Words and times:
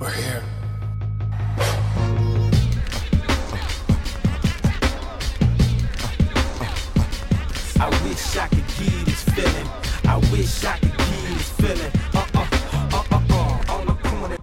We're 0.00 0.10
here. 0.10 0.44
I 7.80 7.88
wish 8.04 8.36
I 8.36 8.46
could 8.46 8.58
give 8.78 9.04
this 9.06 9.24
feeling. 9.24 9.68
I 10.04 10.18
wish 10.30 10.64
I 10.64 10.78
could 10.78 10.96
give 10.96 11.28
this 11.34 11.50
feeling. 11.50 11.92
Uh 12.14 12.26
uh 12.32 12.46
uh 12.72 13.02
uh 13.10 13.22
uh. 13.30 13.72
On. 13.72 14.38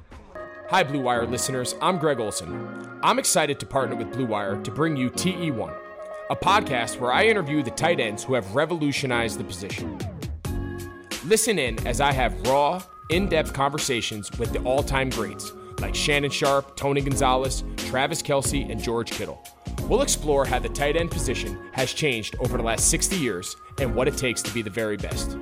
Hi, 0.67 0.83
Blue 0.83 0.99
Wire 0.99 1.25
listeners. 1.25 1.75
I'm 1.81 1.99
Greg 1.99 2.19
Olsen. 2.19 2.99
I'm 3.01 3.17
excited 3.17 3.57
to 3.61 3.65
partner 3.65 3.95
with 3.95 4.11
Blue 4.11 4.25
Wire 4.25 4.61
to 4.61 4.71
bring 4.71 4.97
you 4.97 5.09
TE1, 5.09 5.73
a 6.31 6.35
podcast 6.35 6.99
where 6.99 7.13
I 7.13 7.27
interview 7.27 7.63
the 7.63 7.71
tight 7.71 8.01
ends 8.01 8.25
who 8.25 8.33
have 8.33 8.55
revolutionized 8.55 9.39
the 9.39 9.45
position. 9.45 9.97
Listen 11.23 11.57
in 11.59 11.79
as 11.87 12.01
I 12.01 12.11
have 12.11 12.45
raw, 12.45 12.81
in 13.09 13.29
depth 13.29 13.53
conversations 13.53 14.31
with 14.39 14.51
the 14.53 14.59
all 14.63 14.83
time 14.83 15.09
greats 15.09 15.53
like 15.79 15.93
Shannon 15.93 16.31
Sharpe, 16.31 16.75
Tony 16.75 17.01
Gonzalez, 17.01 17.63
Travis 17.77 18.21
Kelce, 18.21 18.69
and 18.69 18.81
George 18.81 19.11
Kittle. 19.11 19.45
We'll 19.83 20.01
explore 20.01 20.45
how 20.45 20.59
the 20.59 20.69
tight 20.69 20.95
end 20.95 21.11
position 21.11 21.59
has 21.73 21.93
changed 21.93 22.35
over 22.39 22.57
the 22.57 22.63
last 22.63 22.89
60 22.89 23.17
years 23.17 23.55
and 23.79 23.93
what 23.93 24.07
it 24.07 24.17
takes 24.17 24.41
to 24.43 24.53
be 24.53 24.61
the 24.61 24.69
very 24.69 24.97
best. 24.97 25.37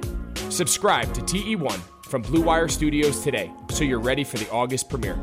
Subscribe 0.50 1.14
to 1.14 1.22
TE1 1.22 1.80
from 2.06 2.22
Blue 2.24 2.42
Wire 2.42 2.68
Studios 2.68 3.24
today 3.24 3.52
so 3.70 3.84
you're 3.84 4.00
ready 4.00 4.24
for 4.24 4.38
the 4.38 4.50
August 4.52 4.90
premiere. 4.90 5.20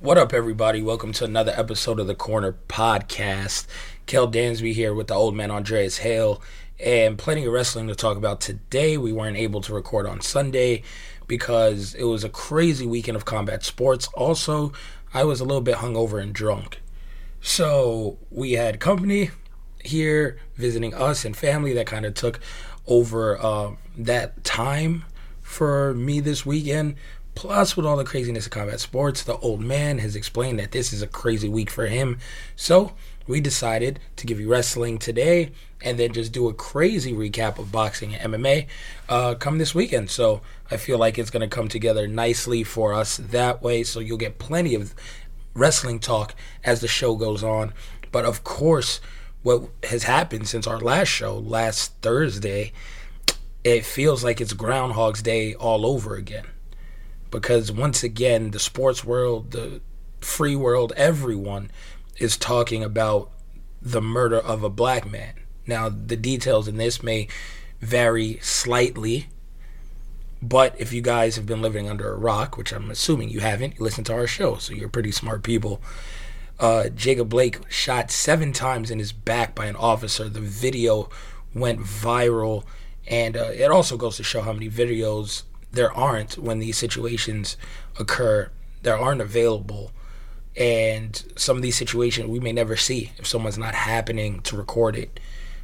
What 0.00 0.18
up, 0.18 0.32
everybody? 0.32 0.82
Welcome 0.82 1.12
to 1.12 1.24
another 1.24 1.52
episode 1.54 2.00
of 2.00 2.08
the 2.08 2.14
Corner 2.16 2.56
Podcast. 2.68 3.66
Kel 4.06 4.28
Dansby 4.28 4.74
here 4.74 4.92
with 4.92 5.06
the 5.06 5.14
old 5.14 5.36
man 5.36 5.50
Andreas 5.50 5.98
Hale, 5.98 6.42
and 6.82 7.16
plenty 7.16 7.44
of 7.44 7.52
wrestling 7.52 7.86
to 7.88 7.94
talk 7.94 8.16
about 8.16 8.40
today. 8.40 8.98
We 8.98 9.12
weren't 9.12 9.36
able 9.36 9.60
to 9.62 9.72
record 9.74 10.06
on 10.06 10.20
Sunday 10.20 10.82
because 11.26 11.94
it 11.94 12.04
was 12.04 12.24
a 12.24 12.28
crazy 12.28 12.86
weekend 12.86 13.16
of 13.16 13.24
combat 13.24 13.64
sports. 13.64 14.08
Also, 14.14 14.72
I 15.14 15.24
was 15.24 15.40
a 15.40 15.44
little 15.44 15.62
bit 15.62 15.76
hungover 15.76 16.20
and 16.20 16.34
drunk. 16.34 16.80
So 17.40 18.18
we 18.30 18.52
had 18.52 18.80
company 18.80 19.30
here 19.84 20.38
visiting 20.56 20.94
us 20.94 21.24
and 21.24 21.36
family 21.36 21.72
that 21.74 21.86
kind 21.86 22.04
of 22.04 22.14
took 22.14 22.40
over 22.86 23.38
uh, 23.40 23.72
that 23.96 24.44
time 24.44 25.04
for 25.40 25.94
me 25.94 26.20
this 26.20 26.44
weekend. 26.44 26.96
Plus, 27.34 27.76
with 27.76 27.86
all 27.86 27.96
the 27.96 28.04
craziness 28.04 28.44
of 28.44 28.52
combat 28.52 28.78
sports, 28.78 29.22
the 29.22 29.38
old 29.38 29.60
man 29.60 29.98
has 29.98 30.14
explained 30.14 30.58
that 30.58 30.72
this 30.72 30.92
is 30.92 31.00
a 31.00 31.06
crazy 31.06 31.48
week 31.48 31.70
for 31.70 31.86
him. 31.86 32.18
So, 32.56 32.92
we 33.26 33.40
decided 33.40 34.00
to 34.16 34.26
give 34.26 34.40
you 34.40 34.48
wrestling 34.48 34.98
today 34.98 35.52
and 35.80 35.98
then 35.98 36.12
just 36.12 36.32
do 36.32 36.48
a 36.48 36.54
crazy 36.54 37.12
recap 37.12 37.58
of 37.58 37.72
boxing 37.72 38.14
and 38.14 38.34
MMA 38.34 38.66
uh, 39.08 39.34
come 39.34 39.58
this 39.58 39.74
weekend. 39.74 40.10
So, 40.10 40.40
I 40.70 40.76
feel 40.76 40.98
like 40.98 41.18
it's 41.18 41.30
going 41.30 41.48
to 41.48 41.54
come 41.54 41.68
together 41.68 42.06
nicely 42.06 42.62
for 42.62 42.92
us 42.92 43.16
that 43.16 43.62
way. 43.62 43.82
So, 43.82 44.00
you'll 44.00 44.18
get 44.18 44.38
plenty 44.38 44.74
of 44.74 44.94
wrestling 45.54 45.98
talk 45.98 46.34
as 46.64 46.80
the 46.80 46.88
show 46.88 47.16
goes 47.16 47.42
on. 47.42 47.72
But 48.10 48.24
of 48.24 48.44
course, 48.44 49.00
what 49.42 49.68
has 49.84 50.04
happened 50.04 50.48
since 50.48 50.66
our 50.66 50.78
last 50.78 51.08
show 51.08 51.36
last 51.38 51.94
Thursday, 52.02 52.72
it 53.64 53.84
feels 53.84 54.22
like 54.22 54.40
it's 54.40 54.52
Groundhog's 54.52 55.22
Day 55.22 55.54
all 55.54 55.84
over 55.84 56.14
again 56.14 56.46
because 57.32 57.72
once 57.72 58.04
again 58.04 58.52
the 58.52 58.60
sports 58.60 59.02
world 59.04 59.50
the 59.50 59.80
free 60.20 60.54
world 60.54 60.92
everyone 60.96 61.68
is 62.22 62.36
talking 62.36 62.82
about 62.82 63.30
the 63.80 64.00
murder 64.00 64.38
of 64.38 64.62
a 64.62 64.70
black 64.70 65.10
man 65.10 65.34
now 65.66 65.88
the 65.88 66.16
details 66.16 66.68
in 66.68 66.76
this 66.76 67.02
may 67.02 67.26
vary 67.80 68.38
slightly 68.40 69.26
but 70.40 70.74
if 70.80 70.92
you 70.92 71.00
guys 71.00 71.36
have 71.36 71.46
been 71.46 71.62
living 71.62 71.88
under 71.88 72.12
a 72.12 72.16
rock 72.16 72.56
which 72.56 72.72
i'm 72.72 72.90
assuming 72.90 73.28
you 73.28 73.40
haven't 73.40 73.78
you 73.78 73.84
listen 73.84 74.04
to 74.04 74.12
our 74.12 74.26
show 74.26 74.56
so 74.56 74.72
you're 74.72 74.88
pretty 74.88 75.12
smart 75.12 75.42
people 75.42 75.80
uh, 76.60 76.88
jacob 76.90 77.28
blake 77.28 77.58
shot 77.68 78.10
seven 78.10 78.52
times 78.52 78.90
in 78.90 78.98
his 78.98 79.12
back 79.12 79.54
by 79.54 79.66
an 79.66 79.76
officer 79.76 80.28
the 80.28 80.40
video 80.40 81.08
went 81.54 81.80
viral 81.80 82.64
and 83.06 83.36
uh, 83.36 83.50
it 83.52 83.70
also 83.70 83.96
goes 83.96 84.16
to 84.16 84.22
show 84.22 84.42
how 84.42 84.52
many 84.52 84.70
videos 84.70 85.42
there 85.72 85.92
aren't 85.92 86.38
when 86.38 86.58
these 86.58 86.78
situations 86.78 87.56
occur. 87.98 88.50
There 88.82 88.96
aren't 88.96 89.20
available. 89.20 89.90
And 90.56 91.22
some 91.36 91.56
of 91.56 91.62
these 91.62 91.76
situations 91.76 92.28
we 92.28 92.40
may 92.40 92.52
never 92.52 92.76
see 92.76 93.12
if 93.18 93.26
someone's 93.26 93.58
not 93.58 93.74
happening 93.74 94.40
to 94.42 94.56
record 94.56 94.96
it. 94.96 95.18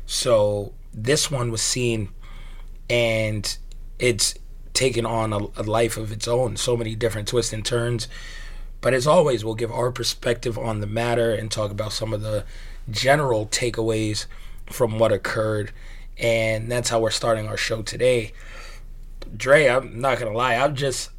So 0.07 0.73
this 0.95 1.31
one 1.31 1.51
was 1.51 1.61
seen 1.61 2.09
and 2.89 3.57
it's 3.99 4.35
taken 4.73 5.05
on 5.05 5.33
a, 5.33 5.39
a 5.57 5.65
life 5.65 5.97
of 5.97 6.13
its 6.13 6.29
own, 6.29 6.57
so 6.57 6.77
many 6.77 6.95
different 6.95 7.29
twists 7.29 7.53
and 7.53 7.65
turns. 7.65 8.09
But 8.81 8.95
as 8.95 9.07
always, 9.07 9.45
we'll 9.45 9.55
give 9.55 9.73
our 9.73 9.91
perspective 9.91 10.57
on 10.57 10.81
the 10.81 10.87
matter 10.87 11.35
and 11.35 11.51
talk 11.51 11.71
about 11.71 11.93
some 11.93 12.13
of 12.13 12.23
the 12.23 12.45
general 12.89 13.47
takeaways 13.47 14.27
from 14.67 14.99
what 14.99 15.13
occurred. 15.13 15.73
And 16.17 16.71
that's 16.71 16.89
how 16.89 17.01
we're 17.01 17.11
starting 17.11 17.49
our 17.49 17.57
show 17.57 17.83
today. 17.83 18.33
Dre, 19.37 19.67
I'm 19.67 20.01
not 20.01 20.19
gonna 20.19 20.33
lie, 20.33 20.55
I'm 20.55 20.75
just, 20.75 21.11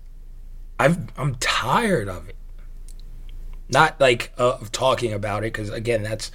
I've, 0.79 0.97
I'm 1.17 1.35
tired 1.35 2.07
of 2.07 2.29
it. 2.29 2.35
Not 3.69 3.99
like 3.99 4.33
uh, 4.37 4.57
talking 4.71 5.13
about 5.13 5.43
it, 5.43 5.53
because 5.53 5.69
again, 5.69 6.03
that's 6.03 6.31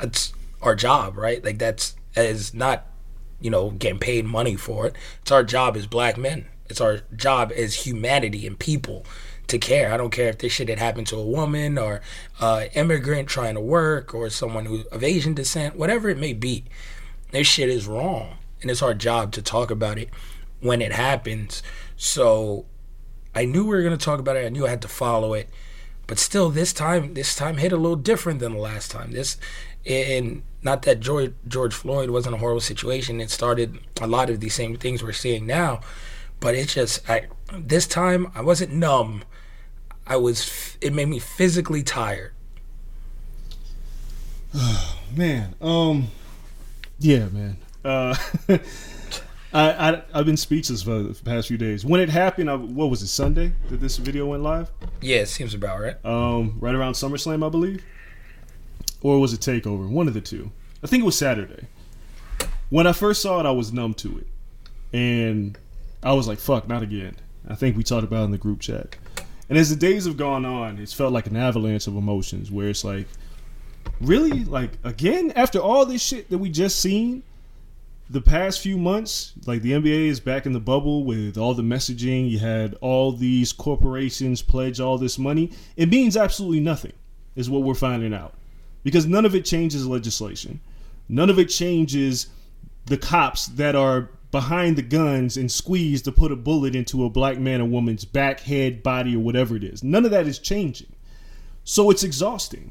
that's 0.00 0.32
our 0.62 0.74
job, 0.74 1.16
right? 1.16 1.44
Like 1.44 1.58
that's 1.58 1.94
is 2.16 2.54
not, 2.54 2.86
you 3.40 3.50
know, 3.50 3.70
getting 3.70 3.98
paid 3.98 4.24
money 4.24 4.56
for 4.56 4.86
it. 4.86 4.96
It's 5.22 5.30
our 5.30 5.44
job 5.44 5.76
as 5.76 5.86
black 5.86 6.16
men. 6.16 6.46
It's 6.68 6.80
our 6.80 7.00
job 7.14 7.52
as 7.54 7.86
humanity 7.86 8.46
and 8.46 8.58
people 8.58 9.04
to 9.48 9.58
care. 9.58 9.92
I 9.92 9.96
don't 9.96 10.10
care 10.10 10.28
if 10.28 10.38
this 10.38 10.52
shit 10.52 10.68
had 10.68 10.78
happened 10.78 11.06
to 11.08 11.16
a 11.16 11.24
woman 11.24 11.78
or 11.78 12.00
uh, 12.40 12.66
immigrant 12.74 13.28
trying 13.28 13.54
to 13.54 13.60
work 13.60 14.14
or 14.14 14.28
someone 14.30 14.66
who 14.66 14.84
of 14.92 15.02
Asian 15.02 15.34
descent, 15.34 15.76
whatever 15.76 16.08
it 16.08 16.18
may 16.18 16.32
be. 16.32 16.64
This 17.30 17.46
shit 17.46 17.68
is 17.68 17.86
wrong, 17.86 18.36
and 18.62 18.70
it's 18.70 18.82
our 18.82 18.94
job 18.94 19.32
to 19.32 19.42
talk 19.42 19.70
about 19.70 19.98
it 19.98 20.08
when 20.60 20.80
it 20.82 20.92
happens. 20.92 21.62
So 21.96 22.66
I 23.34 23.44
knew 23.44 23.64
we 23.64 23.70
were 23.70 23.82
gonna 23.82 23.96
talk 23.96 24.20
about 24.20 24.36
it. 24.36 24.46
I 24.46 24.50
knew 24.50 24.66
I 24.66 24.70
had 24.70 24.82
to 24.82 24.88
follow 24.88 25.34
it, 25.34 25.48
but 26.08 26.18
still, 26.18 26.48
this 26.48 26.72
time, 26.72 27.12
this 27.12 27.36
time 27.36 27.58
hit 27.58 27.70
a 27.70 27.76
little 27.76 27.94
different 27.94 28.40
than 28.40 28.54
the 28.54 28.58
last 28.58 28.90
time. 28.90 29.12
This, 29.12 29.36
and 29.86 30.42
not 30.62 30.82
that 30.82 31.00
George 31.00 31.34
George 31.46 31.74
Floyd 31.74 32.08
wasn't 32.08 32.34
a 32.34 32.38
horrible 32.38 32.62
situation. 32.62 33.20
It 33.20 33.30
started 33.30 33.78
a 34.00 34.06
lot 34.06 34.30
of 34.30 34.40
these 34.40 34.54
same 34.54 34.74
things 34.76 35.02
we're 35.02 35.12
seeing 35.12 35.46
now, 35.46 35.80
but 36.40 36.54
it 36.54 36.68
just 36.68 37.08
I 37.10 37.26
this 37.52 37.86
time 37.86 38.32
I 38.34 38.40
wasn't 38.40 38.72
numb. 38.72 39.22
I 40.06 40.16
was. 40.16 40.78
It 40.80 40.94
made 40.94 41.08
me 41.08 41.18
physically 41.18 41.82
tired. 41.82 42.32
Oh 44.54 44.96
man, 45.14 45.54
um, 45.60 46.08
yeah, 46.98 47.26
man. 47.26 47.58
Uh, 47.84 48.16
I, 49.52 49.90
I 49.90 50.02
I've 50.14 50.26
been 50.26 50.36
speechless 50.36 50.82
for 50.82 51.02
the 51.02 51.14
past 51.22 51.48
few 51.48 51.56
days. 51.56 51.84
When 51.84 52.00
it 52.00 52.08
happened, 52.08 52.50
I, 52.50 52.54
what 52.56 52.90
was 52.90 53.02
it? 53.02 53.08
Sunday 53.08 53.52
that 53.70 53.80
this 53.80 53.96
video 53.96 54.26
went 54.26 54.42
live. 54.42 54.70
Yeah, 55.00 55.18
it 55.18 55.28
seems 55.28 55.54
about 55.54 55.80
right. 55.80 56.04
Um, 56.04 56.56
right 56.60 56.74
around 56.74 56.94
SummerSlam, 56.94 57.44
I 57.44 57.48
believe, 57.48 57.84
or 59.00 59.18
was 59.18 59.32
it 59.32 59.40
Takeover? 59.40 59.88
One 59.88 60.08
of 60.08 60.14
the 60.14 60.20
two. 60.20 60.50
I 60.82 60.86
think 60.86 61.02
it 61.02 61.06
was 61.06 61.18
Saturday. 61.18 61.66
When 62.70 62.86
I 62.86 62.92
first 62.92 63.22
saw 63.22 63.40
it, 63.40 63.46
I 63.46 63.50
was 63.50 63.72
numb 63.72 63.94
to 63.94 64.18
it, 64.18 64.26
and 64.96 65.58
I 66.02 66.12
was 66.12 66.28
like, 66.28 66.38
"Fuck, 66.38 66.68
not 66.68 66.82
again." 66.82 67.16
I 67.48 67.54
think 67.54 67.76
we 67.76 67.82
talked 67.82 68.04
about 68.04 68.22
it 68.22 68.24
in 68.24 68.30
the 68.30 68.38
group 68.38 68.60
chat. 68.60 68.96
And 69.48 69.56
as 69.56 69.70
the 69.70 69.76
days 69.76 70.04
have 70.04 70.18
gone 70.18 70.44
on, 70.44 70.78
it's 70.78 70.92
felt 70.92 71.12
like 71.12 71.26
an 71.26 71.36
avalanche 71.36 71.86
of 71.86 71.96
emotions 71.96 72.50
where 72.50 72.68
it's 72.68 72.84
like, 72.84 73.06
really? 74.00 74.44
Like, 74.44 74.72
again? 74.84 75.32
After 75.34 75.58
all 75.58 75.86
this 75.86 76.02
shit 76.02 76.28
that 76.28 76.36
we 76.36 76.50
just 76.50 76.80
seen, 76.80 77.22
the 78.10 78.20
past 78.20 78.60
few 78.60 78.78
months, 78.78 79.34
like 79.46 79.62
the 79.62 79.72
NBA 79.72 80.06
is 80.06 80.20
back 80.20 80.46
in 80.46 80.52
the 80.52 80.60
bubble 80.60 81.04
with 81.04 81.36
all 81.36 81.54
the 81.54 81.62
messaging. 81.62 82.30
You 82.30 82.38
had 82.38 82.74
all 82.80 83.12
these 83.12 83.52
corporations 83.52 84.40
pledge 84.42 84.80
all 84.80 84.98
this 84.98 85.18
money. 85.18 85.52
It 85.76 85.90
means 85.90 86.16
absolutely 86.16 86.60
nothing, 86.60 86.94
is 87.36 87.50
what 87.50 87.62
we're 87.62 87.74
finding 87.74 88.14
out. 88.14 88.34
Because 88.82 89.06
none 89.06 89.26
of 89.26 89.34
it 89.34 89.44
changes 89.44 89.86
legislation, 89.86 90.60
none 91.08 91.28
of 91.28 91.38
it 91.38 91.46
changes 91.46 92.28
the 92.86 92.96
cops 92.96 93.46
that 93.46 93.74
are 93.74 94.10
behind 94.30 94.76
the 94.76 94.82
guns 94.82 95.36
and 95.36 95.50
squeeze 95.50 96.02
to 96.02 96.12
put 96.12 96.32
a 96.32 96.36
bullet 96.36 96.74
into 96.74 97.04
a 97.04 97.10
black 97.10 97.38
man 97.38 97.60
or 97.60 97.64
woman's 97.66 98.04
back, 98.04 98.40
head, 98.40 98.82
body, 98.82 99.16
or 99.16 99.20
whatever 99.20 99.56
it 99.56 99.64
is. 99.64 99.82
None 99.82 100.04
of 100.04 100.10
that 100.10 100.26
is 100.26 100.38
changing. 100.38 100.92
So 101.64 101.90
it's 101.90 102.02
exhausting. 102.02 102.70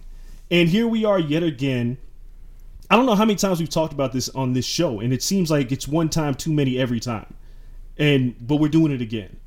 And 0.49 0.69
here 0.69 0.87
we 0.87 1.05
are 1.05 1.19
yet 1.19 1.43
again. 1.43 1.97
I 2.89 2.95
don't 2.95 3.05
know 3.05 3.15
how 3.15 3.25
many 3.25 3.35
times 3.35 3.59
we've 3.59 3.69
talked 3.69 3.93
about 3.93 4.13
this 4.13 4.29
on 4.29 4.53
this 4.53 4.65
show, 4.65 5.01
and 5.01 5.11
it 5.11 5.21
seems 5.21 5.51
like 5.51 5.71
it's 5.71 5.87
one 5.87 6.09
time 6.09 6.35
too 6.35 6.53
many 6.53 6.77
every 6.77 6.99
time. 6.99 7.33
And 7.97 8.35
but 8.45 8.57
we're 8.57 8.69
doing 8.69 8.91
it 8.91 9.01
again. 9.01 9.37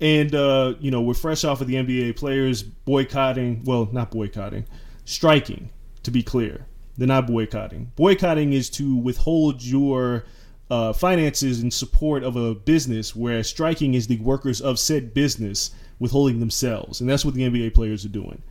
And 0.00 0.34
uh, 0.34 0.74
you 0.80 0.90
know, 0.90 1.00
we're 1.00 1.14
fresh 1.14 1.44
off 1.44 1.60
of 1.60 1.66
the 1.66 1.74
NBA 1.74 2.16
players 2.16 2.62
boycotting, 2.62 3.64
well, 3.64 3.88
not 3.92 4.10
boycotting, 4.10 4.64
striking, 5.04 5.70
to 6.04 6.10
be 6.10 6.22
clear. 6.22 6.66
They're 6.96 7.06
not 7.06 7.26
boycotting. 7.26 7.92
Boycotting 7.96 8.52
is 8.52 8.70
to 8.70 8.96
withhold 8.96 9.62
your 9.62 10.24
uh, 10.70 10.92
finances 10.92 11.62
in 11.62 11.70
support 11.70 12.22
of 12.22 12.36
a 12.36 12.54
business, 12.54 13.14
whereas 13.14 13.48
striking 13.48 13.94
is 13.94 14.06
the 14.06 14.18
workers 14.18 14.60
of 14.60 14.78
said 14.78 15.14
business 15.14 15.72
withholding 15.98 16.40
themselves, 16.40 17.00
and 17.00 17.10
that's 17.10 17.24
what 17.24 17.34
the 17.34 17.42
NBA 17.42 17.74
players 17.74 18.04
are 18.04 18.10
doing. 18.10 18.42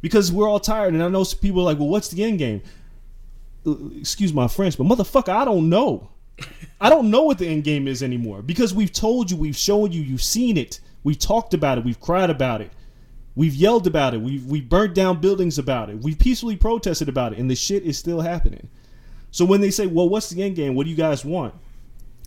Because 0.00 0.30
we're 0.30 0.48
all 0.48 0.60
tired, 0.60 0.94
and 0.94 1.02
I 1.02 1.08
know 1.08 1.24
some 1.24 1.40
people 1.40 1.62
are 1.62 1.64
like, 1.64 1.78
"Well, 1.78 1.88
what's 1.88 2.08
the 2.08 2.22
end 2.22 2.38
game?" 2.38 2.62
Excuse 3.64 4.32
my 4.32 4.48
French, 4.48 4.76
but 4.76 4.86
motherfucker, 4.86 5.28
I 5.28 5.44
don't 5.44 5.68
know. 5.68 6.10
I 6.80 6.88
don't 6.88 7.10
know 7.10 7.22
what 7.22 7.38
the 7.38 7.46
end 7.46 7.64
game 7.64 7.86
is 7.86 8.02
anymore 8.02 8.42
because 8.42 8.74
we've 8.74 8.92
told 8.92 9.30
you, 9.30 9.36
we've 9.36 9.56
shown 9.56 9.92
you, 9.92 10.02
you've 10.02 10.22
seen 10.22 10.56
it, 10.56 10.80
we've 11.04 11.18
talked 11.18 11.54
about 11.54 11.78
it, 11.78 11.84
we've 11.84 12.00
cried 12.00 12.30
about 12.30 12.60
it, 12.60 12.72
we've 13.36 13.54
yelled 13.54 13.86
about 13.86 14.14
it, 14.14 14.20
we've 14.20 14.44
we 14.46 14.60
burnt 14.60 14.94
down 14.94 15.20
buildings 15.20 15.58
about 15.58 15.90
it, 15.90 16.02
we've 16.02 16.18
peacefully 16.18 16.56
protested 16.56 17.08
about 17.08 17.32
it, 17.32 17.38
and 17.38 17.50
the 17.50 17.54
shit 17.54 17.84
is 17.84 17.98
still 17.98 18.20
happening. 18.20 18.68
So 19.30 19.44
when 19.44 19.60
they 19.60 19.70
say, 19.70 19.86
well, 19.86 20.08
what's 20.08 20.30
the 20.30 20.42
end 20.42 20.56
game? 20.56 20.74
What 20.74 20.84
do 20.84 20.90
you 20.90 20.96
guys 20.96 21.24
want? 21.24 21.54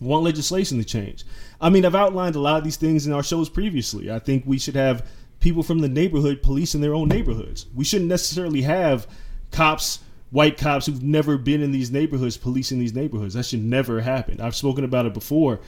Want 0.00 0.24
legislation 0.24 0.78
to 0.78 0.84
change? 0.84 1.24
I 1.60 1.68
mean, 1.68 1.84
I've 1.84 1.94
outlined 1.94 2.36
a 2.36 2.40
lot 2.40 2.58
of 2.58 2.64
these 2.64 2.76
things 2.76 3.06
in 3.06 3.12
our 3.12 3.22
shows 3.22 3.48
previously. 3.48 4.10
I 4.10 4.18
think 4.18 4.44
we 4.46 4.58
should 4.58 4.76
have 4.76 5.06
people 5.40 5.62
from 5.62 5.78
the 5.80 5.88
neighborhood 5.88 6.42
policing 6.42 6.80
their 6.80 6.94
own 6.94 7.08
neighborhoods. 7.08 7.66
We 7.74 7.84
shouldn't 7.84 8.08
necessarily 8.08 8.62
have 8.62 9.06
cops, 9.50 10.00
white 10.30 10.58
cops 10.58 10.86
who've 10.86 11.02
never 11.02 11.38
been 11.38 11.62
in 11.62 11.72
these 11.72 11.90
neighborhoods 11.90 12.36
policing 12.36 12.78
these 12.78 12.94
neighborhoods. 12.94 13.34
That 13.34 13.46
should 13.46 13.64
never 13.64 14.00
happen. 14.00 14.40
I've 14.40 14.56
spoken 14.56 14.84
about 14.84 15.06
it 15.06 15.14
before. 15.14 15.60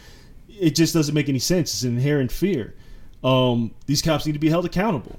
It 0.49 0.75
just 0.75 0.95
doesn't 0.95 1.15
make 1.15 1.29
any 1.29 1.39
sense. 1.39 1.73
It's 1.73 1.83
an 1.83 1.97
inherent 1.97 2.33
fear. 2.33 2.75
Um, 3.23 3.73
these 3.87 4.03
cops 4.03 4.27
need 4.27 4.33
to 4.33 4.39
be 4.39 4.49
held 4.49 4.65
accountable, 4.65 5.19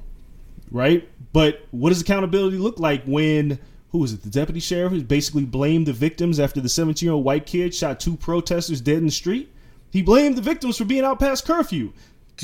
right? 0.71 1.07
But 1.33 1.65
what 1.71 1.89
does 1.89 2.01
accountability 2.01 2.57
look 2.57 2.79
like 2.79 3.03
when 3.05 3.59
who 3.91 3.99
was 3.99 4.13
it? 4.13 4.21
The 4.21 4.29
deputy 4.29 4.59
sheriff 4.59 4.91
who 4.91 5.01
basically 5.03 5.45
blamed 5.45 5.87
the 5.87 5.93
victims 5.93 6.39
after 6.39 6.61
the 6.61 6.69
17 6.69 7.05
year 7.05 7.13
old 7.13 7.25
white 7.25 7.45
kid 7.45 7.73
shot 7.73 7.99
two 7.99 8.15
protesters 8.15 8.81
dead 8.81 8.97
in 8.97 9.05
the 9.05 9.11
street. 9.11 9.51
He 9.91 10.01
blamed 10.01 10.37
the 10.37 10.41
victims 10.41 10.77
for 10.77 10.85
being 10.85 11.03
out 11.03 11.19
past 11.19 11.45
curfew. 11.45 11.93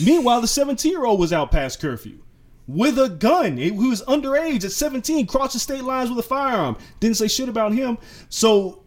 Meanwhile, 0.03 0.41
the 0.41 0.48
17 0.48 0.91
year 0.91 1.06
old 1.06 1.19
was 1.19 1.31
out 1.31 1.51
past 1.51 1.80
curfew 1.80 2.19
with 2.67 2.97
a 2.97 3.09
gun. 3.09 3.57
He 3.57 3.71
was 3.71 4.03
underage 4.03 4.65
at 4.65 4.71
17, 4.71 5.27
crossed 5.27 5.53
the 5.53 5.59
state 5.59 5.83
lines 5.83 6.09
with 6.09 6.19
a 6.19 6.27
firearm. 6.27 6.77
Didn't 7.00 7.17
say 7.17 7.27
shit 7.27 7.50
about 7.50 7.73
him. 7.73 7.97
So, 8.29 8.83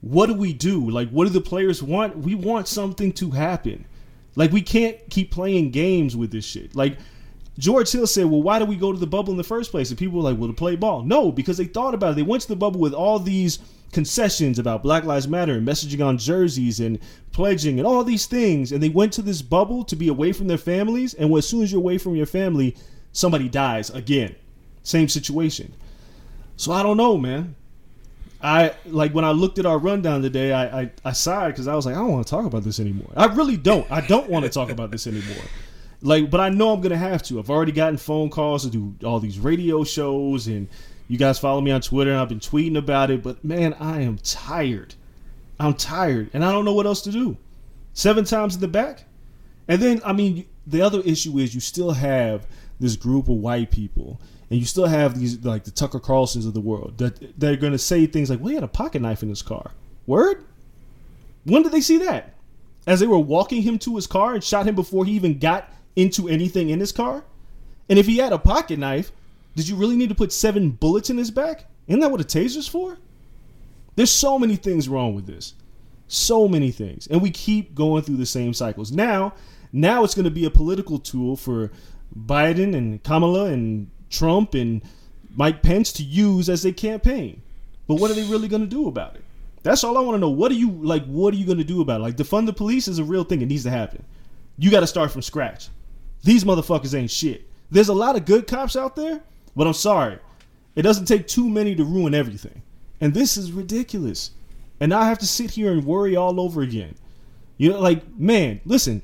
what 0.00 0.26
do 0.26 0.34
we 0.34 0.52
do? 0.52 0.88
Like, 0.88 1.10
what 1.10 1.26
do 1.26 1.30
the 1.30 1.40
players 1.40 1.82
want? 1.82 2.16
We 2.16 2.34
want 2.34 2.68
something 2.68 3.12
to 3.14 3.30
happen. 3.30 3.84
Like, 4.36 4.52
we 4.52 4.62
can't 4.62 4.96
keep 5.10 5.30
playing 5.30 5.70
games 5.70 6.16
with 6.16 6.30
this 6.30 6.44
shit. 6.44 6.74
Like, 6.74 6.96
George 7.58 7.92
Hill 7.92 8.06
said, 8.06 8.24
Well, 8.24 8.42
why 8.42 8.58
did 8.58 8.68
we 8.68 8.76
go 8.76 8.92
to 8.92 8.98
the 8.98 9.06
bubble 9.06 9.32
in 9.32 9.36
the 9.36 9.44
first 9.44 9.70
place? 9.70 9.90
And 9.90 9.98
people 9.98 10.18
were 10.18 10.30
like, 10.30 10.38
Well, 10.38 10.48
to 10.48 10.54
play 10.54 10.76
ball. 10.76 11.02
No, 11.02 11.30
because 11.30 11.58
they 11.58 11.66
thought 11.66 11.94
about 11.94 12.12
it. 12.12 12.16
They 12.16 12.22
went 12.22 12.42
to 12.42 12.48
the 12.48 12.56
bubble 12.56 12.80
with 12.80 12.94
all 12.94 13.18
these 13.18 13.58
concessions 13.92 14.58
about 14.58 14.82
Black 14.82 15.04
Lives 15.04 15.28
Matter 15.28 15.54
and 15.54 15.66
messaging 15.66 16.04
on 16.04 16.16
jerseys 16.16 16.80
and 16.80 16.98
pledging 17.32 17.78
and 17.78 17.86
all 17.86 18.04
these 18.04 18.26
things. 18.26 18.72
And 18.72 18.82
they 18.82 18.88
went 18.88 19.12
to 19.14 19.22
this 19.22 19.42
bubble 19.42 19.84
to 19.84 19.96
be 19.96 20.08
away 20.08 20.32
from 20.32 20.46
their 20.46 20.58
families. 20.58 21.12
And 21.14 21.34
as 21.36 21.46
soon 21.46 21.62
as 21.62 21.70
you're 21.70 21.80
away 21.80 21.98
from 21.98 22.16
your 22.16 22.26
family, 22.26 22.76
somebody 23.12 23.48
dies 23.48 23.90
again. 23.90 24.34
Same 24.82 25.08
situation. 25.08 25.72
So 26.56 26.72
I 26.72 26.82
don't 26.82 26.96
know, 26.96 27.16
man. 27.16 27.56
I 28.42 28.74
like 28.86 29.12
when 29.12 29.24
I 29.24 29.32
looked 29.32 29.58
at 29.58 29.66
our 29.66 29.78
rundown 29.78 30.22
today, 30.22 30.52
I 30.52 30.80
I, 30.82 30.90
I 31.04 31.12
sighed 31.12 31.48
because 31.48 31.68
I 31.68 31.74
was 31.74 31.84
like, 31.84 31.94
I 31.94 31.98
don't 31.98 32.12
want 32.12 32.26
to 32.26 32.30
talk 32.30 32.46
about 32.46 32.64
this 32.64 32.80
anymore. 32.80 33.10
I 33.16 33.26
really 33.26 33.56
don't. 33.56 33.90
I 33.90 34.00
don't 34.00 34.30
want 34.30 34.44
to 34.44 34.50
talk 34.50 34.70
about 34.70 34.90
this 34.90 35.06
anymore. 35.06 35.44
Like, 36.02 36.30
but 36.30 36.40
I 36.40 36.48
know 36.48 36.72
I'm 36.72 36.80
gonna 36.80 36.96
have 36.96 37.22
to. 37.24 37.38
I've 37.38 37.50
already 37.50 37.72
gotten 37.72 37.98
phone 37.98 38.30
calls 38.30 38.64
to 38.64 38.70
do 38.70 38.94
all 39.06 39.20
these 39.20 39.38
radio 39.38 39.84
shows, 39.84 40.46
and 40.46 40.68
you 41.08 41.18
guys 41.18 41.38
follow 41.38 41.60
me 41.60 41.70
on 41.70 41.82
Twitter, 41.82 42.10
and 42.10 42.20
I've 42.20 42.30
been 42.30 42.40
tweeting 42.40 42.78
about 42.78 43.10
it. 43.10 43.22
But 43.22 43.44
man, 43.44 43.74
I 43.74 44.00
am 44.00 44.16
tired. 44.18 44.94
I'm 45.58 45.74
tired, 45.74 46.30
and 46.32 46.42
I 46.42 46.52
don't 46.52 46.64
know 46.64 46.72
what 46.72 46.86
else 46.86 47.02
to 47.02 47.12
do. 47.12 47.36
Seven 47.92 48.24
times 48.24 48.54
in 48.54 48.62
the 48.62 48.68
back, 48.68 49.04
and 49.68 49.82
then 49.82 50.00
I 50.02 50.14
mean, 50.14 50.46
the 50.66 50.80
other 50.80 51.00
issue 51.00 51.38
is 51.38 51.54
you 51.54 51.60
still 51.60 51.90
have 51.90 52.46
this 52.80 52.96
group 52.96 53.28
of 53.28 53.36
white 53.36 53.70
people, 53.70 54.20
and 54.50 54.58
you 54.58 54.66
still 54.66 54.86
have 54.86 55.18
these 55.18 55.44
like 55.44 55.64
the 55.64 55.70
Tucker 55.70 56.00
Carlsons 56.00 56.46
of 56.46 56.54
the 56.54 56.60
world 56.60 56.98
that 56.98 57.38
they're 57.38 57.56
gonna 57.56 57.78
say 57.78 58.06
things 58.06 58.30
like, 58.30 58.40
"Well, 58.40 58.48
he 58.48 58.54
had 58.54 58.64
a 58.64 58.68
pocket 58.68 59.02
knife 59.02 59.22
in 59.22 59.28
his 59.28 59.42
car." 59.42 59.72
Word. 60.06 60.44
When 61.44 61.62
did 61.62 61.72
they 61.72 61.80
see 61.80 61.98
that? 61.98 62.34
As 62.86 63.00
they 63.00 63.06
were 63.06 63.18
walking 63.18 63.62
him 63.62 63.78
to 63.80 63.96
his 63.96 64.06
car 64.06 64.34
and 64.34 64.42
shot 64.42 64.66
him 64.66 64.74
before 64.74 65.04
he 65.04 65.12
even 65.12 65.38
got 65.38 65.72
into 65.94 66.28
anything 66.28 66.70
in 66.70 66.80
his 66.80 66.92
car? 66.92 67.24
And 67.88 67.98
if 67.98 68.06
he 68.06 68.18
had 68.18 68.32
a 68.32 68.38
pocket 68.38 68.78
knife, 68.78 69.12
did 69.54 69.68
you 69.68 69.76
really 69.76 69.96
need 69.96 70.08
to 70.08 70.14
put 70.14 70.32
seven 70.32 70.70
bullets 70.70 71.10
in 71.10 71.18
his 71.18 71.30
back? 71.30 71.66
Isn't 71.86 72.00
that 72.00 72.10
what 72.10 72.20
a 72.20 72.24
taser's 72.24 72.68
for? 72.68 72.98
There's 73.96 74.10
so 74.10 74.38
many 74.38 74.56
things 74.56 74.88
wrong 74.88 75.14
with 75.14 75.26
this. 75.26 75.54
So 76.06 76.48
many 76.48 76.70
things. 76.70 77.06
And 77.08 77.20
we 77.20 77.30
keep 77.30 77.74
going 77.74 78.02
through 78.02 78.16
the 78.16 78.26
same 78.26 78.54
cycles. 78.54 78.92
Now, 78.92 79.34
now 79.72 80.04
it's 80.04 80.14
going 80.14 80.24
to 80.24 80.30
be 80.30 80.44
a 80.44 80.50
political 80.50 80.98
tool 80.98 81.36
for 81.36 81.70
Biden 82.16 82.74
and 82.76 83.02
Kamala 83.02 83.46
and 83.46 83.90
Trump 84.10 84.54
and 84.54 84.82
Mike 85.34 85.62
Pence 85.62 85.92
to 85.94 86.02
use 86.02 86.48
as 86.48 86.62
they 86.62 86.72
campaign. 86.72 87.42
But 87.86 87.96
what 87.96 88.10
are 88.10 88.14
they 88.14 88.24
really 88.24 88.48
going 88.48 88.62
to 88.62 88.68
do 88.68 88.88
about 88.88 89.16
it? 89.16 89.24
That's 89.62 89.84
all 89.84 89.98
I 89.98 90.00
want 90.00 90.14
to 90.14 90.20
know. 90.20 90.30
What 90.30 90.50
are 90.50 90.56
you 90.56 90.70
like 90.70 91.04
what 91.06 91.34
are 91.34 91.36
you 91.36 91.46
going 91.46 91.58
to 91.58 91.64
do 91.64 91.80
about 91.80 92.00
it? 92.00 92.02
Like 92.02 92.16
defund 92.16 92.46
the 92.46 92.52
police 92.52 92.88
is 92.88 92.98
a 92.98 93.04
real 93.04 93.24
thing. 93.24 93.42
It 93.42 93.46
needs 93.46 93.64
to 93.64 93.70
happen. 93.70 94.04
You 94.58 94.70
got 94.70 94.80
to 94.80 94.86
start 94.86 95.10
from 95.10 95.22
scratch. 95.22 95.68
These 96.22 96.44
motherfuckers 96.44 96.94
ain't 96.94 97.10
shit. 97.10 97.48
There's 97.70 97.88
a 97.88 97.94
lot 97.94 98.16
of 98.16 98.24
good 98.24 98.46
cops 98.46 98.76
out 98.76 98.96
there, 98.96 99.20
but 99.54 99.66
I'm 99.66 99.74
sorry. 99.74 100.18
It 100.74 100.82
doesn't 100.82 101.06
take 101.06 101.26
too 101.26 101.48
many 101.48 101.74
to 101.74 101.84
ruin 101.84 102.14
everything. 102.14 102.62
And 103.00 103.14
this 103.14 103.36
is 103.36 103.52
ridiculous. 103.52 104.32
And 104.80 104.94
I 104.94 105.08
have 105.08 105.18
to 105.18 105.26
sit 105.26 105.50
here 105.50 105.72
and 105.72 105.84
worry 105.84 106.16
all 106.16 106.40
over 106.40 106.62
again. 106.62 106.94
You 107.58 107.70
know, 107.70 107.80
like, 107.80 108.02
man, 108.18 108.60
listen, 108.64 109.02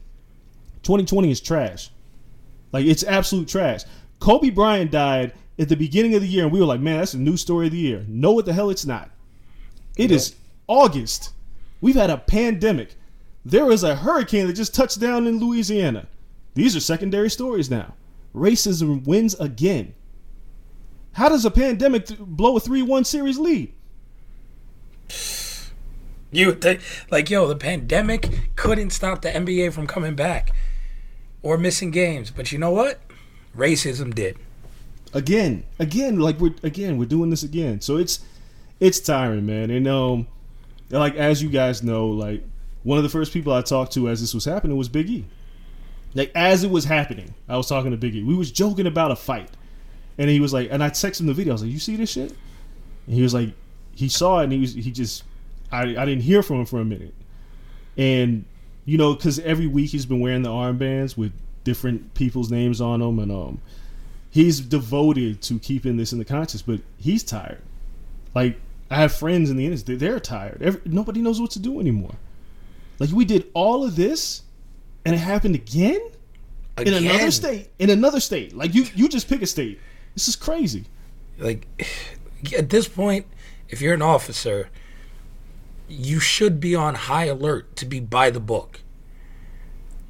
2020 0.82 1.30
is 1.30 1.40
trash. 1.40 1.90
Like 2.76 2.84
it's 2.84 3.04
absolute 3.04 3.48
trash. 3.48 3.84
Kobe 4.18 4.50
Bryant 4.50 4.90
died 4.90 5.32
at 5.58 5.70
the 5.70 5.76
beginning 5.76 6.14
of 6.14 6.20
the 6.20 6.28
year, 6.28 6.44
and 6.44 6.52
we 6.52 6.60
were 6.60 6.66
like, 6.66 6.78
man, 6.78 6.98
that's 6.98 7.14
a 7.14 7.18
new 7.18 7.38
story 7.38 7.68
of 7.68 7.72
the 7.72 7.78
year. 7.78 8.04
No, 8.06 8.32
what 8.32 8.44
the 8.44 8.52
hell 8.52 8.68
it's 8.68 8.84
not. 8.84 9.08
It 9.96 10.10
is 10.10 10.34
August. 10.66 11.32
We've 11.80 11.94
had 11.94 12.10
a 12.10 12.18
pandemic. 12.18 12.96
There 13.46 13.64
was 13.64 13.82
a 13.82 13.96
hurricane 13.96 14.46
that 14.46 14.52
just 14.52 14.74
touched 14.74 15.00
down 15.00 15.26
in 15.26 15.40
Louisiana. 15.40 16.06
These 16.52 16.76
are 16.76 16.80
secondary 16.80 17.30
stories 17.30 17.70
now. 17.70 17.94
Racism 18.34 19.06
wins 19.06 19.32
again. 19.40 19.94
How 21.12 21.30
does 21.30 21.46
a 21.46 21.50
pandemic 21.50 22.04
th- 22.08 22.20
blow 22.20 22.58
a 22.58 22.60
3 22.60 22.82
1 22.82 23.04
series 23.04 23.38
lead? 23.38 23.72
You 26.30 26.48
would 26.48 26.60
think, 26.60 26.82
like, 27.10 27.30
yo, 27.30 27.46
the 27.46 27.56
pandemic 27.56 28.54
couldn't 28.54 28.90
stop 28.90 29.22
the 29.22 29.30
NBA 29.30 29.72
from 29.72 29.86
coming 29.86 30.14
back 30.14 30.52
or 31.46 31.56
missing 31.58 31.90
games. 31.92 32.30
But 32.30 32.50
you 32.52 32.58
know 32.58 32.70
what? 32.72 33.00
Racism 33.56 34.14
did. 34.14 34.36
again, 35.12 35.64
again, 35.78 36.18
like 36.18 36.38
we're 36.40 36.54
again, 36.62 36.98
we're 36.98 37.06
doing 37.06 37.30
this 37.30 37.42
again. 37.42 37.80
So 37.80 37.96
it's 37.96 38.20
it's 38.80 39.00
tiring, 39.00 39.46
man. 39.46 39.70
And 39.70 39.86
um, 39.88 40.26
like 40.90 41.14
as 41.16 41.42
you 41.42 41.48
guys 41.48 41.82
know, 41.82 42.08
like 42.08 42.42
one 42.82 42.98
of 42.98 43.04
the 43.04 43.10
first 43.10 43.32
people 43.32 43.52
I 43.52 43.62
talked 43.62 43.92
to 43.94 44.08
as 44.08 44.20
this 44.20 44.34
was 44.34 44.44
happening 44.44 44.76
was 44.76 44.88
Big 44.88 45.08
E. 45.10 45.24
Like 46.14 46.32
as 46.34 46.64
it 46.64 46.70
was 46.70 46.84
happening, 46.84 47.34
I 47.48 47.56
was 47.56 47.68
talking 47.68 47.90
to 47.92 47.96
Big 47.96 48.14
E. 48.14 48.22
We 48.22 48.34
was 48.34 48.50
joking 48.52 48.86
about 48.86 49.10
a 49.10 49.16
fight, 49.16 49.50
and 50.18 50.28
he 50.30 50.40
was 50.40 50.52
like, 50.52 50.68
and 50.70 50.82
I 50.82 50.90
texted 50.90 51.20
him 51.20 51.26
the 51.26 51.34
video. 51.34 51.52
I 51.52 51.56
was 51.56 51.62
like, 51.62 51.72
"You 51.72 51.78
see 51.78 51.96
this 51.96 52.10
shit?" 52.10 52.32
And 53.06 53.14
he 53.14 53.22
was 53.22 53.34
like, 53.34 53.50
he 53.94 54.08
saw 54.08 54.40
it, 54.40 54.44
and 54.44 54.52
he 54.52 54.60
was 54.60 54.74
he 54.74 54.90
just, 54.92 55.24
I 55.72 55.82
I 55.82 56.04
didn't 56.06 56.22
hear 56.22 56.42
from 56.42 56.60
him 56.60 56.66
for 56.66 56.80
a 56.80 56.84
minute, 56.84 57.14
and 57.96 58.44
you 58.86 58.96
know, 58.96 59.14
because 59.14 59.38
every 59.40 59.66
week 59.66 59.90
he's 59.90 60.06
been 60.06 60.20
wearing 60.20 60.42
the 60.42 60.48
armbands 60.48 61.16
with 61.16 61.32
different 61.64 62.14
people's 62.14 62.50
names 62.50 62.80
on 62.80 63.00
them, 63.00 63.18
and 63.18 63.30
um, 63.30 63.60
he's 64.30 64.60
devoted 64.60 65.42
to 65.42 65.58
keeping 65.58 65.96
this 65.96 66.12
in 66.12 66.18
the 66.18 66.24
conscious, 66.24 66.62
but 66.62 66.80
he's 66.96 67.22
tired. 67.22 67.60
Like 68.34 68.58
I 68.90 68.96
have 68.96 69.12
friends 69.12 69.50
in 69.50 69.56
the 69.56 69.64
industry, 69.66 69.96
they're 69.96 70.20
tired. 70.20 70.62
Every, 70.62 70.80
nobody 70.84 71.20
knows 71.20 71.40
what 71.40 71.50
to 71.52 71.58
do 71.58 71.80
anymore. 71.80 72.14
Like 72.98 73.10
we 73.10 73.24
did 73.24 73.50
all 73.52 73.84
of 73.84 73.96
this, 73.96 74.42
and 75.04 75.14
it 75.14 75.18
happened 75.18 75.56
again, 75.56 76.00
in 76.78 76.94
another 76.94 77.30
state. 77.30 77.70
In 77.78 77.90
another 77.90 78.20
state, 78.20 78.54
like 78.54 78.74
you, 78.74 78.86
you 78.94 79.08
just 79.08 79.28
pick 79.28 79.42
a 79.42 79.46
state. 79.46 79.80
This 80.14 80.28
is 80.28 80.36
crazy. 80.36 80.84
like 81.38 81.66
at 82.56 82.70
this 82.70 82.86
point 82.86 83.26
if 83.68 83.80
you're 83.80 83.94
an 83.94 84.02
officer 84.02 84.68
you 85.88 86.20
should 86.20 86.60
be 86.60 86.74
on 86.74 86.94
high 86.94 87.26
alert 87.26 87.76
to 87.76 87.86
be 87.86 88.00
by 88.00 88.30
the 88.30 88.40
book 88.40 88.80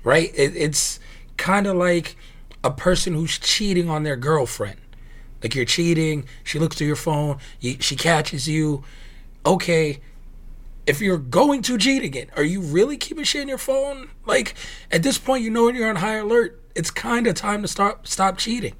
right? 0.07 0.31
It, 0.37 0.57
it's 0.57 1.01
kind 1.37 1.67
of 1.67 1.77
like 1.77 2.17
a 2.63 2.71
person 2.71 3.13
who's 3.13 3.39
cheating 3.39 3.91
on 3.91 4.05
their 4.05 4.15
girlfriend. 4.17 4.81
Like 5.43 5.55
you're 5.55 5.67
cheating 5.67 6.25
she 6.45 6.59
looks 6.59 6.77
through 6.77 6.87
your 6.87 6.97
phone 6.97 7.39
you, 7.61 7.77
she 7.81 7.95
catches 7.97 8.49
you. 8.49 8.85
Okay 9.45 10.01
if 10.87 11.01
you're 11.01 11.19
going 11.19 11.63
to 11.63 11.77
cheat 11.77 12.05
again 12.05 12.29
are 12.37 12.45
you 12.45 12.61
really 12.61 12.97
keeping 12.97 13.25
shit 13.25 13.43
in 13.43 13.49
your 13.49 13.59
phone? 13.59 14.09
Like 14.25 14.55
at 14.91 15.03
this 15.03 15.19
point 15.19 15.45
you 15.45 15.51
know 15.51 15.69
you're 15.69 15.89
on 15.89 15.97
high 15.97 16.17
alert 16.17 16.63
it's 16.75 16.91
kind 16.91 17.27
of 17.27 17.35
time 17.35 17.63
to 17.63 17.69
start 17.69 18.09
stop 18.09 18.39
cheating. 18.39 18.75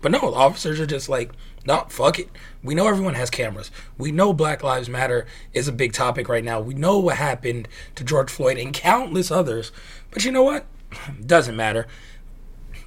But 0.00 0.10
no, 0.10 0.34
officers 0.34 0.80
are 0.80 0.86
just 0.86 1.08
like, 1.08 1.30
no, 1.64 1.86
fuck 1.88 2.18
it. 2.18 2.28
We 2.64 2.74
know 2.74 2.86
everyone 2.86 3.14
has 3.14 3.28
cameras. 3.28 3.70
We 3.98 4.12
know 4.12 4.32
Black 4.32 4.62
Lives 4.62 4.88
Matter 4.88 5.26
is 5.52 5.66
a 5.66 5.72
big 5.72 5.92
topic 5.92 6.28
right 6.28 6.44
now. 6.44 6.60
We 6.60 6.74
know 6.74 6.98
what 6.98 7.16
happened 7.16 7.68
to 7.96 8.04
George 8.04 8.30
Floyd 8.30 8.56
and 8.56 8.72
countless 8.72 9.30
others. 9.30 9.72
But 10.10 10.24
you 10.24 10.30
know 10.30 10.44
what? 10.44 10.66
Doesn't 11.26 11.56
matter. 11.56 11.88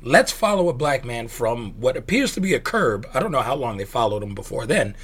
Let's 0.02 0.32
follow 0.32 0.70
a 0.70 0.74
black 0.74 1.04
man 1.04 1.28
from 1.28 1.74
what 1.80 1.98
appears 1.98 2.34
to 2.34 2.42
be 2.42 2.54
a 2.54 2.60
curb. 2.60 3.08
I 3.14 3.20
don't 3.20 3.32
know 3.32 3.42
how 3.42 3.56
long 3.56 3.78
they 3.78 3.86
followed 3.86 4.24
him 4.24 4.36
before 4.36 4.66
then, 4.66 4.96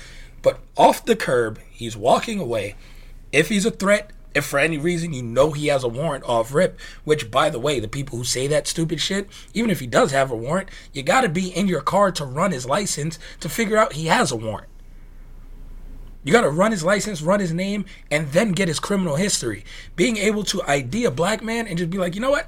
but 0.42 0.60
off 0.78 1.04
the 1.06 1.16
curb, 1.16 1.60
he's 1.70 1.98
walking 1.98 2.40
away. 2.40 2.76
If 3.32 3.50
he's 3.50 3.66
a 3.66 3.72
threat, 3.72 4.12
if 4.34 4.46
for 4.46 4.60
any 4.60 4.78
reason 4.78 5.14
you 5.14 5.24
know 5.24 5.52
he 5.52 5.68
has 5.68 5.84
a 5.84 5.90
warrant 5.90 6.24
off 6.26 6.54
rip, 6.54 6.80
which 7.04 7.30
by 7.30 7.50
the 7.50 7.60
way, 7.60 7.80
the 7.80 7.88
people 7.88 8.18
who 8.18 8.24
say 8.24 8.48
that 8.48 8.68
stupid 8.68 9.00
shit, 9.00 9.30
even 9.54 9.70
if 9.70 9.80
he 9.80 9.88
does 9.88 10.12
have 10.12 10.32
a 10.32 10.36
warrant, 10.36 10.70
you 10.94 11.04
gotta 11.04 11.30
be 11.30 11.50
in 11.50 11.68
your 11.68 11.82
car 11.82 12.12
to 12.12 12.26
run 12.26 12.52
his 12.52 12.66
license 12.66 13.20
to 13.40 13.50
figure 13.50 13.78
out 13.78 13.94
he 13.94 14.08
has 14.08 14.32
a 14.32 14.36
warrant. 14.36 14.68
You 16.24 16.32
gotta 16.32 16.50
run 16.50 16.72
his 16.72 16.84
license, 16.84 17.22
run 17.22 17.40
his 17.40 17.52
name, 17.52 17.86
and 18.10 18.32
then 18.32 18.52
get 18.52 18.68
his 18.68 18.80
criminal 18.80 19.16
history. 19.16 19.66
Being 19.96 20.18
able 20.18 20.44
to 20.46 20.62
ID 20.64 21.06
a 21.06 21.12
black 21.12 21.44
man 21.44 21.68
and 21.68 21.78
just 21.78 21.90
be 21.90 21.98
like, 21.98 22.16
you 22.16 22.22
know 22.22 22.32
what? 22.32 22.48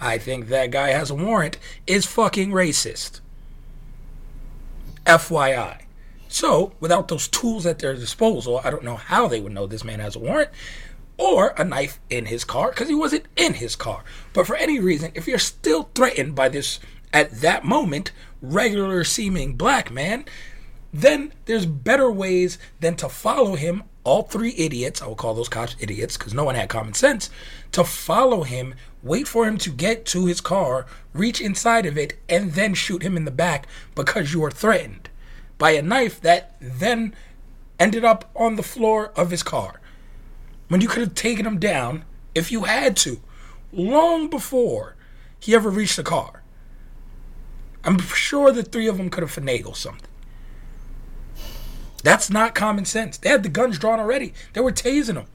I 0.00 0.18
think 0.18 0.48
that 0.48 0.70
guy 0.70 0.90
has 0.90 1.10
a 1.10 1.14
warrant 1.14 1.58
is 1.86 2.06
fucking 2.06 2.50
racist. 2.50 3.20
FYI. 5.04 5.82
So, 6.28 6.72
without 6.78 7.08
those 7.08 7.26
tools 7.26 7.66
at 7.66 7.80
their 7.80 7.94
disposal, 7.94 8.60
I 8.62 8.70
don't 8.70 8.84
know 8.84 8.96
how 8.96 9.26
they 9.26 9.40
would 9.40 9.52
know 9.52 9.66
this 9.66 9.84
man 9.84 9.98
has 9.98 10.14
a 10.14 10.20
warrant 10.20 10.50
or 11.20 11.54
a 11.58 11.64
knife 11.64 12.00
in 12.08 12.26
his 12.26 12.44
car 12.44 12.70
because 12.70 12.88
he 12.88 12.94
wasn't 12.94 13.26
in 13.36 13.54
his 13.54 13.76
car. 13.76 14.02
But 14.32 14.46
for 14.46 14.56
any 14.56 14.80
reason, 14.80 15.12
if 15.14 15.28
you're 15.28 15.38
still 15.38 15.90
threatened 15.94 16.34
by 16.34 16.48
this, 16.48 16.80
at 17.12 17.42
that 17.42 17.64
moment, 17.64 18.12
regular 18.40 19.04
seeming 19.04 19.54
black 19.54 19.90
man, 19.90 20.24
then 20.92 21.32
there's 21.44 21.66
better 21.66 22.10
ways 22.10 22.58
than 22.80 22.96
to 22.96 23.08
follow 23.08 23.54
him. 23.54 23.82
All 24.02 24.22
three 24.22 24.54
idiots, 24.56 25.02
I 25.02 25.06
will 25.06 25.14
call 25.14 25.34
those 25.34 25.50
cops 25.50 25.76
idiots 25.78 26.16
because 26.16 26.32
no 26.32 26.44
one 26.44 26.54
had 26.54 26.70
common 26.70 26.94
sense, 26.94 27.28
to 27.72 27.84
follow 27.84 28.44
him, 28.44 28.74
wait 29.02 29.28
for 29.28 29.46
him 29.46 29.58
to 29.58 29.70
get 29.70 30.06
to 30.06 30.24
his 30.24 30.40
car, 30.40 30.86
reach 31.12 31.40
inside 31.40 31.84
of 31.84 31.98
it, 31.98 32.18
and 32.28 32.52
then 32.52 32.72
shoot 32.72 33.02
him 33.02 33.16
in 33.16 33.26
the 33.26 33.30
back 33.30 33.66
because 33.94 34.32
you 34.32 34.42
are 34.42 34.50
threatened 34.50 35.10
by 35.58 35.72
a 35.72 35.82
knife 35.82 36.18
that 36.22 36.56
then 36.60 37.14
ended 37.78 38.04
up 38.04 38.30
on 38.34 38.56
the 38.56 38.62
floor 38.62 39.12
of 39.16 39.30
his 39.30 39.42
car. 39.42 39.79
When 40.70 40.80
you 40.80 40.86
could 40.86 41.00
have 41.00 41.16
taken 41.16 41.46
him 41.46 41.58
down 41.58 42.04
if 42.32 42.52
you 42.52 42.62
had 42.62 42.96
to, 42.98 43.20
long 43.72 44.30
before 44.30 44.94
he 45.40 45.52
ever 45.52 45.68
reached 45.68 45.96
the 45.96 46.04
car. 46.04 46.44
I'm 47.82 47.98
sure 47.98 48.52
the 48.52 48.62
three 48.62 48.86
of 48.86 48.96
them 48.96 49.10
could 49.10 49.22
have 49.22 49.34
finagled 49.34 49.74
something. 49.74 50.08
That's 52.04 52.30
not 52.30 52.54
common 52.54 52.84
sense. 52.84 53.18
They 53.18 53.30
had 53.30 53.42
the 53.42 53.48
guns 53.48 53.80
drawn 53.80 53.98
already. 53.98 54.32
They 54.52 54.60
were 54.60 54.70
tasing 54.70 55.16
him. 55.16 55.26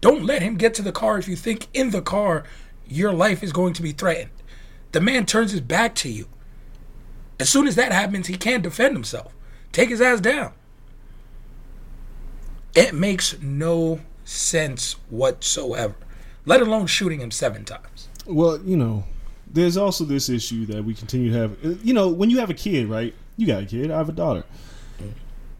Don't 0.00 0.24
let 0.24 0.40
him 0.40 0.56
get 0.56 0.72
to 0.74 0.82
the 0.82 0.92
car 0.92 1.18
if 1.18 1.28
you 1.28 1.36
think 1.36 1.68
in 1.74 1.90
the 1.90 2.00
car 2.00 2.44
your 2.86 3.12
life 3.12 3.42
is 3.42 3.52
going 3.52 3.74
to 3.74 3.82
be 3.82 3.92
threatened. 3.92 4.30
The 4.92 5.00
man 5.02 5.26
turns 5.26 5.52
his 5.52 5.60
back 5.60 5.94
to 5.96 6.08
you. 6.08 6.26
As 7.38 7.50
soon 7.50 7.66
as 7.66 7.74
that 7.74 7.92
happens, 7.92 8.28
he 8.28 8.38
can't 8.38 8.62
defend 8.62 8.94
himself. 8.94 9.34
Take 9.72 9.90
his 9.90 10.00
ass 10.00 10.22
down. 10.22 10.54
It 12.74 12.94
makes 12.94 13.38
no 13.42 14.00
sense 14.24 14.96
whatsoever, 15.10 15.94
let 16.46 16.60
alone 16.60 16.86
shooting 16.86 17.20
him 17.20 17.30
seven 17.30 17.64
times. 17.64 18.08
Well, 18.26 18.60
you 18.62 18.76
know, 18.76 19.04
there's 19.46 19.76
also 19.76 20.04
this 20.04 20.28
issue 20.28 20.66
that 20.66 20.84
we 20.84 20.94
continue 20.94 21.30
to 21.30 21.38
have. 21.38 21.52
Uh, 21.64 21.74
You 21.82 21.94
know, 21.94 22.08
when 22.08 22.30
you 22.30 22.38
have 22.38 22.50
a 22.50 22.54
kid, 22.54 22.88
right? 22.88 23.14
You 23.36 23.46
got 23.46 23.62
a 23.62 23.66
kid. 23.66 23.90
I 23.90 23.98
have 23.98 24.08
a 24.08 24.12
daughter. 24.12 24.44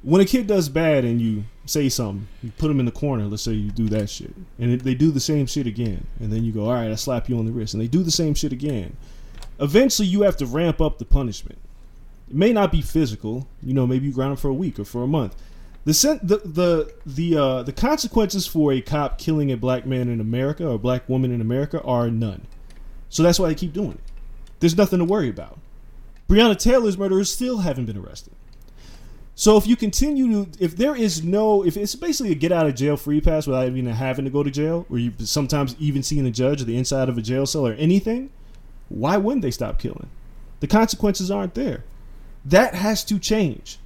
When 0.03 0.21
a 0.21 0.27
kid 0.27 0.47
does 0.47 0.69
bad 0.69 1.05
and 1.07 1.19
you 1.19 1.45
say 1.65 1.89
something, 1.89 2.29
you 2.43 2.53
put 2.59 2.69
them 2.69 2.79
in 2.79 2.85
the 2.85 2.93
corner. 2.93 3.25
Let's 3.25 3.43
say 3.43 3.53
you 3.53 3.71
do 3.71 3.89
that 3.89 4.11
shit, 4.11 4.35
and 4.59 4.79
they 4.81 4.95
do 4.95 5.11
the 5.11 5.19
same 5.19 5.47
shit 5.47 5.67
again, 5.67 6.07
and 6.21 6.31
then 6.31 6.45
you 6.45 6.53
go, 6.53 6.67
"All 6.67 6.75
right, 6.75 6.91
I 6.91 6.95
slap 6.95 7.27
you 7.31 7.39
on 7.39 7.47
the 7.47 7.53
wrist," 7.53 7.73
and 7.73 7.83
they 7.83 7.89
do 7.89 8.03
the 8.03 8.11
same 8.11 8.35
shit 8.35 8.53
again. 8.53 8.97
Eventually, 9.59 10.07
you 10.07 10.21
have 10.23 10.37
to 10.39 10.47
ramp 10.47 10.83
up 10.83 10.99
the 10.99 11.07
punishment. 11.07 11.59
It 12.29 12.37
may 12.37 12.53
not 12.53 12.71
be 12.71 12.83
physical. 12.83 13.49
You 13.63 13.73
know, 13.73 13.87
maybe 13.87 14.05
you 14.07 14.13
ground 14.13 14.33
them 14.33 14.37
for 14.37 14.49
a 14.49 14.55
week 14.55 14.79
or 14.79 14.85
for 14.85 15.03
a 15.03 15.07
month. 15.07 15.35
The 15.85 15.93
the 16.23 16.39
the 16.39 16.95
the 17.05 17.37
uh, 17.37 17.63
the 17.63 17.73
consequences 17.73 18.47
for 18.47 18.73
a 18.73 18.81
cop 18.81 19.19
killing 19.19 19.53
a 19.53 19.57
black 19.57 19.85
man 19.85 20.09
in 20.09 20.21
America 20.21 20.67
or 20.67 20.75
a 20.75 20.79
black 20.79 21.09
woman 21.09 21.31
in 21.31 21.41
America 21.41 21.83
are 21.83 22.11
none. 22.11 22.47
So 23.11 23.23
that's 23.23 23.39
why 23.39 23.49
they 23.49 23.55
keep 23.55 23.73
doing 23.73 23.93
it. 23.93 24.01
There's 24.61 24.77
nothing 24.77 24.99
to 24.99 25.05
worry 25.05 25.29
about. 25.29 25.59
Breonna 26.29 26.59
Taylor's 26.59 26.97
murderers 26.97 27.31
still 27.31 27.59
haven't 27.59 27.85
been 27.85 27.99
arrested. 27.99 28.33
So 29.35 29.57
if 29.57 29.67
you 29.67 29.77
continue 29.77 30.47
to, 30.47 30.65
if 30.65 30.77
there 30.77 30.95
is 30.95 31.25
no, 31.25 31.65
if 31.67 31.77
it's 31.77 31.95
basically 31.97 32.33
a 32.33 32.37
get 32.37 32.53
out 32.53 32.67
of 32.67 32.75
jail 32.77 32.97
free 32.97 33.21
pass 33.21 33.47
without 33.47 33.67
even 33.67 33.87
having 33.87 34.25
to 34.25 34.31
go 34.31 34.43
to 34.43 34.51
jail, 34.51 34.87
or 34.89 34.99
you 34.99 35.13
sometimes 35.19 35.75
even 35.79 36.03
seeing 36.03 36.25
a 36.25 36.31
judge 36.31 36.63
or 36.63 36.65
the 36.65 36.79
inside 36.79 37.09
of 37.09 37.19
a 37.19 37.23
jail 37.23 37.45
cell 37.45 37.67
or 37.67 37.73
anything, 37.75 38.31
why 38.89 39.17
wouldn't 39.17 39.43
they 39.43 39.51
stop 39.51 39.79
killing? 39.79 40.09
The 40.61 40.67
consequences 40.69 41.31
aren't 41.31 41.55
there. 41.55 41.85
That 42.45 42.75
has 42.75 43.05
to 43.05 43.19
change. 43.19 43.79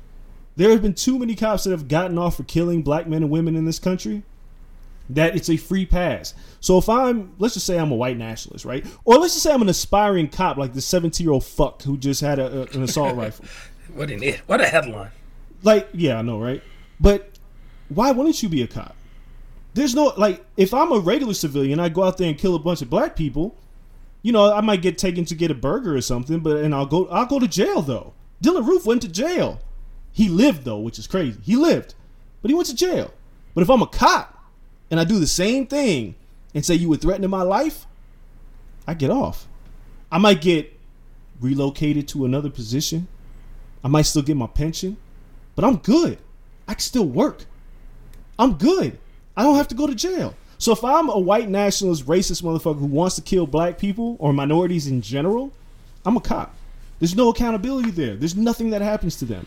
There 0.59 0.71
have 0.71 0.83
been 0.83 0.95
too 0.95 1.19
many 1.19 1.35
cops 1.37 1.65
that 1.65 1.71
have 1.71 1.87
gotten 1.89 2.19
off 2.19 2.37
for 2.37 2.43
killing 2.43 2.83
black 2.83 3.07
men 3.07 3.23
and 3.23 3.31
women 3.31 3.55
in 3.55 3.65
this 3.65 3.79
country 3.79 4.25
that 5.09 5.37
it's 5.37 5.49
a 5.49 5.57
free 5.57 5.87
pass. 5.87 6.35
So 6.61 6.77
if 6.79 6.89
I'm, 6.89 7.33
let's 7.39 7.55
just 7.55 7.65
say 7.65 7.79
I'm 7.79 7.93
a 7.93 7.95
white 7.95 8.17
nationalist, 8.19 8.65
right? 8.65 8.85
Or 9.05 9.19
let's 9.19 9.35
just 9.35 9.45
say 9.45 9.53
I'm 9.55 9.63
an 9.63 9.69
aspiring 9.69 10.29
cop 10.29 10.57
like 10.57 10.75
the 10.75 10.81
17 10.83 11.25
year 11.25 11.33
old 11.33 11.45
fuck 11.45 11.83
who 11.83 11.97
just 11.97 12.21
had 12.21 12.39
a, 12.41 12.63
a- 12.63 12.77
an 12.77 12.83
assault 12.83 13.17
rifle. 13.23 13.45
What 13.95 14.11
an 14.11 14.21
it? 14.23 14.41
What 14.47 14.61
a 14.61 14.67
headline! 14.67 15.13
Like, 15.63 15.89
yeah, 15.95 16.19
I 16.19 16.23
know, 16.23 16.39
right? 16.41 16.63
But 17.01 17.31
why 17.89 18.11
wouldn't 18.11 18.43
you 18.43 18.49
be 18.49 18.61
a 18.63 18.67
cop? 18.67 18.97
There's 19.75 19.95
no 19.95 20.13
like, 20.17 20.45
if 20.57 20.75
I'm 20.75 20.91
a 20.93 20.99
regular 20.99 21.35
civilian, 21.35 21.79
I 21.79 21.89
go 21.89 22.03
out 22.03 22.19
there 22.19 22.29
and 22.29 22.37
kill 22.37 22.55
a 22.57 22.59
bunch 22.59 22.83
of 22.83 22.91
black 22.91 23.15
people. 23.17 23.57
you 24.23 24.33
know, 24.33 24.53
I 24.53 24.61
might 24.61 24.83
get 24.83 24.99
taken 24.99 25.25
to 25.27 25.35
get 25.37 25.51
a 25.53 25.55
burger 25.55 25.97
or 25.97 26.01
something, 26.01 26.41
but 26.41 26.57
and 26.59 26.75
I'll 26.75 26.85
go 26.87 27.07
I'll 27.09 27.27
go 27.27 27.39
to 27.39 27.47
jail 27.49 27.81
though. 27.81 28.13
Dylann 28.43 28.67
Roof 28.67 28.85
went 28.87 29.03
to 29.03 29.09
jail. 29.09 29.61
He 30.19 30.29
lived 30.29 30.65
though, 30.65 30.81
which 30.81 30.99
is 30.99 31.07
crazy. 31.07 31.39
He 31.45 31.55
lived, 31.55 31.95
but 32.43 32.51
he 32.51 32.55
went 32.57 32.67
to 32.67 32.75
jail. 32.75 33.15
But 33.55 33.63
if 33.63 33.71
I'm 33.71 33.83
a 33.83 33.87
cop 33.87 34.37
and 34.91 34.99
I 34.99 35.05
do 35.05 35.21
the 35.21 35.29
same 35.29 35.65
thing 35.69 36.17
and 36.53 36.67
say 36.67 36.75
you 36.75 36.89
were 36.89 36.97
threatening 36.97 37.31
my 37.31 37.43
life, 37.43 37.87
I 38.85 38.95
get 38.95 39.11
off. 39.11 39.47
I 40.11 40.19
might 40.19 40.41
get 40.41 40.77
relocated 41.41 42.09
to 42.09 42.25
another 42.25 42.51
position. 42.51 43.07
I 43.85 43.87
might 43.87 44.07
still 44.07 44.23
get 44.23 44.37
my 44.37 44.49
pension, 44.49 44.97
but 45.55 45.65
I'm 45.65 45.77
good. 45.77 46.19
I 46.67 46.75
can 46.75 46.81
still 46.81 47.07
work. 47.07 47.45
I'm 48.41 48.55
good. 48.55 48.99
I 49.37 49.45
don't 49.45 49.55
have 49.55 49.69
to 49.69 49.77
go 49.77 49.87
to 49.87 49.95
jail. 49.95 50.35
So 50.59 50.73
if 50.73 50.83
I'm 50.83 51.11
a 51.11 51.19
white 51.21 51.49
nationalist, 51.49 52.07
racist 52.07 52.43
motherfucker 52.43 52.81
who 52.81 52.87
wants 52.87 53.15
to 53.15 53.23
kill 53.23 53.47
black 53.47 53.79
people 53.79 54.17
or 54.19 54.33
minorities 54.33 54.89
in 54.89 55.01
general, 55.01 55.53
I'm 56.05 56.17
a 56.17 56.21
cop. 56.21 56.57
There's 56.99 57.15
no 57.15 57.29
accountability 57.29 57.93
there. 57.93 58.17
There's 58.17 58.35
nothing 58.35 58.71
that 58.71 58.83
happens 58.83 59.15
to 59.19 59.25
them. 59.25 59.47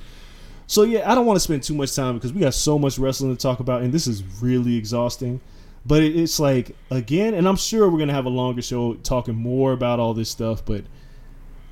So 0.72 0.84
yeah, 0.84 1.12
I 1.12 1.16
don't 1.16 1.26
want 1.26 1.36
to 1.36 1.42
spend 1.42 1.64
too 1.64 1.74
much 1.74 1.94
time 1.94 2.16
because 2.16 2.32
we 2.32 2.40
got 2.40 2.54
so 2.54 2.80
much 2.80 2.98
wrestling 2.98 3.36
to 3.36 3.42
talk 3.42 3.60
about, 3.60 3.82
and 3.82 3.94
this 3.94 4.08
is 4.08 4.24
really 4.42 4.78
exhausting. 4.78 5.42
But 5.86 6.02
it, 6.02 6.16
it's 6.16 6.40
like 6.40 6.78
again, 6.90 7.34
and 7.34 7.46
I'm 7.46 7.58
sure 7.58 7.90
we're 7.90 8.00
gonna 8.00 8.14
have 8.14 8.26
a 8.26 8.30
longer 8.30 8.62
show 8.62 8.94
talking 8.94 9.36
more 9.36 9.74
about 9.74 10.00
all 10.00 10.14
this 10.14 10.30
stuff. 10.30 10.64
But 10.64 10.86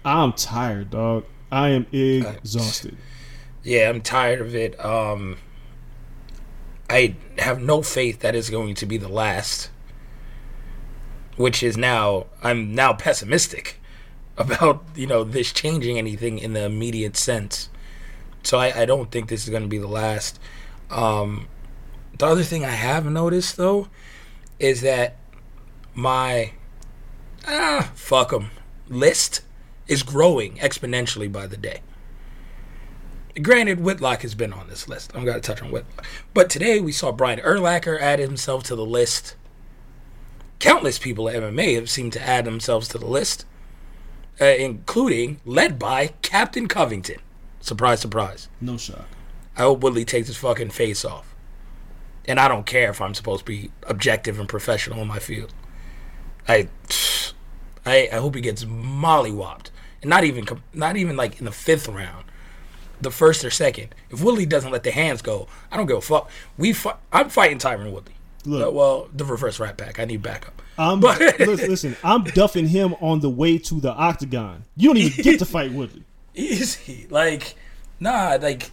I'm 0.04 0.34
tired, 0.34 0.90
dog. 0.90 1.24
I 1.50 1.70
am 1.70 1.88
exhausted. 1.94 2.98
Yeah, 3.64 3.88
I'm 3.88 4.02
tired 4.02 4.42
of 4.42 4.54
it. 4.54 4.78
Um, 4.84 5.38
I 6.90 7.16
have 7.38 7.62
no 7.62 7.82
faith 7.82 8.20
that 8.20 8.36
it's 8.36 8.50
going 8.50 8.76
to 8.76 8.86
be 8.86 8.98
the 8.98 9.08
last. 9.08 9.70
Which 11.38 11.64
is 11.64 11.78
now 11.78 12.26
I'm 12.44 12.76
now 12.76 12.92
pessimistic 12.92 13.80
about 14.38 14.84
you 14.94 15.08
know 15.08 15.24
this 15.24 15.54
changing 15.54 15.98
anything 15.98 16.38
in 16.38 16.52
the 16.52 16.66
immediate 16.66 17.16
sense. 17.16 17.70
So 18.44 18.58
I, 18.58 18.82
I 18.82 18.86
don't 18.86 19.12
think 19.12 19.30
this 19.30 19.44
is 19.44 19.50
going 19.50 19.64
to 19.64 19.70
be 19.70 19.78
the 19.78 19.88
last. 19.88 20.40
Um, 20.90 21.48
the 22.18 22.26
other 22.26 22.44
thing 22.44 22.66
I 22.66 22.72
have 22.72 23.06
noticed 23.06 23.58
though 23.58 23.88
is 24.60 24.82
that 24.82 25.16
my 25.94 26.52
ah 27.48 27.92
fuck 27.96 28.34
'em 28.34 28.52
list 28.88 29.42
is 29.88 30.04
growing 30.04 30.56
exponentially 30.58 31.32
by 31.32 31.48
the 31.48 31.58
day. 31.58 31.82
Granted, 33.42 33.80
Whitlock 33.80 34.22
has 34.24 34.36
been 34.36 34.52
on 34.52 34.68
this 34.68 34.88
list. 34.88 35.12
I'm 35.16 35.24
to 35.26 35.40
touch 35.40 35.62
on 35.62 35.72
Whitlock. 35.72 36.06
But 36.34 36.50
today 36.50 36.80
we 36.80 36.92
saw 36.92 37.12
Brian 37.12 37.40
Urlacher 37.40 38.00
add 38.00 38.20
himself 38.20 38.64
to 38.66 38.76
the 38.76 38.86
list. 38.86 39.36
Countless 40.60 41.00
people 41.00 41.30
at 41.30 41.36
MMA 41.36 41.76
have 41.76 41.90
seemed 41.90 42.12
to 42.14 42.22
add 42.22 42.44
themselves 42.44 42.88
to 42.90 42.98
the 42.98 43.06
list, 43.06 43.46
uh, 44.42 44.46
including 44.46 45.40
led 45.46 45.80
by 45.80 46.08
Captain 46.22 46.68
Covington. 46.68 47.20
Surprise, 47.62 48.00
surprise. 48.00 48.48
No 48.62 48.78
shock. 48.78 49.06
I 49.56 49.62
hope 49.64 49.82
Woodley 49.82 50.06
takes 50.06 50.28
his 50.28 50.38
fucking 50.38 50.70
face 50.70 51.04
off. 51.04 51.36
And 52.26 52.40
I 52.40 52.48
don't 52.48 52.66
care 52.66 52.90
if 52.90 53.02
I'm 53.02 53.14
supposed 53.14 53.40
to 53.40 53.46
be 53.46 53.72
objective 53.88 54.40
and 54.40 54.48
professional 54.48 55.02
in 55.02 55.08
my 55.08 55.20
field. 55.20 55.54
I, 56.48 56.70
I, 57.86 58.10
I 58.12 58.16
hope 58.18 58.36
he 58.36 58.42
gets 58.42 58.64
mollywopped, 58.66 59.70
and 60.02 60.10
not 60.10 60.24
even, 60.24 60.48
not 60.74 60.96
even 60.98 61.16
like 61.18 61.40
in 61.40 61.46
the 61.46 61.52
fifth 61.52 61.88
round, 61.88 62.26
the 63.02 63.12
first 63.12 63.44
or 63.44 63.50
second. 63.50 63.94
If 64.10 64.24
Woodley 64.24 64.46
doesn't 64.46 64.72
let 64.72 64.84
the 64.84 64.92
hands 64.92 65.22
go, 65.22 65.48
I 65.72 65.78
don't 65.78 65.86
give 65.88 65.98
a 65.98 66.02
fuck. 66.02 66.30
We, 66.58 66.74
fi- 66.74 66.98
I'm 67.12 67.30
fighting 67.30 67.58
Tyron 67.58 67.92
Woodley. 67.92 68.14
Look. 68.46 68.68
Uh, 68.68 68.72
well, 68.72 69.10
the 69.14 69.26
reverse 69.26 69.60
right 69.60 69.76
pack. 69.76 70.00
I 70.00 70.06
need 70.06 70.22
backup. 70.22 70.62
I'm 70.78 71.00
But- 71.00 71.20
listen, 71.40 71.70
listen, 71.70 71.98
I'm 72.04 72.24
duffing 72.24 72.68
him 72.68 72.96
on 73.02 73.20
the 73.20 73.30
way 73.30 73.58
to 73.58 73.82
the 73.82 73.92
octagon. 73.92 74.64
You 74.78 74.90
don't 74.90 74.98
even 74.98 75.24
get 75.24 75.40
to 75.40 75.46
fight 75.46 75.72
Woodley. 75.74 76.04
Easy. 76.40 77.08
Like, 77.10 77.56
nah, 78.00 78.38
like 78.42 78.72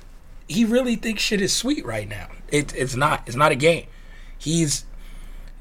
he 0.49 0.65
really 0.65 0.97
thinks 0.97 1.23
shit 1.23 1.41
is 1.41 1.53
sweet 1.53 1.85
right 1.85 2.09
now. 2.09 2.29
It, 2.49 2.75
it's 2.77 2.95
not. 2.97 3.23
It's 3.27 3.37
not 3.37 3.53
a 3.53 3.57
game. 3.57 3.87
He's 4.39 4.85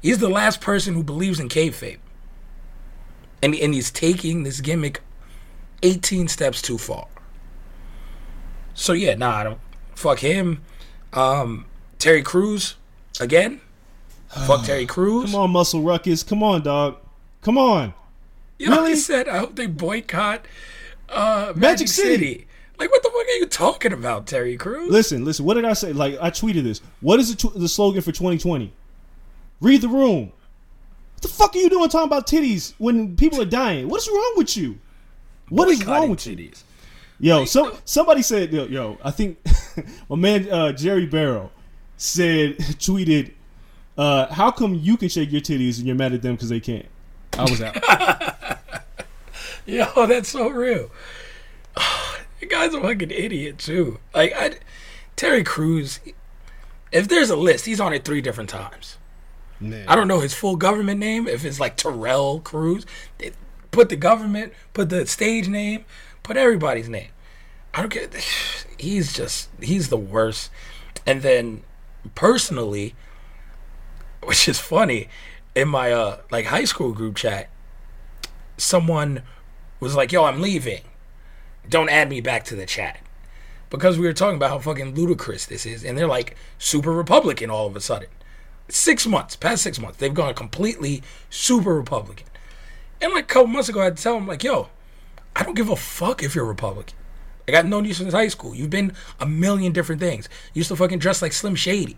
he's 0.02 0.18
the 0.18 0.28
last 0.28 0.60
person 0.60 0.94
who 0.94 1.02
believes 1.02 1.40
in 1.40 1.48
kayfabe, 1.48 1.98
and 3.42 3.54
and 3.54 3.74
he's 3.74 3.90
taking 3.90 4.42
this 4.44 4.60
gimmick 4.60 5.00
eighteen 5.82 6.28
steps 6.28 6.62
too 6.62 6.78
far. 6.78 7.06
So 8.74 8.92
yeah, 8.92 9.14
nah, 9.14 9.36
I 9.36 9.44
don't 9.44 9.60
fuck 9.94 10.18
him. 10.20 10.62
Um, 11.12 11.64
Terry 11.98 12.22
Crews 12.22 12.76
again. 13.20 13.60
fuck 14.28 14.64
Terry 14.64 14.86
Crews. 14.94 15.30
Come 15.32 15.40
on, 15.40 15.50
Muscle 15.50 15.80
Ruckus. 15.82 16.22
Come 16.22 16.42
on, 16.42 16.62
dog. 16.62 16.98
Come 17.42 17.56
on. 17.58 17.94
You 18.58 18.68
know, 18.70 18.76
Really? 18.78 18.90
he 18.90 18.96
said, 18.96 19.28
I 19.28 19.38
hope 19.38 19.56
they 19.56 19.66
boycott 19.66 20.46
uh, 21.08 21.46
Magic, 21.48 21.56
Magic 21.56 21.88
City. 21.88 22.10
City. 22.10 22.46
Like, 22.78 22.90
what 22.90 23.02
the 23.02 23.08
fuck 23.08 23.26
are 23.26 23.38
you 23.38 23.46
talking 23.46 23.92
about, 23.92 24.26
Terry 24.26 24.56
Crews? 24.56 24.90
Listen, 24.90 25.24
listen. 25.24 25.44
What 25.44 25.54
did 25.54 25.64
I 25.64 25.72
say? 25.72 25.92
Like 25.92 26.18
I 26.20 26.30
tweeted 26.30 26.64
this. 26.64 26.80
What 27.00 27.20
is 27.20 27.34
the, 27.34 27.48
tw- 27.48 27.54
the 27.54 27.68
slogan 27.68 28.02
for 28.02 28.12
2020? 28.12 28.72
Read 29.60 29.80
the 29.80 29.88
room. 29.88 30.32
What 31.14 31.22
the 31.22 31.28
fuck 31.28 31.54
are 31.54 31.58
you 31.58 31.70
doing 31.70 31.88
talking 31.88 32.06
about 32.06 32.26
titties 32.26 32.74
when 32.78 33.16
people 33.16 33.40
are 33.40 33.46
dying? 33.46 33.88
What's 33.88 34.08
wrong 34.08 34.34
with 34.36 34.56
you? 34.56 34.78
What 35.48 35.68
is 35.68 35.84
wrong 35.84 36.10
with 36.10 36.26
you? 36.26 36.36
titties. 36.36 36.62
Yo, 37.18 37.46
so 37.46 37.78
somebody 37.86 38.20
said, 38.20 38.52
yo, 38.52 38.66
yo 38.66 38.98
I 39.02 39.10
think 39.10 39.38
my 40.10 40.16
man 40.16 40.50
uh, 40.50 40.72
Jerry 40.72 41.06
Barrow 41.06 41.50
said, 41.96 42.58
tweeted, 42.58 43.32
uh, 43.96 44.26
"How 44.26 44.50
come 44.50 44.74
you 44.74 44.98
can 44.98 45.08
shake 45.08 45.32
your 45.32 45.40
titties 45.40 45.78
and 45.78 45.86
you're 45.86 45.96
mad 45.96 46.12
at 46.12 46.20
them 46.20 46.34
because 46.34 46.50
they 46.50 46.60
can't?" 46.60 46.86
I 47.38 47.42
was 47.42 47.62
out. 47.62 47.76
Yo, 49.94 50.06
that's 50.06 50.28
so 50.28 50.48
real. 50.48 50.90
the 52.40 52.46
guy's 52.46 52.74
a 52.74 52.80
fucking 52.80 53.10
idiot, 53.10 53.58
too. 53.58 53.98
Like, 54.14 54.32
I, 54.34 54.54
Terry 55.16 55.42
Crews, 55.42 56.00
if 56.92 57.08
there's 57.08 57.30
a 57.30 57.36
list, 57.36 57.66
he's 57.66 57.80
on 57.80 57.92
it 57.92 58.04
three 58.04 58.20
different 58.20 58.50
times. 58.50 58.96
I 59.88 59.96
don't 59.96 60.08
know 60.08 60.20
his 60.20 60.34
full 60.34 60.56
government 60.56 61.00
name, 61.00 61.26
if 61.26 61.44
it's 61.44 61.58
like 61.58 61.76
Terrell 61.76 62.40
Cruz. 62.40 62.84
They 63.18 63.32
put 63.70 63.88
the 63.88 63.96
government, 63.96 64.52
put 64.74 64.90
the 64.90 65.06
stage 65.06 65.48
name, 65.48 65.84
put 66.22 66.36
everybody's 66.36 66.88
name. 66.88 67.08
I 67.74 67.80
don't 67.80 67.90
care. 67.90 68.08
He's 68.78 69.14
just 69.14 69.48
he's 69.58 69.88
the 69.88 69.96
worst. 69.96 70.50
And 71.06 71.22
then 71.22 71.62
personally, 72.14 72.94
which 74.22 74.48
is 74.48 74.58
funny, 74.58 75.08
in 75.54 75.68
my 75.68 75.92
uh 75.92 76.18
like 76.30 76.44
high 76.44 76.64
school 76.64 76.92
group 76.92 77.16
chat, 77.16 77.48
someone 78.58 79.22
was 79.80 79.94
like, 79.94 80.12
"Yo, 80.12 80.24
I'm 80.24 80.40
leaving. 80.40 80.82
Don't 81.68 81.88
add 81.88 82.08
me 82.08 82.20
back 82.20 82.44
to 82.44 82.56
the 82.56 82.66
chat." 82.66 82.98
Because 83.68 83.98
we 83.98 84.06
were 84.06 84.12
talking 84.12 84.36
about 84.36 84.50
how 84.50 84.58
fucking 84.58 84.94
ludicrous 84.94 85.46
this 85.46 85.66
is, 85.66 85.84
and 85.84 85.98
they're 85.98 86.06
like 86.06 86.36
super 86.58 86.92
Republican 86.92 87.50
all 87.50 87.66
of 87.66 87.76
a 87.76 87.80
sudden. 87.80 88.08
Six 88.68 89.06
months, 89.06 89.36
past 89.36 89.62
six 89.62 89.78
months, 89.78 89.98
they've 89.98 90.14
gone 90.14 90.34
completely 90.34 91.02
super 91.30 91.74
Republican. 91.74 92.26
And 93.00 93.12
like 93.12 93.24
a 93.24 93.26
couple 93.26 93.48
months 93.48 93.68
ago, 93.68 93.80
I 93.80 93.84
had 93.84 93.96
to 93.96 94.02
tell 94.02 94.14
them, 94.14 94.26
like, 94.26 94.42
yo, 94.42 94.68
I 95.34 95.42
don't 95.42 95.54
give 95.54 95.68
a 95.68 95.76
fuck 95.76 96.22
if 96.22 96.34
you're 96.34 96.44
Republican. 96.44 96.96
I 97.46 97.52
got 97.52 97.66
known 97.66 97.84
you 97.84 97.94
since 97.94 98.12
high 98.12 98.28
school. 98.28 98.54
You've 98.54 98.70
been 98.70 98.92
a 99.20 99.26
million 99.26 99.72
different 99.72 100.00
things. 100.00 100.28
You 100.52 100.60
used 100.60 100.68
to 100.68 100.76
fucking 100.76 100.98
dress 100.98 101.22
like 101.22 101.32
Slim 101.32 101.54
Shady. 101.54 101.96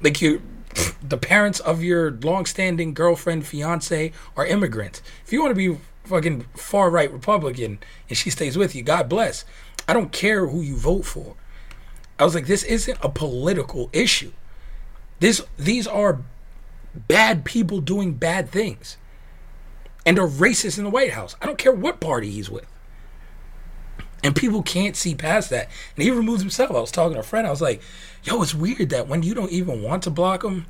Like 0.00 0.22
you, 0.22 0.40
the 1.02 1.18
parents 1.18 1.60
of 1.60 1.82
your 1.82 2.10
long-standing 2.10 2.94
girlfriend, 2.94 3.46
fiance, 3.46 4.12
are 4.36 4.46
immigrants. 4.46 5.02
If 5.24 5.32
you 5.32 5.42
want 5.42 5.52
to 5.52 5.74
be 5.74 5.80
fucking 6.04 6.46
far 6.54 6.90
right 6.90 7.12
Republican 7.12 7.78
and 8.08 8.18
she 8.18 8.30
stays 8.30 8.56
with 8.56 8.74
you, 8.74 8.82
God 8.82 9.08
bless. 9.08 9.44
I 9.88 9.92
don't 9.92 10.12
care 10.12 10.46
who 10.46 10.60
you 10.60 10.76
vote 10.76 11.04
for. 11.04 11.34
I 12.18 12.24
was 12.24 12.34
like, 12.34 12.46
this 12.46 12.62
isn't 12.62 12.98
a 13.02 13.08
political 13.08 13.90
issue. 13.92 14.32
This 15.20 15.42
these 15.56 15.86
are 15.86 16.20
bad 16.94 17.44
people 17.44 17.80
doing 17.80 18.14
bad 18.14 18.50
things. 18.50 18.96
And 20.04 20.18
are 20.18 20.26
racist 20.26 20.78
in 20.78 20.84
the 20.84 20.90
White 20.90 21.12
House. 21.12 21.36
I 21.40 21.46
don't 21.46 21.58
care 21.58 21.72
what 21.72 22.00
party 22.00 22.30
he's 22.30 22.50
with. 22.50 22.66
And 24.22 24.36
people 24.36 24.62
can't 24.62 24.96
see 24.96 25.14
past 25.14 25.50
that. 25.50 25.68
And 25.96 26.04
he 26.04 26.10
removes 26.10 26.42
himself. 26.42 26.70
I 26.70 26.80
was 26.80 26.92
talking 26.92 27.14
to 27.14 27.20
a 27.20 27.24
friend. 27.24 27.46
I 27.46 27.50
was 27.50 27.60
like, 27.60 27.82
yo, 28.22 28.40
it's 28.42 28.54
weird 28.54 28.90
that 28.90 29.08
when 29.08 29.22
you 29.22 29.34
don't 29.34 29.50
even 29.50 29.82
want 29.82 30.04
to 30.04 30.10
block 30.10 30.42
them, 30.42 30.66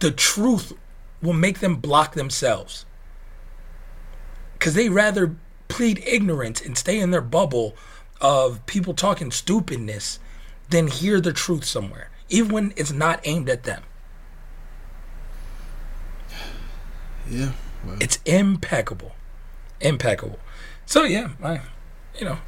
the 0.00 0.10
truth 0.10 0.72
will 1.22 1.32
make 1.32 1.60
them 1.60 1.76
block 1.76 2.14
themselves. 2.14 2.84
Because 4.54 4.74
they 4.74 4.88
rather 4.88 5.36
plead 5.68 6.02
ignorance 6.06 6.60
and 6.60 6.76
stay 6.76 6.98
in 6.98 7.10
their 7.10 7.22
bubble 7.22 7.74
of 8.20 8.64
people 8.66 8.92
talking 8.92 9.30
stupidness 9.30 10.18
than 10.68 10.88
hear 10.88 11.20
the 11.20 11.32
truth 11.32 11.64
somewhere, 11.64 12.10
even 12.28 12.52
when 12.52 12.72
it's 12.76 12.92
not 12.92 13.20
aimed 13.24 13.48
at 13.48 13.64
them. 13.64 13.82
yeah. 17.30 17.52
It's 17.98 18.18
impeccable, 18.26 19.12
impeccable. 19.80 20.38
So 20.84 21.04
yeah, 21.04 21.30
I, 21.42 21.62
you 22.18 22.26
know, 22.26 22.38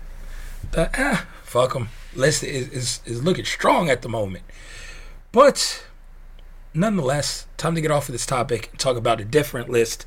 the 0.70 0.90
ah 0.96 1.26
fuck 1.42 1.74
them 1.74 1.88
list 2.14 2.42
is, 2.42 2.68
is 2.68 3.00
is 3.04 3.22
looking 3.22 3.44
strong 3.44 3.90
at 3.90 4.02
the 4.02 4.08
moment, 4.08 4.44
but 5.30 5.84
nonetheless, 6.74 7.46
time 7.56 7.74
to 7.74 7.80
get 7.80 7.90
off 7.90 8.08
of 8.08 8.12
this 8.12 8.26
topic 8.26 8.68
and 8.70 8.78
talk 8.78 8.96
about 8.96 9.20
a 9.20 9.24
different 9.24 9.68
list, 9.68 10.06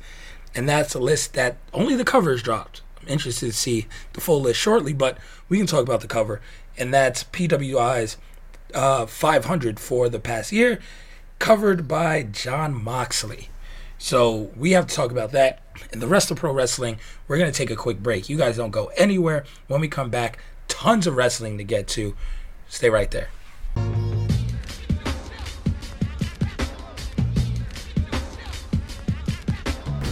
and 0.54 0.68
that's 0.68 0.94
a 0.94 0.98
list 0.98 1.34
that 1.34 1.56
only 1.72 1.94
the 1.94 2.04
cover 2.04 2.32
is 2.32 2.42
dropped. 2.42 2.82
I'm 3.00 3.08
interested 3.08 3.46
to 3.46 3.52
see 3.52 3.86
the 4.14 4.20
full 4.20 4.40
list 4.40 4.60
shortly, 4.60 4.92
but 4.92 5.18
we 5.48 5.58
can 5.58 5.66
talk 5.66 5.82
about 5.82 6.00
the 6.00 6.08
cover, 6.08 6.40
and 6.76 6.92
that's 6.92 7.24
PWI's 7.24 8.16
uh, 8.74 9.06
500 9.06 9.78
for 9.78 10.08
the 10.08 10.18
past 10.18 10.52
year, 10.52 10.80
covered 11.38 11.86
by 11.86 12.22
Jon 12.22 12.74
Moxley. 12.74 13.50
So 13.98 14.50
we 14.56 14.72
have 14.72 14.86
to 14.86 14.94
talk 14.94 15.10
about 15.10 15.32
that 15.32 15.62
and 15.92 16.00
the 16.00 16.06
rest 16.06 16.30
of 16.30 16.36
pro 16.36 16.52
wrestling. 16.52 16.98
We're 17.28 17.38
gonna 17.38 17.52
take 17.52 17.70
a 17.70 17.76
quick 17.76 18.02
break. 18.02 18.28
You 18.28 18.36
guys 18.36 18.56
don't 18.56 18.70
go 18.70 18.90
anywhere. 18.96 19.44
When 19.68 19.80
we 19.80 19.88
come 19.88 20.10
back, 20.10 20.38
tons 20.68 21.06
of 21.06 21.16
wrestling 21.16 21.58
to 21.58 21.64
get 21.64 21.88
to. 21.88 22.14
Stay 22.68 22.90
right 22.90 23.10
there. 23.10 23.28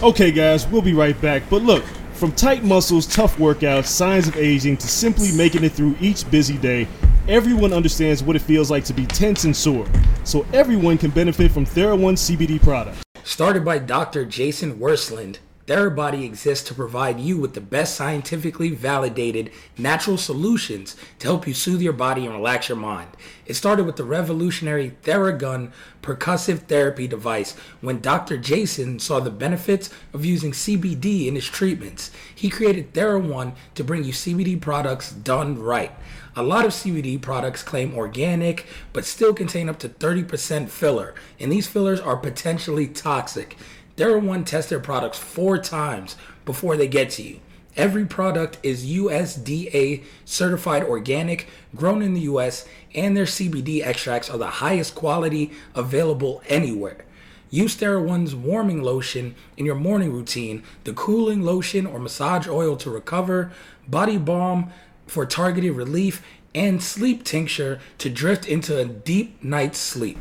Okay, 0.03 0.31
guys, 0.31 0.67
we'll 0.67 0.81
be 0.81 0.93
right 0.93 1.19
back. 1.21 1.43
But 1.49 1.63
look, 1.63 1.83
from 2.13 2.31
tight 2.33 2.63
muscles, 2.63 3.07
tough 3.07 3.37
workouts, 3.37 3.85
signs 3.85 4.27
of 4.27 4.37
aging, 4.37 4.77
to 4.77 4.87
simply 4.87 5.31
making 5.35 5.63
it 5.63 5.71
through 5.71 5.95
each 5.99 6.29
busy 6.29 6.57
day, 6.57 6.87
everyone 7.27 7.73
understands 7.73 8.21
what 8.21 8.35
it 8.35 8.39
feels 8.39 8.69
like 8.69 8.83
to 8.85 8.93
be 8.93 9.05
tense 9.05 9.45
and 9.45 9.55
sore. 9.55 9.87
So 10.23 10.45
everyone 10.53 10.97
can 10.97 11.11
benefit 11.11 11.51
from 11.51 11.65
TheraOne 11.65 12.17
CBD 12.17 12.61
products. 12.61 13.04
Started 13.25 13.65
by 13.65 13.79
Dr. 13.79 14.23
Jason 14.23 14.77
Wersland, 14.77 15.39
Therabody 15.65 16.23
exists 16.23 16.67
to 16.67 16.75
provide 16.75 17.19
you 17.19 17.39
with 17.39 17.55
the 17.55 17.59
best 17.59 17.95
scientifically 17.95 18.69
validated 18.69 19.49
natural 19.79 20.15
solutions 20.15 20.95
to 21.17 21.27
help 21.27 21.47
you 21.47 21.55
soothe 21.55 21.81
your 21.81 21.91
body 21.91 22.27
and 22.27 22.35
relax 22.35 22.69
your 22.69 22.77
mind. 22.77 23.09
It 23.47 23.55
started 23.55 23.87
with 23.87 23.95
the 23.95 24.03
revolutionary 24.03 24.91
Theragun 25.01 25.71
percussive 26.03 26.67
therapy 26.67 27.07
device 27.07 27.55
when 27.81 27.99
Dr. 27.99 28.37
Jason 28.37 28.99
saw 28.99 29.19
the 29.19 29.31
benefits 29.31 29.89
of 30.13 30.23
using 30.23 30.51
CBD 30.51 31.25
in 31.25 31.33
his 31.33 31.47
treatments. 31.47 32.11
He 32.35 32.51
created 32.51 32.93
TheraOne 32.93 33.55
to 33.73 33.83
bring 33.83 34.03
you 34.03 34.13
CBD 34.13 34.61
products 34.61 35.11
done 35.11 35.57
right. 35.57 35.91
A 36.37 36.43
lot 36.43 36.65
of 36.65 36.71
CBD 36.71 37.21
products 37.21 37.63
claim 37.63 37.95
organic, 37.95 38.65
but 38.91 39.05
still 39.05 39.33
contain 39.33 39.69
up 39.69 39.79
to 39.79 39.87
30% 39.87 40.67
filler, 40.67 41.15
and 41.39 41.49
these 41.49 41.65
fillers 41.65 42.01
are 42.01 42.17
potentially 42.17 42.87
toxic. 42.87 43.55
TheraOne 43.95 44.45
tests 44.45 44.69
their 44.69 44.81
products 44.81 45.17
four 45.17 45.57
times 45.57 46.17
before 46.43 46.75
they 46.75 46.89
get 46.89 47.09
to 47.11 47.23
you. 47.23 47.39
Every 47.77 48.05
product 48.05 48.57
is 48.63 48.85
USDA 48.85 50.03
certified 50.25 50.83
organic, 50.83 51.47
grown 51.73 52.01
in 52.01 52.13
the 52.13 52.21
US, 52.21 52.67
and 52.93 53.15
their 53.15 53.23
CBD 53.23 53.81
extracts 53.81 54.29
are 54.29 54.37
the 54.37 54.47
highest 54.47 54.93
quality 54.93 55.51
available 55.73 56.43
anywhere. 56.49 57.05
Use 57.49 57.77
TheraOne's 57.77 58.35
warming 58.35 58.81
lotion 58.81 59.35
in 59.55 59.65
your 59.65 59.75
morning 59.75 60.11
routine, 60.11 60.63
the 60.83 60.91
cooling 60.91 61.43
lotion 61.43 61.85
or 61.85 61.99
massage 61.99 62.47
oil 62.49 62.75
to 62.75 62.89
recover, 62.89 63.53
body 63.87 64.17
balm 64.17 64.73
for 65.07 65.25
targeted 65.25 65.75
relief, 65.75 66.21
and 66.53 66.81
sleep 66.81 67.23
tincture 67.23 67.79
to 67.97 68.09
drift 68.09 68.47
into 68.47 68.77
a 68.77 68.85
deep 68.85 69.43
night's 69.43 69.77
sleep. 69.77 70.17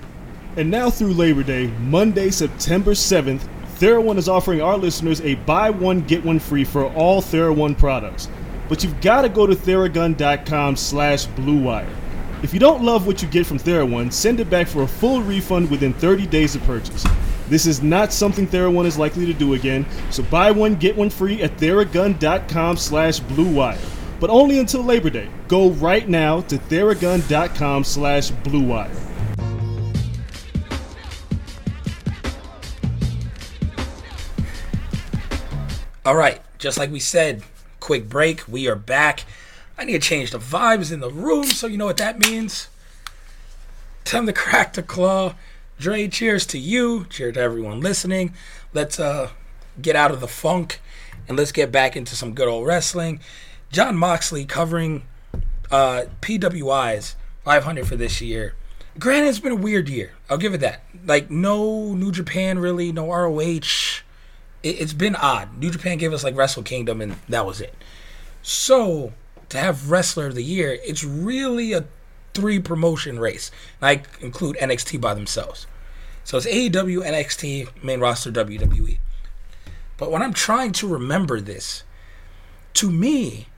And 0.56 0.70
now 0.70 0.90
through 0.90 1.14
Labor 1.14 1.42
Day, 1.42 1.68
Monday, 1.80 2.30
September 2.30 2.92
7th, 2.92 3.48
TheraOne 3.78 4.18
is 4.18 4.28
offering 4.28 4.60
our 4.60 4.78
listeners 4.78 5.20
a 5.20 5.34
buy 5.34 5.70
one 5.70 6.00
get 6.02 6.24
one 6.24 6.38
free 6.38 6.64
for 6.64 6.92
all 6.94 7.20
TheraOne 7.20 7.76
products. 7.76 8.28
But 8.68 8.82
you've 8.82 9.00
got 9.00 9.22
to 9.22 9.28
go 9.28 9.46
to 9.46 9.54
theragun.com 9.54 10.76
slash 10.76 11.26
bluewire. 11.28 11.90
If 12.42 12.52
you 12.52 12.60
don't 12.60 12.84
love 12.84 13.06
what 13.06 13.22
you 13.22 13.28
get 13.28 13.46
from 13.46 13.58
TheraOne, 13.58 14.12
send 14.12 14.38
it 14.38 14.50
back 14.50 14.68
for 14.68 14.82
a 14.82 14.88
full 14.88 15.22
refund 15.22 15.70
within 15.70 15.92
30 15.94 16.26
days 16.26 16.54
of 16.54 16.62
purchase. 16.64 17.04
This 17.48 17.66
is 17.66 17.82
not 17.82 18.12
something 18.12 18.46
TheraOne 18.46 18.86
is 18.86 18.98
likely 18.98 19.26
to 19.26 19.34
do 19.34 19.54
again, 19.54 19.84
so 20.10 20.22
buy 20.24 20.50
one 20.50 20.76
get 20.76 20.96
one 20.96 21.10
free 21.10 21.42
at 21.42 21.56
theragun.com 21.56 22.76
slash 22.76 23.20
bluewire. 23.20 23.78
But 24.24 24.30
only 24.30 24.58
until 24.58 24.82
Labor 24.82 25.10
Day. 25.10 25.28
Go 25.48 25.68
right 25.68 26.08
now 26.08 26.40
to 26.40 26.56
theragun.com 26.56 27.84
slash 27.84 28.30
bluewire. 28.30 28.90
All 36.06 36.14
right, 36.16 36.40
just 36.56 36.78
like 36.78 36.90
we 36.90 37.00
said, 37.00 37.42
quick 37.80 38.08
break. 38.08 38.48
We 38.48 38.66
are 38.66 38.74
back. 38.74 39.26
I 39.76 39.84
need 39.84 39.92
to 39.92 39.98
change 39.98 40.30
the 40.30 40.38
vibes 40.38 40.90
in 40.90 41.00
the 41.00 41.10
room, 41.10 41.44
so 41.44 41.66
you 41.66 41.76
know 41.76 41.84
what 41.84 41.98
that 41.98 42.18
means. 42.18 42.68
Time 44.04 44.24
to 44.24 44.32
crack 44.32 44.72
the 44.72 44.82
claw. 44.82 45.34
Dre, 45.78 46.08
cheers 46.08 46.46
to 46.46 46.58
you. 46.58 47.04
Cheers 47.10 47.34
to 47.34 47.40
everyone 47.40 47.80
listening. 47.80 48.32
Let's 48.72 48.98
uh 48.98 49.32
get 49.82 49.96
out 49.96 50.12
of 50.12 50.20
the 50.20 50.28
funk 50.28 50.80
and 51.28 51.36
let's 51.36 51.52
get 51.52 51.70
back 51.70 51.94
into 51.94 52.16
some 52.16 52.32
good 52.32 52.48
old 52.48 52.66
wrestling. 52.66 53.20
Jon 53.74 53.96
Moxley 53.96 54.44
covering 54.44 55.02
uh 55.68 56.04
PWI's 56.22 57.16
500 57.44 57.88
for 57.88 57.96
this 57.96 58.20
year. 58.20 58.54
Granted, 59.00 59.28
it's 59.28 59.40
been 59.40 59.50
a 59.50 59.56
weird 59.56 59.88
year. 59.88 60.12
I'll 60.30 60.38
give 60.38 60.54
it 60.54 60.60
that. 60.60 60.82
Like 61.04 61.28
no 61.28 61.92
New 61.92 62.12
Japan 62.12 62.60
really, 62.60 62.92
no 62.92 63.08
ROH 63.08 64.02
it, 64.62 64.78
has 64.78 64.94
been 64.94 65.16
odd. 65.16 65.58
New 65.58 65.72
Japan 65.72 65.98
gave 65.98 66.12
us 66.12 66.22
like 66.22 66.36
Wrestle 66.36 66.62
Kingdom, 66.62 67.00
and 67.00 67.16
that 67.28 67.44
was 67.44 67.60
it. 67.60 67.74
So 68.42 69.12
to 69.48 69.58
have 69.58 69.90
Wrestler 69.90 70.28
of 70.28 70.36
the 70.36 70.44
Year, 70.44 70.78
it's 70.84 71.02
really 71.02 71.72
a 71.72 71.84
three 72.32 72.60
promotion 72.60 73.18
race. 73.18 73.50
I 73.82 74.02
include 74.20 74.56
NXT 74.56 75.00
by 75.00 75.14
themselves. 75.14 75.66
So 76.22 76.36
it's 76.36 76.46
AEW, 76.46 77.04
NXT, 77.04 77.82
main 77.82 77.98
roster, 77.98 78.30
WWE. 78.30 78.98
But 79.96 80.12
when 80.12 80.22
I'm 80.22 80.32
trying 80.32 80.70
to 80.72 80.86
remember 80.86 81.40
this, 81.40 81.82
to 82.74 82.90
me, 82.90 83.48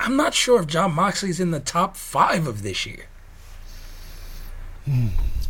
I'm 0.00 0.16
not 0.16 0.32
sure 0.32 0.60
if 0.60 0.66
Jon 0.66 0.92
Moxley's 0.92 1.40
in 1.40 1.50
the 1.50 1.60
top 1.60 1.96
five 1.96 2.46
of 2.46 2.62
this 2.62 2.86
year. 2.86 3.06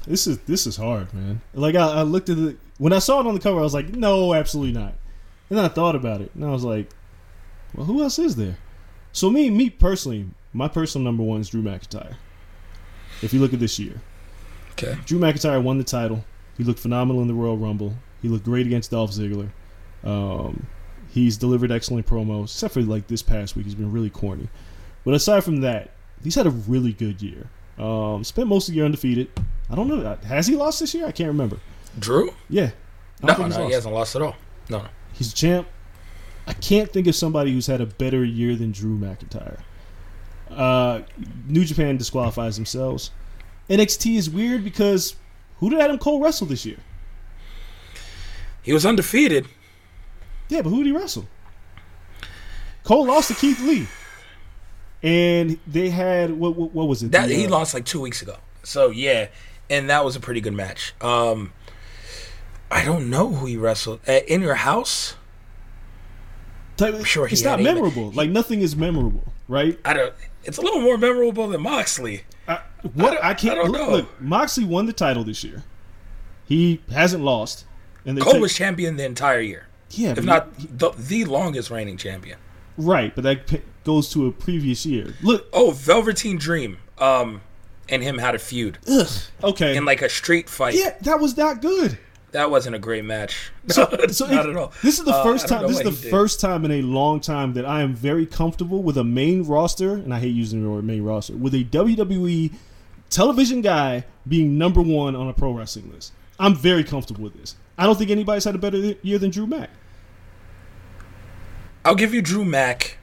This 0.06 0.26
is 0.26 0.38
this 0.40 0.66
is 0.66 0.76
hard, 0.76 1.14
man. 1.14 1.40
Like 1.54 1.76
I, 1.76 2.00
I 2.00 2.02
looked 2.02 2.28
at 2.28 2.36
the 2.36 2.56
when 2.78 2.92
I 2.92 2.98
saw 2.98 3.20
it 3.20 3.26
on 3.26 3.34
the 3.34 3.40
cover, 3.40 3.60
I 3.60 3.62
was 3.62 3.74
like, 3.74 3.90
no, 3.90 4.34
absolutely 4.34 4.72
not. 4.72 4.94
And 5.48 5.58
then 5.58 5.64
I 5.64 5.68
thought 5.68 5.94
about 5.94 6.20
it, 6.20 6.32
and 6.34 6.44
I 6.44 6.50
was 6.50 6.64
like, 6.64 6.90
well, 7.74 7.86
who 7.86 8.02
else 8.02 8.18
is 8.18 8.36
there? 8.36 8.58
So 9.12 9.30
me, 9.30 9.50
me 9.50 9.70
personally, 9.70 10.26
my 10.52 10.68
personal 10.68 11.04
number 11.04 11.22
one 11.22 11.40
is 11.40 11.48
Drew 11.48 11.62
McIntyre. 11.62 12.16
If 13.22 13.32
you 13.32 13.40
look 13.40 13.52
at 13.52 13.60
this 13.60 13.78
year, 13.78 14.00
okay, 14.72 14.96
Drew 15.06 15.18
McIntyre 15.18 15.62
won 15.62 15.78
the 15.78 15.84
title. 15.84 16.24
He 16.58 16.64
looked 16.64 16.80
phenomenal 16.80 17.22
in 17.22 17.28
the 17.28 17.34
Royal 17.34 17.56
Rumble. 17.56 17.94
He 18.20 18.28
looked 18.28 18.44
great 18.44 18.66
against 18.66 18.90
Dolph 18.90 19.12
Ziggler. 19.12 19.50
Um, 20.02 20.66
he's 21.10 21.36
delivered 21.36 21.70
excellent 21.70 22.06
promos, 22.06 22.44
except 22.44 22.74
for 22.74 22.82
like 22.82 23.06
this 23.06 23.22
past 23.22 23.56
week, 23.56 23.66
he's 23.66 23.74
been 23.74 23.92
really 23.92 24.10
corny. 24.10 24.48
But 25.04 25.14
aside 25.14 25.44
from 25.44 25.60
that, 25.62 25.90
he's 26.22 26.34
had 26.34 26.46
a 26.46 26.50
really 26.50 26.92
good 26.92 27.22
year. 27.22 27.48
Um, 27.78 28.24
spent 28.24 28.48
most 28.48 28.68
of 28.68 28.72
the 28.72 28.76
year 28.76 28.84
undefeated. 28.84 29.28
I 29.70 29.74
don't 29.74 29.88
know. 29.88 30.16
Has 30.26 30.46
he 30.46 30.56
lost 30.56 30.80
this 30.80 30.94
year? 30.94 31.06
I 31.06 31.12
can't 31.12 31.28
remember. 31.28 31.58
Drew? 31.98 32.32
Yeah. 32.48 32.70
No, 33.22 33.34
no, 33.34 33.66
he 33.66 33.72
hasn't 33.72 33.94
lost 33.94 34.16
at 34.16 34.22
all. 34.22 34.36
No, 34.68 34.78
no. 34.78 34.88
He's 35.12 35.32
a 35.32 35.34
champ. 35.34 35.68
I 36.46 36.52
can't 36.54 36.90
think 36.90 37.06
of 37.06 37.14
somebody 37.14 37.52
who's 37.52 37.66
had 37.66 37.80
a 37.80 37.86
better 37.86 38.24
year 38.24 38.56
than 38.56 38.72
Drew 38.72 38.98
McIntyre. 38.98 39.60
Uh, 40.50 41.02
New 41.46 41.64
Japan 41.64 41.96
disqualifies 41.96 42.56
themselves. 42.56 43.10
NXT 43.68 44.16
is 44.16 44.28
weird 44.28 44.64
because 44.64 45.14
who 45.58 45.70
did 45.70 45.80
Adam 45.80 45.98
Cole 45.98 46.20
wrestle 46.20 46.46
this 46.46 46.66
year? 46.66 46.78
He 48.62 48.72
was 48.72 48.84
undefeated. 48.84 49.46
Yeah, 50.50 50.62
but 50.62 50.70
who 50.70 50.78
did 50.78 50.86
he 50.86 50.92
wrestle? 50.92 51.26
Cole 52.84 53.06
lost 53.06 53.28
to 53.28 53.34
Keith 53.34 53.60
Lee, 53.60 53.86
and 55.02 55.58
they 55.66 55.90
had 55.90 56.32
what? 56.32 56.56
What, 56.56 56.72
what 56.74 56.88
was 56.88 57.02
it? 57.02 57.12
That 57.12 57.28
The, 57.28 57.34
he 57.34 57.46
uh, 57.46 57.50
lost 57.50 57.72
like 57.74 57.84
two 57.84 58.00
weeks 58.00 58.20
ago. 58.22 58.36
So 58.62 58.90
yeah, 58.90 59.28
and 59.68 59.88
that 59.90 60.04
was 60.04 60.16
a 60.16 60.20
pretty 60.20 60.40
good 60.40 60.54
match. 60.54 60.94
Um, 61.00 61.52
I 62.70 62.84
don't 62.84 63.08
know 63.10 63.28
who 63.32 63.46
he 63.46 63.56
wrestled 63.56 64.00
uh, 64.08 64.12
in 64.26 64.40
your 64.42 64.54
house. 64.56 65.14
type- 66.76 67.04
sure 67.04 67.26
it's 67.28 67.42
not 67.42 67.60
even- 67.60 67.74
memorable. 67.74 68.10
like 68.12 68.30
nothing 68.30 68.60
is 68.60 68.74
memorable, 68.76 69.32
right? 69.48 69.78
I 69.84 69.92
don't. 69.92 70.14
It's 70.44 70.56
a 70.58 70.62
little 70.62 70.80
more 70.80 70.96
memorable 70.96 71.48
than 71.48 71.60
Moxley. 71.62 72.24
I, 72.48 72.60
what 72.94 73.12
don't- 73.12 73.24
I, 73.24 73.34
can't 73.34 73.58
I 73.58 73.64
look, 73.64 73.88
look. 73.90 74.20
Moxley 74.20 74.64
won 74.64 74.86
the 74.86 74.92
title 74.94 75.22
this 75.22 75.44
year. 75.44 75.62
He 76.46 76.80
hasn't 76.90 77.22
lost, 77.22 77.64
and 78.06 78.18
Cole 78.20 78.32
take- 78.32 78.42
was 78.42 78.54
champion 78.54 78.96
the 78.96 79.04
entire 79.04 79.40
year, 79.40 79.66
yeah, 79.90 80.14
if 80.16 80.24
not 80.24 80.48
he- 80.58 80.66
the, 80.70 80.90
the 80.96 81.24
longest 81.24 81.70
reigning 81.70 81.96
champion. 81.96 82.38
right. 82.76 83.14
But 83.14 83.24
that 83.24 83.62
goes 83.84 84.10
to 84.12 84.26
a 84.26 84.32
previous 84.32 84.84
year. 84.86 85.14
Look, 85.22 85.46
Oh, 85.52 85.70
Velveteen 85.72 86.36
Dream. 86.38 86.78
Um, 86.98 87.40
and 87.88 88.02
him 88.02 88.18
had 88.18 88.34
a 88.34 88.38
feud 88.38 88.78
ugh, 88.88 89.08
okay, 89.42 89.76
in 89.76 89.84
like 89.84 90.00
a 90.02 90.08
street 90.08 90.48
fight. 90.48 90.74
yeah, 90.74 90.94
that 91.00 91.18
was 91.18 91.34
that 91.34 91.60
good. 91.62 91.98
That 92.32 92.48
wasn't 92.50 92.76
a 92.76 92.78
great 92.78 93.04
match. 93.04 93.50
So, 93.66 93.88
so 94.10 94.26
not 94.26 94.46
it- 94.46 94.50
at 94.50 94.56
all. 94.56 94.72
This 94.82 94.98
is 95.00 95.04
the 95.04 95.12
Uh, 95.12 95.24
first 95.24 95.48
don't 95.48 95.60
time. 95.62 95.66
This 95.68 95.78
is 95.78 95.84
the 95.84 95.90
he 95.90 96.02
did. 96.02 96.10
first 96.10 96.40
time 96.40 96.64
in 96.64 96.70
a 96.70 96.82
long 96.82 97.18
time 97.20 97.54
that 97.54 97.64
I 97.66 97.82
am 97.82 97.92
very 97.94 98.26
comfortable 98.26 98.82
with 98.84 98.96
a 98.96 99.02
main 99.02 99.42
roster, 99.42 99.94
and 99.94 100.14
I 100.14 100.20
hate 100.20 100.34
using 100.34 100.62
the 100.62 100.70
word 100.70 100.84
main 100.84 101.02
roster 101.02 101.34
with 101.36 101.52
a 101.54 101.64
WWE 101.64 102.52
television 103.08 103.60
guy 103.62 104.04
being 104.28 104.56
number 104.58 104.80
one 104.82 105.16
on 105.16 105.28
a 105.28 105.32
pro 105.32 105.50
wrestling 105.52 105.90
list. 105.92 106.12
I'm 106.38 106.54
very 106.54 106.84
comfortable 106.84 107.24
with 107.24 107.34
this. 107.40 107.56
I 107.76 107.86
don't 107.86 107.96
think 107.98 108.10
anybody's 108.10 108.44
had 108.44 108.54
a 108.54 108.58
better 108.58 108.94
year 109.02 109.18
than 109.18 109.30
Drew 109.30 109.46
Mack. 109.46 109.70
I'll 111.84 111.94
give 111.94 112.12
you 112.12 112.22
Drew 112.22 112.44
Mack 112.44 112.98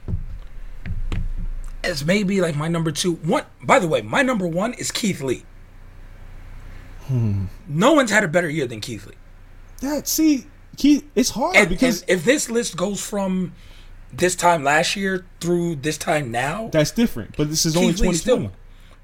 as 1.82 2.04
maybe 2.04 2.40
like 2.40 2.56
my 2.56 2.68
number 2.68 2.90
two. 2.92 3.14
One, 3.14 3.44
by 3.62 3.78
the 3.78 3.88
way, 3.88 4.02
my 4.02 4.22
number 4.22 4.46
one 4.46 4.74
is 4.74 4.90
Keith 4.90 5.20
Lee. 5.20 5.44
Hmm. 7.06 7.46
No 7.66 7.92
one's 7.92 8.10
had 8.10 8.24
a 8.24 8.28
better 8.28 8.48
year 8.48 8.66
than 8.66 8.80
Keith 8.80 9.06
Lee. 9.06 9.14
That 9.80 10.06
see, 10.06 10.46
Keith, 10.76 11.08
it's 11.14 11.30
hard 11.30 11.56
And, 11.56 11.68
because 11.68 12.02
and 12.02 12.10
if 12.10 12.24
this 12.24 12.50
list 12.50 12.76
goes 12.76 13.00
from 13.00 13.52
this 14.12 14.34
time 14.34 14.62
last 14.64 14.96
year 14.96 15.24
through 15.40 15.76
this 15.76 15.98
time 15.98 16.30
now, 16.30 16.68
that's 16.72 16.90
different. 16.90 17.36
But 17.36 17.48
this 17.48 17.64
is 17.64 17.76
only 17.76 17.92
Keith 17.92 18.00
Lee's 18.00 18.24
2020. 18.24 18.54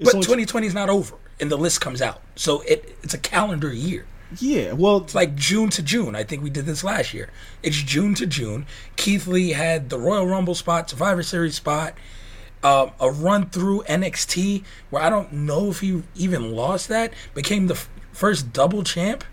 But 0.01 0.13
2020 0.13 0.67
is 0.67 0.75
not 0.75 0.91
over, 0.91 1.17
and 1.41 1.51
the 1.51 1.57
list 1.57 1.81
comes 1.81 2.03
out, 2.03 2.21
so 2.37 2.61
it 2.63 2.97
it's 3.03 3.15
a 3.15 3.19
calendar 3.19 3.73
year. 3.73 4.07
Yeah, 4.41 4.73
well, 4.73 4.99
It's 4.99 5.15
like 5.15 5.35
June 5.35 5.71
to 5.71 5.83
June. 5.83 6.15
I 6.15 6.25
think 6.25 6.43
we 6.43 6.51
did 6.51 6.67
this 6.67 6.85
last 6.85 7.15
year. 7.15 7.31
It's 7.63 7.77
June 7.77 8.15
to 8.15 8.27
June. 8.27 8.67
Keith 8.97 9.27
Lee 9.27 9.51
had 9.51 9.91
the 9.91 9.99
Royal 9.99 10.27
Rumble 10.27 10.55
spot, 10.55 10.91
Survivor 10.91 11.23
Series 11.23 11.57
spot, 11.57 11.95
um, 12.63 12.93
a 12.99 13.11
run 13.11 13.51
through 13.51 13.83
NXT 13.83 14.65
where 14.91 15.03
I 15.03 15.11
don't 15.11 15.33
know 15.33 15.71
if 15.71 15.81
he 15.81 16.03
even 16.15 16.53
lost 16.53 16.89
that. 16.89 17.13
Became 17.35 17.67
the 17.67 17.75
f- 17.75 17.89
first 18.13 18.53
double 18.53 18.83
champ 18.83 19.25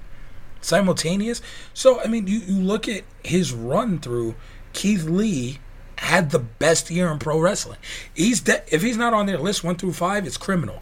simultaneous. 0.62 1.42
So 1.74 2.02
I 2.02 2.08
mean, 2.08 2.28
you, 2.28 2.40
you 2.40 2.62
look 2.62 2.88
at 2.88 3.04
his 3.24 3.54
run 3.54 4.00
through. 4.00 4.36
Keith 4.74 5.04
Lee 5.04 5.60
had 5.98 6.32
the 6.32 6.40
best 6.40 6.90
year 6.90 7.12
in 7.12 7.20
pro 7.20 7.40
wrestling. 7.40 7.78
He's 8.14 8.42
de- 8.42 8.64
if 8.74 8.82
he's 8.82 8.98
not 8.98 9.14
on 9.14 9.26
their 9.26 9.38
list 9.38 9.64
one 9.64 9.76
through 9.76 9.94
five, 9.94 10.26
it's 10.26 10.38
criminal. 10.38 10.82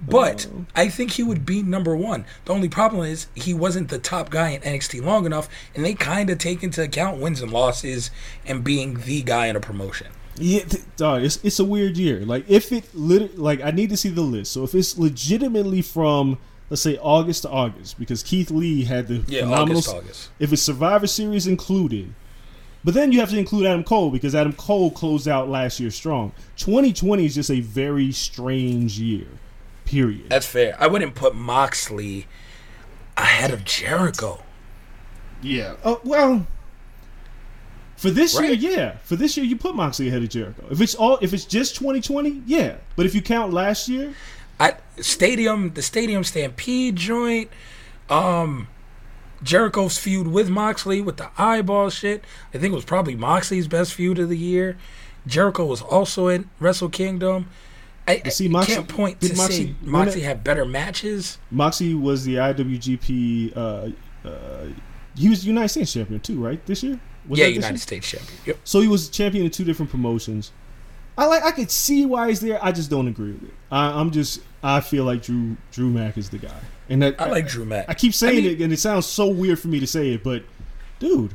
But 0.00 0.46
oh. 0.52 0.66
I 0.74 0.88
think 0.88 1.12
he 1.12 1.22
would 1.22 1.46
be 1.46 1.62
number 1.62 1.96
one. 1.96 2.26
The 2.44 2.52
only 2.52 2.68
problem 2.68 3.04
is 3.04 3.28
he 3.34 3.54
wasn't 3.54 3.88
the 3.88 3.98
top 3.98 4.30
guy 4.30 4.50
in 4.50 4.60
NXT 4.60 5.02
long 5.02 5.26
enough, 5.26 5.48
and 5.74 5.84
they 5.84 5.94
kind 5.94 6.28
of 6.30 6.38
take 6.38 6.62
into 6.62 6.82
account 6.82 7.20
wins 7.20 7.40
and 7.40 7.52
losses 7.52 8.10
and 8.44 8.62
being 8.62 9.00
the 9.00 9.22
guy 9.22 9.46
in 9.46 9.56
a 9.56 9.60
promotion. 9.60 10.08
Yeah, 10.38 10.64
th- 10.64 10.84
dog, 10.96 11.22
it's 11.22 11.42
it's 11.42 11.58
a 11.58 11.64
weird 11.64 11.96
year. 11.96 12.20
Like 12.20 12.44
if 12.48 12.72
it 12.72 12.94
lit, 12.94 13.38
like 13.38 13.62
I 13.62 13.70
need 13.70 13.90
to 13.90 13.96
see 13.96 14.10
the 14.10 14.22
list. 14.22 14.52
So 14.52 14.64
if 14.64 14.74
it's 14.74 14.98
legitimately 14.98 15.82
from 15.82 16.38
let's 16.68 16.82
say 16.82 16.98
August 16.98 17.42
to 17.42 17.50
August, 17.50 17.98
because 17.98 18.22
Keith 18.22 18.50
Lee 18.50 18.84
had 18.84 19.08
the 19.08 19.24
Yeah, 19.28 19.42
phenomenal. 19.42 19.78
August, 19.78 19.94
August. 19.94 20.30
If 20.38 20.52
it's 20.52 20.62
Survivor 20.62 21.06
Series 21.06 21.46
included, 21.46 22.12
but 22.84 22.94
then 22.94 23.12
you 23.12 23.20
have 23.20 23.30
to 23.30 23.38
include 23.38 23.66
Adam 23.66 23.84
Cole 23.84 24.10
because 24.10 24.34
Adam 24.34 24.52
Cole 24.52 24.90
closed 24.90 25.26
out 25.26 25.48
last 25.48 25.80
year 25.80 25.90
strong. 25.90 26.32
2020 26.56 27.24
is 27.24 27.34
just 27.34 27.50
a 27.50 27.60
very 27.60 28.12
strange 28.12 28.98
year. 28.98 29.26
Period. 29.86 30.28
That's 30.28 30.46
fair. 30.46 30.76
I 30.78 30.86
wouldn't 30.88 31.14
put 31.14 31.34
Moxley 31.34 32.26
ahead 33.16 33.50
of 33.52 33.64
Jericho. 33.64 34.42
Yeah. 35.40 35.74
Oh 35.84 36.00
well. 36.04 36.46
For 37.96 38.10
this 38.10 38.38
Right. 38.38 38.58
year, 38.60 38.72
yeah. 38.76 38.96
For 39.04 39.16
this 39.16 39.36
year, 39.38 39.46
you 39.46 39.56
put 39.56 39.74
Moxley 39.74 40.08
ahead 40.08 40.22
of 40.22 40.28
Jericho. 40.28 40.64
If 40.70 40.80
it's 40.82 40.94
all, 40.94 41.18
if 41.22 41.32
it's 41.32 41.46
just 41.46 41.76
2020, 41.76 42.42
yeah. 42.46 42.74
But 42.94 43.06
if 43.06 43.14
you 43.14 43.22
count 43.22 43.54
last 43.54 43.88
year, 43.88 44.12
I 44.60 44.74
stadium 45.00 45.72
the 45.74 45.82
stadium 45.82 46.22
stampede 46.24 46.96
joint, 46.96 47.50
um 48.10 48.68
Jericho's 49.42 49.98
feud 49.98 50.26
with 50.28 50.48
Moxley 50.48 51.00
with 51.00 51.16
the 51.18 51.30
eyeball 51.38 51.90
shit. 51.90 52.24
I 52.52 52.58
think 52.58 52.72
it 52.72 52.74
was 52.76 52.84
probably 52.84 53.14
Moxley's 53.14 53.68
best 53.68 53.94
feud 53.94 54.18
of 54.18 54.28
the 54.28 54.38
year. 54.38 54.76
Jericho 55.26 55.64
was 55.66 55.82
also 55.82 56.28
in 56.28 56.48
Wrestle 56.58 56.88
Kingdom. 56.88 57.48
I, 58.08 58.20
But 58.22 58.32
see, 58.32 58.48
Moxie, 58.48 58.74
can't 58.74 58.88
point 58.88 59.20
did 59.20 59.32
to 59.32 59.36
Moxley 59.36 59.66
say 59.66 59.74
Moxley 59.82 60.20
had 60.20 60.44
better 60.44 60.64
matches. 60.64 61.38
Moxie 61.50 61.94
was 61.94 62.24
the 62.24 62.36
IWGP. 62.36 63.56
Uh, 63.56 64.28
uh, 64.28 64.66
he 65.16 65.28
was 65.28 65.46
United 65.46 65.68
States 65.68 65.92
champion 65.92 66.20
too, 66.20 66.42
right? 66.42 66.64
This 66.66 66.82
year. 66.82 67.00
Was 67.28 67.38
yeah, 67.38 67.46
United 67.46 67.72
year? 67.74 67.78
States 67.78 68.08
champion. 68.08 68.38
Yep. 68.46 68.58
So 68.64 68.80
he 68.80 68.88
was 68.88 69.08
champion 69.08 69.44
in 69.44 69.50
two 69.50 69.64
different 69.64 69.90
promotions. 69.90 70.52
I 71.18 71.26
like. 71.26 71.42
I 71.42 71.50
could 71.50 71.70
see 71.70 72.04
why 72.06 72.28
he's 72.28 72.40
there. 72.40 72.62
I 72.62 72.72
just 72.72 72.90
don't 72.90 73.08
agree 73.08 73.32
with 73.32 73.44
it. 73.44 73.54
I, 73.70 73.98
I'm 74.00 74.10
just. 74.10 74.40
I 74.62 74.80
feel 74.80 75.04
like 75.04 75.22
Drew 75.22 75.56
Drew 75.72 75.90
Mack 75.90 76.18
is 76.18 76.30
the 76.30 76.38
guy, 76.38 76.60
and 76.88 77.02
that 77.02 77.20
I 77.20 77.28
like 77.28 77.48
Drew 77.48 77.64
Mack. 77.64 77.86
I 77.88 77.94
keep 77.94 78.14
saying 78.14 78.44
mean- 78.44 78.60
it, 78.60 78.60
and 78.62 78.72
it 78.72 78.78
sounds 78.78 79.06
so 79.06 79.26
weird 79.26 79.58
for 79.58 79.68
me 79.68 79.80
to 79.80 79.86
say 79.86 80.10
it, 80.12 80.22
but 80.22 80.44
dude, 80.98 81.34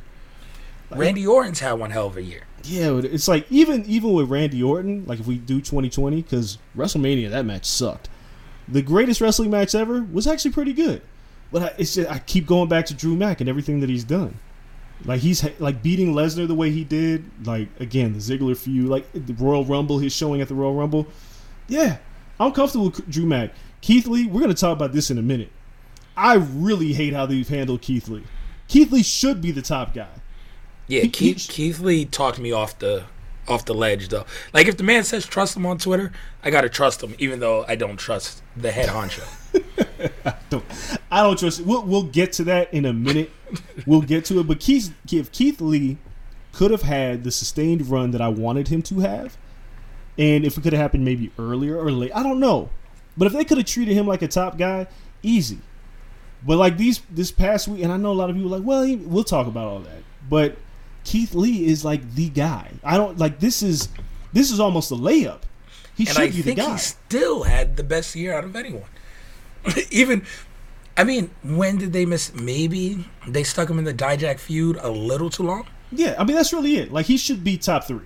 Randy 0.90 1.26
Orton's 1.26 1.60
had 1.60 1.72
one 1.72 1.90
hell 1.90 2.06
of 2.06 2.16
a 2.16 2.22
year. 2.22 2.44
Yeah, 2.64 2.98
it's 3.02 3.28
like 3.28 3.50
even 3.50 3.84
even 3.86 4.12
with 4.12 4.30
Randy 4.30 4.62
Orton, 4.62 5.04
like 5.06 5.20
if 5.20 5.26
we 5.26 5.38
do 5.38 5.60
2020, 5.60 6.22
because 6.22 6.58
WrestleMania 6.76 7.30
that 7.30 7.44
match 7.44 7.64
sucked. 7.64 8.08
The 8.68 8.82
greatest 8.82 9.20
wrestling 9.20 9.50
match 9.50 9.74
ever 9.74 10.02
was 10.02 10.26
actually 10.26 10.52
pretty 10.52 10.72
good, 10.72 11.02
but 11.50 11.62
I, 11.62 11.74
it's 11.78 11.94
just 11.94 12.10
I 12.10 12.18
keep 12.20 12.46
going 12.46 12.68
back 12.68 12.86
to 12.86 12.94
Drew 12.94 13.16
Mack 13.16 13.40
and 13.40 13.48
everything 13.48 13.80
that 13.80 13.88
he's 13.88 14.04
done. 14.04 14.36
Like 15.04 15.20
he's 15.20 15.44
like 15.58 15.82
beating 15.82 16.14
Lesnar 16.14 16.46
the 16.46 16.54
way 16.54 16.70
he 16.70 16.84
did. 16.84 17.24
Like 17.44 17.68
again, 17.80 18.12
the 18.12 18.18
Ziggler 18.18 18.56
feud, 18.56 18.88
like 18.88 19.10
the 19.12 19.34
Royal 19.34 19.64
Rumble, 19.64 19.98
his 19.98 20.12
showing 20.14 20.40
at 20.40 20.48
the 20.48 20.54
Royal 20.54 20.74
Rumble. 20.74 21.06
Yeah, 21.68 21.98
I'm 22.38 22.52
comfortable 22.52 22.86
with 22.86 23.08
Drew 23.10 23.26
Mack. 23.26 23.50
Keith 23.80 24.06
Lee, 24.06 24.26
we're 24.26 24.40
gonna 24.40 24.54
talk 24.54 24.76
about 24.76 24.92
this 24.92 25.10
in 25.10 25.18
a 25.18 25.22
minute. 25.22 25.50
I 26.16 26.34
really 26.34 26.92
hate 26.92 27.14
how 27.14 27.26
they've 27.26 27.48
handled 27.48 27.82
Keith 27.82 28.08
Lee. 28.08 28.24
Keith 28.68 28.92
Lee 28.92 29.02
should 29.02 29.40
be 29.40 29.50
the 29.50 29.62
top 29.62 29.94
guy. 29.94 30.08
Yeah, 30.92 31.06
Keith, 31.06 31.46
Keith 31.48 31.80
Lee 31.80 32.04
talked 32.04 32.38
me 32.38 32.52
off 32.52 32.78
the 32.78 33.04
off 33.48 33.64
the 33.64 33.72
ledge 33.72 34.08
though. 34.08 34.26
Like 34.52 34.66
if 34.68 34.76
the 34.76 34.82
man 34.82 35.04
says 35.04 35.24
trust 35.24 35.56
him 35.56 35.64
on 35.64 35.78
Twitter, 35.78 36.12
I 36.44 36.50
gotta 36.50 36.68
trust 36.68 37.02
him, 37.02 37.14
even 37.18 37.40
though 37.40 37.64
I 37.66 37.76
don't 37.76 37.96
trust 37.96 38.42
the 38.54 38.70
head 38.70 38.90
honcho. 38.90 39.24
don't 40.50 40.64
I 41.10 41.22
don't 41.22 41.38
trust 41.38 41.62
we'll 41.62 41.82
we'll 41.84 42.02
get 42.02 42.34
to 42.34 42.44
that 42.44 42.74
in 42.74 42.84
a 42.84 42.92
minute. 42.92 43.30
we'll 43.86 44.02
get 44.02 44.26
to 44.26 44.40
it. 44.40 44.46
But 44.46 44.60
Keith 44.60 44.94
if 45.10 45.32
Keith 45.32 45.62
Lee 45.62 45.96
could 46.52 46.70
have 46.70 46.82
had 46.82 47.24
the 47.24 47.30
sustained 47.30 47.88
run 47.88 48.10
that 48.10 48.20
I 48.20 48.28
wanted 48.28 48.68
him 48.68 48.82
to 48.82 49.00
have, 49.00 49.38
and 50.18 50.44
if 50.44 50.58
it 50.58 50.60
could 50.60 50.74
have 50.74 50.82
happened 50.82 51.06
maybe 51.06 51.32
earlier 51.38 51.78
or 51.78 51.90
late, 51.90 52.12
I 52.14 52.22
don't 52.22 52.38
know. 52.38 52.68
But 53.16 53.26
if 53.28 53.32
they 53.32 53.44
could 53.46 53.56
have 53.56 53.66
treated 53.66 53.94
him 53.94 54.06
like 54.06 54.20
a 54.20 54.28
top 54.28 54.58
guy, 54.58 54.88
easy. 55.22 55.58
But 56.46 56.58
like 56.58 56.76
these 56.76 57.00
this 57.10 57.32
past 57.32 57.66
week, 57.66 57.82
and 57.82 57.90
I 57.90 57.96
know 57.96 58.12
a 58.12 58.14
lot 58.14 58.28
of 58.28 58.36
people 58.36 58.54
are 58.54 58.58
like, 58.58 58.66
well, 58.66 58.82
he- 58.82 58.96
we'll 58.96 59.24
talk 59.24 59.46
about 59.46 59.68
all 59.68 59.80
that. 59.80 60.02
But 60.28 60.58
Keith 61.04 61.34
Lee 61.34 61.66
is 61.66 61.84
like 61.84 62.14
the 62.14 62.28
guy. 62.28 62.72
I 62.84 62.96
don't 62.96 63.18
like 63.18 63.40
this 63.40 63.62
is 63.62 63.88
this 64.32 64.50
is 64.50 64.60
almost 64.60 64.90
a 64.90 64.94
layup. 64.94 65.40
He 65.94 66.04
and 66.04 66.08
should 66.14 66.22
I 66.22 66.30
be 66.30 66.42
the 66.42 66.54
guy. 66.54 66.72
he 66.72 66.78
still 66.78 67.42
had 67.42 67.76
the 67.76 67.84
best 67.84 68.14
year 68.14 68.34
out 68.34 68.44
of 68.44 68.56
anyone. 68.56 68.88
Even, 69.90 70.24
I 70.96 71.04
mean, 71.04 71.30
when 71.42 71.76
did 71.76 71.92
they 71.92 72.06
miss? 72.06 72.34
Maybe 72.34 73.06
they 73.26 73.42
stuck 73.42 73.68
him 73.68 73.78
in 73.78 73.84
the 73.84 73.94
Dijak 73.94 74.38
feud 74.38 74.78
a 74.80 74.90
little 74.90 75.30
too 75.30 75.42
long. 75.42 75.66
Yeah, 75.90 76.14
I 76.18 76.24
mean 76.24 76.36
that's 76.36 76.52
really 76.52 76.76
it. 76.78 76.92
Like 76.92 77.06
he 77.06 77.16
should 77.16 77.44
be 77.44 77.58
top 77.58 77.84
three. 77.84 78.00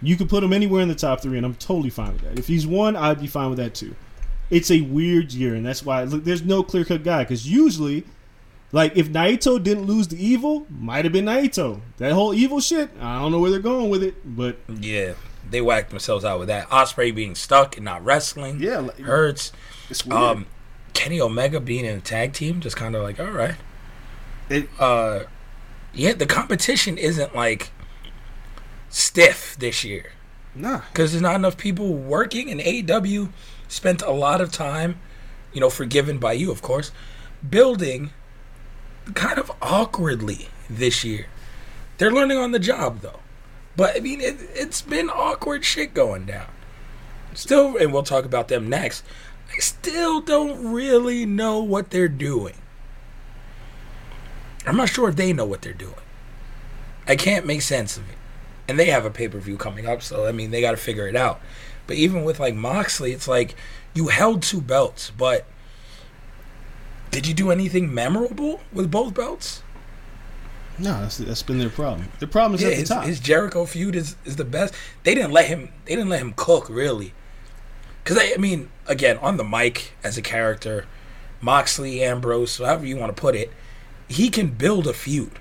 You 0.00 0.16
could 0.16 0.28
put 0.28 0.42
him 0.42 0.52
anywhere 0.52 0.82
in 0.82 0.88
the 0.88 0.94
top 0.94 1.20
three, 1.20 1.36
and 1.36 1.46
I'm 1.46 1.54
totally 1.54 1.90
fine 1.90 2.12
with 2.12 2.22
that. 2.22 2.38
If 2.38 2.46
he's 2.46 2.66
one, 2.66 2.96
I'd 2.96 3.20
be 3.20 3.26
fine 3.26 3.50
with 3.50 3.58
that 3.58 3.74
too. 3.74 3.94
It's 4.50 4.70
a 4.70 4.80
weird 4.80 5.32
year, 5.32 5.54
and 5.54 5.64
that's 5.64 5.84
why 5.84 6.04
look, 6.04 6.24
there's 6.24 6.42
no 6.42 6.62
clear 6.62 6.84
cut 6.84 7.02
guy. 7.02 7.24
Because 7.24 7.48
usually, 7.48 8.04
like 8.72 8.96
if 8.96 9.08
Naito 9.10 9.62
didn't 9.62 9.84
lose 9.84 10.08
the 10.08 10.24
evil, 10.24 10.66
might 10.70 11.04
have 11.04 11.12
been 11.12 11.26
Naito. 11.26 11.80
That 11.98 12.12
whole 12.12 12.34
evil 12.34 12.60
shit, 12.60 12.90
I 13.00 13.20
don't 13.20 13.30
know 13.30 13.38
where 13.38 13.50
they're 13.50 13.60
going 13.60 13.90
with 13.90 14.02
it, 14.02 14.14
but 14.24 14.58
Yeah, 14.80 15.12
they 15.48 15.60
whacked 15.60 15.90
themselves 15.90 16.24
out 16.24 16.38
with 16.38 16.48
that. 16.48 16.68
Ospreay 16.70 17.14
being 17.14 17.34
stuck 17.34 17.76
and 17.76 17.84
not 17.84 18.04
wrestling. 18.04 18.60
Yeah, 18.60 18.78
like- 18.78 18.98
hurts. 18.98 19.52
it's 19.90 20.04
weird. 20.06 20.20
Um, 20.20 20.46
Kenny 20.94 21.20
Omega 21.20 21.60
being 21.60 21.84
in 21.84 21.96
a 21.96 22.00
tag 22.00 22.32
team, 22.32 22.60
just 22.60 22.76
kind 22.76 22.94
of 22.96 23.02
like, 23.02 23.20
all 23.20 23.26
right. 23.30 23.54
It- 24.48 24.68
uh, 24.78 25.24
yeah, 25.94 26.14
the 26.14 26.26
competition 26.26 26.96
isn't 26.98 27.34
like 27.34 27.70
stiff 28.88 29.56
this 29.58 29.84
year 29.84 30.12
nah, 30.54 30.82
because 30.92 31.12
there's 31.12 31.22
not 31.22 31.34
enough 31.34 31.56
people 31.56 31.94
working, 31.94 32.50
and 32.50 32.60
AEW 32.60 33.30
spent 33.68 34.02
a 34.02 34.10
lot 34.10 34.40
of 34.40 34.52
time, 34.52 34.98
you 35.52 35.60
know, 35.60 35.70
forgiven 35.70 36.18
by 36.18 36.32
you, 36.32 36.50
of 36.50 36.62
course, 36.62 36.90
building 37.48 38.10
kind 39.14 39.38
of 39.38 39.50
awkwardly 39.60 40.48
this 40.68 41.04
year. 41.04 41.26
They're 41.98 42.12
learning 42.12 42.38
on 42.38 42.52
the 42.52 42.58
job 42.58 43.00
though, 43.00 43.20
but 43.76 43.96
I 43.96 44.00
mean, 44.00 44.20
it, 44.20 44.36
it's 44.54 44.82
been 44.82 45.08
awkward 45.10 45.64
shit 45.64 45.94
going 45.94 46.26
down. 46.26 46.46
Still, 47.34 47.76
and 47.76 47.92
we'll 47.92 48.02
talk 48.02 48.24
about 48.24 48.48
them 48.48 48.68
next. 48.68 49.04
I 49.54 49.58
still 49.58 50.20
don't 50.20 50.72
really 50.72 51.26
know 51.26 51.62
what 51.62 51.90
they're 51.90 52.08
doing. 52.08 52.54
I'm 54.66 54.76
not 54.76 54.88
sure 54.88 55.08
if 55.08 55.16
they 55.16 55.32
know 55.32 55.44
what 55.44 55.62
they're 55.62 55.72
doing. 55.72 55.94
I 57.06 57.16
can't 57.16 57.46
make 57.46 57.62
sense 57.62 57.96
of 57.96 58.08
it. 58.08 58.16
And 58.68 58.78
they 58.78 58.86
have 58.86 59.04
a 59.04 59.10
pay 59.10 59.28
per 59.28 59.38
view 59.38 59.56
coming 59.56 59.86
up, 59.86 60.02
so 60.02 60.26
I 60.26 60.32
mean, 60.32 60.50
they 60.50 60.60
got 60.60 60.70
to 60.70 60.76
figure 60.76 61.08
it 61.08 61.16
out. 61.16 61.40
But 61.86 61.96
even 61.96 62.24
with 62.24 62.38
like 62.38 62.54
Moxley, 62.54 63.12
it's 63.12 63.26
like 63.28 63.54
you 63.92 64.08
held 64.08 64.42
two 64.42 64.60
belts, 64.60 65.10
but 65.10 65.46
did 67.12 67.26
you 67.28 67.34
do 67.34 67.50
anything 67.52 67.94
memorable 67.94 68.60
with 68.72 68.90
both 68.90 69.14
belts? 69.14 69.62
no, 70.78 71.00
that's, 71.02 71.18
that's 71.18 71.42
been 71.42 71.58
their 71.58 71.70
problem. 71.70 72.08
The 72.18 72.26
problem 72.26 72.54
is 72.56 72.62
Yeah, 72.62 72.68
at 72.68 72.70
the 72.72 72.76
his, 72.80 72.88
top. 72.88 73.04
his 73.04 73.20
Jericho 73.20 73.66
feud 73.66 73.94
is, 73.94 74.16
is 74.24 74.36
the 74.36 74.44
best. 74.44 74.74
They 75.04 75.14
didn't 75.14 75.32
let 75.32 75.46
him. 75.46 75.70
They 75.84 75.94
didn't 75.94 76.08
let 76.10 76.20
him 76.22 76.32
cook 76.36 76.68
really. 76.68 77.14
Because 78.02 78.18
I, 78.18 78.32
I 78.34 78.38
mean, 78.38 78.70
again, 78.86 79.18
on 79.18 79.36
the 79.36 79.44
mic 79.44 79.92
as 80.02 80.18
a 80.18 80.22
character, 80.22 80.86
Moxley, 81.40 82.02
Ambrose, 82.02 82.58
however 82.58 82.86
you 82.86 82.96
want 82.96 83.14
to 83.14 83.20
put 83.20 83.36
it, 83.36 83.52
he 84.08 84.30
can 84.30 84.48
build 84.48 84.86
a 84.86 84.92
feud. 84.94 85.38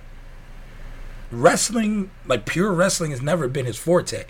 wrestling, 1.32 2.12
like 2.28 2.46
pure 2.46 2.74
wrestling, 2.74 3.12
has 3.12 3.22
never 3.22 3.48
been 3.48 3.66
his 3.66 3.78
forte. 3.78 4.26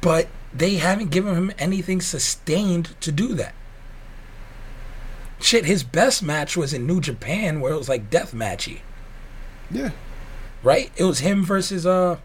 But 0.00 0.28
they 0.54 0.76
haven't 0.76 1.10
given 1.10 1.34
him 1.36 1.52
anything 1.58 2.00
sustained 2.00 2.98
to 3.02 3.12
do 3.12 3.34
that. 3.34 3.54
Shit, 5.40 5.64
his 5.66 5.82
best 5.82 6.22
match 6.22 6.56
was 6.56 6.72
in 6.72 6.86
New 6.86 7.00
Japan 7.00 7.60
where 7.60 7.72
it 7.72 7.76
was 7.78 7.88
like 7.88 8.08
death 8.10 8.32
matchy, 8.32 8.80
Yeah. 9.70 9.90
right? 10.62 10.90
It 10.96 11.04
was 11.04 11.18
him 11.20 11.44
versus 11.44 11.84
uh 11.86 12.16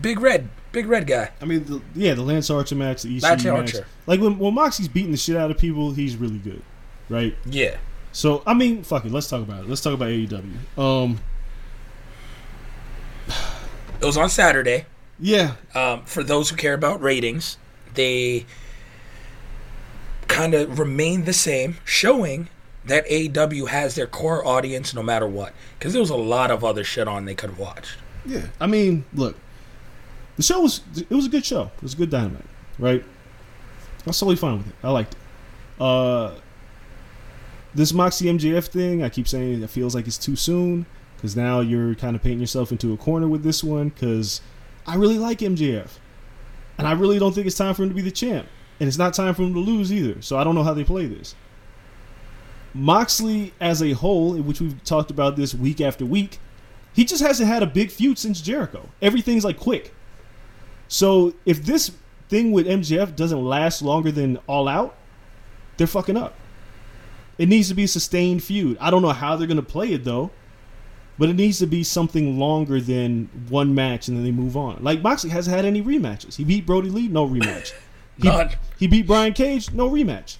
Big 0.00 0.20
Red, 0.20 0.48
Big 0.72 0.86
Red 0.86 1.06
guy. 1.06 1.30
I 1.40 1.44
mean, 1.46 1.64
the, 1.64 1.80
yeah, 1.94 2.14
the 2.14 2.22
Lance 2.22 2.50
Archer 2.50 2.74
match, 2.74 3.02
the 3.02 3.18
Lance 3.20 3.44
match. 3.44 3.52
Archer. 3.74 3.86
Like 4.06 4.20
when 4.20 4.38
when 4.38 4.54
Moxie's 4.54 4.88
beating 4.88 5.10
the 5.10 5.16
shit 5.16 5.36
out 5.36 5.50
of 5.50 5.58
people, 5.58 5.92
he's 5.92 6.16
really 6.16 6.38
good, 6.38 6.62
right? 7.08 7.34
Yeah. 7.44 7.76
So 8.12 8.42
I 8.46 8.54
mean, 8.54 8.82
fuck 8.84 9.04
it. 9.04 9.10
Let's 9.12 9.28
talk 9.28 9.42
about 9.42 9.64
it. 9.64 9.68
Let's 9.68 9.80
talk 9.80 9.94
about 9.94 10.08
AEW. 10.08 10.78
Um, 10.78 11.20
It 14.00 14.04
was 14.04 14.16
on 14.16 14.28
Saturday. 14.28 14.84
yeah, 15.18 15.54
Um, 15.74 16.02
for 16.04 16.22
those 16.22 16.50
who 16.50 16.56
care 16.56 16.74
about 16.74 17.00
ratings, 17.00 17.56
they 17.94 18.44
kind 20.28 20.54
of 20.54 20.78
remain 20.78 21.24
the 21.24 21.32
same, 21.32 21.76
showing 21.84 22.48
that 22.84 23.06
AEW 23.08 23.68
has 23.68 23.94
their 23.94 24.06
core 24.06 24.46
audience 24.46 24.94
no 24.94 25.02
matter 25.02 25.26
what. 25.26 25.54
Because 25.78 25.92
there 25.92 26.00
was 26.00 26.10
a 26.10 26.16
lot 26.16 26.50
of 26.50 26.62
other 26.64 26.84
shit 26.84 27.08
on 27.08 27.24
they 27.24 27.34
could 27.34 27.50
have 27.50 27.58
watched. 27.58 27.96
yeah. 28.26 28.46
I 28.60 28.66
mean, 28.66 29.04
look, 29.14 29.36
the 30.36 30.42
show 30.42 30.60
was 30.60 30.82
it 30.96 31.10
was 31.10 31.26
a 31.26 31.30
good 31.30 31.44
show. 31.44 31.70
It 31.76 31.82
was 31.82 31.94
a 31.94 31.96
good 31.96 32.10
dynamite, 32.10 32.44
right? 32.78 33.02
I 33.02 34.06
was 34.06 34.18
totally 34.18 34.36
fine 34.36 34.58
with 34.58 34.68
it. 34.68 34.74
I 34.82 34.90
liked 34.90 35.14
it. 35.14 35.82
Uh, 35.82 36.34
this 37.74 37.92
Moxie 37.92 38.26
MJF 38.26 38.66
thing, 38.66 39.02
I 39.02 39.08
keep 39.08 39.26
saying 39.26 39.62
it 39.62 39.70
feels 39.70 39.94
like 39.94 40.06
it's 40.06 40.18
too 40.18 40.36
soon 40.36 40.86
because 41.16 41.34
now 41.36 41.60
you're 41.60 41.94
kind 41.94 42.14
of 42.14 42.22
painting 42.22 42.40
yourself 42.40 42.70
into 42.70 42.92
a 42.92 42.96
corner 42.96 43.26
with 43.26 43.42
this 43.42 43.64
one. 43.64 43.88
Because 43.88 44.40
I 44.86 44.96
really 44.96 45.18
like 45.18 45.38
MJF, 45.38 45.88
and 46.78 46.86
I 46.86 46.92
really 46.92 47.18
don't 47.18 47.34
think 47.34 47.46
it's 47.46 47.56
time 47.56 47.74
for 47.74 47.82
him 47.82 47.88
to 47.88 47.94
be 47.94 48.02
the 48.02 48.10
champ, 48.10 48.46
and 48.80 48.88
it's 48.88 48.98
not 48.98 49.14
time 49.14 49.34
for 49.34 49.42
him 49.42 49.54
to 49.54 49.60
lose 49.60 49.92
either. 49.92 50.20
So 50.22 50.36
I 50.36 50.44
don't 50.44 50.54
know 50.54 50.62
how 50.62 50.74
they 50.74 50.84
play 50.84 51.06
this. 51.06 51.34
Moxley 52.74 53.54
as 53.60 53.82
a 53.82 53.92
whole, 53.92 54.36
which 54.36 54.60
we've 54.60 54.82
talked 54.84 55.10
about 55.10 55.36
this 55.36 55.54
week 55.54 55.80
after 55.80 56.04
week, 56.04 56.38
he 56.92 57.04
just 57.04 57.22
hasn't 57.22 57.48
had 57.48 57.62
a 57.62 57.66
big 57.66 57.90
feud 57.90 58.18
since 58.18 58.40
Jericho. 58.40 58.88
Everything's 59.00 59.44
like 59.44 59.58
quick. 59.58 59.94
So 60.88 61.34
if 61.46 61.64
this 61.64 61.92
thing 62.28 62.52
with 62.52 62.66
MJF 62.66 63.14
doesn't 63.16 63.44
last 63.44 63.80
longer 63.80 64.10
than 64.10 64.38
All 64.46 64.68
Out, 64.68 64.96
they're 65.76 65.86
fucking 65.86 66.16
up. 66.16 66.34
It 67.38 67.48
needs 67.48 67.68
to 67.68 67.74
be 67.74 67.84
a 67.84 67.88
sustained 67.88 68.42
feud. 68.42 68.76
I 68.80 68.90
don't 68.90 69.02
know 69.02 69.10
how 69.10 69.36
they're 69.36 69.48
gonna 69.48 69.62
play 69.62 69.92
it 69.92 70.04
though, 70.04 70.30
but 71.18 71.28
it 71.28 71.34
needs 71.34 71.58
to 71.60 71.66
be 71.66 71.84
something 71.84 72.38
longer 72.38 72.80
than 72.80 73.28
one 73.48 73.74
match 73.74 74.08
and 74.08 74.16
then 74.16 74.24
they 74.24 74.32
move 74.32 74.56
on. 74.56 74.82
Like 74.82 75.02
Moxley 75.02 75.30
hasn't 75.30 75.54
had 75.54 75.64
any 75.64 75.82
rematches. 75.82 76.36
He 76.36 76.44
beat 76.44 76.66
Brodie 76.66 76.90
Lee, 76.90 77.08
no 77.08 77.28
rematch. 77.28 77.72
He, 78.18 78.28
None. 78.28 78.50
he 78.78 78.86
beat 78.86 79.06
Brian 79.06 79.32
Cage, 79.32 79.72
no 79.72 79.90
rematch. 79.90 80.36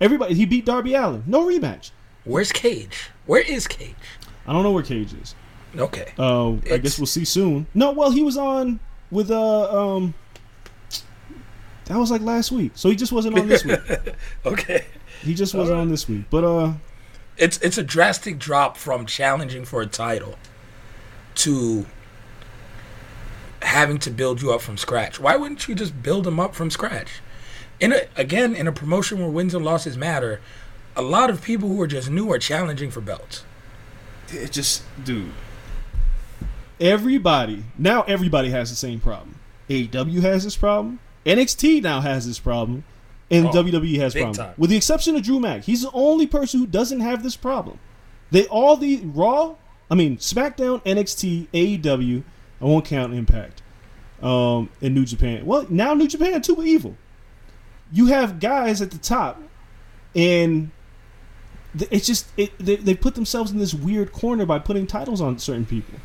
Everybody 0.00 0.34
he 0.34 0.46
beat 0.46 0.64
Darby 0.64 0.94
Allin, 0.94 1.22
no 1.26 1.46
rematch. 1.46 1.90
Where's 2.24 2.52
Cage? 2.52 3.10
Where 3.26 3.42
is 3.42 3.66
Cage? 3.66 3.94
I 4.46 4.52
don't 4.52 4.62
know 4.62 4.72
where 4.72 4.82
Cage 4.82 5.12
is. 5.14 5.34
Okay. 5.76 6.12
Uh, 6.18 6.52
I 6.72 6.78
guess 6.78 6.98
we'll 6.98 7.06
see 7.06 7.24
soon. 7.24 7.66
No, 7.74 7.92
well, 7.92 8.10
he 8.10 8.22
was 8.22 8.36
on 8.36 8.80
with 9.10 9.30
uh 9.30 9.94
um. 9.94 10.14
That 11.86 11.98
was 11.98 12.10
like 12.10 12.20
last 12.22 12.52
week, 12.52 12.72
so 12.76 12.88
he 12.88 12.96
just 12.96 13.10
wasn't 13.12 13.38
on 13.38 13.48
this 13.48 13.64
week. 13.64 13.80
Okay. 14.46 14.86
He 15.22 15.34
just 15.34 15.54
wasn't 15.54 15.78
on 15.78 15.88
this 15.90 16.08
week. 16.08 16.24
But 16.30 16.44
uh, 16.44 16.72
It's 17.36 17.58
it's 17.58 17.76
a 17.78 17.82
drastic 17.82 18.38
drop 18.38 18.76
from 18.76 19.06
challenging 19.06 19.64
for 19.64 19.82
a 19.82 19.86
title 19.86 20.36
to 21.36 21.84
having 23.62 23.98
to 23.98 24.10
build 24.10 24.40
you 24.42 24.52
up 24.52 24.60
from 24.60 24.76
scratch. 24.76 25.20
Why 25.20 25.36
wouldn't 25.36 25.68
you 25.68 25.74
just 25.74 26.02
build 26.02 26.24
them 26.24 26.40
up 26.40 26.54
from 26.54 26.70
scratch? 26.70 27.20
In 27.78 27.92
a, 27.92 28.02
again, 28.16 28.54
in 28.54 28.66
a 28.66 28.72
promotion 28.72 29.18
where 29.20 29.28
wins 29.30 29.54
and 29.54 29.64
losses 29.64 29.96
matter, 29.96 30.40
a 30.96 31.02
lot 31.02 31.30
of 31.30 31.42
people 31.42 31.68
who 31.68 31.80
are 31.80 31.86
just 31.86 32.10
new 32.10 32.30
are 32.32 32.38
challenging 32.38 32.90
for 32.90 33.00
belts. 33.00 33.44
it 34.30 34.52
just, 34.52 34.82
dude. 35.04 35.30
Everybody 36.80 37.64
now, 37.76 38.02
everybody 38.02 38.50
has 38.50 38.70
the 38.70 38.76
same 38.76 39.00
problem. 39.00 39.36
AEW 39.68 40.20
has 40.22 40.44
this 40.44 40.56
problem. 40.56 40.98
NXT 41.26 41.82
now 41.82 42.00
has 42.00 42.26
this 42.26 42.38
problem, 42.38 42.84
and 43.30 43.46
Oh, 43.46 43.50
WWE 43.50 43.98
has 43.98 44.14
problem. 44.14 44.34
time. 44.34 44.54
With 44.56 44.70
the 44.70 44.76
exception 44.76 45.14
of 45.16 45.22
Drew 45.22 45.38
Mack, 45.40 45.64
he's 45.64 45.82
the 45.82 45.90
only 45.92 46.26
person 46.26 46.58
who 46.60 46.66
doesn't 46.66 47.00
have 47.00 47.22
this 47.22 47.36
problem. 47.36 47.78
They 48.30 48.46
all 48.46 48.76
the 48.76 49.00
Raw, 49.04 49.56
I 49.90 49.94
mean 49.94 50.16
SmackDown, 50.16 50.82
NXT, 50.84 51.48
AEW. 51.52 52.22
I 52.60 52.64
won't 52.64 52.84
count 52.84 53.14
Impact, 53.14 53.62
um, 54.22 54.68
and 54.82 54.94
New 54.94 55.04
Japan. 55.04 55.46
Well, 55.46 55.66
now 55.70 55.94
New 55.94 56.08
Japan 56.08 56.42
too, 56.42 56.62
evil. 56.62 56.96
You 57.92 58.06
have 58.06 58.38
guys 58.38 58.80
at 58.82 58.90
the 58.90 58.98
top, 58.98 59.40
and 60.14 60.70
it's 61.74 62.06
just 62.06 62.26
it, 62.36 62.52
they, 62.58 62.76
they 62.76 62.94
put 62.94 63.14
themselves 63.14 63.50
in 63.50 63.58
this 63.58 63.74
weird 63.74 64.12
corner 64.12 64.46
by 64.46 64.58
putting 64.58 64.86
titles 64.86 65.20
on 65.20 65.38
certain 65.38 65.66
people. 65.66 65.98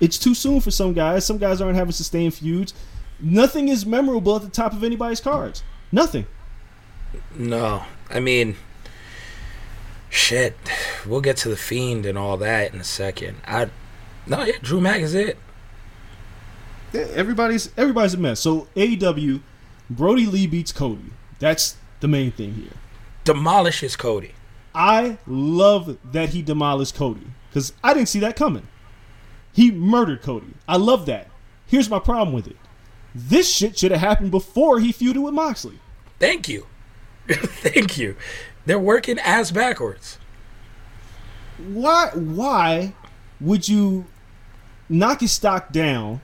It's 0.00 0.18
too 0.18 0.34
soon 0.34 0.60
for 0.60 0.70
some 0.70 0.92
guys. 0.92 1.24
Some 1.24 1.38
guys 1.38 1.60
aren't 1.60 1.76
having 1.76 1.92
sustained 1.92 2.34
feuds. 2.34 2.74
Nothing 3.20 3.68
is 3.68 3.86
memorable 3.86 4.36
at 4.36 4.42
the 4.42 4.48
top 4.48 4.72
of 4.72 4.82
anybody's 4.82 5.20
cards. 5.20 5.62
Nothing. 5.92 6.26
No, 7.36 7.84
I 8.10 8.20
mean, 8.20 8.56
shit. 10.10 10.56
We'll 11.06 11.20
get 11.20 11.36
to 11.38 11.48
the 11.48 11.56
fiend 11.56 12.06
and 12.06 12.18
all 12.18 12.36
that 12.38 12.74
in 12.74 12.80
a 12.80 12.84
second. 12.84 13.36
I 13.46 13.70
no, 14.26 14.44
yeah, 14.44 14.56
Drew 14.62 14.80
Mack 14.80 15.00
is 15.00 15.14
it. 15.14 15.38
Yeah, 16.92 17.06
Everybody's 17.14 17.70
everybody's 17.76 18.14
a 18.14 18.18
mess. 18.18 18.40
So 18.40 18.68
AEW, 18.76 19.40
Brodie 19.90 20.26
Lee 20.26 20.46
beats 20.46 20.72
Cody. 20.72 21.10
That's 21.38 21.76
the 22.00 22.08
main 22.08 22.30
thing 22.30 22.54
here. 22.54 22.72
Demolishes 23.24 23.96
Cody. 23.96 24.32
I 24.74 25.18
love 25.26 25.98
that 26.12 26.30
he 26.30 26.42
demolished 26.42 26.94
Cody 26.94 27.26
because 27.48 27.72
I 27.82 27.94
didn't 27.94 28.08
see 28.08 28.20
that 28.20 28.36
coming. 28.36 28.66
He 29.52 29.70
murdered 29.70 30.22
Cody. 30.22 30.54
I 30.66 30.76
love 30.76 31.06
that. 31.06 31.28
Here's 31.66 31.88
my 31.88 31.98
problem 31.98 32.34
with 32.34 32.46
it. 32.46 32.56
This 33.14 33.48
shit 33.52 33.78
should 33.78 33.92
have 33.92 34.00
happened 34.00 34.32
before 34.32 34.80
he 34.80 34.92
feuded 34.92 35.22
with 35.22 35.34
Moxley. 35.34 35.78
Thank 36.18 36.48
you. 36.48 36.66
Thank 37.28 37.96
you. 37.96 38.16
They're 38.66 38.78
working 38.78 39.18
ass 39.20 39.50
backwards. 39.52 40.18
Why? 41.58 42.10
Why 42.14 42.94
would 43.40 43.68
you 43.68 44.06
knock 44.88 45.20
his 45.20 45.32
stock 45.32 45.72
down 45.72 46.20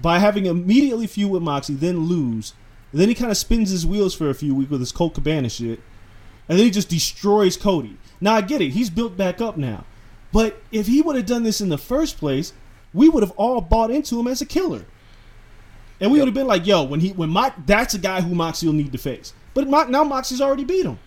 by 0.00 0.18
having 0.18 0.46
immediately 0.46 1.06
feud 1.06 1.30
with 1.30 1.42
Moxley, 1.42 1.74
then 1.74 2.00
lose, 2.00 2.54
and 2.92 3.00
then 3.00 3.08
he 3.08 3.14
kind 3.14 3.30
of 3.30 3.36
spins 3.36 3.70
his 3.70 3.86
wheels 3.86 4.14
for 4.14 4.30
a 4.30 4.34
few 4.34 4.54
weeks 4.54 4.70
with 4.70 4.80
his 4.80 4.92
Colt 4.92 5.14
Cabana 5.14 5.48
shit, 5.48 5.80
and 6.48 6.58
then 6.58 6.66
he 6.66 6.70
just 6.70 6.88
destroys 6.88 7.56
Cody. 7.56 7.96
Now 8.20 8.34
I 8.34 8.40
get 8.40 8.60
it; 8.60 8.70
he's 8.70 8.90
built 8.90 9.16
back 9.16 9.40
up 9.40 9.56
now, 9.56 9.84
but 10.32 10.62
if 10.70 10.86
he 10.86 11.02
would 11.02 11.16
have 11.16 11.26
done 11.26 11.42
this 11.42 11.60
in 11.60 11.68
the 11.68 11.78
first 11.78 12.18
place, 12.18 12.52
we 12.94 13.08
would 13.08 13.22
have 13.22 13.32
all 13.32 13.60
bought 13.60 13.90
into 13.90 14.18
him 14.18 14.28
as 14.28 14.40
a 14.40 14.46
killer, 14.46 14.84
and 16.00 16.10
we 16.10 16.18
would 16.18 16.28
have 16.28 16.34
been 16.34 16.46
like, 16.46 16.66
"Yo, 16.66 16.84
when 16.84 17.00
he 17.00 17.10
when 17.10 17.30
Mox, 17.30 17.56
that's 17.66 17.94
a 17.94 17.98
guy 17.98 18.20
who 18.20 18.34
Moxley 18.34 18.68
will 18.68 18.74
need 18.74 18.92
to 18.92 18.98
face." 18.98 19.32
But 19.54 19.68
Mo- 19.68 19.84
now 19.84 20.04
Moxley's 20.04 20.40
already 20.40 20.64
beat 20.64 20.86
him. 20.86 20.98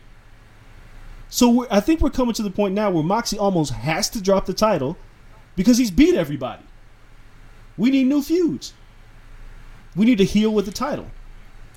So 1.30 1.50
we're, 1.50 1.68
I 1.72 1.80
think 1.80 2.02
we're 2.02 2.10
coming 2.10 2.34
to 2.34 2.44
the 2.44 2.52
point 2.52 2.74
now 2.74 2.92
where 2.92 3.04
Moxie 3.04 3.40
almost 3.40 3.72
has 3.72 4.10
to 4.10 4.22
drop 4.22 4.46
the 4.46 4.54
title 4.54 4.98
because 5.56 5.78
he's 5.78 5.92
beat 5.92 6.16
everybody. 6.16 6.64
We 7.78 7.92
need 7.92 8.08
new 8.08 8.22
feuds. 8.22 8.74
We 9.96 10.06
need 10.06 10.18
to 10.20 10.26
heal 10.26 10.52
with 10.52 10.66
the 10.66 10.72
title. 10.72 11.08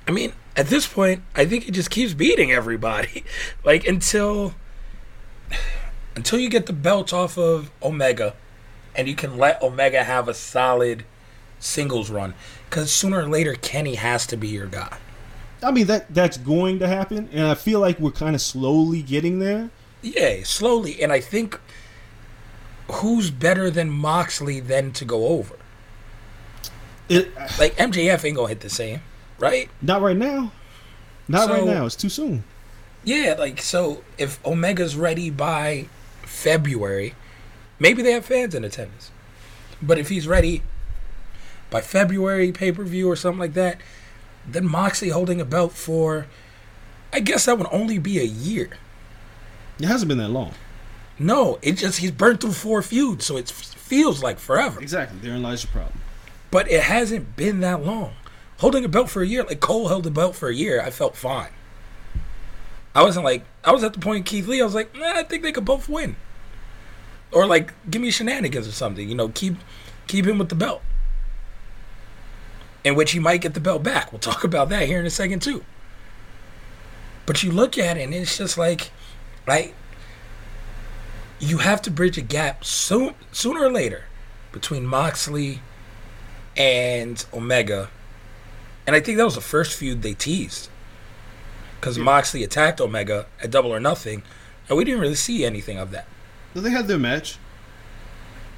I 0.06 0.10
mean, 0.10 0.32
at 0.56 0.68
this 0.68 0.86
point, 0.86 1.22
I 1.34 1.44
think 1.44 1.64
he 1.64 1.70
just 1.70 1.90
keeps 1.90 2.14
beating 2.14 2.52
everybody. 2.52 3.24
like 3.64 3.86
until 3.86 4.54
until 6.14 6.38
you 6.38 6.48
get 6.48 6.66
the 6.66 6.72
belt 6.72 7.12
off 7.12 7.36
of 7.36 7.70
Omega 7.82 8.34
and 8.94 9.08
you 9.08 9.16
can 9.16 9.36
let 9.36 9.60
Omega 9.62 10.04
have 10.04 10.28
a 10.28 10.34
solid 10.34 11.04
singles 11.58 12.10
run. 12.10 12.34
Cause 12.70 12.92
sooner 12.92 13.20
or 13.20 13.28
later 13.28 13.54
Kenny 13.54 13.96
has 13.96 14.26
to 14.28 14.36
be 14.36 14.48
your 14.48 14.66
guy. 14.66 14.98
I 15.62 15.70
mean 15.70 15.86
that 15.86 16.12
that's 16.12 16.36
going 16.36 16.78
to 16.80 16.86
happen, 16.88 17.28
and 17.32 17.46
I 17.46 17.54
feel 17.54 17.80
like 17.80 17.98
we're 17.98 18.10
kind 18.10 18.34
of 18.34 18.42
slowly 18.42 19.00
getting 19.00 19.38
there. 19.38 19.70
Yeah, 20.02 20.42
slowly. 20.44 21.02
And 21.02 21.10
I 21.10 21.20
think 21.20 21.58
who's 22.90 23.30
better 23.30 23.70
than 23.70 23.90
Moxley 23.90 24.60
then 24.60 24.92
to 24.92 25.04
go 25.04 25.26
over? 25.28 25.56
It, 27.08 27.34
Like 27.58 27.76
MJF 27.76 28.24
ain't 28.24 28.36
gonna 28.36 28.48
hit 28.48 28.60
the 28.60 28.70
same, 28.70 29.00
right? 29.38 29.68
not 29.82 30.00
right 30.02 30.16
now. 30.16 30.52
Not 31.28 31.48
right 31.48 31.64
now. 31.64 31.86
It's 31.86 31.96
too 31.96 32.08
soon. 32.08 32.44
Yeah, 33.04 33.36
like 33.38 33.60
so 33.60 34.02
if 34.18 34.44
Omega's 34.46 34.96
ready 34.96 35.30
by 35.30 35.86
February, 36.22 37.14
maybe 37.78 38.02
they 38.02 38.12
have 38.12 38.24
fans 38.24 38.54
in 38.54 38.64
attendance. 38.64 39.10
But 39.82 39.98
if 39.98 40.08
he's 40.08 40.26
ready 40.26 40.62
by 41.70 41.80
February 41.80 42.52
pay 42.52 42.72
per 42.72 42.84
view 42.84 43.10
or 43.10 43.16
something 43.16 43.40
like 43.40 43.54
that, 43.54 43.78
then 44.46 44.66
Moxley 44.66 45.10
holding 45.10 45.40
a 45.40 45.44
belt 45.44 45.72
for 45.72 46.26
I 47.12 47.20
guess 47.20 47.44
that 47.44 47.58
would 47.58 47.68
only 47.70 47.98
be 47.98 48.18
a 48.18 48.24
year. 48.24 48.70
It 49.78 49.86
hasn't 49.86 50.08
been 50.08 50.18
that 50.18 50.30
long. 50.30 50.52
No, 51.18 51.58
it 51.62 51.72
just 51.72 51.98
he's 51.98 52.10
burned 52.10 52.40
through 52.40 52.52
four 52.52 52.82
feuds, 52.82 53.24
so 53.24 53.36
it 53.36 53.50
feels 53.50 54.22
like 54.22 54.38
forever. 54.38 54.80
Exactly. 54.80 55.18
Therein 55.20 55.42
lies 55.42 55.62
the 55.62 55.68
problem. 55.68 56.00
But 56.50 56.70
it 56.70 56.82
hasn't 56.82 57.36
been 57.36 57.60
that 57.60 57.84
long. 57.84 58.14
Holding 58.58 58.84
a 58.84 58.88
belt 58.88 59.10
for 59.10 59.22
a 59.22 59.26
year, 59.26 59.44
like 59.44 59.60
Cole 59.60 59.88
held 59.88 60.06
a 60.06 60.10
belt 60.10 60.36
for 60.36 60.48
a 60.48 60.54
year, 60.54 60.80
I 60.80 60.90
felt 60.90 61.16
fine. 61.16 61.50
I 62.94 63.02
wasn't 63.02 63.24
like 63.24 63.44
I 63.64 63.72
was 63.72 63.82
at 63.82 63.92
the 63.92 63.98
point 63.98 64.26
Keith 64.26 64.46
Lee. 64.46 64.60
I 64.60 64.64
was 64.64 64.74
like, 64.74 64.96
nah, 64.96 65.14
I 65.16 65.24
think 65.24 65.42
they 65.42 65.52
could 65.52 65.64
both 65.64 65.88
win, 65.88 66.16
or 67.32 67.46
like 67.46 67.72
give 67.90 68.00
me 68.00 68.10
shenanigans 68.10 68.68
or 68.68 68.72
something. 68.72 69.08
You 69.08 69.14
know, 69.14 69.28
keep 69.28 69.56
keep 70.06 70.26
him 70.26 70.38
with 70.38 70.48
the 70.48 70.54
belt, 70.54 70.82
in 72.84 72.94
which 72.94 73.12
he 73.12 73.18
might 73.18 73.40
get 73.40 73.54
the 73.54 73.60
belt 73.60 73.82
back. 73.82 74.12
We'll 74.12 74.20
talk 74.20 74.44
about 74.44 74.68
that 74.68 74.86
here 74.86 75.00
in 75.00 75.06
a 75.06 75.10
second 75.10 75.42
too. 75.42 75.64
But 77.26 77.42
you 77.42 77.50
look 77.50 77.78
at 77.78 77.96
it 77.96 78.02
and 78.02 78.14
it's 78.14 78.38
just 78.38 78.58
like, 78.58 78.90
like 79.46 79.74
you 81.44 81.58
have 81.58 81.82
to 81.82 81.90
bridge 81.90 82.18
a 82.18 82.22
gap 82.22 82.64
soon, 82.64 83.14
sooner 83.32 83.64
or 83.64 83.70
later, 83.70 84.04
between 84.52 84.86
Moxley 84.86 85.60
and 86.56 87.24
Omega, 87.32 87.90
and 88.86 88.94
I 88.94 89.00
think 89.00 89.18
that 89.18 89.24
was 89.24 89.34
the 89.34 89.40
first 89.40 89.74
feud 89.76 90.02
they 90.02 90.14
teased 90.14 90.68
because 91.80 91.98
Moxley 91.98 92.42
attacked 92.42 92.80
Omega 92.80 93.26
at 93.42 93.50
Double 93.50 93.72
or 93.72 93.80
Nothing, 93.80 94.22
and 94.68 94.78
we 94.78 94.84
didn't 94.84 95.00
really 95.00 95.14
see 95.14 95.44
anything 95.44 95.76
of 95.76 95.90
that. 95.90 96.06
No, 96.54 96.62
they 96.62 96.70
had 96.70 96.88
their 96.88 96.98
match. 96.98 97.36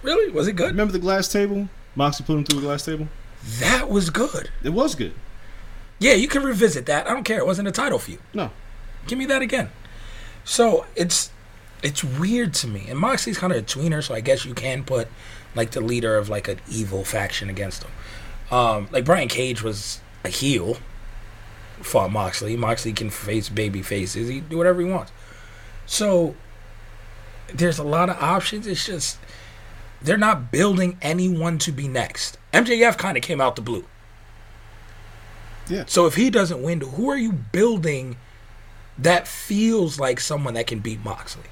Really, 0.02 0.30
was 0.30 0.46
it 0.46 0.52
good? 0.52 0.70
Remember 0.70 0.92
the 0.92 1.00
glass 1.00 1.26
table? 1.26 1.68
Moxley 1.96 2.24
put 2.24 2.36
him 2.36 2.44
through 2.44 2.60
the 2.60 2.66
glass 2.66 2.84
table. 2.84 3.08
That 3.58 3.88
was 3.90 4.10
good. 4.10 4.50
It 4.62 4.68
was 4.70 4.94
good. 4.94 5.14
Yeah, 5.98 6.12
you 6.12 6.28
can 6.28 6.42
revisit 6.42 6.86
that. 6.86 7.08
I 7.08 7.14
don't 7.14 7.24
care. 7.24 7.38
It 7.38 7.46
wasn't 7.46 7.68
a 7.68 7.72
title 7.72 7.98
feud. 7.98 8.20
No, 8.34 8.50
Give 9.06 9.18
me 9.18 9.26
that 9.26 9.42
again. 9.42 9.70
So 10.44 10.86
it's 10.94 11.30
it's 11.86 12.02
weird 12.02 12.52
to 12.54 12.66
me. 12.66 12.86
And 12.88 12.98
Moxley's 12.98 13.38
kind 13.38 13.52
of 13.52 13.60
a 13.60 13.62
tweener, 13.62 14.02
so 14.02 14.12
I 14.12 14.20
guess 14.20 14.44
you 14.44 14.54
can 14.54 14.82
put 14.82 15.06
like 15.54 15.70
the 15.70 15.80
leader 15.80 16.16
of 16.16 16.28
like 16.28 16.48
an 16.48 16.58
evil 16.68 17.04
faction 17.04 17.48
against 17.48 17.84
him. 17.84 17.92
Um, 18.50 18.88
like 18.90 19.04
Brian 19.04 19.28
Cage 19.28 19.62
was 19.62 20.00
a 20.24 20.28
heel, 20.28 20.78
fought 21.80 22.10
Moxley. 22.10 22.56
Moxley 22.56 22.92
can 22.92 23.08
face 23.08 23.48
baby 23.48 23.82
faces. 23.82 24.28
He 24.28 24.40
do 24.40 24.58
whatever 24.58 24.82
he 24.82 24.90
wants. 24.90 25.12
So 25.86 26.34
there's 27.54 27.78
a 27.78 27.84
lot 27.84 28.10
of 28.10 28.20
options. 28.20 28.66
It's 28.66 28.84
just 28.84 29.18
they're 30.02 30.16
not 30.16 30.50
building 30.50 30.98
anyone 31.00 31.58
to 31.58 31.70
be 31.70 31.86
next. 31.86 32.36
MJF 32.52 32.98
kind 32.98 33.16
of 33.16 33.22
came 33.22 33.40
out 33.40 33.54
the 33.54 33.62
blue. 33.62 33.84
Yeah. 35.68 35.84
So 35.86 36.06
if 36.06 36.16
he 36.16 36.30
doesn't 36.30 36.60
win, 36.62 36.80
who 36.80 37.08
are 37.10 37.16
you 37.16 37.30
building 37.30 38.16
that 38.98 39.28
feels 39.28 40.00
like 40.00 40.18
someone 40.18 40.54
that 40.54 40.66
can 40.66 40.80
beat 40.80 41.04
Moxley? 41.04 41.44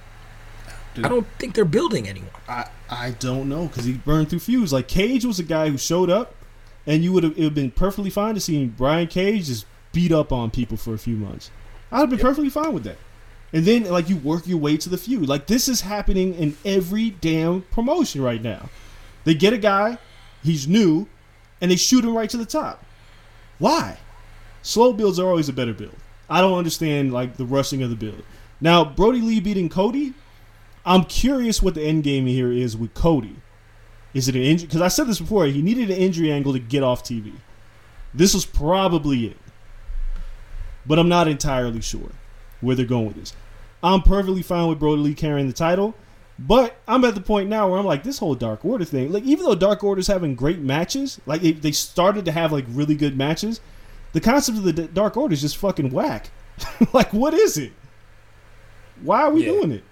Dude. 0.95 1.05
I 1.05 1.09
don't 1.09 1.27
think 1.39 1.55
they're 1.55 1.65
building 1.65 2.09
anyone. 2.09 2.31
I 2.49 2.69
I 2.89 3.11
don't 3.13 3.49
know 3.49 3.67
because 3.67 3.85
he 3.85 3.95
burned 3.95 4.31
through 4.31 4.41
feuds. 4.41 4.73
Like 4.73 4.89
Cage 4.89 5.25
was 5.25 5.39
a 5.39 5.45
guy 5.45 5.69
who 5.69 5.77
showed 5.77 6.11
up, 6.11 6.35
and 6.87 7.03
you 7.03 7.13
would 7.13 7.25
have 7.25 7.33
it 7.33 7.39
would 7.39 7.45
have 7.45 7.55
been 7.55 7.71
perfectly 7.73 8.11
fine 8.11 8.35
to 8.35 8.41
see 8.41 8.67
Brian 8.67 9.09
Cage 9.09 9.47
just 9.47 9.67
beat 9.93 10.13
up 10.13 10.33
on 10.33 10.51
people 10.51 10.77
for 10.77 10.95
a 10.95 10.99
few 10.99 11.17
months. 11.17 11.51
I'd 11.91 12.01
have 12.01 12.11
been 12.11 12.19
perfectly 12.19 12.51
fine 12.51 12.73
with 12.73 12.85
that. 12.85 12.99
And 13.53 13.65
then 13.65 13.85
like 13.85 14.09
you 14.09 14.17
work 14.17 14.47
your 14.47 14.59
way 14.59 14.77
to 14.77 14.89
the 14.89 14.99
feud. 14.99 15.29
Like 15.29 15.47
this 15.47 15.69
is 15.69 15.81
happening 15.81 16.35
in 16.35 16.57
every 16.65 17.11
damn 17.11 17.63
promotion 17.63 18.21
right 18.23 18.43
now. 18.43 18.69
They 19.25 19.35
get 19.35 19.53
a 19.53 19.59
guy, 19.59 19.99
he's 20.43 20.69
new, 20.69 21.09
and 21.61 21.71
they 21.71 21.77
shoot 21.77 22.05
him 22.05 22.17
right 22.17 22.29
to 22.31 22.37
the 22.37 22.45
top. 22.45 22.85
Why? 23.59 23.99
Slow 24.63 24.93
builds 24.93 25.19
are 25.19 25.29
always 25.29 25.49
a 25.49 25.53
better 25.53 25.73
build. 25.73 25.97
I 26.29 26.41
don't 26.41 26.59
understand 26.59 27.13
like 27.13 27.37
the 27.37 27.45
rushing 27.45 27.83
of 27.83 27.91
the 27.91 27.97
build. 27.97 28.23
Now 28.61 28.85
Brodie 28.85 29.21
Lee 29.21 29.41
beating 29.41 29.69
Cody, 29.69 30.15
I'm 30.87 31.05
curious 31.05 31.63
what 31.63 31.75
the 31.75 31.83
end 31.83 32.05
game 32.05 32.27
here 32.27 32.53
is 32.53 32.77
with 32.77 32.95
Cody. 32.95 33.37
Is 34.13 34.29
it 34.29 34.37
an 34.37 34.43
injury? 34.43 34.67
Because 34.67 34.81
I 34.83 34.89
said 34.89 35.07
this 35.07 35.19
before. 35.19 35.47
He 35.47 35.63
needed 35.63 35.91
an 35.91 35.97
injury 35.97 36.31
angle 36.31 36.53
to 36.53 36.59
get 36.59 36.83
off 36.83 37.03
TV. 37.03 37.33
This 38.13 38.33
was 38.35 38.47
probably 38.47 39.27
it, 39.27 39.37
but 40.87 40.99
I'm 40.99 41.09
not 41.09 41.27
entirely 41.27 41.81
sure 41.81 42.13
where 42.61 42.77
they're 42.77 42.87
going 42.87 43.07
with 43.07 43.17
this. 43.17 43.33
I'm 43.83 44.03
perfectly 44.03 44.43
fine 44.43 44.69
with 44.69 44.79
Brodie 44.79 45.03
Lee 45.03 45.15
carrying 45.15 45.49
the 45.49 45.53
title, 45.53 45.95
but 46.39 46.77
I'm 46.87 47.05
at 47.05 47.15
the 47.17 47.21
point 47.21 47.49
now 47.49 47.69
where 47.69 47.79
I'm 47.79 47.85
like, 47.87 48.05
this 48.05 48.19
whole 48.19 48.35
Dark 48.37 48.65
Order 48.65 48.85
thing. 48.85 49.11
Like, 49.13 49.25
even 49.25 49.45
though 49.45 49.55
Dark 49.57 49.83
Order's 49.83 50.07
having 50.07 50.35
great 50.37 50.61
matches, 50.61 51.21
like 51.27 51.43
they, 51.43 51.53
they 51.53 51.73
started 51.73 52.25
to 52.27 52.33
have 52.33 52.53
like 52.53 52.65
really 52.69 52.95
good 52.95 53.17
matches, 53.17 53.61
the 54.13 54.21
concept 54.21 54.59
of 54.59 54.65
the 54.65 54.73
D- 54.73 54.89
Dark 54.95 55.17
Order 55.17 55.33
is 55.35 55.41
just 55.41 55.57
fucking 55.57 55.91
whack. 55.91 56.31
like, 56.93 57.13
what 57.13 57.35
is 57.35 57.59
it? 57.59 57.73
Why 59.03 59.23
are 59.23 59.31
we 59.33 59.45
Yeah. 59.45 59.53
doing 59.53 59.73
it? 59.73 59.85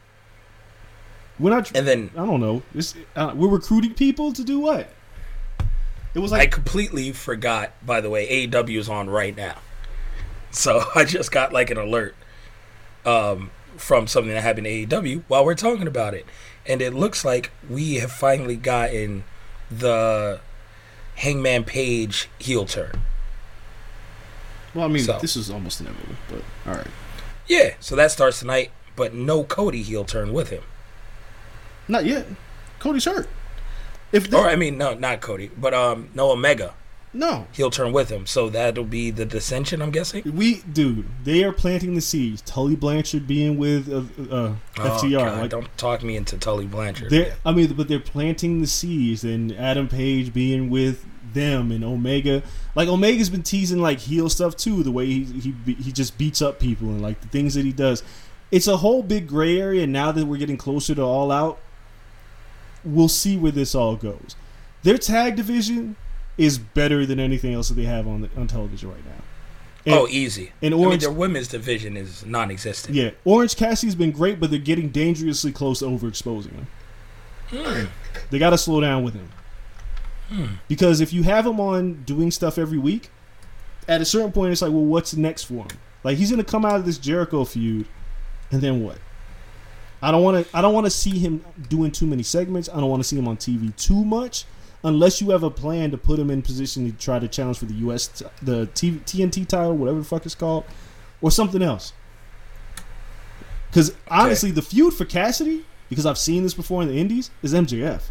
We're 1.42 1.50
not. 1.50 1.76
And 1.76 1.86
then 1.86 2.10
I 2.14 2.24
don't 2.24 2.40
know. 2.40 2.62
It's, 2.74 2.94
uh, 3.16 3.32
we're 3.34 3.48
recruiting 3.48 3.94
people 3.94 4.32
to 4.32 4.44
do 4.44 4.60
what? 4.60 4.88
It 6.14 6.20
was 6.20 6.30
like 6.30 6.40
I 6.42 6.46
completely 6.46 7.10
forgot, 7.12 7.72
by 7.84 8.00
the 8.00 8.08
way, 8.10 8.46
AEW 8.46 8.78
is 8.78 8.88
on 8.88 9.10
right 9.10 9.36
now. 9.36 9.56
So 10.52 10.84
I 10.94 11.04
just 11.04 11.32
got 11.32 11.52
like 11.52 11.70
an 11.70 11.78
alert 11.78 12.14
um, 13.04 13.50
from 13.76 14.06
something 14.06 14.32
that 14.32 14.42
happened 14.42 14.66
to 14.66 14.86
AEW 14.86 15.24
while 15.26 15.44
we're 15.44 15.54
talking 15.54 15.86
about 15.88 16.14
it. 16.14 16.26
And 16.64 16.80
it 16.80 16.94
looks 16.94 17.24
like 17.24 17.50
we 17.68 17.94
have 17.96 18.12
finally 18.12 18.56
gotten 18.56 19.24
the 19.68 20.40
Hangman 21.16 21.64
Page 21.64 22.28
heel 22.38 22.66
turn. 22.66 23.00
well, 24.74 24.84
I 24.84 24.88
mean, 24.88 25.02
So. 25.02 25.18
this 25.18 25.34
is 25.34 25.50
almost 25.50 25.80
inevitable, 25.80 26.14
but 26.28 26.42
all 26.66 26.76
right. 26.76 26.86
Yeah, 27.48 27.74
so 27.80 27.96
that 27.96 28.12
starts 28.12 28.38
tonight, 28.38 28.70
but 28.94 29.12
no 29.12 29.42
Cody 29.42 29.82
heel 29.82 30.04
turn 30.04 30.32
with 30.32 30.50
him. 30.50 30.62
Not 31.92 32.04
yet. 32.04 32.26
Cody's 32.78 33.04
hurt. 33.04 33.28
If 34.10 34.28
they, 34.28 34.36
Or 34.36 34.48
I 34.48 34.56
mean, 34.56 34.76
no, 34.76 34.94
not 34.94 35.20
Cody, 35.20 35.50
but 35.56 35.72
um, 35.72 36.10
no 36.14 36.30
Omega 36.32 36.74
no, 37.14 37.46
he'll 37.52 37.70
turn 37.70 37.92
with 37.92 38.08
him. 38.08 38.26
So 38.26 38.48
that'll 38.48 38.84
be 38.84 39.10
the 39.10 39.24
dissension, 39.26 39.82
I'm 39.82 39.90
guessing. 39.90 40.22
we 40.34 40.62
dude, 40.62 41.06
they 41.24 41.44
are 41.44 41.52
planting 41.52 41.94
the 41.94 42.00
seeds. 42.00 42.40
Tully 42.42 42.74
Blanchard 42.74 43.26
being 43.26 43.58
with 43.58 43.92
uh, 43.92 44.34
uh, 44.34 44.54
FTR, 44.74 45.16
Oh, 45.20 45.24
God, 45.24 45.38
like 45.40 45.50
don't 45.50 45.78
talk 45.78 46.02
me 46.02 46.16
into 46.16 46.38
Tully 46.38 46.66
Blanchard. 46.66 47.10
I 47.44 47.52
mean, 47.52 47.72
but 47.74 47.88
they're 47.88 48.00
planting 48.00 48.60
the 48.60 48.66
seeds, 48.66 49.24
and 49.24 49.52
Adam 49.52 49.88
Page 49.88 50.32
being 50.32 50.70
with 50.70 51.04
them, 51.34 51.70
and 51.70 51.84
Omega. 51.84 52.42
Like 52.74 52.88
Omega's 52.88 53.30
been 53.30 53.42
teasing 53.42 53.78
like 53.80 53.98
heel 53.98 54.30
stuff 54.30 54.56
too. 54.56 54.82
The 54.82 54.92
way 54.92 55.06
he 55.06 55.24
he 55.24 55.74
he 55.74 55.92
just 55.92 56.16
beats 56.16 56.40
up 56.40 56.58
people 56.58 56.88
and 56.88 57.02
like 57.02 57.20
the 57.20 57.28
things 57.28 57.54
that 57.54 57.64
he 57.64 57.72
does. 57.72 58.02
It's 58.50 58.66
a 58.66 58.78
whole 58.78 59.02
big 59.02 59.28
gray 59.28 59.58
area. 59.58 59.84
And 59.84 59.92
now 59.94 60.12
that 60.12 60.26
we're 60.26 60.36
getting 60.36 60.58
closer 60.58 60.94
to 60.94 61.02
All 61.02 61.30
Out, 61.30 61.58
we'll 62.84 63.08
see 63.08 63.36
where 63.36 63.52
this 63.52 63.74
all 63.74 63.96
goes. 63.96 64.36
Their 64.82 64.98
tag 64.98 65.36
division 65.36 65.96
is 66.38 66.58
better 66.58 67.04
than 67.06 67.20
anything 67.20 67.54
else 67.54 67.68
that 67.68 67.74
they 67.74 67.84
have 67.84 68.06
on 68.08 68.22
the, 68.22 68.30
on 68.36 68.46
television 68.46 68.90
right 68.90 69.04
now. 69.04 69.22
And- 69.84 69.94
oh, 69.96 70.08
easy. 70.08 70.52
and 70.62 70.74
I 70.74 70.76
mean, 70.76 70.86
Orange- 70.86 71.02
their 71.02 71.10
women's 71.12 71.48
division 71.48 71.96
is 71.96 72.24
non-existent. 72.24 72.94
Yeah, 72.94 73.10
Orange 73.24 73.56
Cassidy's 73.56 73.94
been 73.94 74.12
great, 74.12 74.38
but 74.40 74.50
they're 74.50 74.58
getting 74.60 74.90
dangerously 74.90 75.52
close 75.52 75.80
to 75.80 75.86
overexposing 75.86 76.52
him. 76.52 76.66
Hmm. 77.48 77.84
They 78.30 78.38
got 78.38 78.50
to 78.50 78.58
slow 78.58 78.80
down 78.80 79.02
with 79.04 79.14
him. 79.14 79.28
Because 80.66 81.00
if 81.02 81.12
you 81.12 81.24
have 81.24 81.46
him 81.46 81.60
on 81.60 82.04
doing 82.04 82.30
stuff 82.30 82.56
every 82.56 82.78
week, 82.78 83.10
at 83.86 84.00
a 84.00 84.04
certain 84.04 84.32
point, 84.32 84.52
it's 84.52 84.62
like, 84.62 84.72
well, 84.72 84.84
what's 84.84 85.14
next 85.14 85.44
for 85.44 85.54
him? 85.64 85.68
Like 86.04 86.16
he's 86.16 86.30
gonna 86.30 86.42
come 86.44 86.64
out 86.64 86.76
of 86.76 86.86
this 86.86 86.96
Jericho 86.98 87.44
feud, 87.44 87.86
and 88.50 88.62
then 88.62 88.82
what? 88.82 88.96
I 90.02 90.10
don't 90.10 90.24
want 90.24 90.44
to. 90.44 90.56
I 90.56 90.60
don't 90.60 90.74
want 90.74 90.86
to 90.86 90.90
see 90.90 91.18
him 91.18 91.44
doing 91.68 91.92
too 91.92 92.06
many 92.06 92.24
segments. 92.24 92.68
I 92.68 92.80
don't 92.80 92.90
want 92.90 93.00
to 93.00 93.08
see 93.08 93.16
him 93.16 93.28
on 93.28 93.36
TV 93.36 93.74
too 93.76 94.04
much, 94.04 94.44
unless 94.82 95.20
you 95.20 95.30
have 95.30 95.44
a 95.44 95.50
plan 95.50 95.92
to 95.92 95.98
put 95.98 96.18
him 96.18 96.28
in 96.28 96.42
position 96.42 96.90
to 96.90 96.98
try 96.98 97.20
to 97.20 97.28
challenge 97.28 97.58
for 97.58 97.66
the 97.66 97.74
U.S. 97.74 98.08
T- 98.08 98.26
the 98.42 98.66
T- 98.66 99.00
TNT 99.06 99.46
title, 99.46 99.76
whatever 99.76 100.00
the 100.00 100.04
fuck 100.04 100.26
it's 100.26 100.34
called, 100.34 100.64
or 101.20 101.30
something 101.30 101.62
else. 101.62 101.92
Because 103.70 103.94
honestly, 104.08 104.50
the 104.50 104.60
feud 104.60 104.92
for 104.92 105.04
Cassidy, 105.04 105.64
because 105.88 106.04
I've 106.04 106.18
seen 106.18 106.42
this 106.42 106.52
before 106.52 106.82
in 106.82 106.88
the 106.88 106.98
Indies, 106.98 107.30
is 107.42 107.54
MJF. 107.54 108.10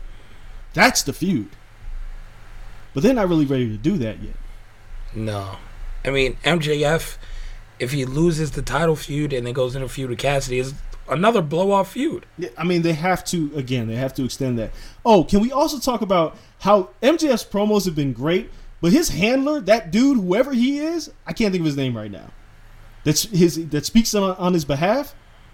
That's 0.73 1.03
the 1.03 1.13
feud. 1.13 1.49
But 2.93 3.03
they're 3.03 3.13
not 3.13 3.27
really 3.27 3.45
ready 3.45 3.67
to 3.69 3.77
do 3.77 3.97
that 3.97 4.23
yet. 4.23 4.35
No, 5.13 5.57
I 6.05 6.09
mean 6.09 6.37
MJF, 6.45 7.17
if 7.79 7.91
he 7.91 8.05
loses 8.05 8.51
the 8.51 8.61
title 8.61 8.95
feud 8.95 9.33
and 9.33 9.45
then 9.45 9.53
goes 9.53 9.75
in 9.75 9.83
a 9.83 9.89
feud 9.89 10.09
with 10.09 10.19
Cassidy, 10.19 10.59
is 10.59 10.73
another 11.11 11.41
blow 11.41 11.71
off 11.71 11.91
feud. 11.91 12.25
Yeah, 12.37 12.49
I 12.57 12.63
mean, 12.63 12.81
they 12.81 12.93
have 12.93 13.23
to 13.25 13.51
again. 13.55 13.87
They 13.87 13.95
have 13.95 14.13
to 14.15 14.25
extend 14.25 14.57
that. 14.57 14.71
Oh, 15.05 15.23
can 15.23 15.41
we 15.41 15.51
also 15.51 15.79
talk 15.79 16.01
about 16.01 16.37
how 16.59 16.89
MJF's 17.03 17.45
promos 17.45 17.85
have 17.85 17.95
been 17.95 18.13
great, 18.13 18.49
but 18.81 18.91
his 18.91 19.09
handler, 19.09 19.59
that 19.61 19.91
dude, 19.91 20.17
whoever 20.17 20.53
he 20.53 20.79
is, 20.79 21.11
I 21.27 21.33
can't 21.33 21.51
think 21.51 21.61
of 21.61 21.65
his 21.65 21.77
name 21.77 21.95
right 21.95 22.11
now. 22.11 22.31
That's 23.03 23.23
his 23.23 23.67
that 23.69 23.85
speaks 23.85 24.15
on, 24.15 24.35
on 24.37 24.53
his 24.53 24.65
behalf. 24.65 25.13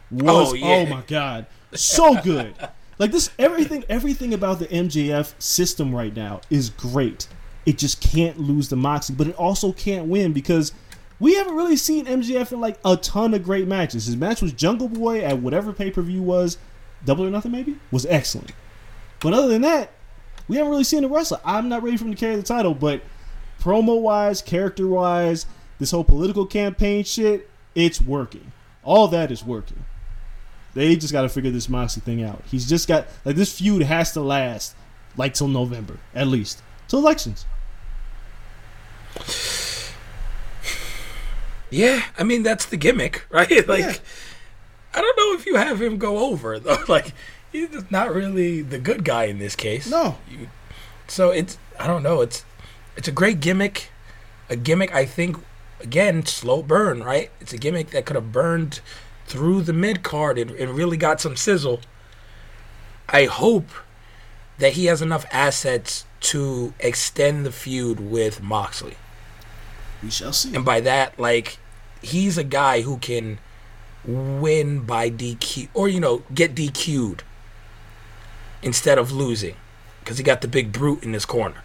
Was 0.09 0.53
Oh, 0.53 0.57
oh, 0.61 0.85
my 0.85 1.01
god, 1.07 1.47
so 1.73 2.21
good. 2.21 2.55
like 2.99 3.11
this, 3.11 3.29
everything, 3.37 3.83
everything 3.89 4.33
about 4.33 4.59
the 4.59 4.67
MJF 4.67 5.33
system 5.41 5.93
right 5.93 6.15
now 6.15 6.41
is 6.49 6.69
great. 6.69 7.27
It 7.65 7.77
just 7.77 7.99
can't 7.99 8.39
lose 8.39 8.69
the 8.69 8.77
Moxie, 8.77 9.13
but 9.13 9.27
it 9.27 9.35
also 9.35 9.73
can't 9.73 10.07
win 10.07 10.31
because 10.31 10.71
we 11.19 11.35
haven't 11.35 11.55
really 11.55 11.77
seen 11.77 12.05
MJF 12.05 12.51
in 12.51 12.61
like 12.61 12.79
a 12.85 12.95
ton 12.97 13.33
of 13.33 13.43
great 13.43 13.67
matches. 13.67 14.05
His 14.05 14.15
match 14.15 14.41
was 14.41 14.53
Jungle 14.53 14.87
Boy 14.87 15.21
at 15.21 15.39
whatever 15.39 15.73
pay 15.73 15.91
per 15.91 16.01
view 16.01 16.21
was 16.21 16.57
Double 17.05 17.25
or 17.25 17.29
Nothing 17.29 17.51
maybe 17.51 17.77
was 17.91 18.05
excellent. 18.05 18.51
But 19.19 19.33
other 19.33 19.47
than 19.47 19.61
that, 19.63 19.91
we 20.47 20.57
haven't 20.57 20.71
really 20.71 20.83
seen 20.83 21.03
a 21.03 21.07
wrestler. 21.07 21.39
I'm 21.43 21.69
not 21.69 21.83
ready 21.83 21.97
for 21.97 22.05
him 22.05 22.11
to 22.11 22.17
carry 22.17 22.35
the 22.35 22.43
title, 22.43 22.73
but 22.73 23.01
promo 23.59 23.99
wise, 23.99 24.41
character 24.41 24.87
wise, 24.87 25.45
this 25.79 25.91
whole 25.91 26.03
political 26.03 26.45
campaign 26.45 27.03
shit, 27.03 27.49
it's 27.75 27.99
working. 27.99 28.51
All 28.83 29.07
that 29.09 29.31
is 29.31 29.43
working. 29.43 29.83
They 30.73 30.95
just 30.95 31.11
got 31.11 31.23
to 31.23 31.29
figure 31.29 31.51
this 31.51 31.69
Moxie 31.69 32.01
thing 32.01 32.21
out. 32.21 32.43
He's 32.45 32.69
just 32.69 32.87
got 32.87 33.07
like 33.25 33.35
this 33.35 33.57
feud 33.57 33.81
has 33.81 34.11
to 34.13 34.21
last 34.21 34.75
like 35.15 35.33
till 35.33 35.47
November 35.47 35.97
at 36.13 36.27
least, 36.27 36.61
till 36.87 36.99
elections. 36.99 37.45
Yeah, 41.69 42.03
I 42.17 42.23
mean 42.23 42.43
that's 42.43 42.65
the 42.65 42.77
gimmick, 42.77 43.25
right? 43.31 43.67
Like, 43.67 43.79
Yeah. 43.81 43.95
I 44.93 45.01
don't 45.01 45.17
know 45.17 45.33
if 45.39 45.45
you 45.45 45.55
have 45.57 45.81
him 45.81 45.97
go 45.97 46.29
over 46.29 46.59
though. 46.59 46.77
Like, 46.87 47.13
he's 47.51 47.69
not 47.91 48.13
really 48.13 48.61
the 48.61 48.79
good 48.79 49.03
guy 49.03 49.25
in 49.25 49.39
this 49.39 49.55
case. 49.55 49.89
No. 49.89 50.17
You, 50.29 50.49
so 51.07 51.29
it's 51.31 51.57
I 51.79 51.87
don't 51.87 52.03
know. 52.03 52.21
It's 52.21 52.45
it's 52.95 53.07
a 53.07 53.11
great 53.11 53.39
gimmick, 53.39 53.89
a 54.49 54.55
gimmick. 54.55 54.93
I 54.93 55.05
think 55.05 55.37
again 55.79 56.25
slow 56.25 56.63
burn, 56.63 57.03
right? 57.03 57.29
It's 57.39 57.53
a 57.53 57.57
gimmick 57.57 57.91
that 57.91 58.05
could 58.05 58.15
have 58.15 58.31
burned 58.31 58.79
through 59.27 59.61
the 59.61 59.73
mid 59.73 60.03
card 60.03 60.37
and, 60.37 60.51
and 60.51 60.71
really 60.71 60.97
got 60.97 61.19
some 61.21 61.35
sizzle. 61.35 61.81
I 63.09 63.25
hope 63.25 63.69
that 64.57 64.73
he 64.73 64.85
has 64.85 65.01
enough 65.01 65.25
assets 65.31 66.05
to 66.19 66.73
extend 66.79 67.45
the 67.45 67.51
feud 67.51 67.99
with 67.99 68.41
Moxley. 68.41 68.95
We 70.03 70.09
shall 70.11 70.33
see. 70.33 70.55
And 70.55 70.63
by 70.63 70.79
that, 70.81 71.19
like, 71.19 71.57
he's 72.01 72.37
a 72.37 72.43
guy 72.43 72.81
who 72.81 72.97
can 72.97 73.39
win 74.05 74.81
by 74.81 75.09
DQ 75.09 75.69
or, 75.73 75.87
you 75.89 75.99
know, 75.99 76.23
get 76.33 76.55
DQ'd 76.55 77.23
instead 78.61 78.97
of 78.97 79.11
losing 79.11 79.55
because 79.99 80.17
he 80.17 80.23
got 80.23 80.41
the 80.41 80.47
big 80.47 80.71
brute 80.71 81.03
in 81.03 81.13
his 81.13 81.25
corner. 81.25 81.63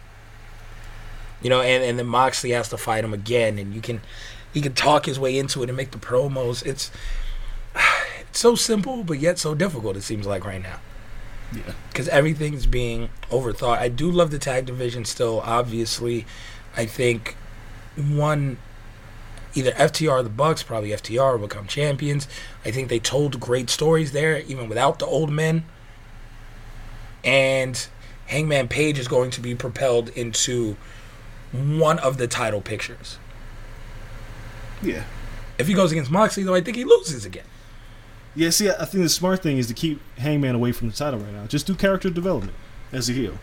You 1.41 1.49
know, 1.49 1.61
and, 1.61 1.83
and 1.83 1.99
then 1.99 2.07
Moxley 2.07 2.51
has 2.51 2.69
to 2.69 2.77
fight 2.77 3.03
him 3.03 3.13
again, 3.13 3.57
and 3.59 3.73
you 3.73 3.81
can 3.81 4.01
he 4.53 4.61
can 4.61 4.73
talk 4.73 5.05
his 5.05 5.19
way 5.19 5.37
into 5.37 5.61
it 5.63 5.69
and 5.69 5.75
make 5.75 5.91
the 5.91 5.97
promos. 5.97 6.65
It's 6.65 6.89
it's 8.29 8.39
so 8.39 8.55
simple, 8.55 9.03
but 9.03 9.19
yet 9.19 9.39
so 9.39 9.53
difficult. 9.53 9.97
It 9.97 10.03
seems 10.03 10.25
like 10.25 10.45
right 10.45 10.61
now 10.61 10.79
Yeah. 11.53 11.73
because 11.89 12.07
everything's 12.09 12.65
being 12.65 13.09
overthought. 13.29 13.77
I 13.79 13.89
do 13.89 14.09
love 14.09 14.31
the 14.31 14.39
tag 14.39 14.65
division 14.65 15.03
still. 15.05 15.41
Obviously, 15.41 16.25
I 16.77 16.85
think 16.85 17.35
one 17.95 18.57
either 19.55 19.71
FTR 19.71 20.11
or 20.11 20.23
the 20.23 20.29
Bucks, 20.29 20.63
probably 20.63 20.89
FTR, 20.89 21.39
will 21.39 21.47
become 21.47 21.67
champions. 21.67 22.27
I 22.65 22.71
think 22.71 22.89
they 22.89 22.99
told 22.99 23.39
great 23.39 23.69
stories 23.69 24.11
there, 24.11 24.39
even 24.39 24.67
without 24.67 24.99
the 24.99 25.05
old 25.05 25.29
men. 25.29 25.65
And 27.23 27.87
Hangman 28.27 28.67
Page 28.67 28.99
is 28.99 29.07
going 29.07 29.31
to 29.31 29.41
be 29.41 29.55
propelled 29.55 30.09
into 30.09 30.75
one 31.51 31.99
of 31.99 32.17
the 32.17 32.27
title 32.27 32.61
pictures. 32.61 33.19
Yeah. 34.81 35.03
If 35.57 35.67
he 35.67 35.73
goes 35.73 35.91
against 35.91 36.11
Moxley, 36.11 36.43
though, 36.43 36.55
I 36.55 36.61
think 36.61 36.75
he 36.75 36.83
loses 36.83 37.25
again. 37.25 37.45
Yeah, 38.35 38.49
see, 38.49 38.69
I 38.69 38.85
think 38.85 39.03
the 39.03 39.09
smart 39.09 39.43
thing 39.43 39.59
is 39.59 39.67
to 39.67 39.75
keep 39.75 40.01
Hangman 40.17 40.55
away 40.55 40.71
from 40.71 40.89
the 40.89 40.95
title 40.95 41.19
right 41.19 41.31
now. 41.31 41.45
Just 41.45 41.67
do 41.67 41.75
character 41.75 42.09
development 42.09 42.55
as 42.91 43.07
a 43.07 43.13
heel. 43.13 43.37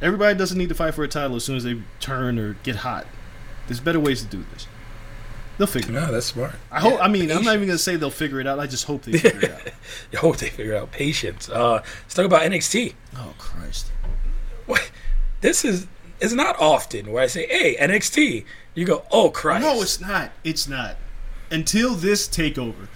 Everybody 0.00 0.36
doesn't 0.36 0.56
need 0.56 0.70
to 0.70 0.74
fight 0.74 0.94
for 0.94 1.04
a 1.04 1.08
title 1.08 1.36
as 1.36 1.44
soon 1.44 1.56
as 1.56 1.64
they 1.64 1.80
turn 2.00 2.38
or 2.38 2.54
get 2.62 2.76
hot. 2.76 3.06
There's 3.72 3.80
better 3.80 4.00
ways 4.00 4.22
to 4.22 4.28
do 4.28 4.44
this. 4.52 4.66
They'll 5.56 5.66
figure 5.66 5.92
it 5.92 5.96
out. 5.96 6.08
No, 6.08 6.12
that's 6.12 6.26
smart. 6.26 6.52
I 6.70 6.80
hope. 6.80 6.98
I 7.02 7.08
mean, 7.08 7.32
I'm 7.32 7.42
not 7.42 7.54
even 7.54 7.68
gonna 7.68 7.78
say 7.78 7.96
they'll 7.96 8.10
figure 8.10 8.38
it 8.38 8.46
out. 8.46 8.58
I 8.58 8.66
just 8.66 8.84
hope 8.84 9.02
they 9.02 9.12
figure 9.18 9.40
it 9.40 9.50
out. 9.50 9.72
I 10.12 10.16
hope 10.16 10.36
they 10.36 10.50
figure 10.50 10.76
out 10.76 10.92
patience. 10.92 11.48
Uh, 11.48 11.82
let's 12.02 12.12
talk 12.12 12.26
about 12.26 12.42
NXT. 12.42 12.92
Oh 13.16 13.32
Christ! 13.38 13.90
What? 14.66 14.90
This 15.40 15.64
is 15.64 15.86
it's 16.20 16.34
not 16.34 16.60
often 16.60 17.10
where 17.10 17.22
I 17.22 17.26
say, 17.28 17.46
"Hey, 17.46 17.76
NXT." 17.80 18.44
You 18.74 18.84
go, 18.84 19.04
"Oh 19.10 19.30
Christ!" 19.30 19.64
No, 19.64 19.80
it's 19.80 20.00
not. 20.00 20.32
It's 20.44 20.68
not. 20.68 20.96
Until 21.50 21.94
this 21.94 22.28
takeover, 22.28 22.88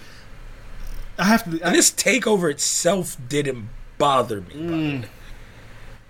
I 1.17 1.25
have 1.25 1.43
to. 1.43 1.63
I, 1.63 1.67
And 1.69 1.75
this 1.75 1.89
takeover 1.89 2.51
itself 2.51 3.17
didn't 3.27 3.69
bother 3.97 4.41
me. 4.41 4.53
Mm. 4.53 5.05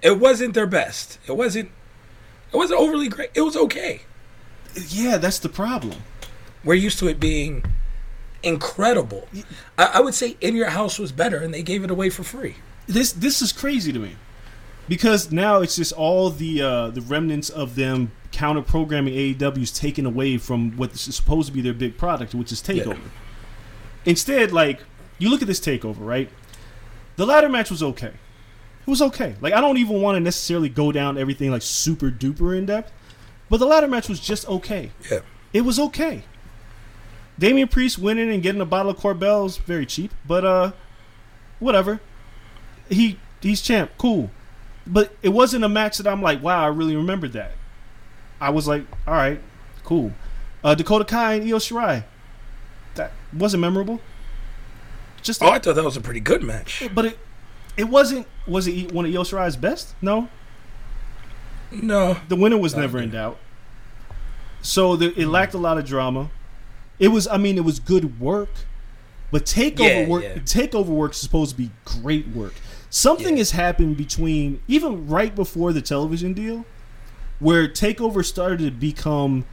It 0.01 0.19
wasn't 0.19 0.53
their 0.53 0.67
best. 0.67 1.19
It 1.25 1.37
wasn't. 1.37 1.71
It 2.51 2.57
wasn't 2.57 2.79
overly 2.79 3.09
great. 3.09 3.31
It 3.35 3.41
was 3.41 3.57
okay. 3.57 4.01
Yeah, 4.89 5.17
that's 5.17 5.39
the 5.39 5.49
problem. 5.49 5.95
We're 6.63 6.75
used 6.75 6.99
to 6.99 7.07
it 7.07 7.19
being 7.19 7.63
incredible. 8.43 9.27
I, 9.77 9.91
I 9.95 9.99
would 10.01 10.13
say 10.13 10.37
In 10.41 10.55
Your 10.55 10.69
House 10.69 10.99
was 10.99 11.11
better, 11.11 11.37
and 11.37 11.53
they 11.53 11.63
gave 11.63 11.83
it 11.83 11.91
away 11.91 12.09
for 12.09 12.23
free. 12.23 12.55
This 12.87 13.11
this 13.11 13.41
is 13.41 13.51
crazy 13.51 13.91
to 13.91 13.99
me 13.99 14.15
because 14.87 15.31
now 15.31 15.61
it's 15.61 15.75
just 15.75 15.93
all 15.93 16.29
the 16.29 16.61
uh, 16.61 16.89
the 16.89 17.01
remnants 17.01 17.49
of 17.49 17.75
them 17.75 18.11
counter 18.31 18.61
programming 18.61 19.13
AEW's 19.13 19.71
taken 19.71 20.05
away 20.05 20.37
from 20.37 20.75
what 20.77 20.93
is 20.93 21.15
supposed 21.15 21.47
to 21.47 21.53
be 21.53 21.61
their 21.61 21.73
big 21.73 21.97
product, 21.97 22.35
which 22.35 22.51
is 22.51 22.61
Takeover. 22.61 22.99
Instead, 24.05 24.51
like 24.51 24.81
you 25.17 25.29
look 25.29 25.41
at 25.41 25.47
this 25.47 25.59
Takeover, 25.59 25.99
right? 25.99 26.29
The 27.15 27.25
ladder 27.25 27.49
match 27.49 27.69
was 27.71 27.81
okay. 27.81 28.13
It 28.87 28.89
was 28.89 29.01
okay. 29.01 29.35
Like 29.41 29.53
I 29.53 29.61
don't 29.61 29.77
even 29.77 30.01
want 30.01 30.15
to 30.15 30.19
necessarily 30.19 30.69
go 30.69 30.91
down 30.91 31.17
everything 31.17 31.51
like 31.51 31.61
super 31.61 32.09
duper 32.09 32.57
in 32.57 32.65
depth, 32.65 32.91
but 33.49 33.57
the 33.57 33.65
ladder 33.65 33.87
match 33.87 34.09
was 34.09 34.19
just 34.19 34.47
okay. 34.47 34.91
Yeah. 35.11 35.19
It 35.53 35.61
was 35.61 35.79
okay. 35.79 36.23
Damian 37.39 37.67
Priest 37.67 37.99
winning 37.99 38.31
and 38.31 38.41
getting 38.41 38.61
a 38.61 38.65
bottle 38.65 38.91
of 38.91 38.97
Korbel's 38.97 39.57
very 39.57 39.85
cheap, 39.85 40.11
but 40.25 40.43
uh, 40.43 40.71
whatever. 41.59 41.99
He 42.89 43.19
he's 43.41 43.61
champ, 43.61 43.91
cool. 43.97 44.31
But 44.85 45.13
it 45.21 45.29
wasn't 45.29 45.63
a 45.63 45.69
match 45.69 45.97
that 45.97 46.07
I'm 46.07 46.21
like, 46.21 46.41
wow, 46.41 46.63
I 46.63 46.67
really 46.67 46.95
remembered 46.95 47.33
that. 47.33 47.51
I 48.39 48.49
was 48.49 48.67
like, 48.67 48.83
all 49.05 49.13
right, 49.13 49.41
cool. 49.83 50.13
Uh, 50.63 50.73
Dakota 50.75 51.05
Kai 51.05 51.35
and 51.35 51.47
Io 51.49 51.57
Shirai, 51.57 52.03
that 52.95 53.11
wasn't 53.33 53.61
memorable. 53.61 53.99
Just, 55.21 55.43
Oh, 55.43 55.49
I 55.49 55.59
thought 55.59 55.75
that 55.75 55.83
was 55.83 55.97
a 55.97 56.01
pretty 56.01 56.19
good 56.21 56.41
match. 56.43 56.83
but 56.95 57.05
it 57.05 57.19
it 57.75 57.85
wasn't. 57.89 58.25
Was 58.47 58.65
it 58.67 58.91
one 58.91 59.05
of 59.05 59.13
Io 59.13 59.23
Shirai's 59.23 59.55
best? 59.57 59.93
No, 60.01 60.29
No, 61.71 62.17
the 62.29 62.35
winner 62.35 62.57
was 62.57 62.75
never 62.75 62.99
in 62.99 63.11
doubt. 63.11 63.37
So 64.61 64.95
the, 64.95 65.13
it 65.19 65.27
lacked 65.27 65.53
a 65.53 65.57
lot 65.57 65.77
of 65.77 65.85
drama. 65.85 66.29
It 66.99 67.09
was, 67.09 67.27
I 67.27 67.37
mean, 67.37 67.57
it 67.57 67.63
was 67.63 67.79
good 67.79 68.19
work, 68.19 68.49
but 69.31 69.45
takeover 69.45 69.79
Yeah, 70.03 70.07
work, 70.07 70.23
yeah. 70.23 70.35
takeover 70.39 70.87
work 70.87 71.11
is 71.11 71.17
supposed 71.17 71.51
to 71.51 71.57
be 71.57 71.69
great 71.85 72.27
work. 72.29 72.53
Something 72.89 73.33
Yeah. 73.33 73.39
has 73.39 73.51
happened 73.51 73.97
between 73.97 74.61
even 74.67 75.07
right 75.07 75.35
before 75.35 75.73
the 75.73 75.81
television 75.81 76.33
deal, 76.33 76.65
where 77.39 77.67
takeover 77.67 78.25
started 78.25 78.59
to 78.59 78.71
become 78.71 79.45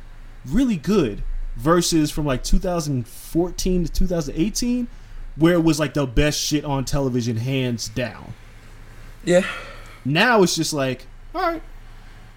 really 0.46 0.76
good, 0.76 1.22
versus 1.56 2.10
from 2.10 2.24
like 2.26 2.42
2014 2.42 3.84
to 3.84 3.92
2018, 3.92 4.88
where 5.36 5.54
it 5.54 5.62
was 5.62 5.78
like 5.78 5.94
the 5.94 6.06
best 6.06 6.38
shit 6.40 6.64
on 6.64 6.84
television, 6.84 7.36
hands 7.36 7.88
down. 7.88 8.34
yeah. 9.24 9.44
Now 10.04 10.42
it's 10.42 10.54
just 10.56 10.72
like, 10.72 11.06
all 11.34 11.40
right, 11.42 11.62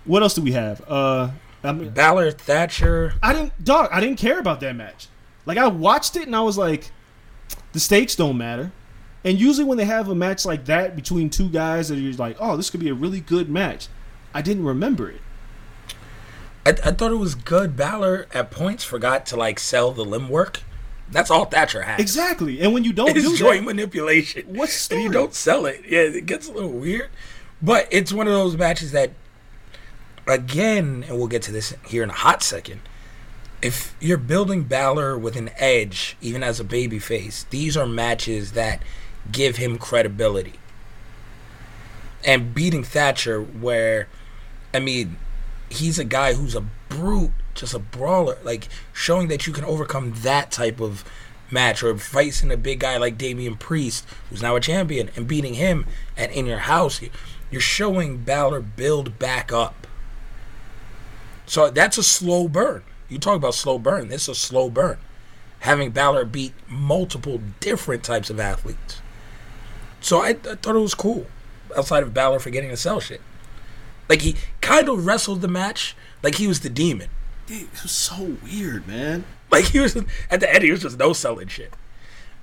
what 0.08 0.24
else 0.24 0.34
do 0.34 0.42
we 0.42 0.54
have? 0.54 0.82
Uh, 0.88 1.32
I 1.64 1.72
mean, 1.72 1.90
Balor, 1.90 2.32
Thatcher. 2.32 3.14
I 3.22 3.34
didn't, 3.34 3.64
dog. 3.64 3.90
I 3.92 4.00
didn't 4.00 4.18
care 4.18 4.40
about 4.40 4.60
that 4.62 4.76
match. 4.76 5.08
Like 5.46 5.58
I 5.58 5.68
watched 5.68 6.16
it 6.16 6.28
and 6.28 6.36
I 6.36 6.42
was 6.42 6.58
like, 6.58 6.92
the 7.74 7.80
stakes 7.80 8.16
don't 8.16 8.38
matter. 8.38 8.72
And 9.24 9.40
usually 9.40 9.66
when 9.66 9.78
they 9.78 9.86
have 9.86 10.08
a 10.08 10.16
match 10.16 10.46
like 10.46 10.66
that 10.66 10.96
between 10.96 11.30
two 11.30 11.50
guys 11.50 11.90
that 11.90 11.98
you're 11.98 12.14
like, 12.14 12.38
oh, 12.40 12.56
this 12.56 12.70
could 12.70 12.80
be 12.80 12.90
a 12.90 12.94
really 12.94 13.20
good 13.20 13.50
match. 13.50 13.88
I 14.34 14.42
didn't 14.42 14.64
remember 14.66 15.10
it. 15.10 15.22
I, 16.66 16.70
I 16.70 16.92
thought 16.92 17.12
it 17.12 17.16
was 17.18 17.36
good. 17.36 17.76
Balor 17.76 18.28
at 18.34 18.52
points 18.52 18.84
forgot 18.84 19.26
to 19.28 19.36
like 19.36 19.60
sell 19.60 19.92
the 19.92 20.04
limb 20.06 20.30
work. 20.30 20.62
That's 21.10 21.32
all 21.32 21.46
Thatcher 21.46 21.84
has. 21.84 22.00
Exactly. 22.00 22.60
And 22.62 22.74
when 22.74 22.84
you 22.84 22.92
don't 22.92 23.16
It's 23.16 23.26
do 23.26 23.38
joint 23.38 23.62
that, 23.62 23.68
manipulation. 23.68 24.44
What's 24.48 24.88
the 24.88 24.96
And 24.96 25.04
you 25.06 25.12
don't 25.12 25.34
sell 25.34 25.66
it. 25.66 25.84
Yeah, 25.88 26.02
it 26.02 26.26
gets 26.26 26.50
a 26.50 26.52
little 26.52 26.72
weird. 26.72 27.10
But 27.62 27.88
it's 27.92 28.12
one 28.12 28.28
of 28.28 28.34
those 28.34 28.58
matches 28.58 28.92
that, 28.92 29.12
again, 30.30 31.06
and 31.08 31.18
we'll 31.18 31.28
get 31.28 31.42
to 31.44 31.52
this 31.52 31.74
here 31.86 32.04
in 32.04 32.10
a 32.10 32.14
hot 32.14 32.44
second. 32.44 32.82
If 33.62 33.96
you're 34.00 34.18
building 34.18 34.64
Balor 34.64 35.18
with 35.18 35.36
an 35.36 35.50
edge, 35.58 36.16
even 36.22 36.44
as 36.44 36.60
a 36.60 36.64
babyface, 36.64 37.50
these 37.50 37.76
are 37.76 37.88
matches 37.88 38.52
that 38.52 38.84
give 39.32 39.58
him 39.58 39.78
credibility. 39.78 40.54
And 42.24 42.54
beating 42.54 42.84
Thatcher, 42.84 43.42
where, 43.42 44.08
I 44.74 44.80
mean, 44.80 45.18
he's 45.70 45.98
a 45.98 46.04
guy 46.04 46.34
who's 46.34 46.56
a 46.56 46.66
brute, 46.90 47.32
just 47.56 47.74
a 47.74 47.80
brawler. 47.80 48.38
Like 48.44 48.68
showing 48.94 49.28
that 49.30 49.48
you 49.48 49.54
can 49.54 49.66
overcome 49.66 50.14
that 50.18 50.52
type 50.52 50.80
of 50.80 51.04
match, 51.50 51.82
or 51.82 51.98
facing 51.98 52.52
a 52.52 52.58
big 52.58 52.82
guy 52.82 52.98
like 52.98 53.18
Damian 53.18 53.56
Priest, 53.56 54.06
who's 54.30 54.42
now 54.42 54.56
a 54.56 54.60
champion, 54.60 55.10
and 55.16 55.28
beating 55.28 55.54
him 55.54 55.86
and 56.16 56.32
in 56.32 56.46
your 56.46 56.60
house, 56.60 57.02
you're 57.50 57.62
showing 57.62 58.18
Balor 58.18 58.62
build 58.62 59.18
back 59.18 59.52
up. 59.52 59.87
So 61.48 61.72
that's 61.72 61.98
a 61.98 62.04
slow 62.04 62.48
burn. 62.48 62.84
You 63.10 63.18
talk 63.18 63.38
about 63.38 63.56
slow 63.56 63.80
burn. 63.80 64.10
This 64.10 64.24
is 64.24 64.30
a 64.30 64.36
slow 64.36 64.70
burn. 64.70 64.98
Having 65.62 65.92
Balor 65.92 66.26
beat 66.26 66.54
multiple 66.68 67.42
different 67.60 68.04
types 68.04 68.30
of 68.30 68.40
athletes. 68.40 69.02
So 70.02 70.20
I, 70.20 70.30
I 70.30 70.34
thought 70.34 70.76
it 70.76 70.80
was 70.80 70.94
cool. 70.94 71.26
Outside 71.76 72.04
of 72.04 72.14
Balor 72.14 72.40
forgetting 72.40 72.70
to 72.70 72.78
sell 72.78 73.00
shit, 73.00 73.22
like 74.08 74.22
he 74.22 74.36
kind 74.62 74.88
of 74.88 75.06
wrestled 75.06 75.42
the 75.42 75.48
match 75.48 75.96
like 76.22 76.36
he 76.36 76.48
was 76.48 76.60
the 76.62 76.70
demon. 76.70 77.10
Dude, 77.46 77.64
it 77.64 77.84
was 77.84 77.92
so 77.92 78.38
weird, 78.44 78.88
man. 78.88 79.26
Like 79.50 79.66
he 79.66 79.80
was 79.80 79.96
at 80.30 80.42
the 80.42 80.54
end, 80.54 80.64
he 80.64 80.72
was 80.72 80.82
just 80.82 81.00
no 81.00 81.14
selling 81.14 81.48
shit. 81.48 81.74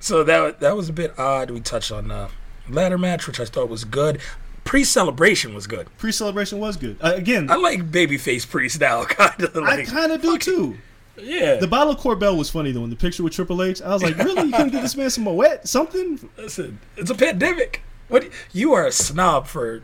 So 0.00 0.24
that 0.24 0.61
that 0.61 0.76
was 0.76 0.88
a 0.88 0.92
bit 0.92 1.18
odd. 1.18 1.50
We 1.50 1.61
touched 1.61 1.92
on 1.92 2.09
the 2.09 2.30
ladder 2.68 2.98
match, 2.98 3.26
which 3.26 3.40
I 3.40 3.44
thought 3.44 3.68
was 3.68 3.84
good. 3.84 4.20
Pre-celebration 4.65 5.55
was 5.55 5.67
good. 5.67 5.89
Pre-celebration 5.99 6.59
was 6.59 6.77
good. 6.77 6.97
Uh, 7.01 7.12
again, 7.15 7.51
I 7.51 7.57
like 7.57 7.91
babyface 7.91 8.49
priest 8.49 8.81
now, 8.81 9.05
kind 9.05 9.43
of 9.43 9.57
I 9.57 9.85
kind 9.85 10.11
of 10.12 10.23
do 10.23 10.39
too. 10.39 10.77
yeah. 11.17 11.57
The 11.57 11.67
bottle 11.69 11.93
of 11.93 12.01
Korbel 12.01 12.37
was 12.37 12.51
funny 12.51 12.73
though. 12.73 12.85
In 12.85 12.91
the 12.91 12.97
picture 12.97 13.23
with 13.23 13.33
Triple 13.35 13.62
H, 13.62 13.83
I 13.83 13.91
was 13.91 14.03
like, 14.03 14.17
really? 14.19 14.47
You 14.49 14.53
couldn't 14.53 14.71
get 14.71 14.83
this 14.83 14.97
man 14.97 15.11
some 15.11 15.25
Moet, 15.25 15.67
something? 15.69 16.29
Listen, 16.37 16.81
it's 16.97 17.11
a 17.11 17.15
pandemic. 17.15 17.83
What 18.09 18.29
you 18.53 18.73
are 18.75 18.87
a 18.87 18.93
snob 18.93 19.47
for 19.47 19.83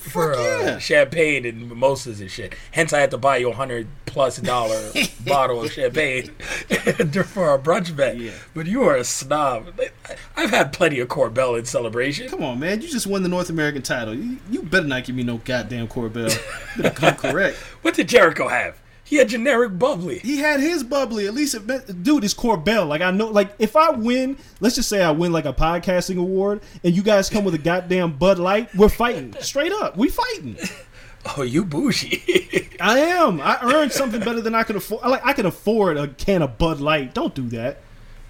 for 0.00 0.34
uh, 0.34 0.38
yeah. 0.38 0.78
champagne 0.78 1.44
and 1.44 1.68
mimosas 1.68 2.20
and 2.20 2.30
shit. 2.30 2.54
Hence, 2.72 2.92
I 2.92 3.00
had 3.00 3.10
to 3.10 3.18
buy 3.18 3.36
you 3.36 3.50
a 3.50 3.54
hundred 3.54 3.86
plus 4.06 4.38
dollar 4.38 4.90
bottle 5.26 5.62
of 5.62 5.70
champagne 5.70 6.28
for 7.24 7.48
our 7.48 7.58
brunch 7.58 7.94
bet. 7.94 8.16
Yeah. 8.16 8.32
But 8.54 8.66
you 8.66 8.82
are 8.84 8.96
a 8.96 9.04
snob. 9.04 9.78
I've 10.36 10.50
had 10.50 10.72
plenty 10.72 11.00
of 11.00 11.08
Korbel 11.08 11.58
in 11.58 11.64
celebration. 11.66 12.28
Come 12.28 12.42
on, 12.42 12.58
man. 12.58 12.80
You 12.80 12.88
just 12.88 13.06
won 13.06 13.22
the 13.22 13.28
North 13.28 13.50
American 13.50 13.82
title. 13.82 14.14
You, 14.14 14.38
you 14.50 14.62
better 14.62 14.86
not 14.86 15.04
give 15.04 15.14
me 15.14 15.22
no 15.22 15.36
goddamn 15.38 15.86
Korbel. 15.88 16.34
You 16.76 16.82
better 16.82 16.94
come 16.94 17.14
correct. 17.30 17.56
What 17.82 17.94
did 17.94 18.08
Jericho 18.08 18.48
have? 18.48 18.79
He 19.10 19.16
had 19.16 19.28
generic 19.28 19.76
bubbly. 19.76 20.20
He 20.20 20.38
had 20.38 20.60
his 20.60 20.84
bubbly. 20.84 21.26
At 21.26 21.34
least 21.34 21.56
it 21.56 22.02
Dude, 22.04 22.22
it's 22.22 22.32
Korbel. 22.32 22.86
Like 22.86 23.00
I 23.00 23.10
know, 23.10 23.26
like 23.26 23.52
if 23.58 23.74
I 23.74 23.90
win, 23.90 24.36
let's 24.60 24.76
just 24.76 24.88
say 24.88 25.02
I 25.02 25.10
win 25.10 25.32
like 25.32 25.46
a 25.46 25.52
podcasting 25.52 26.16
award, 26.16 26.62
and 26.84 26.94
you 26.94 27.02
guys 27.02 27.28
come 27.28 27.42
with 27.42 27.54
a 27.54 27.58
goddamn 27.58 28.12
Bud 28.18 28.38
Light, 28.38 28.72
we're 28.76 28.88
fighting 28.88 29.34
straight 29.40 29.72
up. 29.72 29.96
We 29.96 30.08
fighting. 30.08 30.56
Oh, 31.36 31.42
you 31.42 31.66
bougie. 31.66 32.70
I 32.80 33.00
am. 33.00 33.42
I 33.42 33.58
earned 33.62 33.92
something 33.92 34.20
better 34.20 34.40
than 34.40 34.54
I 34.54 34.62
could 34.62 34.76
afford. 34.76 35.02
I 35.04 35.08
Like 35.08 35.26
I 35.26 35.34
can 35.34 35.44
afford 35.44 35.98
a 35.98 36.08
can 36.08 36.40
of 36.40 36.56
Bud 36.56 36.80
Light. 36.80 37.12
Don't 37.12 37.34
do 37.34 37.46
that. 37.50 37.80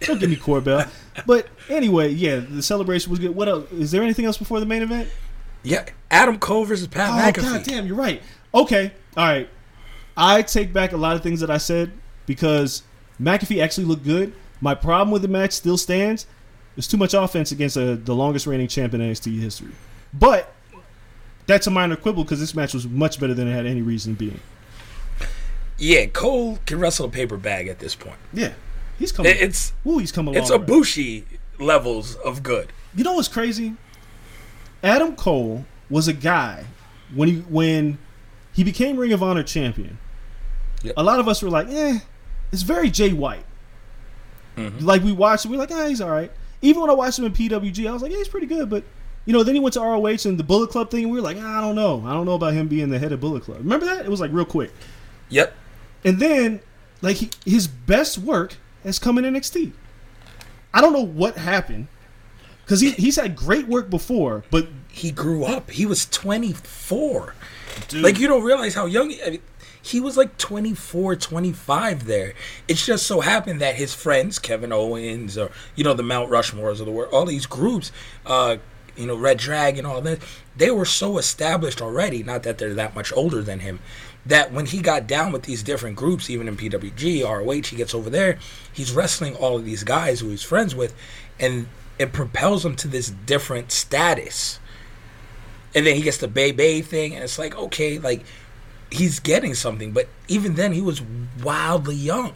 Don't 0.01 0.19
give 0.19 0.29
me 0.29 0.35
Korbel. 0.35 0.89
But 1.25 1.47
anyway, 1.69 2.09
yeah, 2.11 2.39
the 2.41 2.63
celebration 2.65 3.11
was 3.11 3.21
good. 3.21 3.33
What 3.33 3.49
else? 3.49 3.71
Is 3.71 3.93
there 3.93 4.03
anything 4.03 4.25
else 4.25 4.39
before 4.39 4.59
the 4.59 4.67
main 4.67 4.83
event? 4.83 5.09
yeah, 5.63 5.85
Adam 6.11 6.39
Cole 6.41 6.65
versus 6.65 6.89
Pat 6.89 7.11
Oh 7.11 7.41
McAfee. 7.41 7.43
god 7.43 7.63
damn, 7.63 7.87
you're 7.87 7.95
right. 7.95 8.23
Okay, 8.53 8.93
all 9.17 9.25
right. 9.27 9.49
I 10.17 10.43
take 10.43 10.73
back 10.73 10.93
a 10.93 10.97
lot 10.97 11.17
of 11.17 11.23
things 11.23 11.41
that 11.41 11.51
I 11.51 11.59
said 11.59 11.93
because 12.27 12.83
McAfee 13.21 13.63
actually 13.63 13.85
looked 13.85 14.05
good. 14.05 14.33
My 14.61 14.75
problem 14.75 15.11
with 15.11 15.23
the 15.23 15.29
match 15.29 15.53
still 15.53 15.79
stands. 15.79 16.27
There's 16.77 16.89
too 16.89 16.97
much 16.97 17.15
offense 17.15 17.53
against 17.53 17.77
uh 17.77 17.97
the 17.97 18.15
longest 18.15 18.47
reigning 18.47 18.69
champ 18.69 18.95
in 18.95 19.01
NXT 19.01 19.39
history. 19.41 19.73
But 20.13 20.53
that's 21.47 21.67
a 21.67 21.71
minor 21.71 21.97
quibble 21.97 22.25
because 22.25 22.41
this 22.41 22.55
match 22.55 22.75
was 22.75 22.87
much 22.87 23.19
better 23.19 23.35
than 23.35 23.49
it 23.49 23.53
had 23.53 23.67
any 23.67 23.83
reason 23.83 24.15
being. 24.15 24.41
Yeah, 25.79 26.07
Cole 26.07 26.59
can 26.67 26.79
wrestle 26.79 27.07
a 27.07 27.09
paper 27.09 27.39
bag 27.39 27.67
at 27.67 27.79
this 27.79 27.95
point. 27.95 28.19
Yeah, 28.33 28.53
he's 28.99 29.13
coming. 29.13 29.35
It's 29.37 29.73
Ooh, 29.87 29.99
he's 29.99 30.13
come 30.13 30.29
a 30.29 30.31
long 30.31 30.41
it's 30.41 30.51
way. 30.51 30.59
Ibushi 30.59 31.25
levels 31.59 32.17
of 32.17 32.43
good. 32.43 32.73
You 32.95 33.05
know 33.05 33.15
what's 33.15 33.29
crazy? 33.29 33.75
Adam 34.83 35.17
Cole 35.17 35.65
was 35.89 36.07
a 36.07 36.13
guy 36.13 36.67
when 37.15 37.29
he 37.29 37.37
when 37.41 37.99
he 38.61 38.65
became 38.65 38.99
Ring 38.99 39.11
of 39.15 39.23
Honor 39.23 39.43
champion. 39.43 39.97
Yep. 40.83 40.93
A 40.99 41.03
lot 41.03 41.19
of 41.19 41.27
us 41.27 41.43
were 41.43 41.49
like, 41.49 41.69
"Eh, 41.71 42.01
it's 42.53 42.61
very 42.61 42.91
Jay 42.91 43.11
White." 43.11 43.47
Mm-hmm. 44.59 44.85
Like 44.85 45.03
we 45.03 45.13
watched, 45.13 45.47
him, 45.47 45.53
we 45.53 45.57
are 45.57 45.61
like, 45.61 45.71
"Ah, 45.71 45.87
he's 45.87 46.03
all 46.03 46.11
right." 46.11 46.31
Even 46.61 46.83
when 46.83 46.91
I 46.91 46.93
watched 46.93 47.19
him 47.19 47.25
in 47.25 47.33
PWG, 47.33 47.89
I 47.89 47.93
was 47.93 48.03
like, 48.03 48.13
"Yeah, 48.13 48.19
he's 48.19 48.29
pretty 48.29 48.47
good." 48.47 48.69
But 48.69 48.85
you 49.25 49.33
know, 49.33 49.43
then 49.43 49.55
he 49.55 49.63
went 49.63 49.73
to 49.75 49.81
ROH 49.81 50.27
and 50.27 50.39
the 50.39 50.45
Bullet 50.45 50.69
Club 50.69 50.91
thing, 50.91 51.05
and 51.05 51.11
we 51.11 51.17
were 51.17 51.25
like, 51.25 51.39
ah, 51.41 51.57
"I 51.57 51.63
don't 51.63 51.75
know, 51.75 52.05
I 52.07 52.13
don't 52.13 52.27
know 52.27 52.35
about 52.35 52.53
him 52.53 52.69
being 52.69 52.91
the 52.91 52.99
head 52.99 53.13
of 53.13 53.21
Bullet 53.21 53.45
Club." 53.45 53.61
Remember 53.61 53.87
that? 53.87 54.05
It 54.05 54.11
was 54.11 54.21
like 54.21 54.31
real 54.31 54.45
quick. 54.45 54.73
Yep. 55.31 55.55
And 56.05 56.19
then, 56.21 56.61
like 57.01 57.17
he, 57.17 57.31
his 57.47 57.67
best 57.67 58.19
work 58.19 58.57
has 58.85 58.99
come 58.99 59.17
in 59.17 59.25
NXT. 59.25 59.73
I 60.75 60.83
don't 60.83 60.93
know 60.93 61.07
what 61.07 61.39
happened 61.39 61.89
because 62.63 62.83
he, 62.83 62.91
he's 62.91 63.17
had 63.17 63.35
great 63.35 63.69
work 63.69 63.89
before, 63.89 64.45
but 64.51 64.69
He 64.91 65.11
grew 65.11 65.45
up. 65.45 65.71
He 65.71 65.87
was 65.87 66.05
24. 67.89 68.01
Like 68.01 68.19
you 68.19 68.29
don't 68.29 68.43
realize 68.43 68.75
how 68.75 68.87
young 68.87 69.13
I 69.25 69.31
mean, 69.31 69.41
he 69.83 70.01
was 70.01 70.17
like 70.17 70.37
24, 70.37 71.17
25 71.17 72.05
there. 72.05 72.35
It's 72.69 72.85
just 72.85 73.07
so 73.07 73.21
happened 73.21 73.61
that 73.61 73.77
his 73.77 73.95
friends, 73.95 74.39
Kevin 74.39 74.73
Owens 74.73 75.39
or 75.39 75.51
you 75.75 75.85
know 75.85 75.95
the 75.95 76.03
Mount 76.03 76.31
Rushmores 76.31 76.81
of 76.81 76.87
the 76.87 76.93
world, 76.93 77.13
all 77.13 77.25
these 77.25 77.47
groups, 77.47 77.93
uh, 78.27 78.59
you 78.97 79.07
know 79.07 79.17
Red 79.17 79.39
Dragon, 79.39 79.87
all 79.87 80.01
that, 80.03 80.21
they 80.57 80.71
were 80.71 80.85
so 80.85 81.19
established 81.19 81.81
already. 81.81 82.23
Not 82.23 82.43
that 82.43 82.59
they're 82.59 82.75
that 82.75 82.95
much 82.95 83.13
older 83.13 83.43
than 83.43 83.61
him. 83.61 83.81
That 84.27 84.53
when 84.53 84.67
he 84.67 84.83
got 84.83 85.07
down 85.07 85.33
with 85.33 85.45
these 85.45 85.63
different 85.63 85.97
groups, 85.97 86.29
even 86.29 86.47
in 86.47 86.57
PWG, 86.57 87.25
ROH, 87.25 87.69
he 87.69 87.77
gets 87.77 87.95
over 87.95 88.11
there, 88.11 88.39
he's 88.71 88.93
wrestling 88.93 89.35
all 89.35 89.57
of 89.57 89.65
these 89.65 89.83
guys 89.83 90.21
who 90.21 90.29
he's 90.29 90.43
friends 90.43 90.75
with, 90.75 90.95
and 91.39 91.69
it 91.99 92.13
propels 92.13 92.65
him 92.65 92.77
to 92.77 92.89
this 92.89 93.11
different 93.11 93.73
status 93.73 94.60
and 95.75 95.87
then 95.87 95.95
he 95.97 96.03
gets 96.03 96.19
the 96.19 96.29
Bay 96.29 96.53
Bay 96.53 96.83
thing, 96.83 97.15
and 97.15 97.23
it's 97.23 97.39
like, 97.39 97.57
okay, 97.57 97.99
like 97.99 98.23
he's 98.91 99.21
getting 99.21 99.55
something, 99.55 99.93
but 99.93 100.09
even 100.29 100.55
then 100.55 100.73
he 100.73 100.81
was 100.81 101.01
wildly 101.43 101.95
young. 101.95 102.35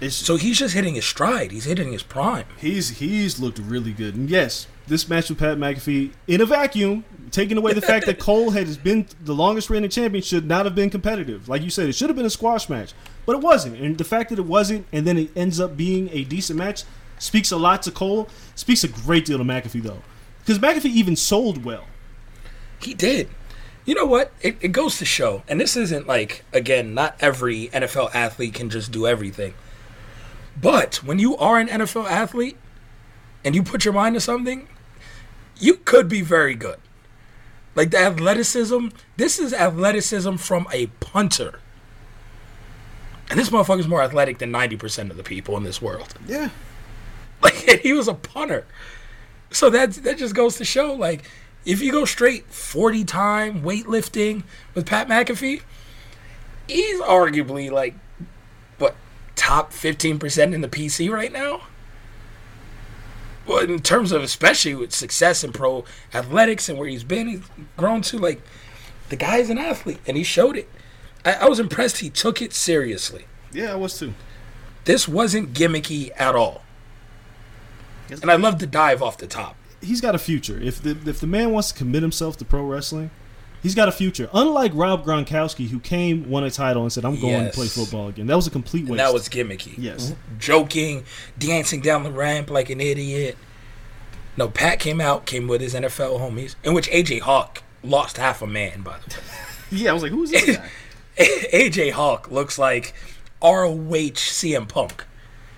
it's, 0.00 0.16
So 0.16 0.36
he's 0.36 0.58
just 0.58 0.74
hitting 0.74 0.94
his 0.94 1.04
stride. 1.04 1.52
He's 1.52 1.64
hitting 1.64 1.92
his 1.92 2.02
prime. 2.02 2.46
he's 2.58 2.98
he's 2.98 3.38
looked 3.38 3.58
really 3.58 3.92
good. 3.92 4.14
And 4.14 4.30
yes, 4.30 4.66
this 4.86 5.08
match 5.08 5.28
with 5.28 5.38
Pat 5.38 5.58
McAfee 5.58 6.12
in 6.26 6.40
a 6.40 6.46
vacuum, 6.46 7.04
taking 7.30 7.56
away 7.56 7.72
the 7.74 7.82
fact 7.82 8.06
that 8.06 8.18
Cole 8.18 8.50
has 8.50 8.76
been 8.76 9.06
the 9.22 9.34
longest 9.34 9.70
reigning 9.70 9.90
champion, 9.90 10.22
should 10.22 10.46
not 10.46 10.64
have 10.64 10.74
been 10.74 10.90
competitive. 10.90 11.48
Like 11.48 11.62
you 11.62 11.70
said, 11.70 11.88
it 11.88 11.94
should 11.94 12.08
have 12.08 12.16
been 12.16 12.26
a 12.26 12.30
squash 12.30 12.68
match, 12.68 12.94
but 13.26 13.36
it 13.36 13.42
wasn't. 13.42 13.76
And 13.76 13.98
the 13.98 14.04
fact 14.04 14.30
that 14.30 14.38
it 14.38 14.46
wasn't, 14.46 14.86
and 14.92 15.06
then 15.06 15.18
it 15.18 15.30
ends 15.36 15.60
up 15.60 15.76
being 15.76 16.08
a 16.12 16.24
decent 16.24 16.58
match, 16.58 16.84
speaks 17.18 17.52
a 17.52 17.56
lot 17.56 17.82
to 17.82 17.90
Cole. 17.90 18.28
Speaks 18.54 18.84
a 18.84 18.88
great 18.88 19.24
deal 19.26 19.38
to 19.38 19.44
McAfee 19.44 19.82
though, 19.82 20.02
because 20.40 20.58
McAfee 20.58 20.86
even 20.86 21.14
sold 21.14 21.64
well. 21.64 21.84
He 22.84 22.94
did. 22.94 23.28
You 23.84 23.94
know 23.94 24.06
what? 24.06 24.32
It, 24.40 24.56
it 24.60 24.68
goes 24.68 24.98
to 24.98 25.04
show, 25.04 25.42
and 25.48 25.60
this 25.60 25.76
isn't 25.76 26.06
like 26.06 26.44
again, 26.52 26.94
not 26.94 27.16
every 27.20 27.68
NFL 27.68 28.14
athlete 28.14 28.54
can 28.54 28.70
just 28.70 28.92
do 28.92 29.06
everything. 29.06 29.54
But 30.60 30.96
when 30.96 31.18
you 31.18 31.36
are 31.36 31.58
an 31.58 31.68
NFL 31.68 32.08
athlete 32.08 32.56
and 33.44 33.54
you 33.54 33.62
put 33.62 33.84
your 33.84 33.94
mind 33.94 34.14
to 34.14 34.20
something, 34.20 34.68
you 35.58 35.74
could 35.74 36.08
be 36.08 36.20
very 36.20 36.54
good. 36.54 36.78
Like 37.74 37.90
the 37.90 37.98
athleticism, 37.98 38.88
this 39.16 39.38
is 39.38 39.52
athleticism 39.52 40.36
from 40.36 40.66
a 40.72 40.86
punter. 41.00 41.60
And 43.30 43.40
this 43.40 43.48
motherfucker's 43.48 43.88
more 43.88 44.02
athletic 44.02 44.38
than 44.38 44.52
90% 44.52 45.10
of 45.10 45.16
the 45.16 45.22
people 45.22 45.56
in 45.56 45.64
this 45.64 45.80
world. 45.80 46.14
yeah. 46.26 46.50
Like 47.42 47.54
he 47.54 47.92
was 47.92 48.06
a 48.06 48.14
punter. 48.14 48.66
So 49.50 49.68
that 49.70 49.94
that 50.04 50.16
just 50.16 50.32
goes 50.32 50.58
to 50.58 50.64
show 50.64 50.94
like 50.94 51.28
if 51.64 51.80
you 51.80 51.92
go 51.92 52.04
straight 52.04 52.46
40 52.46 53.04
time 53.04 53.62
weightlifting 53.62 54.42
with 54.74 54.86
Pat 54.86 55.08
McAfee, 55.08 55.62
he's 56.66 57.00
arguably 57.00 57.70
like 57.70 57.94
what 58.78 58.96
top 59.36 59.72
15% 59.72 60.54
in 60.54 60.60
the 60.60 60.68
PC 60.68 61.10
right 61.10 61.32
now. 61.32 61.62
Well, 63.46 63.58
in 63.58 63.80
terms 63.80 64.12
of 64.12 64.22
especially 64.22 64.74
with 64.74 64.92
success 64.92 65.42
in 65.42 65.52
pro 65.52 65.84
athletics 66.14 66.68
and 66.68 66.78
where 66.78 66.88
he's 66.88 67.04
been, 67.04 67.26
he's 67.28 67.42
grown 67.76 68.02
to 68.02 68.18
like 68.18 68.40
the 69.08 69.16
guy's 69.16 69.50
an 69.50 69.58
athlete 69.58 70.00
and 70.06 70.16
he 70.16 70.22
showed 70.22 70.56
it. 70.56 70.68
I, 71.24 71.34
I 71.34 71.48
was 71.48 71.58
impressed 71.58 71.98
he 71.98 72.10
took 72.10 72.40
it 72.40 72.52
seriously. 72.52 73.26
Yeah, 73.52 73.72
I 73.72 73.76
was 73.76 73.98
too. 73.98 74.14
This 74.84 75.06
wasn't 75.06 75.52
gimmicky 75.52 76.10
at 76.16 76.34
all. 76.34 76.62
And 78.10 78.30
I 78.30 78.36
love 78.36 78.58
the 78.58 78.66
dive 78.66 79.02
off 79.02 79.16
the 79.16 79.26
top. 79.26 79.56
He's 79.82 80.00
got 80.00 80.14
a 80.14 80.18
future. 80.18 80.58
If 80.60 80.82
the 80.82 80.96
if 81.06 81.20
the 81.20 81.26
man 81.26 81.50
wants 81.52 81.72
to 81.72 81.74
commit 81.78 82.02
himself 82.02 82.36
to 82.38 82.44
pro 82.44 82.62
wrestling, 82.64 83.10
he's 83.62 83.74
got 83.74 83.88
a 83.88 83.92
future. 83.92 84.30
Unlike 84.32 84.72
Rob 84.74 85.04
Gronkowski, 85.04 85.68
who 85.68 85.78
came, 85.80 86.28
won 86.30 86.44
a 86.44 86.50
title, 86.50 86.82
and 86.82 86.92
said, 86.92 87.04
"I'm 87.04 87.20
going 87.20 87.44
Yes. 87.44 87.54
to 87.54 87.58
play 87.60 87.66
football 87.68 88.08
again." 88.08 88.26
That 88.26 88.36
was 88.36 88.46
a 88.46 88.50
complete 88.50 88.82
waste. 88.82 88.90
And 88.92 88.98
that 89.00 89.12
was 89.12 89.28
gimmicky. 89.28 89.74
Yes. 89.76 90.10
Mm-hmm. 90.10 90.38
Joking, 90.38 91.04
dancing 91.38 91.80
down 91.80 92.02
the 92.04 92.10
ramp 92.12 92.50
like 92.50 92.70
an 92.70 92.80
idiot. 92.80 93.36
No, 94.36 94.48
Pat 94.48 94.78
came 94.78 95.00
out, 95.00 95.26
came 95.26 95.46
with 95.46 95.60
his 95.60 95.74
NFL 95.74 96.18
homies, 96.18 96.54
in 96.64 96.72
which 96.72 96.88
AJ 96.88 97.20
Hawk 97.20 97.62
lost 97.82 98.16
half 98.16 98.40
a 98.40 98.46
man, 98.46 98.80
by 98.82 98.96
the 98.98 99.14
way. 99.14 99.22
Yeah, 99.74 99.90
I 99.90 99.94
was 99.94 100.02
like, 100.02 100.12
who's 100.12 100.30
this 100.30 100.56
guy? 100.56 100.68
AJ 101.18 101.92
Hawk 101.92 102.30
looks 102.30 102.58
like 102.58 102.92
ROH 103.42 104.12
CM 104.14 104.68
Punk. 104.68 105.04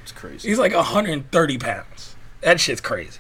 It's 0.05 0.13
crazy. 0.13 0.49
He's 0.49 0.59
like 0.59 0.73
130 0.73 1.59
pounds. 1.59 2.15
That 2.41 2.61
shit's 2.61 2.81
crazy. 2.81 3.19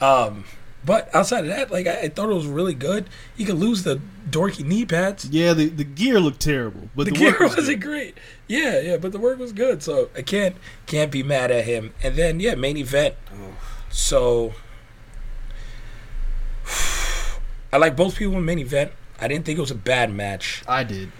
Um, 0.00 0.44
but 0.84 1.12
outside 1.14 1.40
of 1.40 1.48
that, 1.48 1.70
like 1.70 1.86
I, 1.86 2.02
I 2.02 2.08
thought 2.08 2.30
it 2.30 2.34
was 2.34 2.46
really 2.46 2.74
good. 2.74 3.08
You 3.36 3.44
could 3.44 3.56
lose 3.56 3.82
the 3.82 4.00
dorky 4.30 4.64
knee 4.64 4.84
pads. 4.84 5.24
yeah. 5.26 5.52
The, 5.52 5.68
the 5.68 5.84
gear 5.84 6.20
looked 6.20 6.40
terrible, 6.40 6.88
but 6.94 7.06
the, 7.06 7.10
the, 7.10 7.18
gear 7.18 7.30
work 7.32 7.40
was 7.40 7.56
wasn't 7.56 7.82
great. 7.82 8.16
Yeah, 8.46 8.80
yeah, 8.80 8.96
but 8.96 9.12
the 9.12 9.18
work 9.18 9.38
was 9.38 9.52
good, 9.52 9.82
so 9.82 10.10
I 10.16 10.22
can't 10.22 10.56
can't 10.86 11.10
be 11.10 11.22
mad 11.22 11.50
at 11.50 11.64
him. 11.64 11.92
And 12.02 12.14
then 12.14 12.38
yeah, 12.38 12.54
main 12.54 12.76
event. 12.76 13.16
So 13.90 14.54
I 17.72 17.78
like 17.78 17.96
both 17.96 18.16
people 18.16 18.36
in 18.36 18.44
main 18.44 18.60
event. 18.60 18.92
I 19.20 19.28
didn't 19.28 19.44
think 19.44 19.58
it 19.58 19.62
was 19.62 19.70
a 19.70 19.74
bad 19.74 20.12
match. 20.12 20.62
I 20.68 20.84
did. 20.84 21.10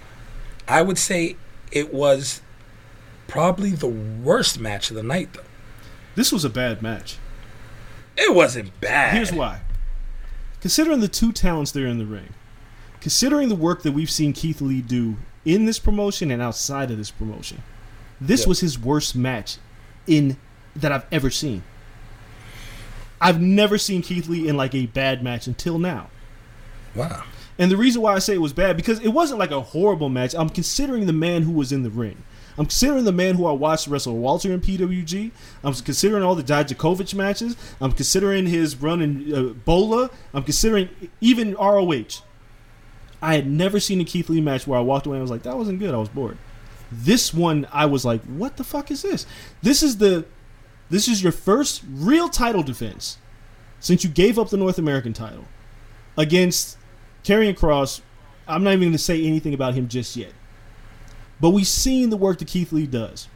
I 0.68 0.82
would 0.82 0.98
say 0.98 1.36
it 1.72 1.92
was 1.92 2.42
probably 3.26 3.70
the 3.70 3.88
worst 3.88 4.60
match 4.60 4.90
of 4.90 4.96
the 4.96 5.02
night, 5.02 5.32
though. 5.32 5.42
This 6.14 6.32
was 6.32 6.44
a 6.44 6.50
bad 6.50 6.82
match. 6.82 7.18
It 8.16 8.34
wasn't 8.34 8.78
bad. 8.80 9.14
Here's 9.14 9.32
why. 9.32 9.60
Considering 10.60 11.00
the 11.00 11.08
two 11.08 11.32
talents 11.32 11.70
there 11.72 11.86
in 11.86 11.98
the 11.98 12.06
ring, 12.06 12.32
considering 13.00 13.48
the 13.48 13.54
work 13.54 13.82
that 13.82 13.92
we've 13.92 14.10
seen 14.10 14.32
Keith 14.32 14.60
Lee 14.60 14.80
do 14.82 15.16
in 15.44 15.66
this 15.66 15.78
promotion 15.78 16.30
and 16.30 16.40
outside 16.42 16.90
of 16.90 16.96
this 16.98 17.10
promotion, 17.10 17.62
this 18.20 18.42
Yeah. 18.42 18.48
was 18.48 18.60
his 18.60 18.78
worst 18.78 19.14
match 19.14 19.58
in 20.06 20.36
that 20.74 20.90
I've 20.92 21.06
ever 21.12 21.30
seen. 21.30 21.62
I've 23.20 23.40
never 23.40 23.78
seen 23.78 24.02
Keith 24.02 24.28
Lee 24.28 24.48
in 24.48 24.56
like 24.56 24.74
a 24.74 24.86
bad 24.86 25.22
match 25.22 25.46
until 25.46 25.78
now. 25.78 26.08
Wow. 26.94 27.24
And 27.58 27.70
the 27.70 27.76
reason 27.76 28.02
why 28.02 28.14
I 28.14 28.18
say 28.18 28.34
it 28.34 28.40
was 28.42 28.52
bad 28.52 28.76
because 28.76 29.00
it 29.00 29.08
wasn't 29.08 29.38
like 29.38 29.50
a 29.50 29.60
horrible 29.60 30.08
match. 30.10 30.34
I'm 30.34 30.50
considering 30.50 31.06
the 31.06 31.12
man 31.12 31.42
who 31.42 31.52
was 31.52 31.72
in 31.72 31.82
the 31.82 31.90
ring. 31.90 32.22
I'm 32.58 32.66
considering 32.66 33.04
the 33.04 33.12
man 33.12 33.34
who 33.34 33.46
I 33.46 33.52
watched 33.52 33.86
wrestle 33.86 34.16
Walter 34.16 34.52
in 34.52 34.60
PWG. 34.60 35.30
I'm 35.62 35.74
considering 35.74 36.22
all 36.22 36.34
the 36.34 36.42
Dijakovic 36.42 37.14
matches. 37.14 37.56
I'm 37.80 37.92
considering 37.92 38.46
his 38.46 38.76
run 38.76 39.02
in 39.02 39.34
uh, 39.34 39.42
Bola. 39.52 40.10
I'm 40.32 40.42
considering 40.42 40.88
even 41.20 41.54
ROH. 41.54 42.22
I 43.20 43.34
had 43.34 43.46
never 43.46 43.80
seen 43.80 44.00
a 44.00 44.04
Keith 44.04 44.28
Lee 44.28 44.40
match 44.40 44.66
where 44.66 44.78
I 44.78 44.82
walked 44.82 45.06
away 45.06 45.16
and 45.16 45.20
I 45.20 45.24
was 45.24 45.30
like, 45.30 45.42
that 45.42 45.56
wasn't 45.56 45.78
good. 45.78 45.94
I 45.94 45.98
was 45.98 46.08
bored. 46.08 46.38
This 46.90 47.34
one, 47.34 47.66
I 47.72 47.86
was 47.86 48.04
like, 48.04 48.22
what 48.22 48.56
the 48.56 48.64
fuck 48.64 48.90
is 48.90 49.02
this? 49.02 49.26
This 49.62 49.82
is 49.82 49.98
the, 49.98 50.24
this 50.88 51.08
is 51.08 51.22
your 51.22 51.32
first 51.32 51.82
real 51.90 52.28
title 52.28 52.62
defense 52.62 53.18
since 53.80 54.04
you 54.04 54.10
gave 54.10 54.38
up 54.38 54.50
the 54.50 54.56
North 54.56 54.78
American 54.78 55.12
title 55.12 55.44
against 56.16 56.78
Karrion 57.24 57.56
Cross. 57.56 58.02
I'm 58.46 58.62
not 58.62 58.70
even 58.70 58.82
going 58.82 58.92
to 58.92 58.98
say 58.98 59.24
anything 59.24 59.52
about 59.52 59.74
him 59.74 59.88
just 59.88 60.16
yet. 60.16 60.32
But 61.40 61.50
we've 61.50 61.66
seen 61.66 62.10
the 62.10 62.16
work 62.16 62.38
that 62.38 62.48
Keith 62.48 62.72
Lee 62.72 62.86
does. 62.86 63.28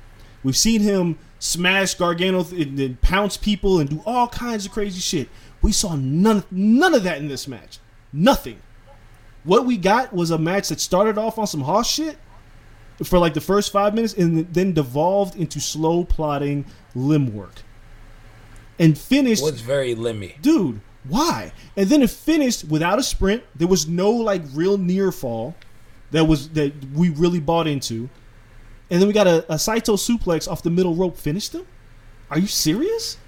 We've 0.43 0.57
seen 0.57 0.81
him 0.81 1.19
smash 1.39 1.95
Gargano 1.95 2.43
th- 2.45 2.67
and, 2.67 2.79
and 2.79 3.01
pounce 3.01 3.37
people 3.37 3.79
and 3.79 3.91
do 3.91 4.03
all 4.07 4.29
kinds 4.29 4.67
of 4.67 4.73
crazy 4.73 5.01
shit. 5.01 5.29
We 5.63 5.73
saw 5.73 5.97
none 5.97 6.45
none 6.51 6.95
of 6.95 7.03
that 7.03 7.19
in 7.19 7.29
this 7.29 7.47
match. 7.47 7.79
Nothing. 8.13 8.61
What 9.45 9.67
we 9.67 9.77
got 9.77 10.13
was 10.13 10.31
a 10.31 10.39
match 10.39 10.69
that 10.69 10.81
started 10.81 11.19
off 11.19 11.39
on 11.39 11.47
some 11.47 11.63
hoss 11.63 11.91
shit 11.91 12.19
for 13.05 13.19
like 13.19 13.35
the 13.35 13.41
first 13.41 13.73
five 13.73 13.95
minutes 13.95 14.15
and 14.15 14.53
then 14.53 14.73
devolved 14.73 15.37
into 15.37 15.61
slow 15.61 16.05
plotting 16.05 16.65
limb 16.95 17.35
work. 17.35 17.63
And 18.79 18.97
finished 18.97 19.43
was 19.43 19.61
very 19.61 19.95
limmy. 19.95 20.41
dude, 20.41 20.81
why? 21.05 21.53
And 21.77 21.89
then 21.89 22.03
it 22.03 22.11
finished 22.11 22.65
without 22.65 22.99
a 22.99 23.03
sprint. 23.03 23.43
There 23.55 23.69
was 23.69 23.87
no 23.87 24.11
like 24.11 24.43
real 24.55 24.79
near 24.79 25.13
fall 25.13 25.55
that 26.11 26.25
was 26.25 26.51
that 26.51 26.73
we 26.95 27.09
really 27.11 27.41
bought 27.41 27.67
into. 27.67 28.09
And 28.91 29.01
then 29.01 29.07
we 29.07 29.15
got 29.15 29.27
a, 29.27 29.53
a 29.53 29.59
Saito 29.59 29.95
suplex 29.95 30.51
off 30.51 30.63
the 30.63 30.71
middle 30.71 30.95
rope. 30.95 31.17
Finished 31.17 31.55
him? 31.55 31.67
Are 32.31 32.39
you 32.39 32.47
serious? 32.47 33.19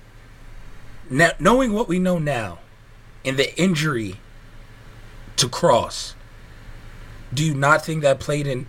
Now, 1.10 1.30
knowing 1.38 1.72
what 1.72 1.88
we 1.88 1.98
know 1.98 2.18
now, 2.18 2.58
and 3.24 3.36
the 3.36 3.56
injury 3.60 4.16
to 5.36 5.48
Cross, 5.48 6.14
do 7.32 7.44
you 7.44 7.54
not 7.54 7.84
think 7.84 8.02
that 8.02 8.18
played 8.18 8.46
in 8.46 8.66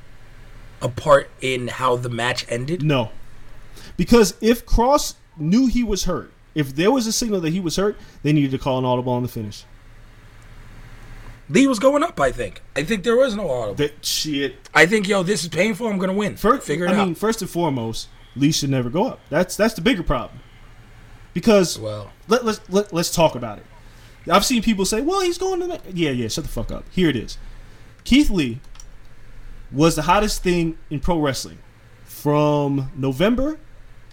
a 0.82 0.90
part 0.90 1.30
in 1.42 1.68
how 1.68 1.96
the 1.96 2.10
match 2.10 2.46
ended? 2.50 2.84
No, 2.84 3.10
because 3.98 4.36
if 4.42 4.66
Cross 4.66 5.16
knew 5.38 5.68
he 5.68 5.84
was 5.84 6.04
hurt, 6.04 6.32
if 6.56 6.76
there 6.76 6.92
was 6.92 7.08
a 7.08 7.12
signal 7.12 7.42
that 7.42 7.52
he 7.52 7.60
was 7.60 7.76
hurt, 7.76 7.98
they 8.22 8.34
needed 8.34 8.52
to 8.52 8.58
call 8.58 8.78
an 8.78 8.86
audible 8.86 9.14
on 9.14 9.24
the 9.24 9.30
finish. 9.30 9.66
Lee 11.54 11.68
was 11.68 11.78
going 11.78 12.02
up. 12.02 12.20
I 12.20 12.32
think. 12.32 12.64
I 12.76 12.84
think 12.84 13.04
there 13.04 13.16
was 13.16 13.36
no 13.36 13.50
audible. 13.50 13.76
That 13.76 14.04
shit. 14.04 14.56
I 14.74 14.88
think 14.88 15.08
yo, 15.08 15.22
this 15.22 15.44
is 15.44 15.50
painful. 15.50 15.88
I'm 15.88 16.00
gonna 16.00 16.14
win. 16.14 16.36
First, 16.36 16.66
Figure 16.66 16.86
it 16.86 16.92
I 16.92 16.96
out. 16.96 17.06
mean, 17.06 17.16
first 17.16 17.42
and 17.42 17.50
foremost, 17.50 18.10
Lee 18.36 18.52
should 18.52 18.72
never 18.72 18.90
go 18.90 19.06
up. 19.06 19.20
That's 19.30 19.56
that's 19.56 19.76
the 19.76 19.82
bigger 19.82 20.02
problem. 20.02 20.40
Because 21.34 21.78
well, 21.78 22.12
let, 22.28 22.44
let's 22.44 22.60
let, 22.70 22.92
let's 22.92 23.14
talk 23.14 23.36
about 23.36 23.60
it. 23.60 23.66
I've 24.30 24.44
seen 24.46 24.64
people 24.64 24.84
say, 24.86 25.02
"Well, 25.02 25.22
he's 25.22 25.38
going 25.38 25.60
to 25.60 25.68
the 25.68 25.80
yeah, 25.94 26.10
yeah." 26.10 26.28
Shut 26.28 26.44
the 26.44 26.50
fuck 26.50 26.72
up. 26.72 26.86
Here 26.92 27.10
it 27.10 27.16
is. 27.16 27.38
Keith 28.04 28.32
Lee 28.32 28.60
was 29.72 29.96
the 29.96 30.04
hottest 30.04 30.42
thing 30.44 30.78
in 30.90 31.00
pro 31.00 31.20
wrestling 31.20 31.60
from 32.04 32.92
November, 32.96 33.60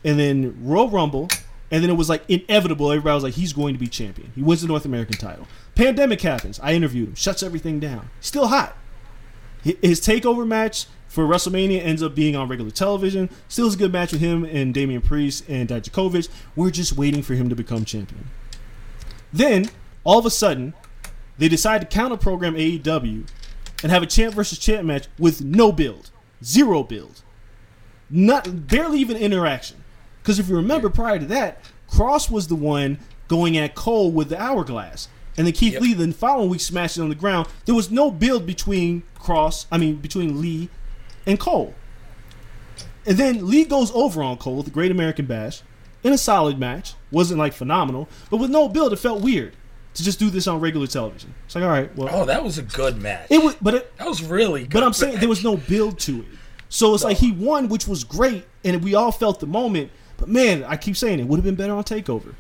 and 0.05 0.19
then 0.19 0.59
Royal 0.63 0.91
Rumble, 0.91 1.29
and 1.71 1.83
then 1.83 1.89
it 1.91 1.97
was 1.97 2.09
like 2.11 2.23
inevitable. 2.29 2.91
Everybody 2.91 3.15
was 3.15 3.23
like, 3.25 3.35
"He's 3.35 3.53
going 3.55 3.75
to 3.75 3.81
be 3.81 3.87
champion." 3.87 4.33
He 4.35 4.43
wins 4.43 4.61
the 4.61 4.69
North 4.69 4.85
American 4.85 5.17
title. 5.17 5.47
Pandemic 5.81 6.21
happens. 6.21 6.61
I 6.63 6.75
interviewed 6.75 7.09
him. 7.09 7.15
Shuts 7.15 7.43
everything 7.43 7.81
down. 7.81 8.11
Still 8.21 8.49
hot. 8.49 8.77
His 9.63 9.99
takeover 9.99 10.47
match 10.47 10.85
for 11.09 11.25
WrestleMania 11.25 11.83
ends 11.83 12.03
up 12.03 12.15
being 12.15 12.37
on 12.37 12.49
regular 12.49 12.71
television. 12.71 13.31
Still 13.49 13.67
is 13.67 13.77
a 13.77 13.79
good 13.79 13.91
match 13.91 14.13
with 14.13 14.21
him 14.21 14.45
and 14.45 14.75
Damian 14.75 15.01
Priest 15.01 15.43
and 15.49 15.71
Dijakovic. 15.71 16.29
We're 16.55 16.71
just 16.71 16.99
waiting 16.99 17.23
for 17.23 17.33
him 17.33 17.49
to 17.49 17.55
become 17.55 17.87
champion. 17.87 18.27
Then, 19.33 19.71
all 20.05 20.19
of 20.19 20.27
a 20.27 20.31
sudden, 20.31 20.75
they 21.39 21.49
decide 21.49 21.81
to 21.81 21.87
counter 21.87 22.19
program 22.19 22.57
AEW 22.57 23.27
and 23.83 23.91
have 23.91 24.03
a 24.03 24.07
champ 24.07 24.35
versus 24.35 24.59
champ 24.59 24.85
match 24.85 25.07
with 25.19 25.41
no 25.41 25.73
build, 25.73 26.11
zero 26.45 26.83
build, 26.83 27.23
not 28.11 28.67
barely 28.69 28.99
even 28.99 29.17
interaction. 29.17 29.83
Because 30.23 30.39
if 30.39 30.51
you 30.51 30.57
remember, 30.57 30.91
prior 30.91 31.19
to 31.19 31.25
that, 31.25 31.65
Cross 31.89 32.29
was 32.29 32.49
the 32.49 32.55
one 32.55 32.99
going 33.29 33.57
at 33.57 33.75
Cole 33.75 34.13
with 34.13 34.29
the 34.29 34.39
hourglass, 34.39 35.09
and 35.41 35.47
then 35.47 35.55
Keith 35.55 35.73
Yep. 35.73 35.83
Lee 35.83 35.95
then 35.95 36.13
following 36.13 36.51
week 36.51 36.61
smashed 36.61 36.99
it 36.99 37.01
on 37.01 37.09
the 37.09 37.15
ground. 37.15 37.49
There 37.65 37.75
was 37.75 37.91
no 37.91 38.11
build 38.11 38.45
between 38.45 39.05
Cross, 39.15 39.67
I 39.73 39.79
mean 39.79 39.97
between 39.97 40.39
Lee 40.39 40.69
and 41.25 41.41
Cole. 41.41 41.75
And 43.07 43.17
then 43.17 43.49
Lee 43.49 43.65
goes 43.65 43.91
over 43.93 44.23
on 44.23 44.37
Cole 44.37 44.57
with 44.57 44.67
the 44.67 44.71
Great 44.71 44.91
American 44.91 45.25
Bash 45.25 45.63
in 46.05 46.13
a 46.13 46.19
solid 46.19 46.59
match. 46.59 46.93
Wasn't 47.11 47.39
like 47.39 47.55
phenomenal, 47.55 48.07
but 48.31 48.37
with 48.37 48.51
no 48.51 48.69
build, 48.69 48.93
it 48.93 48.97
felt 48.97 49.23
weird 49.23 49.57
to 49.95 50.05
just 50.05 50.19
do 50.19 50.29
this 50.29 50.47
on 50.47 50.61
regular 50.61 50.87
television. 50.87 51.33
It's 51.47 51.55
like, 51.55 51.65
all 51.65 51.71
right, 51.71 51.97
well, 51.97 52.11
oh, 52.13 52.27
that 52.27 52.45
was 52.45 52.59
a 52.59 52.63
good 52.63 53.01
match. 53.01 53.29
it 53.31 53.43
was, 53.43 53.55
but 53.63 53.73
it, 53.73 53.97
that 53.97 54.07
was 54.07 54.23
really. 54.23 54.65
good 54.65 54.73
but 54.73 54.83
I'm 54.83 54.93
saying 54.93 55.21
there 55.21 55.29
was 55.31 55.43
no 55.43 55.57
build 55.57 55.99
to 56.01 56.19
it. 56.19 56.27
So 56.69 56.93
it's 56.93 57.03
like 57.03 57.17
he 57.17 57.33
won, 57.33 57.71
which 57.71 57.89
was 57.89 58.05
great, 58.05 58.45
and 58.63 58.85
we 58.85 58.95
all 58.95 59.11
felt 59.11 59.41
the 59.41 59.47
moment. 59.47 59.91
But 60.19 60.29
man, 60.29 60.65
I 60.65 60.77
keep 60.77 60.99
saying 60.99 61.19
it 61.19 61.27
would 61.27 61.39
have 61.39 61.45
been 61.47 61.55
better 61.55 61.73
on 61.73 61.83
Takeover. 61.83 62.35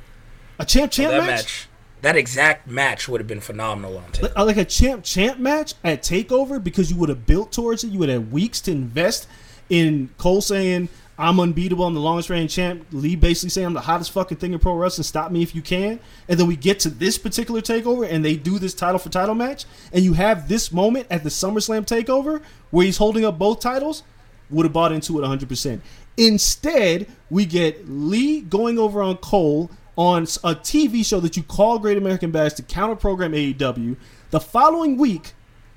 A 0.58 0.66
champ 0.66 0.92
champ 0.92 1.08
oh, 1.08 1.12
that 1.12 1.26
match, 1.26 1.30
match. 1.30 1.68
That 2.02 2.16
exact 2.16 2.66
match 2.66 3.08
would 3.08 3.20
have 3.20 3.28
been 3.28 3.40
phenomenal 3.40 3.98
on 3.98 4.10
tape. 4.12 4.22
Like- 4.22 4.36
like 4.38 4.56
a 4.56 4.64
champ 4.64 5.04
champ 5.04 5.38
match 5.38 5.74
at 5.84 6.02
Takeover, 6.02 6.62
because 6.62 6.90
you 6.90 6.96
would 6.98 7.08
have 7.08 7.26
built 7.26 7.52
towards 7.52 7.84
it. 7.84 7.88
You 7.88 7.98
would 7.98 8.08
have 8.08 8.32
weeks 8.32 8.60
to 8.62 8.72
invest 8.72 9.28
in 9.68 10.10
Cole 10.18 10.40
saying 10.40 10.88
I'm 11.18 11.38
unbeatable, 11.38 11.84
I'm 11.84 11.92
the 11.92 12.00
longest 12.00 12.30
reigning 12.30 12.48
champ. 12.48 12.86
Lee 12.92 13.14
basically 13.14 13.50
saying 13.50 13.66
I'm 13.66 13.74
the 13.74 13.82
hottest 13.82 14.10
fucking 14.12 14.38
thing 14.38 14.54
in 14.54 14.58
pro 14.58 14.72
wrestling. 14.72 15.04
Stop 15.04 15.30
me 15.30 15.42
if 15.42 15.54
you 15.54 15.60
can. 15.60 16.00
And 16.28 16.40
then 16.40 16.46
we 16.46 16.56
get 16.56 16.80
to 16.80 16.88
this 16.88 17.18
particular 17.18 17.60
Takeover, 17.60 18.10
and 18.10 18.24
they 18.24 18.36
do 18.36 18.58
this 18.58 18.72
title 18.72 18.98
for 18.98 19.10
title 19.10 19.34
match, 19.34 19.66
and 19.92 20.02
you 20.02 20.14
have 20.14 20.48
this 20.48 20.72
moment 20.72 21.06
at 21.10 21.22
the 21.22 21.28
SummerSlam 21.28 21.84
Takeover 21.86 22.40
where 22.70 22.86
he's 22.86 22.96
holding 22.96 23.26
up 23.26 23.38
both 23.38 23.60
titles. 23.60 24.02
Would 24.48 24.64
have 24.64 24.72
bought 24.72 24.90
into 24.92 25.16
it 25.18 25.22
100%. 25.22 25.80
Instead, 26.16 27.06
we 27.28 27.44
get 27.44 27.88
Lee 27.88 28.40
going 28.40 28.78
over 28.78 29.00
on 29.00 29.16
Cole 29.18 29.70
on 30.00 30.22
a 30.22 30.54
TV 30.54 31.04
show 31.04 31.20
that 31.20 31.36
you 31.36 31.42
call 31.42 31.78
Great 31.78 31.98
American 31.98 32.30
Bash 32.30 32.54
to 32.54 32.62
counter 32.62 32.96
program 32.96 33.32
AEW. 33.32 33.98
The 34.30 34.40
following 34.40 34.96
week, 34.96 35.34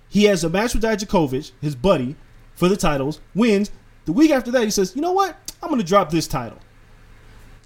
he 0.07 0.23
has 0.23 0.45
a 0.45 0.49
match 0.49 0.73
with 0.73 0.81
Dijakovic, 0.81 1.51
his 1.59 1.75
buddy, 1.75 2.15
for 2.55 2.69
the 2.69 2.77
titles, 2.77 3.19
wins. 3.35 3.69
The 4.05 4.13
week 4.13 4.31
after 4.31 4.49
that, 4.51 4.63
he 4.63 4.69
says, 4.69 4.95
You 4.95 5.01
know 5.01 5.11
what? 5.11 5.53
I'm 5.61 5.67
going 5.67 5.81
to 5.81 5.85
drop 5.85 6.09
this 6.09 6.25
title. 6.25 6.57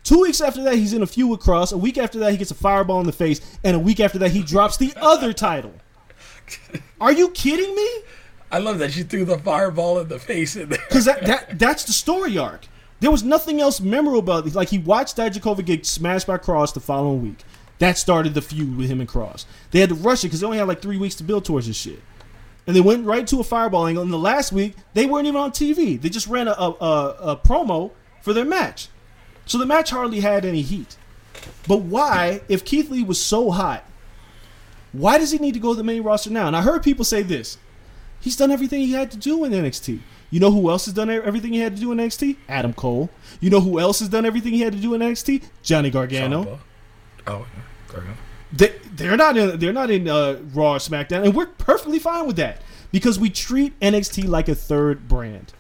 Two 0.03 0.21
weeks 0.21 0.41
after 0.41 0.63
that, 0.63 0.73
he's 0.73 0.93
in 0.93 1.03
a 1.03 1.05
feud 1.05 1.29
with 1.29 1.41
Cross. 1.41 1.73
A 1.73 1.77
week 1.77 1.99
after 1.99 2.17
that, 2.19 2.31
he 2.31 2.37
gets 2.37 2.49
a 2.49 2.55
fireball 2.55 3.01
in 3.01 3.05
the 3.05 3.11
face. 3.11 3.39
And 3.63 3.75
a 3.75 3.79
week 3.79 3.99
after 3.99 4.17
that, 4.17 4.31
he 4.31 4.41
drops 4.41 4.77
the 4.77 4.91
other 4.95 5.33
title. 5.33 5.75
Are 6.99 7.11
you 7.11 7.29
kidding 7.29 7.75
me? 7.75 7.87
I 8.51 8.57
love 8.57 8.79
that 8.79 8.95
you 8.97 9.03
threw 9.03 9.25
the 9.25 9.37
fireball 9.37 9.99
in 9.99 10.07
the 10.07 10.17
face 10.17 10.55
in 10.55 10.69
there. 10.69 10.79
Because 10.87 11.05
that, 11.05 11.23
that 11.27 11.59
that's 11.59 11.83
the 11.83 11.93
story 11.93 12.35
arc. 12.39 12.65
There 12.99 13.11
was 13.11 13.23
nothing 13.23 13.61
else 13.61 13.79
memorable 13.79 14.19
about 14.19 14.47
it. 14.47 14.55
Like 14.55 14.69
he 14.69 14.79
watched 14.79 15.17
Dijakovic 15.17 15.65
get 15.65 15.85
smashed 15.85 16.27
by 16.27 16.37
Cross 16.37 16.73
the 16.73 16.79
following 16.79 17.21
week. 17.21 17.43
That 17.79 17.97
started 17.97 18.33
the 18.33 18.41
feud 18.41 18.75
with 18.75 18.89
him 18.89 18.99
and 18.99 19.07
Cross. 19.09 19.45
They 19.71 19.79
had 19.79 19.89
to 19.89 19.95
rush 19.95 20.23
it 20.23 20.27
because 20.27 20.39
they 20.39 20.45
only 20.45 20.57
had 20.57 20.67
like 20.67 20.81
three 20.81 20.97
weeks 20.97 21.15
to 21.15 21.23
build 21.23 21.45
towards 21.45 21.67
this 21.67 21.77
shit. 21.77 22.01
And 22.65 22.75
they 22.75 22.81
went 22.81 23.05
right 23.05 23.25
to 23.27 23.39
a 23.39 23.43
fireball 23.43 23.85
angle. 23.87 24.03
And 24.03 24.11
the 24.11 24.17
last 24.17 24.51
week, 24.51 24.75
they 24.93 25.05
weren't 25.05 25.27
even 25.27 25.39
on 25.39 25.51
TV. 25.51 26.01
They 26.01 26.09
just 26.09 26.27
ran 26.27 26.47
a, 26.47 26.51
a, 26.51 26.71
a, 26.71 27.15
a 27.31 27.37
promo 27.37 27.91
for 28.21 28.33
their 28.33 28.45
match. 28.45 28.89
So 29.45 29.57
the 29.57 29.65
match 29.65 29.91
hardly 29.91 30.19
had 30.19 30.43
any 30.43 30.63
heat. 30.63 30.97
But 31.67 31.77
why, 31.77 32.41
if 32.49 32.65
Keith 32.65 32.89
Lee 32.89 33.03
was 33.03 33.23
so 33.23 33.51
hot, 33.51 33.85
why 34.91 35.17
does 35.17 35.31
he 35.31 35.37
need 35.37 35.53
to 35.53 35.59
go 35.59 35.73
to 35.73 35.77
the 35.77 35.83
main 35.83 36.03
roster 36.03 36.29
now? 36.29 36.47
And 36.47 36.55
I 36.55 36.61
heard 36.61 36.83
people 36.83 37.05
say 37.05 37.21
this. 37.21 37.57
He's 38.19 38.35
done 38.35 38.51
everything 38.51 38.81
he 38.81 38.93
had 38.93 39.11
to 39.11 39.17
do 39.17 39.43
in 39.43 39.51
NXT. 39.51 39.99
You 40.29 40.39
know 40.39 40.51
who 40.51 40.69
else 40.69 40.85
has 40.85 40.93
done 40.93 41.09
everything 41.09 41.53
he 41.53 41.59
had 41.59 41.75
to 41.75 41.81
do 41.81 41.91
in 41.91 41.97
NXT? 41.99 42.35
Adam 42.49 42.73
Cole. 42.73 43.09
You 43.39 43.49
know 43.49 43.61
who 43.61 43.79
else 43.79 43.99
has 43.99 44.09
done 44.09 44.25
everything 44.25 44.53
he 44.53 44.61
had 44.61 44.73
to 44.73 44.79
do 44.79 44.93
in 44.93 45.01
NXT? 45.01 45.43
Johnny 45.63 45.89
Gargano. 45.89 46.59
Oh. 47.25 47.45
Gargano. 47.87 48.13
They, 48.51 48.73
they're 48.93 49.17
not 49.17 49.37
in. 49.37 49.59
They're 49.59 49.73
not 49.73 49.89
in 49.89 50.07
uh, 50.07 50.39
Raw 50.53 50.73
or 50.73 50.77
SmackDown, 50.77 51.25
and 51.25 51.35
we're 51.35 51.47
perfectly 51.47 51.99
fine 51.99 52.27
with 52.27 52.37
that 52.37 52.61
because 52.91 53.19
we 53.19 53.29
treat 53.29 53.77
NXT 53.79 54.27
like 54.27 54.47
a 54.47 54.55
third 54.55 55.07
brand. 55.07 55.53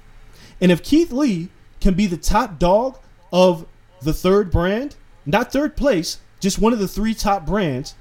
And 0.61 0.71
if 0.71 0.83
Keith 0.83 1.11
Lee 1.11 1.49
can 1.81 1.93
be 1.93 2.07
the 2.07 2.17
top 2.17 2.59
dog 2.59 2.97
of 3.31 3.65
the 4.01 4.13
third 4.13 4.51
brand, 4.51 4.95
not 5.25 5.51
third 5.51 5.75
place, 5.75 6.19
just 6.39 6.59
one 6.59 6.73
of 6.73 6.79
the 6.79 6.87
three 6.87 7.13
top 7.13 7.45
brands, 7.45 7.95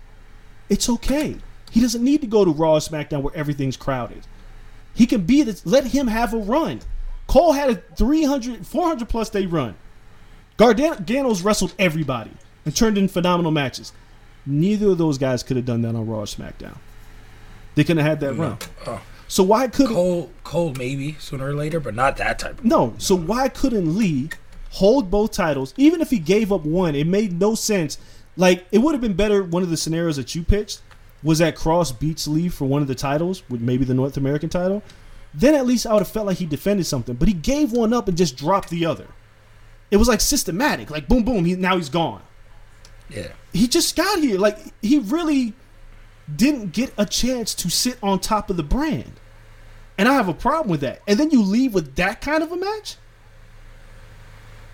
it's 0.69 0.89
okay. 0.89 1.37
He 1.71 1.81
doesn't 1.81 2.03
need 2.03 2.21
to 2.21 2.27
go 2.27 2.45
to 2.45 2.51
Raw 2.51 2.75
or 2.75 2.79
SmackDown 2.79 3.23
where 3.23 3.37
everything's 3.37 3.77
crowded. 3.77 4.27
He 4.97 5.07
can 5.07 5.23
be 5.23 5.43
this. 5.43 5.65
Let 5.65 5.89
him 5.89 6.09
have 6.09 6.33
a 6.33 6.39
run. 6.39 6.81
Cole 7.27 7.53
had 7.53 7.71
a 7.71 7.75
300, 7.75 8.67
400 8.67 9.09
plus 9.09 9.29
day 9.31 9.47
run. 9.47 9.75
Gargano's 10.57 11.43
wrestled 11.43 11.75
everybody 11.79 12.31
and 12.65 12.75
turned 12.75 12.97
in 12.97 13.07
phenomenal 13.07 13.53
matches. 13.53 13.93
Neither 14.47 14.91
of 14.91 14.99
those 14.99 15.19
guys 15.19 15.43
could 15.43 15.57
have 15.57 15.67
done 15.67 15.83
that 15.83 15.95
on 15.95 16.07
Raw 16.07 16.21
or 16.21 16.25
SmackDown. 16.25 16.79
They 17.75 17.85
couldn't 17.85 18.05
have 18.05 18.07
had 18.07 18.21
that 18.21 18.35
run. 18.35 18.59
Oh. 18.87 19.03
So 19.29 19.43
why 19.43 19.69
couldn't 19.69 19.95
Cole, 19.95 20.31
Cole 20.45 20.73
maybe 20.79 21.17
sooner 21.19 21.49
or 21.49 21.55
later, 21.55 21.79
but 21.79 21.95
not 21.95 22.17
that 22.17 22.39
type. 22.39 22.61
Of, 22.61 22.65
no? 22.65 22.95
So 22.97 23.15
why 23.15 23.49
couldn't 23.49 23.99
Lee 23.99 24.31
hold 24.71 25.11
both 25.11 25.33
titles? 25.33 25.75
Even 25.77 26.01
if 26.01 26.11
he 26.11 26.19
gave 26.19 26.53
up 26.53 26.65
one, 26.65 26.95
it 26.95 27.07
made 27.07 27.39
no 27.39 27.55
sense. 27.55 27.99
Like 28.37 28.67
it 28.73 28.79
would 28.79 28.93
have 28.93 29.01
been 29.03 29.15
better. 29.15 29.43
One 29.43 29.63
of 29.63 29.69
the 29.69 29.77
scenarios 29.77 30.17
that 30.17 30.35
you 30.35 30.43
pitched 30.43 30.81
was 31.23 31.39
that 31.39 31.57
Cross 31.57 31.93
beats 31.93 32.27
Lee 32.29 32.49
for 32.49 32.65
one 32.67 32.83
of 32.83 32.89
the 32.89 32.95
titles, 32.95 33.43
with 33.49 33.61
maybe 33.61 33.85
the 33.85 33.95
North 33.95 34.17
American 34.17 34.49
title. 34.49 34.83
Then 35.35 35.55
at 35.55 35.67
least 35.67 35.87
I 35.87 35.93
would 35.93 36.01
have 36.01 36.09
felt 36.09 36.27
like 36.27 36.39
he 36.39 36.47
defended 36.47 36.87
something. 36.87 37.15
But 37.15 37.29
he 37.29 37.35
gave 37.35 37.73
one 37.73 37.93
up 37.93 38.09
and 38.09 38.17
just 38.17 38.37
dropped 38.37 38.71
the 38.71 38.87
other. 38.87 39.07
It 39.91 39.97
was 39.99 40.09
like 40.09 40.21
systematic. 40.21 40.91
Like 40.91 41.09
boom, 41.09 41.25
boom. 41.25 41.45
He, 41.45 41.55
now 41.57 41.77
he's 41.77 41.89
gone. 41.91 42.23
yeah. 43.11 43.29
He 43.53 43.67
just 43.69 43.97
got 43.97 44.19
here. 44.21 44.39
Like 44.39 44.59
he 44.83 44.99
really 44.99 45.53
didn't 46.35 46.73
get 46.73 46.93
a 46.99 47.07
chance 47.07 47.55
to 47.55 47.71
sit 47.71 47.99
on 48.03 48.19
top 48.21 48.51
of 48.51 48.57
the 48.57 48.63
brand. 48.63 49.13
And 49.99 50.09
I 50.09 50.15
have 50.15 50.29
a 50.29 50.35
problem 50.35 50.69
with 50.71 50.81
that. 50.81 51.01
And 51.07 51.19
then 51.19 51.31
you 51.31 51.43
leave 51.43 51.73
with 51.73 51.95
that 51.97 52.21
kind 52.21 52.43
of 52.43 52.51
a 52.53 52.57
match? 52.57 52.97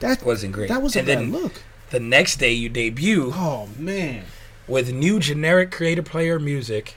That 0.00 0.22
Wasn't 0.24 0.52
great. 0.52 0.68
That 0.68 0.82
was 0.82 0.96
a 0.96 1.00
And 1.00 1.06
bad 1.06 1.18
then- 1.18 1.32
look. 1.32 1.62
The 1.90 2.00
next 2.00 2.36
day 2.36 2.52
you 2.52 2.68
debut 2.70 3.32
Oh 3.34 3.68
man. 3.78 4.24
With 4.68 4.92
new 4.92 5.18
generic 5.18 5.70
creator 5.70 6.02
player 6.02 6.38
music, 6.38 6.96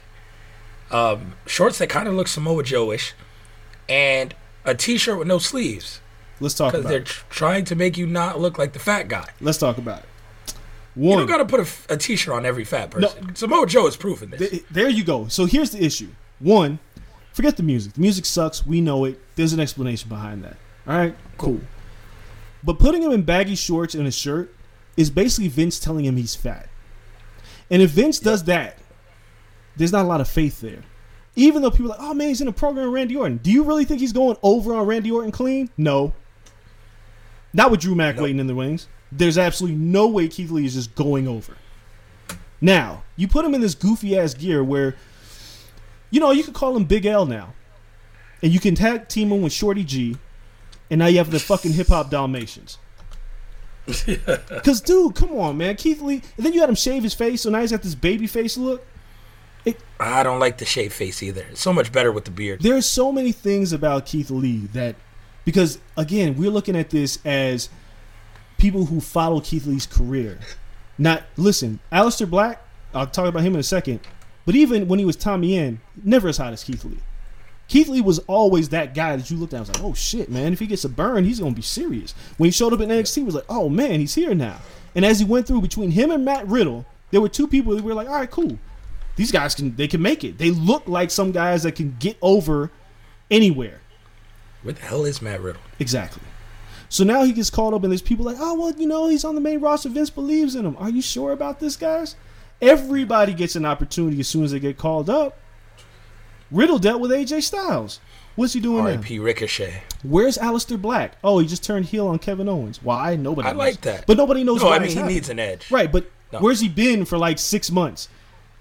um, 0.90 1.34
shorts 1.46 1.78
that 1.78 1.88
kind 1.88 2.08
of 2.08 2.14
look 2.14 2.28
Samoa 2.28 2.62
Joe-ish, 2.62 3.14
and 3.88 4.34
a 4.64 4.74
T-shirt 4.74 5.18
with 5.18 5.28
no 5.28 5.38
sleeves 5.38 6.00
Let's 6.40 6.54
talk 6.54 6.72
about 6.72 6.78
because 6.78 6.90
they're 6.90 7.00
tr- 7.00 7.24
trying 7.30 7.64
to 7.66 7.74
make 7.74 7.96
you 7.96 8.06
not 8.06 8.40
look 8.40 8.58
like 8.58 8.72
the 8.72 8.78
fat 8.78 9.08
guy. 9.08 9.28
Let's 9.40 9.58
talk 9.58 9.78
about 9.78 10.00
it. 10.00 10.54
You 10.96 11.16
don't 11.16 11.26
got 11.26 11.38
to 11.38 11.44
put 11.44 11.60
a 11.60 11.94
a, 11.94 11.96
T-shirt 11.96 12.34
on 12.34 12.46
every 12.46 12.64
fat 12.64 12.90
person. 12.90 13.34
Samoa 13.34 13.66
Joe 13.66 13.86
is 13.86 13.96
proof 13.96 14.22
in 14.22 14.30
this. 14.30 14.50
Th- 14.50 14.64
there 14.70 14.88
you 14.88 15.04
go. 15.04 15.28
So 15.28 15.44
here's 15.44 15.70
the 15.70 15.84
issue. 15.84 16.08
One, 16.38 16.78
forget 17.32 17.56
the 17.58 17.62
music. 17.62 17.94
The 17.94 18.00
music 18.00 18.24
sucks. 18.24 18.66
We 18.66 18.80
know 18.80 19.04
it. 19.04 19.20
There's 19.36 19.52
an 19.52 19.60
explanation 19.60 20.08
behind 20.08 20.42
that. 20.44 20.56
All 20.86 20.96
right, 20.96 21.14
cool. 21.36 21.60
But 22.64 22.78
putting 22.78 23.02
him 23.02 23.12
in 23.12 23.22
baggy 23.22 23.56
shorts 23.56 23.94
and 23.94 24.06
a 24.06 24.10
shirt 24.10 24.54
is 24.96 25.10
basically 25.10 25.48
Vince 25.48 25.78
telling 25.78 26.06
him 26.06 26.16
he's 26.16 26.34
fat. 26.34 26.68
And 27.70 27.82
if 27.82 27.90
Vince 27.90 28.18
does 28.18 28.44
that, 28.44 28.78
there's 29.76 29.92
not 29.92 30.04
a 30.04 30.08
lot 30.08 30.20
of 30.20 30.28
faith 30.28 30.60
there. 30.60 30.82
Even 31.34 31.60
though 31.62 31.70
people 31.70 31.92
are 31.92 31.98
like, 31.98 32.00
oh 32.00 32.14
man, 32.14 32.28
he's 32.28 32.40
in 32.40 32.48
a 32.48 32.52
program 32.52 32.86
with 32.86 32.94
Randy 32.94 33.16
Orton. 33.16 33.38
Do 33.38 33.50
you 33.50 33.62
really 33.62 33.84
think 33.84 34.00
he's 34.00 34.12
going 34.12 34.36
over 34.42 34.74
on 34.74 34.86
Randy 34.86 35.10
Orton 35.10 35.32
clean? 35.32 35.68
No. 35.76 36.14
Not 37.52 37.70
with 37.70 37.80
Drew 37.80 37.94
Mack 37.94 38.18
waiting 38.18 38.38
in 38.38 38.46
the 38.46 38.54
wings. 38.54 38.88
There's 39.12 39.38
absolutely 39.38 39.78
no 39.78 40.08
way 40.08 40.28
Keith 40.28 40.50
Lee 40.50 40.66
is 40.66 40.74
just 40.74 40.94
going 40.94 41.28
over. 41.28 41.56
Now, 42.60 43.02
you 43.16 43.28
put 43.28 43.44
him 43.44 43.54
in 43.54 43.60
this 43.60 43.74
goofy 43.74 44.18
ass 44.18 44.34
gear 44.34 44.64
where, 44.64 44.96
you 46.10 46.20
know, 46.20 46.30
you 46.30 46.42
could 46.42 46.54
call 46.54 46.76
him 46.76 46.84
Big 46.84 47.04
L 47.04 47.26
now. 47.26 47.52
And 48.42 48.52
you 48.52 48.60
can 48.60 48.74
tag 48.74 49.08
team 49.08 49.30
him 49.30 49.42
with 49.42 49.52
Shorty 49.52 49.84
G. 49.84 50.16
And 50.90 50.98
now 50.98 51.06
you 51.06 51.18
have 51.18 51.30
the 51.30 51.38
fucking 51.38 51.72
hip 51.72 51.88
hop 51.88 52.10
Dalmatians. 52.10 52.78
Because, 54.48 54.80
dude, 54.80 55.14
come 55.14 55.32
on, 55.38 55.56
man. 55.56 55.76
Keith 55.76 56.00
Lee. 56.00 56.22
And 56.36 56.44
then 56.44 56.52
you 56.52 56.60
had 56.60 56.68
him 56.68 56.74
shave 56.74 57.02
his 57.02 57.14
face, 57.14 57.42
so 57.42 57.50
now 57.50 57.60
he's 57.60 57.70
got 57.70 57.82
this 57.82 57.94
baby 57.94 58.26
face 58.26 58.56
look. 58.56 58.84
I 59.98 60.22
don't 60.22 60.38
like 60.38 60.58
the 60.58 60.64
shaved 60.64 60.92
face 60.92 61.22
either. 61.22 61.46
It's 61.50 61.60
so 61.60 61.72
much 61.72 61.90
better 61.90 62.12
with 62.12 62.24
the 62.24 62.30
beard. 62.30 62.60
There 62.60 62.76
are 62.76 62.82
so 62.82 63.10
many 63.10 63.32
things 63.32 63.72
about 63.72 64.06
Keith 64.06 64.30
Lee 64.30 64.66
that, 64.72 64.96
because 65.44 65.78
again, 65.96 66.36
we're 66.36 66.50
looking 66.50 66.76
at 66.76 66.90
this 66.90 67.18
as 67.24 67.68
people 68.58 68.86
who 68.86 69.00
follow 69.00 69.40
Keith 69.40 69.66
Lee's 69.66 69.86
career. 69.86 70.38
Not 70.98 71.24
listen, 71.36 71.80
Aleister 71.90 72.28
Black. 72.28 72.62
I'll 72.94 73.06
talk 73.06 73.26
about 73.26 73.42
him 73.42 73.54
in 73.54 73.60
a 73.60 73.64
second. 73.64 74.00
But 74.44 74.54
even 74.54 74.88
when 74.88 74.98
he 74.98 75.04
was 75.04 75.16
Tommy 75.16 75.58
End, 75.58 75.80
never 76.02 76.28
as 76.28 76.38
hot 76.38 76.52
as 76.52 76.62
Keith 76.62 76.84
Lee. 76.84 76.98
Keith 77.68 77.88
Lee 77.88 78.00
was 78.00 78.20
always 78.20 78.68
that 78.68 78.94
guy 78.94 79.16
that 79.16 79.30
you 79.30 79.36
looked 79.36 79.52
at 79.52 79.58
and 79.58 79.68
was 79.68 79.76
like, 79.76 79.84
oh 79.84 79.94
shit, 79.94 80.30
man, 80.30 80.52
if 80.52 80.60
he 80.60 80.66
gets 80.66 80.84
a 80.84 80.88
burn, 80.88 81.24
he's 81.24 81.40
gonna 81.40 81.54
be 81.54 81.62
serious. 81.62 82.14
When 82.36 82.46
he 82.46 82.52
showed 82.52 82.72
up 82.72 82.80
in 82.80 82.88
NXT, 82.88 83.14
he 83.16 83.22
was 83.24 83.34
like, 83.34 83.46
oh 83.48 83.68
man, 83.68 84.00
he's 84.00 84.14
here 84.14 84.34
now. 84.34 84.58
And 84.94 85.04
as 85.04 85.18
he 85.18 85.24
went 85.24 85.46
through 85.46 85.62
between 85.62 85.90
him 85.90 86.10
and 86.10 86.24
Matt 86.24 86.46
Riddle, 86.46 86.86
there 87.10 87.20
were 87.20 87.28
two 87.28 87.48
people 87.48 87.74
that 87.74 87.84
were 87.84 87.94
like, 87.94 88.08
all 88.08 88.14
right, 88.14 88.30
cool. 88.30 88.58
These 89.16 89.32
guys 89.32 89.54
can 89.54 89.74
they 89.76 89.88
can 89.88 90.02
make 90.02 90.24
it. 90.24 90.38
They 90.38 90.50
look 90.50 90.86
like 90.86 91.10
some 91.10 91.32
guys 91.32 91.62
that 91.64 91.72
can 91.72 91.96
get 91.98 92.16
over 92.22 92.70
anywhere. 93.30 93.80
Where 94.62 94.74
the 94.74 94.82
hell 94.82 95.04
is 95.04 95.20
Matt 95.22 95.40
Riddle? 95.40 95.62
Exactly. 95.78 96.22
So 96.88 97.02
now 97.02 97.24
he 97.24 97.32
gets 97.32 97.50
called 97.50 97.74
up, 97.74 97.82
and 97.82 97.90
there's 97.90 98.02
people 98.02 98.24
like, 98.24 98.36
oh 98.38 98.54
well, 98.54 98.72
you 98.76 98.86
know, 98.86 99.08
he's 99.08 99.24
on 99.24 99.34
the 99.34 99.40
main 99.40 99.60
roster. 99.60 99.88
Vince 99.88 100.10
believes 100.10 100.54
in 100.54 100.64
him. 100.64 100.76
Are 100.78 100.90
you 100.90 101.02
sure 101.02 101.32
about 101.32 101.58
this, 101.58 101.76
guys? 101.76 102.14
Everybody 102.60 103.34
gets 103.34 103.56
an 103.56 103.64
opportunity 103.64 104.20
as 104.20 104.28
soon 104.28 104.44
as 104.44 104.52
they 104.52 104.60
get 104.60 104.78
called 104.78 105.10
up. 105.10 105.36
Riddle 106.50 106.78
dealt 106.78 107.00
with 107.00 107.10
AJ 107.10 107.42
Styles. 107.42 108.00
What's 108.36 108.52
he 108.52 108.60
doing 108.60 108.84
now? 108.84 108.90
R.I.P. 108.90 109.18
Ricochet. 109.18 109.82
Where's 110.02 110.36
Aleister 110.36 110.80
Black? 110.80 111.16
Oh, 111.24 111.38
he 111.38 111.46
just 111.46 111.64
turned 111.64 111.86
heel 111.86 112.06
on 112.06 112.18
Kevin 112.18 112.48
Owens. 112.48 112.82
Why? 112.82 113.16
Nobody. 113.16 113.48
I 113.48 113.52
knows. 113.52 113.58
like 113.58 113.80
that. 113.82 114.06
but 114.06 114.16
nobody 114.18 114.44
knows 114.44 114.60
No, 114.60 114.66
why. 114.68 114.76
I 114.76 114.78
mean 114.80 114.90
he 114.90 115.02
needs 115.02 115.30
an 115.30 115.38
edge. 115.38 115.70
right. 115.70 115.90
But 115.90 116.10
No. 116.32 116.40
where's 116.40 116.60
he 116.60 116.68
been 116.68 117.04
for 117.06 117.16
like 117.16 117.38
six 117.38 117.70
months? 117.70 118.08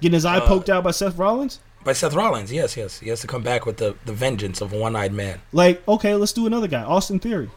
Getting 0.01 0.13
his 0.13 0.25
eye 0.25 0.37
Uh, 0.37 0.47
poked 0.47 0.69
out 0.69 0.83
by 0.83 0.91
Seth 0.91 1.17
Rollins. 1.17 1.59
By 1.83 1.93
Seth 1.93 2.13
Rollins, 2.13 2.51
yes, 2.51 2.75
yes. 2.77 2.99
He 2.99 3.09
has 3.09 3.21
to 3.21 3.27
come 3.27 3.43
back 3.43 3.65
with 3.65 3.77
the, 3.77 3.95
the 4.05 4.13
vengeance 4.13 4.59
of 4.61 4.73
a 4.73 4.77
one 4.77 4.95
eyed 4.95 5.13
man. 5.13 5.39
Like, 5.51 5.85
okay, 5.87 6.15
let's 6.15 6.33
do 6.33 6.47
another 6.47 6.67
guy, 6.67 6.81
Austin 6.83 7.19
Theory. 7.19 7.49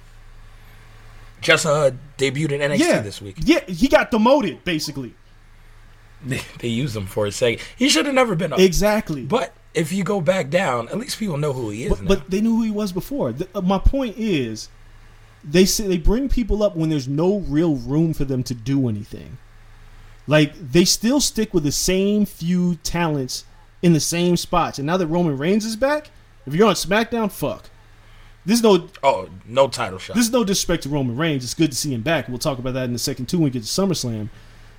Just 1.41 1.65
uh, 1.67 1.93
debuted 2.19 2.51
in 2.53 2.61
NXT 2.61 2.79
yeah, 2.81 3.01
this 3.01 3.23
week. 3.23 3.37
Yeah, 3.39 3.61
he 3.67 3.87
got 3.89 4.11
demoted 4.11 4.65
basically. 4.65 5.15
They, 6.25 6.41
they 6.59 6.69
used 6.69 6.97
him 6.97 7.07
for 7.07 7.27
a 7.27 7.33
second. 7.33 7.65
He 7.77 7.89
should 7.89 8.07
have 8.07 8.15
never 8.15 8.35
been 8.35 8.53
up. 8.53 8.59
Exactly. 8.59 9.23
But 9.23 9.55
if 9.75 9.93
you 9.93 10.05
go 10.05 10.21
back 10.21 10.51
down, 10.51 10.89
at 10.89 10.99
least 10.99 11.19
people 11.19 11.37
know 11.37 11.53
who 11.53 11.71
he 11.71 11.85
is 11.85 11.91
but, 11.91 12.07
but 12.07 12.31
they 12.31 12.41
knew 12.41 12.57
who 12.57 12.63
he 12.63 12.71
was 12.71 12.93
before. 12.93 13.33
The, 13.33 13.49
uh, 13.55 13.61
my 13.61 13.79
point 13.79 14.17
is, 14.19 14.69
they 15.45 15.65
say 15.65 15.87
they 15.87 15.99
bring 15.99 16.29
people 16.29 16.63
up 16.63 16.77
when 16.77 16.91
there's 16.91 17.09
no 17.09 17.39
real 17.39 17.77
room 17.77 18.13
for 18.13 18.25
them 18.25 18.43
to 18.45 18.55
do 18.55 18.89
anything. 18.89 19.39
Like 20.27 20.55
they 20.73 20.85
still 20.85 21.21
stick 21.21 21.55
with 21.55 21.65
the 21.65 21.73
same 21.73 22.27
few 22.27 22.77
talents 22.77 23.45
in 23.83 23.93
the 23.93 24.01
same 24.01 24.37
spots. 24.37 24.79
And 24.79 24.87
now 24.87 24.97
that 24.97 25.07
Roman 25.07 25.39
Reigns 25.39 25.65
is 25.65 25.77
back, 25.77 26.11
if 26.47 26.55
you're 26.55 26.69
on 26.69 26.75
SmackDown, 26.75 27.31
fuck. 27.31 27.71
This 28.45 28.59
is 28.59 28.63
no 28.63 28.89
oh, 29.03 29.29
no 29.47 29.69
title 29.69 29.99
shot. 29.99 30.17
this 30.17 30.25
is 30.25 30.33
no 30.33 30.43
disrespect 30.43 30.85
to 30.85 30.89
Roman 30.89 31.17
Reigns. 31.17 31.45
It's 31.45 31.55
good 31.55 31.71
to 31.71 31.77
see 31.77 31.93
him 31.93 32.03
back. 32.03 32.29
We'll 32.29 32.39
talk 32.39 32.59
about 32.59 32.75
that 32.75 32.85
in 32.85 32.93
the 32.93 32.99
second 32.99 33.27
two 33.27 33.39
when 33.39 33.45
we 33.45 33.51
get 33.51 33.63
to 33.63 33.69
SummerSlam. 33.69 34.31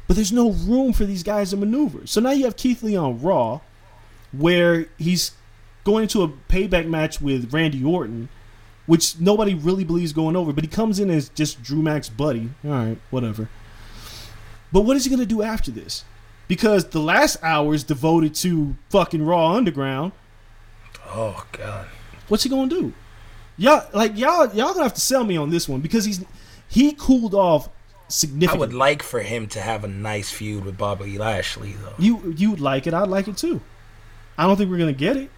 But 0.07 0.15
there's 0.15 0.31
no 0.31 0.51
room 0.51 0.91
for 0.91 1.05
these 1.05 1.21
guys 1.21 1.51
to 1.51 1.57
maneuver. 1.57 2.07
So 2.07 2.19
now 2.19 2.31
you 2.31 2.45
have 2.45 2.55
Keith 2.55 2.81
Lee 2.81 2.95
on 2.95 3.21
Raw, 3.21 3.61
where 4.31 4.87
he's 4.97 5.31
going 5.83 6.03
into 6.03 6.21
a 6.23 6.27
payback 6.27 6.87
match 6.87 7.21
with 7.21 7.53
Randy 7.53 7.83
Orton, 7.83 8.29
which 8.85 9.19
nobody 9.19 9.53
really 9.53 9.83
believes 9.83 10.13
going 10.13 10.35
over. 10.35 10.53
But 10.53 10.63
he 10.63 10.69
comes 10.69 10.99
in 10.99 11.09
as 11.09 11.29
just 11.29 11.61
Drew 11.63 11.81
Mac's 11.81 12.09
buddy. 12.09 12.49
All 12.63 12.71
right, 12.71 12.97
whatever. 13.09 13.49
But 14.71 14.81
what 14.81 14.95
is 14.97 15.03
he 15.03 15.09
going 15.09 15.19
to 15.19 15.25
do 15.25 15.41
after 15.41 15.71
this? 15.71 16.03
Because 16.47 16.85
the 16.89 16.99
last 16.99 17.37
hour 17.43 17.73
is 17.73 17.83
devoted 17.83 18.33
to 18.35 18.75
fucking 18.89 19.23
Raw 19.23 19.53
Underground. 19.53 20.11
oh 21.07 21.45
God. 21.51 21.87
What's 22.27 22.43
he 22.43 22.49
gonna 22.49 22.67
do? 22.69 22.93
Y'all 23.57 23.87
like 23.93 24.17
y'all 24.17 24.47
y'all 24.53 24.73
gonna 24.73 24.83
have 24.83 24.93
to 24.93 25.01
sell 25.01 25.23
me 25.23 25.35
on 25.35 25.49
this 25.49 25.67
one 25.67 25.79
because 25.81 26.05
he's 26.05 26.23
he 26.67 26.93
cooled 26.93 27.33
off 27.35 27.69
significantly. 28.07 28.57
I 28.57 28.59
would 28.59 28.73
like 28.73 29.01
for 29.03 29.21
him 29.21 29.47
to 29.47 29.59
have 29.61 29.83
a 29.83 29.87
nice 29.87 30.31
feud 30.31 30.63
with 30.65 30.77
Bobby 30.77 31.17
Lashley, 31.17 31.73
though. 31.73 31.93
you 31.97 32.33
you 32.37 32.51
would 32.51 32.61
like 32.61 32.85
it. 32.87 32.93
I'd 32.93 33.07
like 33.09 33.27
it 33.27 33.37
too. 33.37 33.61
I 34.39 34.47
don't 34.47 34.55
think 34.55 34.69
we're 34.71 34.77
gonna 34.77 34.93
get 34.93 35.17
it. 35.17 35.29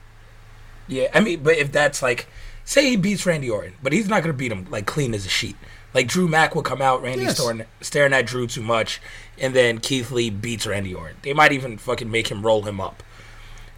Yeah, 0.87 1.07
I 1.13 1.19
mean, 1.21 1.41
but 1.43 1.57
if 1.57 1.71
that's 1.71 2.01
like, 2.01 2.27
say 2.65 2.89
he 2.91 2.95
beats 2.97 3.25
Randy 3.25 3.49
Orton, 3.49 3.73
but 3.81 3.93
he's 3.93 4.07
not 4.07 4.21
gonna 4.21 4.33
beat 4.33 4.51
him 4.51 4.67
like 4.69 4.85
clean 4.85 5.13
as 5.13 5.25
a 5.25 5.29
sheet. 5.29 5.55
Like 5.93 6.07
Drew 6.07 6.27
Mack 6.27 6.53
will 6.55 6.61
come 6.61 6.81
out, 6.81 7.01
Randy's 7.01 7.23
Yes. 7.29 7.39
staring, 7.39 7.65
staring 7.81 8.13
at 8.13 8.25
Drew 8.27 8.45
too 8.47 8.61
much, 8.61 9.01
and 9.39 9.53
then 9.55 9.79
Keith 9.79 10.11
Lee 10.11 10.29
beats 10.29 10.65
Randy 10.67 10.93
Orton. 10.93 11.17
They 11.23 11.33
might 11.33 11.51
even 11.51 11.77
fucking 11.77 12.09
make 12.09 12.29
him 12.29 12.45
roll 12.45 12.61
him 12.61 12.79
up. 12.79 13.01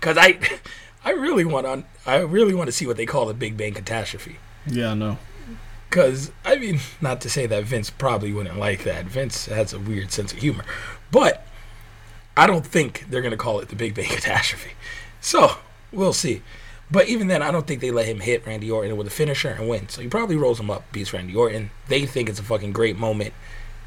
Cause 0.01 0.17
I, 0.17 0.38
I 1.05 1.11
really 1.11 1.45
want 1.45 1.65
to, 1.65 1.84
I 2.05 2.17
really 2.17 2.53
want 2.53 2.67
to 2.67 2.71
see 2.71 2.86
what 2.86 2.97
they 2.97 3.05
call 3.05 3.26
the 3.26 3.34
Big 3.34 3.55
Bang 3.57 3.74
catastrophe. 3.74 4.38
Yeah, 4.67 4.91
I 4.91 4.93
know. 4.93 5.17
Cause 5.89 6.32
I 6.43 6.57
mean, 6.57 6.80
not 7.01 7.21
to 7.21 7.30
say 7.30 7.45
that 7.47 7.63
Vince 7.63 7.89
probably 7.89 8.34
wouldn't 8.34 8.57
like 8.59 8.84
that. 8.84 9.05
Vince 9.05 9.45
has 9.45 9.74
a 9.74 9.80
weird 9.80 10.11
sense 10.11 10.34
of 10.34 10.39
humor, 10.39 10.65
but 11.11 11.47
I 12.36 12.45
don't 12.47 12.65
think 12.65 13.05
they're 13.09 13.21
gonna 13.21 13.38
call 13.38 13.59
it 13.59 13.69
the 13.69 13.76
Big 13.76 13.93
Bang 13.95 14.05
Catastrophe. 14.09 14.71
So 15.24 15.55
we'll 15.93 16.13
see. 16.13 16.41
But 16.91 17.07
even 17.07 17.28
then, 17.28 17.41
I 17.41 17.49
don't 17.49 17.65
think 17.65 17.82
they 17.82 17.91
let 17.91 18.05
him 18.05 18.19
hit 18.19 18.45
Randy 18.45 18.69
Orton 18.69 18.97
with 18.97 19.07
a 19.07 19.09
finisher 19.09 19.49
and 19.49 19.67
win. 19.67 19.88
So 19.88 20.01
he 20.01 20.07
probably 20.07 20.36
rolls 20.36 20.59
him 20.59 20.69
up, 20.69 20.91
beats 20.91 21.13
Randy 21.13 21.34
Orton. 21.34 21.71
They 21.88 22.05
think 22.05 22.30
it's 22.30 22.39
a 22.39 22.43
fucking 22.43 22.74
great 22.74 22.97
moment. 22.97 23.34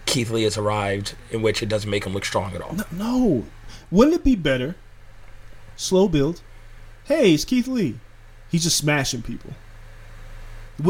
Keith 0.07 0.31
Lee 0.31 0.45
has 0.45 0.57
arrived, 0.57 1.15
in 1.31 1.43
which 1.43 1.63
it 1.63 1.69
doesn't 1.69 1.91
make 1.91 2.05
him 2.05 2.15
look 2.15 2.25
strong 2.25 2.55
at 2.55 2.63
all. 2.63 2.73
No, 2.73 2.85
no. 2.91 3.45
Wouldn't 3.91 4.17
it 4.17 4.25
be 4.25 4.35
better? 4.35 4.77
Slow 5.77 6.09
build. 6.09 6.41
Hey, 7.05 7.35
it's 7.35 7.45
Keith 7.45 7.69
Lee. 7.69 8.01
He's 8.51 8.65
just 8.65 8.79
smashing 8.79 9.23
people. 9.23 9.51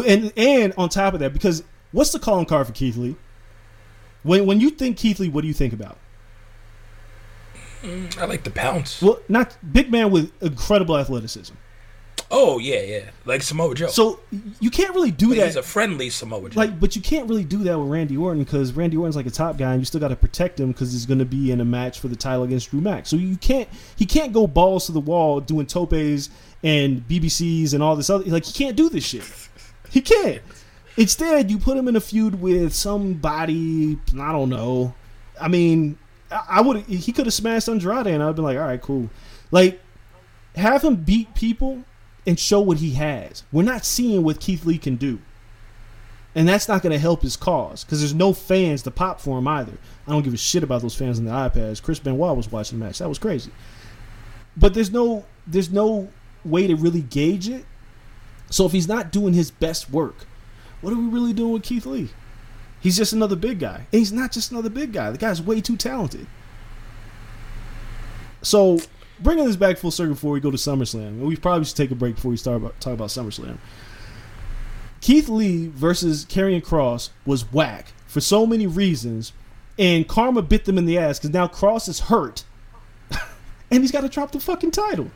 And 0.07 0.33
and 0.37 0.73
on 0.79 0.89
top 0.89 1.13
of 1.15 1.21
that, 1.21 1.33
because 1.33 1.65
what's 1.91 2.13
the 2.13 2.19
calling 2.19 2.47
card 2.47 2.69
for 2.69 2.73
Keith 2.73 2.97
Lee? 2.97 3.17
When 4.23 4.47
when 4.47 4.61
you 4.61 4.71
think 4.71 4.97
Keith 4.97 5.19
Lee, 5.19 5.29
what 5.29 5.43
do 5.43 5.49
you 5.49 5.55
think 5.55 5.73
about? 5.73 5.99
I 8.19 8.25
like 8.25 8.45
the 8.45 8.51
pounce. 8.51 9.01
Well, 9.03 9.21
not 9.29 9.57
big 9.73 9.91
man 9.91 10.11
with 10.11 10.33
incredible 10.43 10.97
athleticism. 10.97 11.55
Oh 12.29 12.59
yeah, 12.59 12.81
yeah, 12.81 13.11
like 13.25 13.43
Samoa 13.43 13.75
Joe. 13.75 13.87
So 13.87 14.19
you 14.59 14.69
can't 14.71 14.93
really 14.95 15.13
do 15.13 15.35
that. 15.37 15.47
he's 15.47 15.57
a 15.57 15.63
friendly 15.63 16.11
Samoa 16.11 16.51
Joe. 16.51 16.59
like, 16.61 16.81
but 16.81 16.97
you 16.97 17.03
can't 17.03 17.29
really 17.29 17.45
do 17.45 17.59
that 17.59 17.79
with 17.79 17.89
Randy 17.89 18.17
Orton 18.17 18.43
because 18.43 18.73
Randy 18.73 18.97
Orton's 18.97 19.15
like 19.15 19.27
a 19.27 19.31
top 19.31 19.57
guy, 19.57 19.73
and 19.73 19.81
you 19.81 19.85
still 19.85 20.01
got 20.01 20.09
to 20.09 20.17
protect 20.17 20.59
him 20.59 20.73
because 20.73 20.93
he's 20.93 21.07
going 21.07 21.21
to 21.21 21.25
be 21.25 21.53
in 21.53 21.61
a 21.61 21.65
match 21.65 22.01
for 22.01 22.09
the 22.09 22.17
title 22.17 22.43
against 22.43 22.71
Drew 22.71 22.81
Mack. 22.81 23.07
So 23.07 23.15
you 23.15 23.37
can't, 23.37 23.69
he 23.95 24.07
can't 24.07 24.33
go 24.33 24.49
balls 24.49 24.87
to 24.87 24.93
the 24.93 25.01
wall 25.01 25.41
doing 25.41 25.67
topes 25.67 26.31
and 26.65 27.07
BBCs 27.07 27.75
and 27.75 27.83
all 27.83 27.95
this 27.95 28.11
other. 28.11 28.25
Like 28.25 28.45
he 28.45 28.53
can't 28.53 28.77
do 28.77 28.89
this 28.89 29.05
shit. 29.05 29.25
He 29.89 30.01
can't. 30.01 30.43
Instead, 30.97 31.51
you 31.51 31.59
put 31.59 31.77
him 31.77 31.87
in 31.87 31.95
a 31.95 32.01
feud 32.01 32.41
with 32.41 32.75
somebody. 32.75 33.99
I 34.19 34.33
don't 34.33 34.49
know. 34.49 34.95
I 35.41 35.47
mean, 35.47 35.97
I, 36.31 36.61
would. 36.61 36.85
He 36.87 37.13
could 37.13 37.27
have 37.27 37.35
smashed 37.35 37.69
Andrade, 37.69 38.07
and 38.07 38.23
I'd 38.23 38.35
been 38.35 38.45
like, 38.45 38.59
all 38.59 38.65
right, 38.65 38.81
cool. 38.81 39.11
Like, 39.51 39.81
have 40.57 40.83
him 40.83 40.97
beat 40.97 41.35
people 41.35 41.85
and 42.27 42.39
show 42.39 42.61
what 42.61 42.79
he 42.79 42.93
has. 42.93 43.45
We're 43.53 43.63
not 43.63 43.85
seeing 43.85 44.23
what 44.25 44.41
Keith 44.41 44.65
Lee 44.65 44.79
can 44.79 44.97
do. 44.97 45.21
And 46.35 46.47
that's 46.47 46.69
not 46.69 46.83
going 46.83 46.93
to 46.93 46.99
help 46.99 47.23
his 47.23 47.37
cause 47.37 47.83
because 47.83 48.01
there's 48.01 48.15
no 48.15 48.35
fans 48.35 48.83
to 48.83 48.91
pop 48.91 49.21
for 49.21 49.39
him 49.39 49.49
either. 49.49 49.73
I 50.07 50.11
don't 50.11 50.23
give 50.23 50.35
a 50.35 50.37
shit 50.37 50.63
about 50.63 50.83
those 50.83 50.95
fans 50.95 51.19
on 51.19 51.25
the 51.25 51.31
iPads. 51.31 51.83
Chris 51.83 51.99
Benoit 51.99 52.37
was 52.37 52.53
watching 52.53 52.79
the 52.79 52.85
match. 52.85 52.99
That 52.99 53.09
was 53.09 53.19
crazy. 53.19 53.51
But 54.55 54.75
there's 54.75 54.91
no 54.91 55.25
there's 55.47 55.71
no 55.71 56.09
way 56.45 56.67
to 56.67 56.77
really 56.77 57.01
gauge 57.01 57.49
it. 57.49 57.65
So 58.51 58.67
if 58.67 58.73
he's 58.73 58.87
not 58.87 59.11
doing 59.13 59.33
his 59.33 59.51
best 59.51 59.91
work, 59.91 60.27
what 60.83 60.93
are 60.93 60.97
we 60.97 61.07
really 61.07 61.33
doing 61.33 61.53
with 61.53 61.63
Keith 61.63 61.87
Lee? 61.87 62.11
He's 62.87 62.97
just 62.97 63.13
another 63.13 63.35
big 63.35 63.59
guy. 63.59 63.79
And 63.79 63.99
he's 63.99 64.13
not 64.13 64.31
just 64.31 64.53
another 64.53 64.71
big 64.71 64.93
guy. 64.93 65.11
The 65.11 65.19
guy's 65.19 65.43
way 65.43 65.61
too 65.61 65.77
talented. 65.77 66.29
So 68.43 68.79
bringing 69.19 69.45
this 69.45 69.57
back 69.57 69.77
full 69.77 69.91
circle 69.91 70.15
before 70.15 70.31
we 70.31 70.39
go 70.39 70.53
to 70.53 70.57
SummerSlam, 70.57 71.19
we 71.19 71.35
probably 71.35 71.65
should 71.65 71.77
take 71.77 71.91
a 71.91 71.97
break 71.97 72.15
before 72.15 72.31
we 72.31 72.37
start 72.37 72.59
about, 72.59 72.81
talk 72.81 72.93
about 72.93 73.09
SummerSlam. 73.09 73.59
Keith 75.01 75.29
Lee 75.29 75.67
versus 75.67 76.25
Karrion 76.27 76.63
Kross 76.63 77.11
was 77.25 77.53
whack 77.53 77.89
for 78.07 78.21
so 78.21 78.47
many 78.47 78.69
reasons, 78.69 79.33
and 79.77 80.07
Karma 80.07 80.41
bit 80.41 80.65
them 80.65 80.79
in 80.79 80.87
the 80.87 80.97
ass 80.97 81.19
because 81.19 81.31
now 81.31 81.49
Kross 81.49 81.89
is 81.89 81.99
hurt, 81.99 82.45
and 83.69 83.83
he's 83.83 83.91
got 83.91 84.03
to 84.03 84.09
drop 84.09 84.31
the 84.31 84.39
fucking 84.39 84.71
title. 84.71 85.11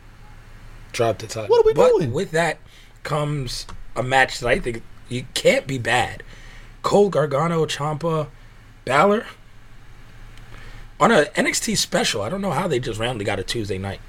Drop 0.90 1.18
the 1.18 1.28
title. 1.28 1.48
What 1.48 1.64
are 1.64 1.68
we 1.68 1.74
but 1.74 1.88
doing? 1.90 2.12
With 2.12 2.32
that 2.32 2.58
comes 3.04 3.68
a 3.94 4.02
match 4.02 4.40
that 4.40 4.48
I 4.48 4.58
think 4.58 4.82
you 5.08 5.24
can't 5.34 5.68
be 5.68 5.78
bad. 5.78 6.24
Cole 6.82 7.10
Gargano, 7.10 7.64
Ciampa, 7.66 8.28
Balor 8.84 9.26
on 10.98 11.10
a 11.10 11.24
NXT 11.34 11.76
special. 11.76 12.22
I 12.22 12.28
don't 12.28 12.40
know 12.40 12.50
how 12.50 12.68
they 12.68 12.78
just 12.78 13.00
randomly 13.00 13.24
got 13.24 13.38
a 13.38 13.42
Tuesday 13.42 13.78
night, 13.78 14.00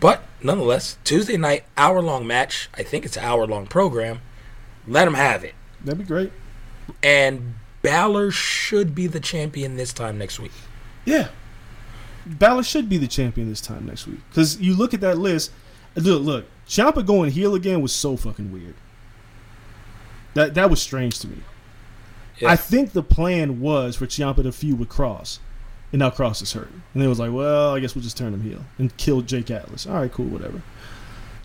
but 0.00 0.22
nonetheless, 0.42 0.98
Tuesday 1.04 1.36
night 1.36 1.64
hour 1.76 2.02
long 2.02 2.26
match. 2.26 2.68
I 2.74 2.82
think 2.82 3.04
it's 3.04 3.16
an 3.16 3.24
hour 3.24 3.46
long 3.46 3.66
program. 3.66 4.20
Let 4.86 5.06
them 5.06 5.14
have 5.14 5.42
it. 5.42 5.54
That'd 5.82 5.98
be 5.98 6.04
great. 6.04 6.32
And 7.02 7.54
Balor 7.82 8.30
should 8.30 8.94
be 8.94 9.06
the 9.06 9.20
champion 9.20 9.76
this 9.76 9.92
time 9.92 10.18
next 10.18 10.38
week. 10.38 10.52
Yeah. 11.04 11.28
Balor 12.26 12.64
should 12.64 12.88
be 12.88 12.98
the 12.98 13.06
champion 13.06 13.48
this 13.48 13.60
time 13.60 13.86
next 13.86 14.06
week. 14.06 14.18
Because 14.28 14.60
you 14.60 14.74
look 14.74 14.92
at 14.92 15.00
that 15.00 15.18
list, 15.18 15.52
look, 15.94 16.22
look, 16.22 16.44
Ciampa 16.66 17.06
going 17.06 17.30
heel 17.30 17.54
again 17.54 17.80
was 17.80 17.92
so 17.92 18.16
fucking 18.16 18.52
weird. 18.52 18.74
That 20.36 20.52
that 20.52 20.68
was 20.68 20.82
strange 20.82 21.18
to 21.20 21.28
me. 21.28 21.38
Yeah. 22.38 22.50
I 22.50 22.56
think 22.56 22.92
the 22.92 23.02
plan 23.02 23.58
was 23.58 23.96
for 23.96 24.06
Ciampa 24.06 24.42
to 24.42 24.52
feud 24.52 24.78
with 24.78 24.90
Kross, 24.90 25.38
and 25.92 26.00
now 26.00 26.10
Kross 26.10 26.42
is 26.42 26.52
hurt, 26.52 26.68
and 26.92 27.02
they 27.02 27.06
was 27.06 27.18
like, 27.18 27.32
well, 27.32 27.74
I 27.74 27.80
guess 27.80 27.94
we'll 27.94 28.04
just 28.04 28.18
turn 28.18 28.34
him 28.34 28.42
heel 28.42 28.60
and 28.76 28.94
kill 28.98 29.22
Jake 29.22 29.50
Atlas. 29.50 29.86
All 29.86 29.94
right, 29.94 30.12
cool, 30.12 30.26
whatever. 30.26 30.60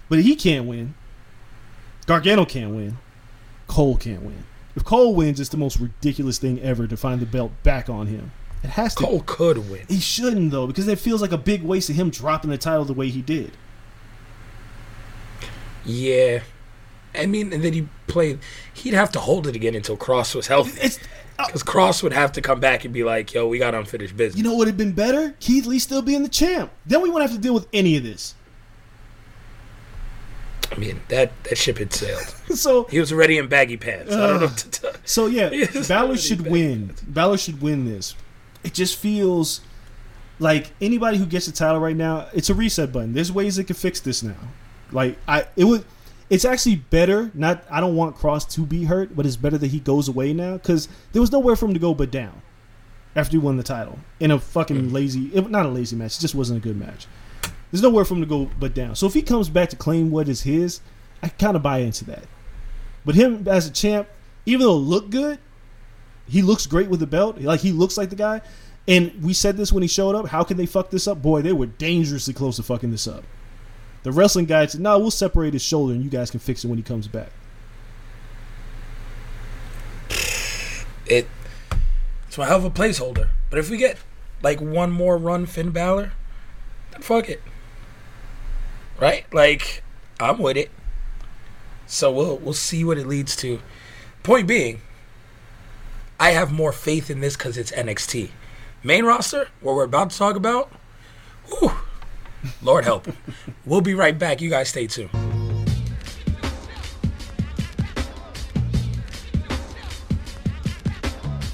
But 0.09 0.19
he 0.19 0.35
can't 0.35 0.67
win. 0.67 0.93
Gargano 2.05 2.43
can't 2.43 2.75
win. 2.75 2.97
Cole 3.67 3.95
can't 3.95 4.23
win. 4.23 4.43
If 4.75 4.83
Cole 4.83 5.15
wins, 5.15 5.39
it's 5.39 5.49
the 5.49 5.55
most 5.55 5.79
ridiculous 5.79 6.37
thing 6.37 6.59
ever 6.59 6.85
to 6.85 6.97
find 6.97 7.21
the 7.21 7.25
belt 7.25 7.53
back 7.63 7.89
on 7.89 8.07
him. 8.07 8.33
It 8.61 8.71
has 8.71 8.93
to. 8.95 9.05
Cole 9.05 9.23
could 9.25 9.69
win. 9.69 9.85
He 9.87 10.01
shouldn't 10.01 10.51
though, 10.51 10.67
because 10.67 10.89
it 10.89 10.99
feels 10.99 11.21
like 11.21 11.31
a 11.31 11.37
big 11.37 11.63
waste 11.63 11.89
of 11.89 11.95
him 11.95 12.09
dropping 12.09 12.49
the 12.49 12.57
title 12.57 12.83
the 12.83 12.91
way 12.91 13.07
he 13.07 13.21
did. 13.21 13.53
Yeah. 15.85 16.41
I 17.13 17.25
mean, 17.25 17.51
and 17.53 17.63
then 17.63 17.73
he 17.73 17.87
played. 18.07 18.39
He'd 18.73 18.93
have 18.93 19.11
to 19.11 19.19
hold 19.19 19.47
it 19.47 19.55
again 19.55 19.75
until 19.75 19.97
Kross 19.97 20.33
was 20.35 20.47
healthy. 20.47 20.71
Because 21.37 21.61
uh, 21.61 21.65
Kross 21.65 22.03
would 22.03 22.13
have 22.13 22.31
to 22.33 22.41
come 22.41 22.59
back 22.59 22.85
and 22.85 22.93
be 22.93 23.03
like, 23.03 23.33
yo, 23.33 23.47
we 23.47 23.59
got 23.59 23.75
unfinished 23.75 24.15
business. 24.15 24.37
you 24.37 24.43
know 24.43 24.51
what 24.51 24.59
would 24.59 24.67
have 24.67 24.77
been 24.77 24.93
better? 24.93 25.35
Keith 25.39 25.65
Lee 25.65 25.79
still 25.79 26.01
being 26.01 26.23
the 26.23 26.29
champ. 26.29 26.71
Then 26.85 27.01
we 27.01 27.09
wouldn't 27.09 27.29
have 27.29 27.37
to 27.37 27.41
deal 27.41 27.53
with 27.53 27.67
any 27.73 27.97
of 27.97 28.03
this. 28.03 28.35
I 30.71 30.75
mean, 30.75 31.01
that, 31.09 31.31
that 31.43 31.57
ship 31.57 31.79
had 31.79 31.93
sailed. 31.93 32.35
So 32.55 32.83
He 32.85 32.99
was 32.99 33.11
already 33.11 33.37
in 33.37 33.47
baggy 33.47 33.77
pants. 33.77 34.13
I 34.13 34.27
don't 34.27 34.39
know 34.39 34.45
uh, 34.45 34.49
what 34.49 34.57
to 34.57 34.69
tell 34.69 34.91
so 35.05 35.27
yeah, 35.27 35.49
Balor 35.87 36.17
should 36.17 36.47
win. 36.47 36.93
Balor 37.07 37.37
should 37.37 37.61
win 37.61 37.85
this. 37.85 38.15
It 38.63 38.73
just 38.73 38.97
feels 38.97 39.61
like 40.39 40.71
anybody 40.81 41.17
who 41.17 41.25
gets 41.25 41.45
the 41.45 41.51
title 41.51 41.79
right 41.79 41.95
now, 41.95 42.27
it's 42.33 42.49
a 42.49 42.53
reset 42.53 42.91
button. 42.91 43.13
There's 43.13 43.31
ways 43.31 43.55
they 43.55 43.63
can 43.63 43.75
fix 43.75 43.99
this 43.99 44.23
now. 44.23 44.35
Like 44.91 45.17
I 45.27 45.45
it 45.55 45.65
would 45.65 45.85
it's 46.31 46.45
actually 46.45 46.77
better. 46.77 47.29
Not 47.33 47.63
I 47.69 47.81
don't 47.81 47.95
want 47.95 48.15
Kross 48.15 48.49
to 48.51 48.61
be 48.61 48.85
hurt, 48.85 49.15
but 49.15 49.25
it's 49.25 49.35
better 49.35 49.57
that 49.57 49.67
he 49.67 49.81
goes 49.81 50.07
away 50.07 50.31
now 50.33 50.53
because 50.53 50.87
there 51.11 51.21
was 51.21 51.31
nowhere 51.31 51.57
for 51.57 51.65
him 51.65 51.73
to 51.73 51.79
go 51.79 51.93
but 51.93 52.09
down 52.09 52.41
after 53.15 53.33
he 53.33 53.37
won 53.37 53.57
the 53.57 53.63
title 53.63 53.99
in 54.21 54.31
a 54.31 54.39
fucking 54.39 54.93
lazy, 54.93 55.25
it, 55.33 55.51
not 55.51 55.65
a 55.65 55.69
lazy 55.69 55.97
match. 55.97 56.17
It 56.17 56.21
just 56.21 56.33
wasn't 56.33 56.57
a 56.57 56.61
good 56.61 56.77
match. 56.77 57.05
There's 57.69 57.81
nowhere 57.81 58.05
for 58.05 58.13
him 58.13 58.21
to 58.21 58.27
go 58.27 58.49
but 58.59 58.73
down. 58.73 58.95
So 58.95 59.07
if 59.07 59.13
he 59.13 59.21
comes 59.21 59.49
back 59.49 59.69
to 59.69 59.75
claim 59.75 60.09
what 60.09 60.29
is 60.29 60.43
his, 60.43 60.79
I 61.21 61.27
kind 61.27 61.57
of 61.57 61.61
buy 61.61 61.79
into 61.79 62.05
that. 62.05 62.23
But 63.03 63.15
him 63.15 63.45
as 63.47 63.67
a 63.67 63.71
champ, 63.71 64.07
even 64.45 64.61
though 64.61 64.77
it 64.77 64.79
looked 64.79 65.09
good, 65.09 65.37
he 66.29 66.41
looks 66.41 66.65
great 66.65 66.87
with 66.87 67.01
the 67.01 67.07
belt. 67.07 67.41
Like 67.41 67.59
he 67.59 67.73
looks 67.73 67.97
like 67.97 68.09
the 68.09 68.15
guy. 68.15 68.41
And 68.87 69.21
we 69.21 69.33
said 69.33 69.57
this 69.57 69.73
when 69.73 69.81
he 69.81 69.87
showed 69.87 70.15
up. 70.15 70.27
How 70.27 70.45
can 70.45 70.55
they 70.55 70.65
fuck 70.65 70.91
this 70.91 71.09
up? 71.09 71.21
Boy, 71.21 71.41
they 71.41 71.51
were 71.51 71.65
dangerously 71.65 72.33
close 72.33 72.55
to 72.55 72.63
fucking 72.63 72.91
this 72.91 73.05
up. 73.05 73.25
The 74.03 74.11
wrestling 74.11 74.45
guy 74.45 74.65
said, 74.65 74.81
"No, 74.81 74.97
we'll 74.97 75.11
separate 75.11 75.53
his 75.53 75.61
shoulder, 75.61 75.93
and 75.93 76.03
you 76.03 76.09
guys 76.09 76.31
can 76.31 76.39
fix 76.39 76.63
it 76.63 76.67
when 76.67 76.77
he 76.77 76.83
comes 76.83 77.07
back." 77.07 77.31
it. 81.11 81.27
It's 82.27 82.37
a 82.37 82.45
hell 82.45 82.57
of 82.57 82.65
a 82.65 82.71
placeholder. 82.71 83.29
But 83.49 83.59
if 83.59 83.69
we 83.69 83.77
get 83.77 83.97
like 84.41 84.61
one 84.61 84.91
more 84.91 85.17
run 85.17 85.45
Finn 85.45 85.71
Balor, 85.71 86.13
then 86.91 87.01
fuck 87.01 87.29
it. 87.29 87.41
Right? 88.99 89.31
Like, 89.33 89.83
I'm 90.19 90.39
with 90.39 90.57
it. 90.57 90.71
So 91.85 92.11
we'll 92.11 92.37
we'll 92.37 92.53
see 92.53 92.83
what 92.83 92.97
it 92.97 93.07
leads 93.07 93.35
to. 93.37 93.59
Point 94.23 94.47
being, 94.47 94.81
I 96.19 96.31
have 96.31 96.51
more 96.51 96.71
faith 96.71 97.09
in 97.09 97.19
this 97.19 97.35
because 97.35 97.57
it's 97.57 97.71
NXT. 97.71 98.29
Main 98.83 99.05
roster, 99.05 99.49
what 99.59 99.75
we're 99.75 99.83
about 99.83 100.11
to 100.11 100.17
talk 100.17 100.35
about, 100.35 100.71
Lord 102.61 102.85
help. 102.85 103.07
we'll 103.65 103.81
be 103.81 103.93
right 103.93 104.17
back. 104.17 104.41
You 104.41 104.49
guys 104.49 104.69
stay 104.69 104.87
tuned. 104.87 105.09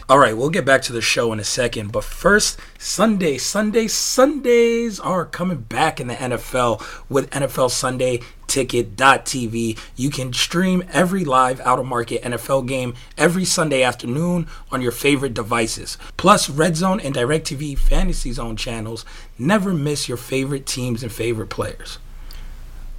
All 0.10 0.20
right, 0.20 0.38
we'll 0.38 0.50
get 0.50 0.64
back 0.64 0.82
to 0.84 0.94
the 0.94 1.02
show 1.02 1.34
in 1.34 1.40
a 1.40 1.44
second, 1.44 1.92
but 1.92 2.02
first, 2.02 2.58
Sunday, 2.80 3.38
Sunday, 3.38 3.90
Sundays 3.90 5.02
are 5.02 5.26
coming 5.26 5.58
back 5.58 6.00
in 6.00 6.08
the 6.08 6.14
NFL 6.14 6.82
with 7.10 7.30
NFL 7.32 7.72
Sunday 7.72 8.22
Ticket.tv. 8.48 9.78
You 9.96 10.10
can 10.10 10.34
stream 10.34 10.84
every 10.92 11.24
live 11.24 11.60
out 11.62 11.80
of 11.80 11.86
market 11.86 12.24
NFL 12.24 12.68
game 12.68 12.96
every 13.18 13.46
Sunday 13.46 13.84
afternoon 13.84 14.48
on 14.72 14.82
your 14.82 14.92
favorite 14.92 15.34
devices. 15.34 15.98
Plus, 16.18 16.50
Red 16.50 16.76
Zone 16.76 17.00
and 17.00 17.14
DirecTV 17.14 17.78
Fantasy 17.78 18.32
Zone 18.32 18.56
channels 18.56 19.06
never 19.38 19.74
miss 19.74 20.08
your 20.08 20.18
favorite 20.18 20.66
teams 20.66 21.04
and 21.04 21.12
favorite 21.12 21.50
players. 21.50 22.00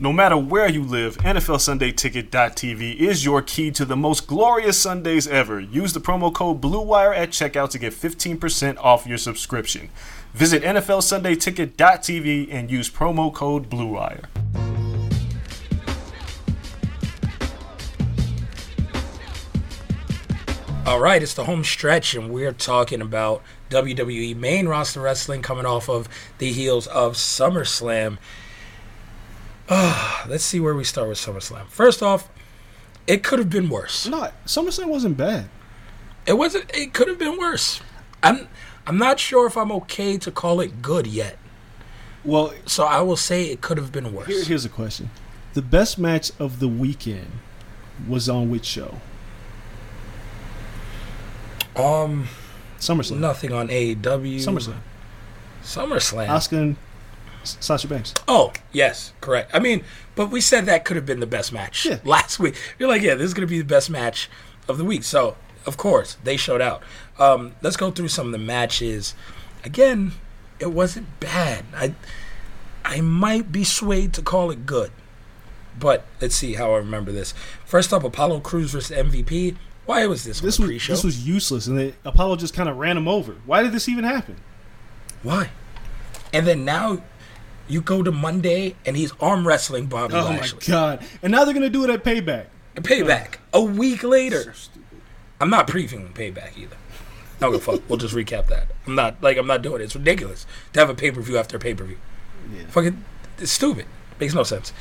No 0.01 0.13
matter 0.13 0.37
where 0.37 0.71
you 0.71 0.85
live, 0.85 1.17
NFLSundayTicket.tv 1.19 2.97
is 2.99 3.25
your 3.25 3.43
key 3.43 3.73
to 3.73 3.85
the 3.85 3.97
most 3.97 4.29
glorious 4.29 4.81
Sundays 4.81 5.27
ever. 5.27 5.59
Use 5.59 5.93
the 5.93 5.99
promo 5.99 6.33
code 6.33 6.61
BLUEWIRE 6.61 7.17
at 7.17 7.31
checkout 7.31 7.71
to 7.71 7.81
get 7.81 7.93
15% 7.93 8.79
off 8.79 9.09
your 9.09 9.19
subscription. 9.19 9.89
Visit 10.35 10.63
NFLSundayTicket.tv 10.63 12.47
and 12.49 12.71
use 12.71 12.89
promo 12.89 13.35
code 13.35 13.69
BLUEWIRE. 13.69 14.78
All 20.89 21.01
right, 21.01 21.23
it's 21.23 21.35
the 21.35 21.45
home 21.45 21.65
stretch, 21.65 22.15
and 22.15 22.31
we're 22.31 22.51
talking 22.51 23.03
about 23.03 23.43
WWE 23.69 24.35
main 24.35 24.69
roster 24.69 25.03
wrestling 25.03 25.43
coming 25.43 25.67
off 25.67 25.87
of 25.91 26.09
the 26.39 26.51
heels 26.51 26.87
of 26.87 27.13
SummerSlam. 27.13 28.17
Ah, 29.69 30.25
let's 30.31 30.45
see 30.45 30.59
where 30.59 30.75
we 30.75 30.85
start 30.85 31.11
with 31.11 31.19
SummerSlam. 31.19 31.67
First 31.67 32.03
off, 32.03 32.31
it 33.07 33.23
could 33.23 33.39
have 33.39 33.51
been 33.51 33.69
worse. 33.69 34.09
No, 34.09 34.31
SummerSlam 34.47 34.89
wasn't 34.89 35.19
bad. 35.19 35.51
It 36.25 36.39
wasn't. 36.39 36.75
It 36.75 36.95
could 36.95 37.09
have 37.09 37.19
been 37.19 37.37
worse. 37.37 37.83
I'm. 38.23 38.49
I'm 38.87 38.97
not 38.97 39.21
sure 39.21 39.47
if 39.47 39.59
I'm 39.59 39.71
okay 39.73 40.17
to 40.17 40.31
call 40.31 40.59
it 40.63 40.81
good 40.81 41.07
yet. 41.07 41.37
Well, 42.25 42.55
So 42.65 42.85
I 42.85 43.03
will 43.03 43.17
say 43.17 43.45
it 43.51 43.61
could 43.61 43.77
have 43.77 43.93
been 43.93 44.15
worse. 44.15 44.29
here, 44.29 44.43
here's 44.43 44.65
a 44.65 44.71
question: 44.71 45.11
The 45.53 45.61
best 45.61 45.99
match 45.99 46.33
of 46.39 46.61
the 46.61 46.69
weekend 46.69 47.31
was 48.09 48.27
on 48.31 48.49
which 48.49 48.65
show? 48.65 49.03
Um, 51.79 52.29
SummerSlam. 52.79 53.19
nothing 53.19 53.53
on 53.53 53.69
AEW. 53.69 54.37
SummerSlam. 54.37 54.79
SummerSlam. 55.63 56.27
Asuka 56.29 56.59
and 56.59 56.77
Sasha 57.45 57.89
Banks. 57.89 58.15
Oh, 58.27 58.53
yes, 58.73 59.13
correct. 59.21 59.51
I 59.55 59.59
mean, 59.59 59.85
but 60.15 60.31
we 60.31 60.41
said 60.41 60.67
that 60.67 60.85
could 60.85 60.97
have 60.97 61.07
been 61.07 61.21
the 61.21 61.27
best 61.27 61.53
match 61.53 61.87
Yeah. 61.87 61.99
last 62.05 62.39
week. 62.39 62.55
You're 62.79 62.89
like, 62.89 63.03
yeah, 63.03 63.15
this 63.15 63.27
is 63.27 63.35
going 63.35 63.47
to 63.47 63.51
be 63.51 63.59
the 63.59 63.65
best 63.65 63.89
match 63.91 64.29
of 64.67 64.79
the 64.79 64.85
week. 64.85 65.05
So, 65.05 65.37
of 65.67 65.77
course, 65.77 66.17
they 66.25 66.37
showed 66.37 66.61
out. 66.61 66.83
Um, 67.19 67.55
let's 67.63 67.77
go 67.77 67.91
through 67.91 68.09
some 68.09 68.27
of 68.27 68.33
the 68.33 68.39
matches. 68.39 69.15
Again, 69.65 70.13
it 70.59 70.73
wasn't 70.73 71.21
bad. 71.21 71.65
I 71.75 71.95
I 72.85 73.01
might 73.01 73.53
be 73.53 73.65
swayed 73.65 74.13
to 74.15 74.23
call 74.23 74.51
it 74.51 74.65
good. 74.67 74.91
But 75.79 76.07
let's 76.21 76.35
see 76.35 76.55
how 76.55 76.73
I 76.73 76.79
remember 76.79 77.13
this. 77.13 77.35
First 77.65 77.93
up, 77.93 78.03
Apollo 78.03 78.41
Crews 78.41 78.73
versus 78.73 78.97
MVP. 78.97 79.57
Why 79.89 80.05
was 80.07 80.23
this, 80.23 80.41
This 80.41 80.59
was 80.59 80.67
pre-show? 80.69 80.93
this 80.93 81.03
was 81.03 81.27
useless, 81.27 81.67
and 81.67 81.95
Apollo 82.05 82.37
just 82.37 82.53
kind 82.53 82.69
of 82.69 82.77
ran 82.77 82.99
him 82.99 83.09
over. 83.09 83.37
Why 83.47 83.63
did 83.63 83.73
this 83.73 83.89
even 83.89 84.05
happen? 84.05 84.37
Why? 85.23 85.49
And 86.31 86.47
then 86.47 86.67
now 86.67 87.03
you 87.69 87.81
go 87.81 88.03
to 88.03 88.13
Monday 88.13 88.77
and 88.85 88.99
he's 88.99 89.13
arm 89.19 89.49
wrestling 89.49 89.87
Bobby 89.87 90.13
Oh 90.13 90.25
Lashley. 90.25 90.59
my 90.61 90.67
god! 90.67 91.07
And 91.23 91.33
now 91.33 91.47
they're 91.47 91.55
gonna 91.55 91.71
do 91.71 91.85
it 91.85 91.91
at 91.91 92.05
Payback. 92.05 92.49
Payback 92.77 93.37
a 93.55 93.63
week 93.63 94.03
later. 94.03 94.53
I'm 95.41 95.49
not 95.49 95.67
previewing 95.67 96.13
Payback 96.13 96.59
either. 96.59 96.77
No 97.41 97.51
a 97.55 97.59
fuck. 97.59 97.81
We'll 97.89 97.97
just 97.97 98.15
recap 98.15 98.49
that. 98.49 98.67
I'm 98.87 98.95
not 98.95 99.23
like 99.23 99.39
I'm 99.39 99.47
not 99.47 99.63
doing 99.63 99.81
it. 99.81 99.85
It's 99.85 99.97
ridiculous 99.97 100.45
to 100.75 100.81
have 100.81 100.91
a 100.91 100.95
pay 100.95 101.11
per 101.11 101.23
view 101.23 101.39
after 101.39 101.57
a 101.57 101.61
pay 101.61 101.73
per 101.73 101.85
view. 101.85 101.99
Yeah. 102.55 102.67
Fucking 102.69 103.03
it's 103.39 103.53
stupid. 103.53 103.87
Makes 104.21 104.35
no 104.35 104.43
sense. 104.43 104.75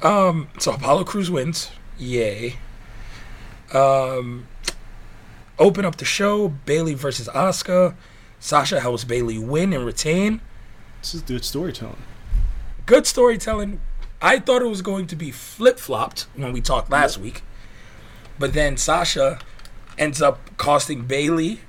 Um, 0.00 0.48
so 0.58 0.72
Apollo 0.72 1.04
Crews 1.04 1.30
wins. 1.30 1.70
Yay. 1.98 2.56
Um, 3.72 4.46
open 5.58 5.84
up 5.84 5.96
the 5.96 6.04
show. 6.04 6.48
Bayley 6.48 6.94
versus 6.94 7.28
Asuka. 7.28 7.94
Sasha 8.38 8.80
helps 8.80 9.04
Bayley 9.04 9.38
win 9.38 9.72
and 9.72 9.84
retain. 9.84 10.40
This 11.00 11.14
is 11.14 11.22
good 11.22 11.44
storytelling. 11.44 12.02
Good 12.84 13.06
storytelling. 13.06 13.80
I 14.20 14.38
thought 14.38 14.62
it 14.62 14.68
was 14.68 14.82
going 14.82 15.06
to 15.08 15.16
be 15.16 15.30
flip 15.30 15.78
flopped 15.78 16.26
when 16.34 16.52
we 16.52 16.60
talked 16.60 16.90
last 16.90 17.18
week, 17.18 17.42
but 18.38 18.54
then 18.54 18.76
Sasha 18.76 19.38
ends 19.98 20.22
up 20.22 20.56
costing 20.56 21.02
Bayley, 21.02 21.60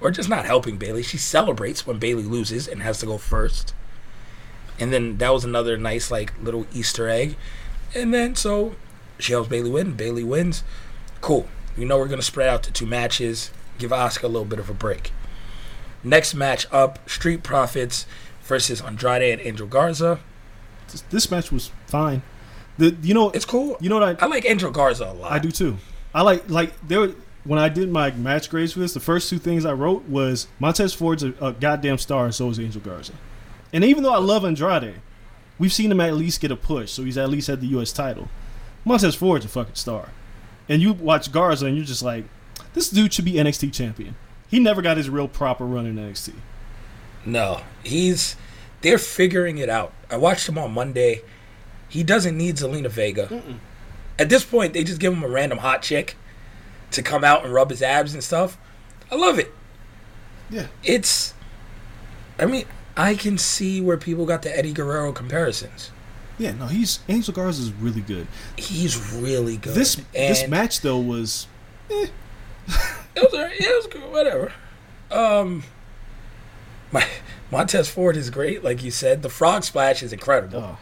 or 0.00 0.10
just 0.10 0.28
not 0.28 0.44
helping 0.44 0.76
Bayley. 0.76 1.02
She 1.02 1.18
celebrates 1.18 1.86
when 1.86 1.98
Bayley 1.98 2.24
loses 2.24 2.66
and 2.66 2.82
has 2.82 2.98
to 3.00 3.06
go 3.06 3.16
first, 3.16 3.74
and 4.78 4.92
then 4.92 5.18
that 5.18 5.32
was 5.32 5.44
another 5.44 5.76
nice 5.76 6.10
like 6.10 6.32
little 6.42 6.66
Easter 6.72 7.08
egg. 7.08 7.36
And 7.94 8.12
then 8.12 8.34
so 8.34 8.74
she 9.18 9.32
helps 9.32 9.48
Bayley 9.48 9.70
win. 9.70 9.92
Bayley 9.92 10.24
wins. 10.24 10.64
Cool. 11.24 11.46
You 11.74 11.86
know 11.86 11.96
we're 11.96 12.08
gonna 12.08 12.20
spread 12.20 12.50
out 12.50 12.62
to 12.64 12.70
two 12.70 12.84
matches. 12.84 13.50
Give 13.78 13.92
Asuka 13.92 14.24
a 14.24 14.28
little 14.28 14.44
bit 14.44 14.58
of 14.58 14.68
a 14.68 14.74
break. 14.74 15.10
Next 16.04 16.34
match 16.34 16.66
up: 16.70 17.08
Street 17.08 17.42
Profits 17.42 18.04
versus 18.42 18.82
Andrade 18.82 19.22
and 19.38 19.40
Angel 19.40 19.66
Garza. 19.66 20.20
This, 21.08 21.30
match 21.30 21.50
was 21.50 21.70
fine. 21.86 22.20
The 22.76 22.94
you 23.00 23.14
know 23.14 23.30
It's 23.30 23.46
cool. 23.46 23.78
You 23.80 23.88
know 23.88 23.98
what 23.98 24.20
I 24.20 24.26
I 24.26 24.28
like 24.28 24.44
Angel 24.44 24.70
Garza 24.70 25.06
a 25.06 25.14
lot. 25.14 25.32
I 25.32 25.38
do 25.38 25.50
too. 25.50 25.78
I 26.14 26.20
like 26.20 26.50
like 26.50 26.74
there 26.86 27.00
were- 27.00 27.14
when 27.44 27.58
I 27.58 27.70
did 27.70 27.88
my 27.90 28.10
match 28.10 28.50
grades 28.50 28.74
for 28.74 28.80
this. 28.80 28.92
The 28.92 29.00
first 29.00 29.30
two 29.30 29.38
things 29.38 29.64
I 29.64 29.72
wrote 29.72 30.06
was 30.06 30.46
Montez 30.58 30.92
Ford's 30.92 31.22
a, 31.22 31.32
a 31.40 31.52
goddamn 31.52 31.96
star, 31.96 32.26
and 32.26 32.34
so 32.34 32.50
is 32.50 32.60
Angel 32.60 32.82
Garza. 32.82 33.14
And 33.72 33.82
even 33.82 34.02
though 34.02 34.12
I 34.12 34.18
love 34.18 34.44
Andrade, 34.44 34.96
we've 35.58 35.72
seen 35.72 35.90
him 35.90 36.02
at 36.02 36.12
least 36.16 36.42
get 36.42 36.50
a 36.50 36.56
push, 36.56 36.90
so 36.90 37.02
he's 37.02 37.16
at 37.16 37.30
least 37.30 37.46
had 37.46 37.62
the 37.62 37.68
U.S. 37.68 37.92
title. 37.92 38.28
Montez 38.84 39.14
Ford's 39.14 39.46
a 39.46 39.48
fucking 39.48 39.76
star, 39.76 40.10
and 40.68 40.80
you 40.82 40.92
watch 40.92 41.32
Garza, 41.32 41.66
and 41.66 41.76
you're 41.76 41.84
just 41.84 42.02
like, 42.02 42.24
this 42.74 42.90
dude 42.90 43.12
should 43.12 43.24
be 43.24 43.34
NXT 43.34 43.72
champion. 43.72 44.16
He 44.48 44.60
never 44.60 44.82
got 44.82 44.96
his 44.96 45.10
real 45.10 45.28
proper 45.28 45.64
run 45.64 45.86
in 45.86 45.96
NXT. 45.96 46.34
No, 47.26 47.62
he's 47.82 48.36
they're 48.82 48.98
figuring 48.98 49.58
it 49.58 49.68
out. 49.68 49.92
I 50.10 50.16
watched 50.16 50.48
him 50.48 50.58
on 50.58 50.72
Monday. 50.72 51.22
He 51.88 52.02
doesn't 52.02 52.36
need 52.36 52.56
Zelina 52.56 52.90
Vega. 52.90 53.42
At 54.18 54.28
this 54.28 54.44
point, 54.44 54.74
they 54.74 54.84
just 54.84 55.00
give 55.00 55.12
him 55.12 55.22
a 55.22 55.28
random 55.28 55.58
hot 55.58 55.82
chick 55.82 56.16
to 56.90 57.02
come 57.02 57.24
out 57.24 57.44
and 57.44 57.52
rub 57.52 57.70
his 57.70 57.82
abs 57.82 58.14
and 58.14 58.22
stuff. 58.22 58.58
I 59.10 59.14
love 59.14 59.38
it. 59.38 59.52
Yeah. 60.50 60.66
It's 60.82 61.34
I 62.38 62.46
mean, 62.46 62.66
I 62.96 63.14
can 63.14 63.38
see 63.38 63.80
where 63.80 63.96
people 63.96 64.26
got 64.26 64.42
the 64.42 64.56
Eddie 64.56 64.72
Guerrero 64.72 65.12
comparisons. 65.12 65.90
Yeah, 66.38 66.52
no, 66.52 66.66
he's 66.66 66.98
Angel 67.08 67.32
Garza 67.32 67.62
is 67.62 67.72
really 67.72 68.00
good. 68.00 68.26
He's 68.56 69.12
really 69.14 69.56
good. 69.56 69.74
This 69.74 69.96
this 70.12 70.48
match 70.48 70.80
though 70.80 70.98
was 70.98 71.46
It 71.88 72.10
was. 73.14 73.32
Yeah, 73.32 73.48
it 73.60 73.76
was 73.76 73.86
good. 73.86 74.10
Whatever. 74.10 74.52
Um, 75.10 75.62
my 76.90 77.06
Montez 77.52 77.88
Ford 77.88 78.16
is 78.16 78.30
great, 78.30 78.64
like 78.64 78.82
you 78.82 78.90
said. 78.90 79.22
The 79.22 79.28
frog 79.28 79.64
splash 79.64 80.02
is 80.02 80.12
incredible. 80.12 80.60
oh, 80.60 80.78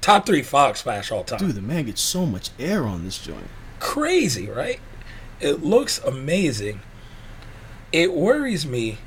Top 0.00 0.24
three 0.24 0.42
frog 0.42 0.76
splash 0.76 1.10
all 1.10 1.24
time. 1.24 1.38
dude, 1.40 1.54
the 1.54 1.60
man 1.60 1.84
gets 1.86 2.00
so 2.00 2.24
much 2.24 2.50
air 2.58 2.84
on 2.86 3.04
this 3.04 3.18
joint. 3.18 3.48
Crazy, 3.80 4.48
right? 4.48 4.80
It 5.40 5.62
looks 5.62 5.98
amazing. 5.98 6.80
It 7.92 8.12
worries 8.14 8.64
me 8.66 8.98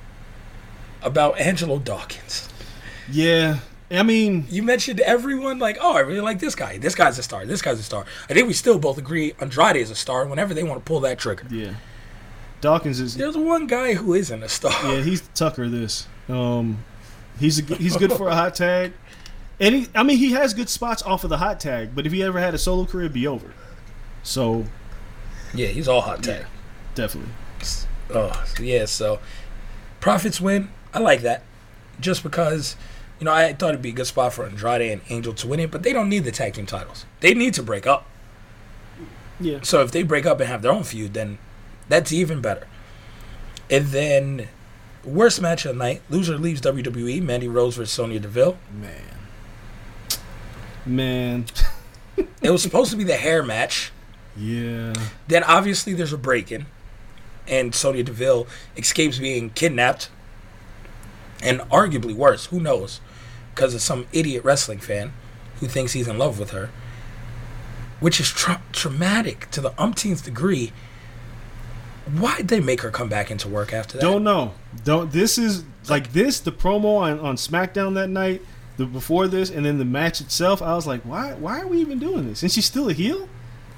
about 1.02 1.40
Angelo 1.40 1.80
Dawkins. 1.80 2.48
Yeah, 3.10 3.60
I 3.92 4.04
mean, 4.04 4.46
You 4.50 4.64
mentioned 4.64 5.00
everyone 5.02 5.60
like, 5.60 5.78
oh, 5.82 5.96
I 5.96 6.00
really 6.00 6.22
like 6.22 6.40
this 6.40 6.56
guy. 6.56 6.78
This 6.78 6.96
guy's 6.96 7.18
a 7.20 7.24
star. 7.24 7.46
This 7.46 7.62
guy's 7.62 7.80
a 7.80 7.84
star. 7.84 8.06
I 8.30 8.34
think 8.34 8.48
we 8.48 8.54
still 8.54 8.80
both 8.80 8.98
agree 8.98 9.34
Andrade 9.40 9.76
is 9.76 9.92
a 9.92 9.96
star 9.96 10.26
whenever 10.26 10.54
they 10.54 10.64
want 10.64 10.80
to 10.80 10.88
pull 10.88 11.02
that 11.02 11.20
trigger. 11.20 11.46
yeah. 11.52 11.74
Dawkins 12.62 13.00
is 13.00 13.16
There's 13.18 13.36
one 13.36 13.66
guy 13.68 13.96
who 13.96 14.14
isn't 14.14 14.44
a 14.44 14.48
star. 14.50 14.72
yeah, 14.86 15.02
he's 15.02 15.22
Tucker. 15.34 15.68
This 15.68 16.08
um, 16.30 16.84
he's 17.40 17.58
a, 17.60 17.76
he's 17.76 17.98
good 17.98 18.14
for 18.14 18.28
a 18.30 18.36
hot 18.36 18.54
tag, 18.54 18.94
and 19.60 19.74
he 19.74 19.88
I 19.96 20.04
mean 20.04 20.18
he 20.20 20.34
has 20.34 20.54
good 20.54 20.70
spots 20.70 21.02
off 21.02 21.24
of 21.24 21.32
the 21.32 21.38
hot 21.40 21.60
tag. 21.60 21.96
But 21.96 22.06
if 22.06 22.12
he 22.14 22.22
ever 22.22 22.40
had 22.40 22.54
a 22.54 22.60
solo 22.60 22.86
career, 22.86 23.06
it'd 23.06 23.14
be 23.14 23.26
over. 23.26 23.52
So 24.22 24.66
Yeah, 25.56 25.68
he's 25.70 25.88
all 25.88 26.02
hot 26.02 26.22
tag. 26.24 26.46
definitely, 26.94 27.32
Oh, 28.14 28.46
yeah, 28.62 28.86
so 28.86 29.18
profits 30.00 30.40
win. 30.40 30.70
I 30.94 31.00
like 31.00 31.22
that. 31.22 31.42
Just 32.00 32.22
because, 32.22 32.76
you 33.22 33.26
know, 33.26 33.32
I 33.32 33.54
thought 33.54 33.70
it'd 33.70 33.84
be 33.84 33.90
a 33.90 33.94
good 33.94 34.08
spot 34.08 34.34
for 34.34 34.46
Andrade 34.46 34.92
and 34.92 35.02
Angel 35.10 35.32
to 35.34 35.48
win 35.48 35.60
it, 35.60 35.70
but 35.70 35.84
they 35.84 35.94
don't 35.94 36.10
need 36.10 36.24
the 36.24 36.32
tag 36.32 36.56
team 36.56 36.66
titles. 36.66 37.06
They 37.20 37.36
need 37.36 37.54
to 37.54 37.62
break 37.64 37.86
up. 37.86 38.08
yeah. 39.40 39.60
So 39.62 39.82
if 39.84 39.92
they 39.92 40.02
break 40.02 40.26
up 40.26 40.40
and 40.40 40.50
have 40.50 40.64
their 40.64 40.72
own 40.72 40.84
feud, 40.84 41.14
then 41.14 41.38
that's 41.88 42.12
even 42.12 42.42
better. 42.42 42.68
And 43.70 43.86
then, 43.90 44.48
worst 45.06 45.40
match 45.40 45.66
of 45.66 45.76
the 45.76 45.78
night 45.78 46.02
loser 46.10 46.36
leaves 46.38 46.62
WWE 46.62 47.22
Mandy 47.22 47.48
Rose 47.48 47.76
versus 47.78 47.92
Sonya 47.94 48.20
Deville. 48.20 48.58
Man, 48.74 49.04
man, 50.86 51.46
It 52.42 52.50
was 52.50 52.64
supposed 52.64 52.90
to 52.92 52.98
be 52.98 53.04
the 53.04 53.18
hair 53.18 53.44
match. 53.44 53.92
yeah. 54.36 54.94
Then 55.28 55.44
obviously 55.44 55.94
there's 55.94 56.12
a 56.12 56.18
break 56.18 56.52
in, 56.52 56.66
and 57.48 57.76
Sonya 57.76 58.04
Deville 58.04 58.48
escapes 58.76 59.20
being 59.20 59.52
kidnapped, 59.52 60.10
and 61.44 61.60
arguably 61.70 62.16
worse, 62.16 62.48
who 62.48 62.60
knows, 62.60 63.00
because 63.54 63.74
of 63.74 63.82
some 63.82 64.08
idiot 64.12 64.44
wrestling 64.44 64.80
fan 64.80 65.14
who 65.60 65.68
thinks 65.68 65.94
he's 65.94 66.08
in 66.08 66.18
love 66.18 66.40
with 66.40 66.52
her, 66.52 66.70
which 68.00 68.20
is 68.20 68.30
tra- 68.30 68.62
traumatic 68.72 69.50
to 69.52 69.62
the 69.62 69.74
umpteenth 69.80 70.24
degree. 70.26 70.72
Why'd 72.12 72.48
they 72.48 72.60
make 72.60 72.82
her 72.82 72.90
come 72.90 73.10
back 73.10 73.30
into 73.30 73.48
work 73.48 73.74
after 73.74 73.98
that? 73.98 74.02
Don't 74.02 74.24
know. 74.24 74.54
Don't. 74.84 75.12
This 75.12 75.38
is 75.38 75.64
like 75.88 76.12
this. 76.14 76.40
The 76.40 76.52
promo 76.52 76.98
on, 76.98 77.20
on 77.20 77.36
SmackDown 77.36 77.94
that 77.94 78.10
night. 78.10 78.42
the 78.78 78.86
before 78.86 79.28
this 79.28 79.50
and 79.50 79.66
then 79.66 79.78
the 79.78 79.86
match 79.86 80.20
itself, 80.22 80.62
I 80.62 80.74
was 80.74 80.88
like, 80.88 81.02
why 81.02 81.34
why 81.34 81.60
are 81.62 81.68
we 81.68 81.80
even 81.80 82.00
doing 82.00 82.28
this? 82.28 82.42
And 82.42 82.52
she's 82.52 82.66
still 82.66 82.90
a 82.90 82.94
heel. 82.94 83.30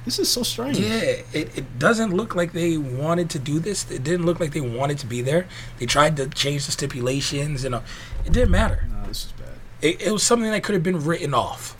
This 0.05 0.19
is 0.19 0.29
so 0.29 0.43
strange. 0.43 0.79
Yeah, 0.79 1.21
it, 1.31 1.57
it 1.57 1.79
doesn't 1.79 2.13
look 2.13 2.35
like 2.35 2.51
they 2.51 2.77
wanted 2.77 3.29
to 3.31 3.39
do 3.39 3.59
this. 3.59 3.89
It 3.89 4.03
didn't 4.03 4.25
look 4.25 4.39
like 4.39 4.51
they 4.51 4.61
wanted 4.61 4.97
to 4.99 5.05
be 5.05 5.21
there. 5.21 5.47
They 5.79 5.85
tried 5.85 6.17
to 6.17 6.27
change 6.27 6.65
the 6.65 6.73
stipulations, 6.73 7.63
and 7.63 7.73
uh, 7.75 7.81
it 8.25 8.33
didn't 8.33 8.51
matter. 8.51 8.85
Nah, 8.89 9.07
this 9.07 9.25
is 9.25 9.31
bad. 9.33 9.47
It, 9.83 10.01
it 10.01 10.11
was 10.11 10.23
something 10.23 10.49
that 10.49 10.63
could 10.63 10.73
have 10.73 10.83
been 10.83 11.03
written 11.03 11.33
off. 11.33 11.77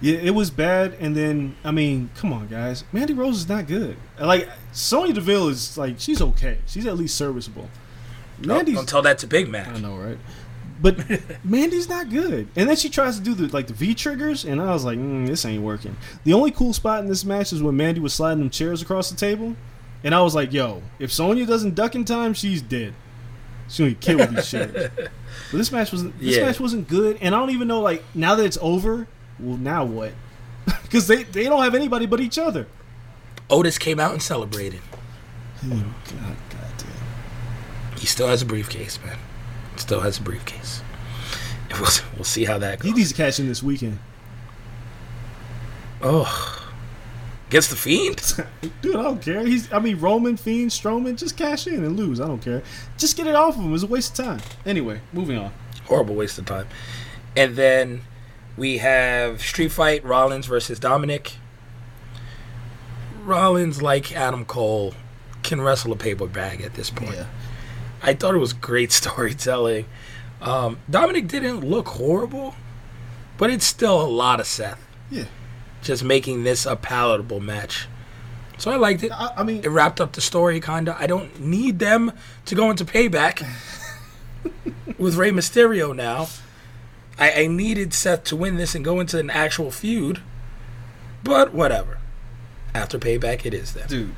Yeah, 0.00 0.16
it 0.16 0.34
was 0.34 0.50
bad. 0.50 0.96
And 1.00 1.14
then, 1.14 1.56
I 1.64 1.72
mean, 1.72 2.10
come 2.14 2.32
on, 2.32 2.46
guys. 2.46 2.84
Mandy 2.92 3.12
Rose 3.12 3.38
is 3.38 3.48
not 3.48 3.66
good. 3.66 3.96
Like, 4.18 4.48
Sonya 4.72 5.12
Deville 5.12 5.48
is, 5.48 5.76
like, 5.76 5.96
she's 5.98 6.22
okay. 6.22 6.58
She's 6.66 6.86
at 6.86 6.96
least 6.96 7.16
serviceable. 7.16 7.68
Don't, 8.40 8.56
Mandy's. 8.56 8.76
don't 8.76 8.88
tell 8.88 9.02
that 9.02 9.18
to 9.18 9.26
Big 9.26 9.48
Mac. 9.48 9.68
I 9.68 9.78
know, 9.78 9.96
right? 9.96 10.16
But 10.80 10.98
Mandy's 11.44 11.88
not 11.88 12.08
good. 12.08 12.48
And 12.56 12.68
then 12.68 12.76
she 12.76 12.88
tries 12.88 13.18
to 13.18 13.22
do 13.22 13.34
the 13.34 13.48
like 13.54 13.66
the 13.66 13.74
V 13.74 13.94
triggers, 13.94 14.44
and 14.46 14.62
I 14.62 14.72
was 14.72 14.84
like, 14.84 14.98
mm, 14.98 15.26
this 15.26 15.44
ain't 15.44 15.62
working. 15.62 15.94
The 16.24 16.32
only 16.32 16.50
cool 16.52 16.72
spot 16.72 17.00
in 17.00 17.08
this 17.08 17.22
match 17.24 17.52
is 17.52 17.62
when 17.62 17.76
Mandy 17.76 18.00
was 18.00 18.14
sliding 18.14 18.38
them 18.38 18.48
chairs 18.48 18.80
across 18.80 19.10
the 19.10 19.16
table, 19.16 19.56
and 20.02 20.14
I 20.14 20.22
was 20.22 20.34
like, 20.34 20.54
yo, 20.54 20.82
if 20.98 21.12
Sonya 21.12 21.44
doesn't 21.44 21.74
duck 21.74 21.94
in 21.94 22.06
time, 22.06 22.32
she's 22.32 22.62
dead. 22.62 22.94
She's 23.68 23.78
gonna 23.78 23.90
get 23.90 24.00
killed 24.00 24.20
with 24.20 24.36
these 24.36 24.50
chairs. 24.50 24.90
But 25.50 25.58
this 25.58 25.72
match 25.72 25.90
wasn't. 25.92 26.18
This 26.20 26.36
Yeah. 26.36 26.46
match 26.46 26.60
wasn't 26.60 26.88
good, 26.88 27.18
and 27.20 27.34
I 27.34 27.38
don't 27.38 27.50
even 27.50 27.68
know 27.68 27.80
like 27.80 28.02
now 28.14 28.34
that 28.36 28.44
it's 28.44 28.58
over. 28.60 29.06
Well, 29.38 29.56
now 29.56 29.84
what? 29.84 30.12
Because 30.82 31.06
they 31.06 31.22
they 31.24 31.44
don't 31.44 31.62
have 31.62 31.74
anybody 31.74 32.06
but 32.06 32.20
each 32.20 32.38
other. 32.38 32.66
Otis 33.48 33.78
came 33.78 33.98
out 33.98 34.12
and 34.12 34.22
celebrated. 34.22 34.80
Oh, 35.64 35.68
God, 35.68 36.36
God 36.50 36.72
damn. 36.78 37.98
He 37.98 38.06
still 38.06 38.28
has 38.28 38.42
a 38.42 38.46
briefcase, 38.46 38.98
man. 39.04 39.18
Still 39.76 40.00
has 40.00 40.18
a 40.18 40.22
briefcase. 40.22 40.82
We'll, 41.72 41.88
we'll 42.16 42.24
see 42.24 42.44
how 42.44 42.58
that 42.58 42.80
goes. 42.80 42.90
He 42.90 42.96
needs 42.96 43.10
to 43.10 43.14
cash 43.16 43.38
in 43.38 43.46
this 43.46 43.62
weekend. 43.62 43.98
Oh, 46.02 46.69
against 47.50 47.70
the 47.70 47.76
Fiend. 47.76 48.16
Dude, 48.80 48.94
I 48.94 49.02
don't 49.02 49.20
care. 49.20 49.44
He's, 49.44 49.72
I 49.72 49.80
mean, 49.80 49.98
Roman, 49.98 50.36
Fiend, 50.36 50.70
Strowman, 50.70 51.16
just 51.16 51.36
cash 51.36 51.66
in 51.66 51.84
and 51.84 51.96
lose. 51.96 52.20
I 52.20 52.28
don't 52.28 52.40
care. 52.40 52.62
Just 52.96 53.16
get 53.16 53.26
it 53.26 53.34
off 53.34 53.56
of 53.56 53.64
him. 53.64 53.74
It's 53.74 53.82
a 53.82 53.88
waste 53.88 54.16
of 54.20 54.24
time. 54.24 54.40
Anyway, 54.64 55.00
moving 55.12 55.36
on. 55.36 55.52
Horrible 55.86 56.14
waste 56.14 56.38
of 56.38 56.46
time. 56.46 56.68
And 57.36 57.56
then 57.56 58.02
we 58.56 58.78
have 58.78 59.42
Street 59.42 59.72
Fight 59.72 60.04
Rollins 60.04 60.46
versus 60.46 60.78
Dominic. 60.78 61.38
Rollins, 63.24 63.82
like 63.82 64.12
Adam 64.12 64.44
Cole, 64.44 64.94
can 65.42 65.60
wrestle 65.60 65.90
a 65.90 65.96
paper 65.96 66.28
bag 66.28 66.60
at 66.60 66.74
this 66.74 66.88
point. 66.88 67.14
Yeah. 67.14 67.26
I 68.00 68.14
thought 68.14 68.36
it 68.36 68.38
was 68.38 68.52
great 68.52 68.92
storytelling. 69.00 69.86
Um, 70.40 70.78
Dominic 70.88 71.26
didn't 71.26 71.68
look 71.68 71.88
horrible, 71.88 72.54
but 73.38 73.50
it's 73.50 73.66
still 73.66 74.00
a 74.00 74.06
lot 74.06 74.38
of 74.38 74.46
Seth. 74.46 74.86
Yeah. 75.10 75.24
Just 75.82 76.04
making 76.04 76.44
this 76.44 76.66
a 76.66 76.76
palatable 76.76 77.40
match. 77.40 77.88
So 78.58 78.70
I 78.70 78.76
liked 78.76 79.02
it. 79.02 79.10
I, 79.12 79.32
I 79.38 79.42
mean, 79.42 79.64
It 79.64 79.68
wrapped 79.68 80.00
up 80.00 80.12
the 80.12 80.20
story, 80.20 80.60
kinda. 80.60 80.94
I 80.98 81.06
don't 81.06 81.40
need 81.40 81.78
them 81.78 82.12
to 82.44 82.54
go 82.54 82.70
into 82.70 82.84
payback 82.84 83.42
with 84.98 85.16
Rey 85.16 85.30
Mysterio 85.30 85.94
now. 85.96 86.28
I, 87.18 87.44
I 87.44 87.46
needed 87.46 87.94
Seth 87.94 88.24
to 88.24 88.36
win 88.36 88.56
this 88.56 88.74
and 88.74 88.84
go 88.84 89.00
into 89.00 89.18
an 89.18 89.30
actual 89.30 89.70
feud, 89.70 90.20
but 91.24 91.54
whatever. 91.54 91.98
After 92.74 92.98
payback, 92.98 93.44
it 93.46 93.54
is 93.54 93.72
then. 93.72 93.88
dude. 93.88 94.14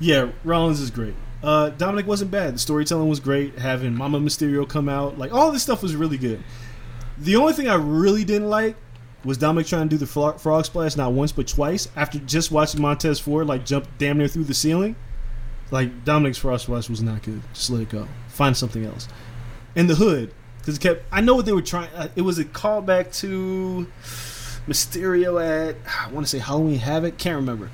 Yeah, 0.00 0.30
Rollins 0.44 0.80
is 0.80 0.90
great. 0.90 1.14
Uh, 1.42 1.70
Dominic 1.70 2.06
wasn't 2.06 2.30
bad. 2.30 2.54
The 2.54 2.58
storytelling 2.58 3.08
was 3.08 3.20
great. 3.20 3.58
Having 3.58 3.94
Mama 3.94 4.20
Mysterio 4.20 4.68
come 4.68 4.88
out, 4.88 5.18
like 5.18 5.32
all 5.32 5.50
this 5.52 5.62
stuff 5.62 5.82
was 5.82 5.94
really 5.96 6.18
good. 6.18 6.42
The 7.18 7.36
only 7.36 7.52
thing 7.52 7.68
I 7.68 7.74
really 7.76 8.24
didn't 8.24 8.48
like 8.48 8.76
was 9.24 9.38
Dominic 9.38 9.66
trying 9.66 9.88
to 9.88 9.96
do 9.96 9.98
the 9.98 10.06
frog 10.06 10.64
splash 10.64 10.96
not 10.96 11.12
once 11.12 11.32
but 11.32 11.46
twice 11.46 11.88
after 11.96 12.18
just 12.18 12.50
watching 12.50 12.82
Montez 12.82 13.20
Ford 13.20 13.46
like 13.46 13.64
jump 13.64 13.86
damn 13.98 14.18
near 14.18 14.28
through 14.28 14.44
the 14.44 14.54
ceiling. 14.54 14.96
Like 15.70 16.04
Dominic's 16.04 16.38
frog 16.38 16.60
splash 16.60 16.88
was 16.88 17.02
not 17.02 17.22
good. 17.22 17.40
Just 17.54 17.70
let 17.70 17.82
it 17.82 17.88
go. 17.88 18.08
Find 18.28 18.56
something 18.56 18.84
else. 18.84 19.08
And 19.74 19.88
the 19.88 19.94
hood 19.94 20.34
because 20.62 20.76
it 20.76 20.80
kept. 20.80 21.04
I 21.10 21.20
know 21.20 21.34
what 21.34 21.44
they 21.44 21.52
were 21.52 21.62
trying. 21.62 21.90
Uh, 21.94 22.08
it 22.14 22.22
was 22.22 22.38
a 22.38 22.44
callback 22.44 23.14
to 23.20 23.86
Mysterio 24.66 25.42
at 25.42 25.76
I 25.86 26.10
want 26.10 26.26
to 26.26 26.30
say 26.30 26.38
Halloween 26.38 26.78
Havoc. 26.78 27.18
Can't 27.18 27.36
remember. 27.36 27.70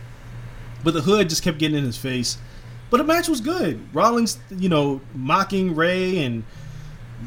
But 0.83 0.95
the 0.95 1.03
hood 1.03 1.29
just 1.29 1.43
kept 1.43 1.59
getting 1.59 1.77
in 1.77 1.85
his 1.85 1.99
face. 1.99 2.39
But 2.91 2.99
the 2.99 3.05
match 3.05 3.29
was 3.29 3.43
good. 3.43 3.95
Rollins, 3.95 4.39
you 4.51 4.69
know, 4.69 5.03
mocking 5.15 5.75
Ray 5.75 6.25
and 6.25 6.45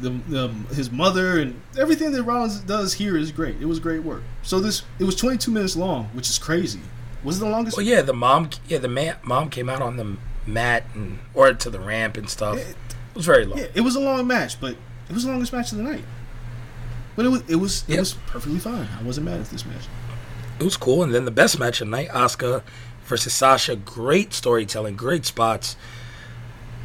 the, 0.00 0.10
the 0.28 0.44
um, 0.46 0.66
his 0.74 0.90
mother 0.90 1.38
and 1.38 1.60
everything 1.78 2.12
that 2.12 2.22
Rollins 2.22 2.60
does 2.60 2.94
here 2.94 3.16
is 3.16 3.30
great. 3.30 3.60
It 3.60 3.66
was 3.66 3.78
great 3.78 4.02
work. 4.02 4.22
So 4.42 4.58
this 4.60 4.82
it 4.98 5.04
was 5.04 5.14
22 5.16 5.50
minutes 5.50 5.76
long, 5.76 6.04
which 6.14 6.30
is 6.30 6.38
crazy. 6.38 6.80
Was 7.22 7.36
it 7.36 7.40
the 7.44 7.50
longest? 7.50 7.76
Well, 7.76 7.86
yeah, 7.86 8.02
the 8.02 8.12
mom, 8.14 8.50
yeah, 8.66 8.78
the 8.78 8.88
man, 8.88 9.16
mom 9.22 9.50
came 9.50 9.68
out 9.68 9.80
on 9.82 9.96
the 9.96 10.16
mat 10.46 10.84
and 10.94 11.18
or 11.34 11.52
to 11.52 11.70
the 11.70 11.78
ramp 11.80 12.16
and 12.16 12.28
stuff. 12.28 12.56
It- 12.58 12.76
It 13.12 13.16
was 13.16 13.26
very 13.26 13.44
long. 13.44 13.58
Yeah, 13.58 13.66
it 13.74 13.82
was 13.82 13.94
a 13.94 14.00
long 14.00 14.26
match, 14.26 14.58
but 14.58 14.74
it 15.08 15.12
was 15.12 15.24
the 15.24 15.30
longest 15.30 15.52
match 15.52 15.70
of 15.72 15.76
the 15.78 15.84
night. 15.84 16.02
But 17.14 17.26
it 17.26 17.28
was 17.28 17.42
it 17.46 17.56
was 17.56 17.82
it 17.86 17.90
Yep. 17.90 17.98
was 18.00 18.14
perfectly 18.26 18.58
fine. 18.58 18.88
I 18.98 19.02
wasn't 19.02 19.26
mad 19.26 19.38
at 19.40 19.50
this 19.50 19.66
match. 19.66 19.84
It 20.58 20.64
was 20.64 20.78
cool. 20.78 21.02
And 21.02 21.12
then 21.14 21.26
the 21.26 21.30
best 21.30 21.58
match 21.58 21.80
of 21.82 21.88
the 21.88 21.90
night, 21.90 22.08
Asuka 22.08 22.62
versus 23.04 23.34
Sasha. 23.34 23.76
Great 23.76 24.32
storytelling, 24.32 24.96
great 24.96 25.26
spots. 25.26 25.76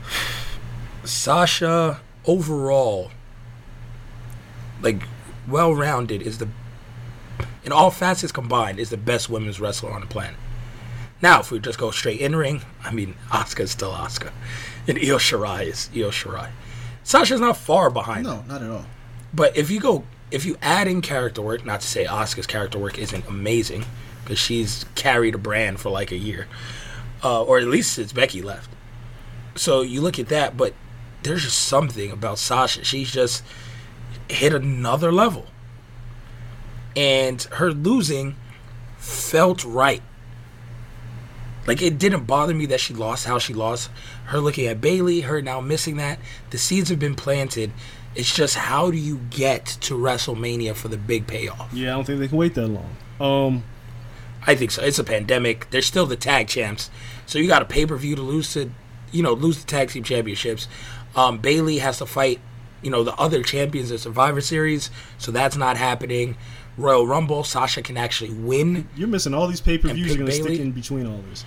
Sasha 1.04 2.02
overall, 2.28 3.12
like 4.82 5.02
well 5.48 5.74
rounded, 5.74 6.22
is 6.22 6.38
the 6.38 6.50
in 7.64 7.72
all 7.72 7.92
facets 7.92 8.32
combined 8.32 8.80
is 8.80 8.90
the 8.90 8.98
best 8.98 9.30
women's 9.30 9.60
wrestler 9.60 9.92
on 9.92 10.02
the 10.02 10.08
planet. 10.08 10.36
Now, 11.22 11.40
if 11.40 11.50
we 11.50 11.60
just 11.60 11.80
go 11.80 11.90
straight 11.90 12.22
in 12.22 12.36
ring, 12.36 12.62
I 12.84 12.92
mean, 12.92 13.16
Asuka 13.32 13.62
is 13.62 13.72
still 13.72 13.92
Asuka, 13.92 14.32
and 14.88 14.98
Io 14.98 15.18
Shirai 15.18 15.66
is 15.66 15.90
Io 15.96 16.12
Shirai. 16.12 16.50
Sasha's 17.04 17.40
not 17.40 17.58
far 17.58 17.90
behind. 17.90 18.26
No, 18.26 18.44
not 18.48 18.62
at 18.62 18.70
all. 18.70 18.86
But 19.34 19.58
if 19.58 19.72
you 19.72 19.80
go, 19.80 20.04
if 20.30 20.46
you 20.46 20.58
add 20.62 20.88
in 20.88 21.02
character 21.02 21.42
work, 21.42 21.66
not 21.66 21.82
to 21.82 21.88
say 21.88 22.06
Asuka's 22.06 22.48
character 22.48 22.78
work 22.78 23.00
isn't 23.00 23.28
amazing, 23.28 23.86
because 24.24 24.38
she's 24.38 24.86
carried 24.96 25.36
a 25.36 25.38
brand 25.38 25.80
for 25.80 25.90
like 25.90 26.12
a 26.12 26.18
year, 26.18 26.48
uh, 27.24 27.44
or 27.44 27.58
at 27.58 27.68
least 27.68 27.94
since 27.94 28.14
Becky 28.14 28.42
left. 28.42 28.70
So 29.56 29.82
you 29.82 30.02
look 30.02 30.20
at 30.20 30.28
that, 30.28 30.56
but 30.56 30.74
there's 31.24 31.44
just 31.44 31.60
something 31.60 32.12
about 32.12 32.40
Sasha. 32.40 32.84
She's 32.84 33.12
just 33.12 33.44
hit 34.30 34.54
another 34.54 35.12
level, 35.12 35.46
and 36.96 37.42
her 37.54 37.72
losing 37.72 38.36
felt 38.98 39.64
right. 39.64 40.02
Like 41.66 41.82
it 41.82 41.98
didn't 41.98 42.24
bother 42.24 42.54
me 42.54 42.66
that 42.68 42.80
she 42.80 42.94
lost 42.94 43.26
how 43.26 43.40
she 43.40 43.54
lost. 43.54 43.90
Her 44.26 44.40
looking 44.40 44.68
at 44.68 44.80
Bayley, 44.80 45.22
her 45.22 45.42
now 45.42 45.60
missing 45.60 45.98
that. 45.98 46.20
The 46.50 46.58
seeds 46.58 46.90
have 46.90 47.00
been 47.00 47.16
planted. 47.16 47.72
It's 48.16 48.34
just 48.34 48.56
how 48.56 48.90
do 48.90 48.98
you 48.98 49.20
get 49.30 49.66
to 49.82 49.96
WrestleMania 49.96 50.76
for 50.76 50.88
the 50.88 50.98
big 50.98 51.28
payoff? 51.28 51.72
Yeah, 51.74 51.92
I 51.92 51.96
don't 51.98 52.06
think 52.06 52.20
they 52.20 52.28
can 52.30 52.38
wait 52.38 52.56
that 52.56 52.68
long. 52.68 52.96
Um, 53.20 53.64
I 54.48 54.56
think 54.56 54.72
so. 54.72 54.82
It's 54.82 54.98
a 54.98 55.04
pandemic. 55.04 55.70
They're 55.70 55.82
still 55.82 56.06
the 56.06 56.16
tag 56.16 56.48
champs, 56.48 56.90
so 57.26 57.38
you 57.38 57.48
got 57.48 57.62
a 57.62 57.66
pay 57.66 57.86
per 57.86 57.98
view 57.98 58.16
to 58.16 58.22
lose 58.22 58.54
to, 58.54 58.72
you 59.12 59.22
know, 59.22 59.34
lose 59.34 59.60
the 59.60 59.68
tag 59.68 59.90
team 59.90 60.04
championships. 60.04 60.68
Um, 61.18 61.40
Bayley 61.40 61.80
has 61.80 61.98
to 61.98 62.06
fight, 62.06 62.40
you 62.82 62.92
know, 62.92 63.04
the 63.04 63.16
other 63.16 63.42
champions 63.42 63.92
of 63.92 64.00
Survivor 64.00 64.40
Series, 64.40 64.92
so 65.18 65.32
that's 65.32 65.58
not 65.58 65.76
happening. 65.76 66.38
Royal 66.78 67.08
Rumble, 67.08 67.44
Sasha 67.44 67.82
can 67.82 67.98
actually 67.98 68.30
win. 68.30 68.88
you're 68.96 69.08
missing 69.08 69.34
all 69.34 69.48
these 69.48 69.60
pay 69.60 69.80
per 69.80 69.90
views. 69.90 70.10
You're 70.10 70.18
going 70.18 70.28
to 70.28 70.44
stick 70.44 70.60
in 70.60 70.72
between 70.72 71.08
all 71.08 71.24
this. 71.30 71.44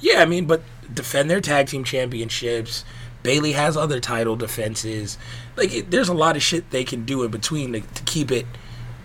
Yeah, 0.00 0.20
I 0.20 0.26
mean, 0.26 0.44
but 0.44 0.62
defend 0.92 1.30
their 1.30 1.40
tag 1.40 1.68
team 1.68 1.82
championships. 1.82 2.84
Bayley 3.22 3.52
has 3.52 3.74
other 3.74 4.00
title 4.00 4.36
defenses. 4.36 5.16
Like, 5.56 5.72
it, 5.72 5.90
there's 5.90 6.10
a 6.10 6.14
lot 6.14 6.36
of 6.36 6.42
shit 6.42 6.70
they 6.70 6.84
can 6.84 7.06
do 7.06 7.22
in 7.22 7.30
between 7.30 7.72
to, 7.72 7.80
to 7.80 8.02
keep 8.02 8.30
it, 8.30 8.44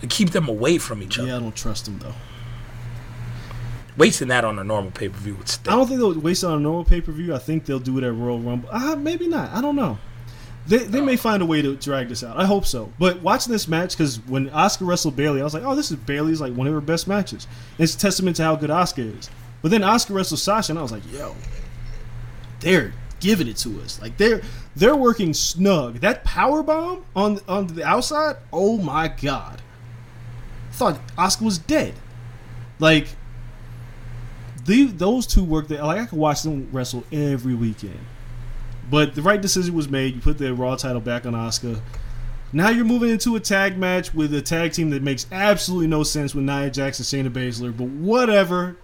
to 0.01 0.07
keep 0.07 0.31
them 0.31 0.49
away 0.49 0.77
from 0.77 1.01
each 1.01 1.17
other. 1.17 1.29
Yeah, 1.29 1.37
I 1.37 1.39
don't 1.39 1.55
trust 1.55 1.85
them 1.85 1.99
though. 1.99 2.15
Wasting 3.97 4.29
that 4.29 4.45
on 4.45 4.59
a 4.59 4.63
normal 4.63 4.91
pay 4.91 5.09
per 5.09 5.17
view 5.17 5.35
would 5.35 5.49
I 5.67 5.71
don't 5.71 5.87
think 5.87 5.99
they'll 5.99 6.19
waste 6.19 6.43
it 6.43 6.47
on 6.47 6.57
a 6.57 6.61
normal 6.61 6.85
pay 6.85 7.01
per 7.01 7.11
view. 7.11 7.35
I 7.35 7.39
think 7.39 7.65
they'll 7.65 7.79
do 7.79 7.97
it 7.97 8.03
at 8.03 8.13
Royal 8.13 8.39
Rumble. 8.39 8.69
Uh, 8.71 8.95
maybe 8.95 9.27
not. 9.27 9.51
I 9.51 9.61
don't 9.61 9.75
know. 9.75 9.97
They, 10.67 10.77
they 10.77 11.01
may 11.01 11.15
find 11.15 11.41
a 11.41 11.47
way 11.47 11.63
to 11.63 11.75
drag 11.75 12.09
this 12.09 12.23
out. 12.23 12.37
I 12.37 12.45
hope 12.45 12.65
so. 12.65 12.93
But 12.99 13.21
watching 13.21 13.51
this 13.51 13.67
match, 13.67 13.97
because 13.97 14.17
when 14.27 14.49
Asuka 14.51 14.85
wrestled 14.85 15.15
Bayley, 15.15 15.41
I 15.41 15.43
was 15.43 15.55
like, 15.55 15.63
oh, 15.63 15.75
this 15.75 15.89
is 15.89 15.97
Bayley's 15.97 16.39
like 16.39 16.53
one 16.53 16.67
of 16.67 16.73
her 16.73 16.81
best 16.81 17.07
matches. 17.07 17.47
It's 17.79 17.95
a 17.95 17.97
testament 17.97 18.35
to 18.37 18.43
how 18.43 18.55
good 18.55 18.69
Asuka 18.69 19.17
is. 19.17 19.31
But 19.63 19.71
then 19.71 19.81
Asuka 19.81 20.13
wrestled 20.13 20.39
Sasha, 20.39 20.71
and 20.71 20.79
I 20.79 20.83
was 20.83 20.91
like, 20.91 21.01
yo, 21.11 21.35
they're 22.59 22.93
giving 23.19 23.47
it 23.47 23.57
to 23.57 23.81
us. 23.81 23.99
Like 24.01 24.17
they're 24.17 24.41
they're 24.75 24.95
working 24.95 25.33
snug. 25.33 26.01
That 26.01 26.23
power 26.23 26.61
bomb 26.63 27.03
on 27.15 27.39
on 27.47 27.67
the 27.67 27.83
outside, 27.83 28.37
oh 28.53 28.77
my 28.77 29.07
god! 29.07 29.61
I 30.69 30.73
thought 30.73 31.07
Asuka 31.17 31.41
was 31.41 31.57
dead. 31.57 31.95
Like 32.79 33.07
those 34.69 35.27
two 35.27 35.43
work 35.43 35.67
there. 35.67 35.83
Like 35.83 36.01
I 36.01 36.05
could 36.05 36.19
watch 36.19 36.43
them 36.43 36.69
wrestle 36.71 37.03
every 37.11 37.55
weekend. 37.55 37.99
But 38.89 39.15
the 39.15 39.21
right 39.21 39.41
decision 39.41 39.75
was 39.75 39.89
made. 39.89 40.15
You 40.15 40.21
put 40.21 40.37
the 40.37 40.53
Raw 40.53 40.75
title 40.75 41.01
back 41.01 41.25
on 41.25 41.33
Asuka. 41.33 41.79
Now 42.51 42.69
you're 42.69 42.85
moving 42.85 43.11
into 43.11 43.35
a 43.35 43.39
tag 43.39 43.77
match 43.77 44.13
with 44.13 44.33
a 44.33 44.41
tag 44.41 44.73
team 44.73 44.89
that 44.89 45.03
makes 45.03 45.27
absolutely 45.31 45.87
no 45.87 46.01
sense 46.03 46.33
with 46.33 46.45
Nia 46.45 46.71
Jackson, 46.71 47.19
and 47.19 47.33
Shayna 47.33 47.47
Baszler, 47.47 47.75
but 47.75 47.87
whatever. 47.87 48.75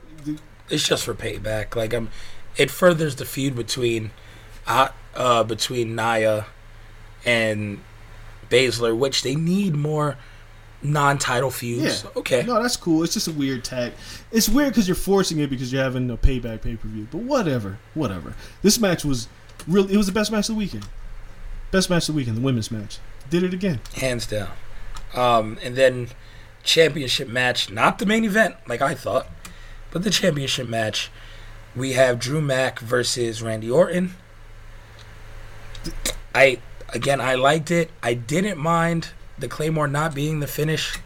It's 0.70 0.88
just 0.88 1.04
for 1.04 1.16
payback. 1.16 1.76
Like 1.76 1.94
I'm, 1.94 2.10
it 2.58 2.70
furthers 2.70 3.16
the 3.16 3.26
feud 3.26 3.56
between, 3.56 4.12
uh, 4.68 4.90
uh 5.16 5.44
between 5.44 5.96
Nia 5.96 6.46
and 7.26 7.82
Baszler, 8.50 8.96
which 8.96 9.24
they 9.24 9.36
need 9.36 9.76
more 9.76 10.18
non-title 10.92 11.52
feuds. 11.52 12.04
Yeah. 12.04 12.10
Okay. 12.18 12.44
No, 12.44 12.62
that's 12.62 12.78
cool. 12.78 13.04
It's 13.04 13.14
just 13.14 13.28
a 13.28 13.32
weird 13.32 13.64
tag. 13.64 13.94
It's 14.32 14.50
weird 14.50 14.70
because 14.70 14.88
you're 14.88 14.96
forcing 14.96 15.40
it 15.40 15.50
because 15.50 15.72
you're 15.72 15.84
having 15.84 16.10
a 16.10 16.18
payback 16.18 16.62
pay 16.62 16.76
per 16.76 16.88
view. 16.88 17.08
But 17.12 17.20
whatever, 17.22 17.78
whatever. 17.94 18.36
This 18.62 18.80
match 18.80 19.04
was 19.06 19.28
really. 19.68 19.94
It 19.94 19.98
was 19.98 20.08
the 20.08 20.14
best 20.14 20.32
match 20.32 20.50
of 20.50 20.56
the 20.56 20.60
weekend. 20.60 20.88
Best 21.72 21.90
match 21.90 22.08
of 22.08 22.16
the 22.16 22.18
weekend, 22.18 22.38
the 22.38 22.42
women's 22.42 22.72
match. 22.72 23.00
Did 23.30 23.44
it 23.44 23.54
again. 23.54 23.82
hands 23.96 24.28
down. 24.28 24.50
Um, 25.14 25.58
and 25.64 25.76
then 25.76 26.10
championship 26.64 27.28
match, 27.28 27.72
not 27.72 28.00
the 28.00 28.06
main 28.06 28.24
event 28.24 28.56
like 28.68 28.82
I 28.82 28.94
thought, 28.94 29.28
but 29.92 30.04
the 30.04 30.10
championship 30.10 30.68
match. 30.68 31.10
We 31.76 31.94
have 31.94 32.20
Drew 32.20 32.42
Mack 32.42 32.80
versus 32.80 33.42
Randy 33.42 33.70
Orton. 33.70 34.16
I 36.34 36.60
again, 36.90 37.20
I 37.20 37.36
liked 37.36 37.72
it. 37.72 37.92
I 38.02 38.14
didn't 38.14 38.58
mind 38.58 39.10
the 39.38 39.48
Claymore 39.48 39.88
not 39.88 40.16
being 40.16 40.40
the 40.40 40.48
finish. 40.48 40.98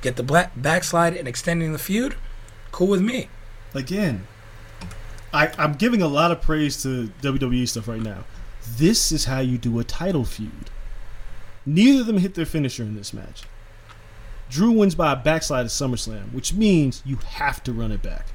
Get 0.00 0.16
the 0.16 0.22
black 0.22 0.52
backslide 0.56 1.16
and 1.16 1.26
extending 1.26 1.72
the 1.72 1.78
feud. 1.78 2.16
Cool 2.72 2.88
with 2.88 3.02
me. 3.02 3.28
Again, 3.74 4.26
I, 5.32 5.52
I'm 5.58 5.74
giving 5.74 6.02
a 6.02 6.08
lot 6.08 6.30
of 6.30 6.40
praise 6.40 6.82
to 6.82 7.10
WWE 7.22 7.68
stuff 7.68 7.88
right 7.88 8.00
now. 8.00 8.24
This 8.76 9.12
is 9.12 9.24
how 9.24 9.40
you 9.40 9.58
do 9.58 9.78
a 9.78 9.84
title 9.84 10.24
feud. 10.24 10.70
Neither 11.66 12.00
of 12.00 12.06
them 12.06 12.18
hit 12.18 12.34
their 12.34 12.46
finisher 12.46 12.82
in 12.82 12.96
this 12.96 13.12
match. 13.12 13.42
Drew 14.48 14.70
wins 14.70 14.94
by 14.94 15.12
a 15.12 15.16
backslide 15.16 15.66
at 15.66 15.70
SummerSlam, 15.70 16.32
which 16.32 16.54
means 16.54 17.02
you 17.04 17.16
have 17.16 17.62
to 17.64 17.72
run 17.72 17.92
it 17.92 18.02
back. 18.02 18.26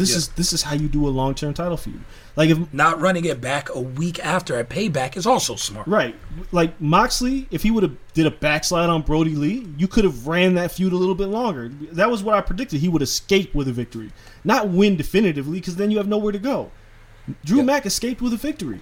This 0.00 0.12
Yeah. 0.12 0.16
is 0.16 0.28
this 0.28 0.52
is 0.54 0.62
how 0.62 0.72
you 0.74 0.88
do 0.88 1.06
a 1.06 1.10
long 1.10 1.34
term 1.34 1.52
title 1.52 1.76
feud. 1.76 2.00
Like 2.34 2.48
if 2.48 2.72
Not 2.72 2.98
running 3.02 3.26
it 3.26 3.38
back 3.38 3.68
a 3.74 3.78
week 3.80 4.18
after 4.24 4.56
at 4.56 4.70
Payback 4.70 5.14
is 5.14 5.26
also 5.26 5.56
smart. 5.56 5.86
Right. 5.86 6.16
Like 6.52 6.80
Moxley, 6.80 7.46
if 7.50 7.62
he 7.62 7.70
would 7.70 7.82
have 7.82 7.94
did 8.14 8.24
a 8.24 8.30
backslide 8.30 8.88
on 8.88 9.02
Brodie 9.02 9.36
Lee, 9.36 9.66
you 9.76 9.86
could 9.86 10.04
have 10.04 10.26
ran 10.26 10.54
that 10.54 10.72
feud 10.72 10.94
a 10.94 10.96
little 10.96 11.14
bit 11.14 11.28
longer. 11.28 11.68
That 11.92 12.10
was 12.10 12.22
what 12.22 12.34
I 12.34 12.40
predicted. 12.40 12.80
He 12.80 12.88
would 12.88 13.02
escape 13.02 13.54
with 13.54 13.68
a 13.68 13.72
victory. 13.72 14.10
Not 14.42 14.70
win 14.70 14.96
definitively, 14.96 15.58
because 15.60 15.76
then 15.76 15.90
you 15.90 15.98
have 15.98 16.08
nowhere 16.08 16.32
to 16.32 16.38
go. 16.38 16.70
Drew 17.44 17.58
Yeah. 17.58 17.64
Mack 17.64 17.84
escaped 17.84 18.22
with 18.22 18.32
a 18.32 18.38
victory. 18.38 18.80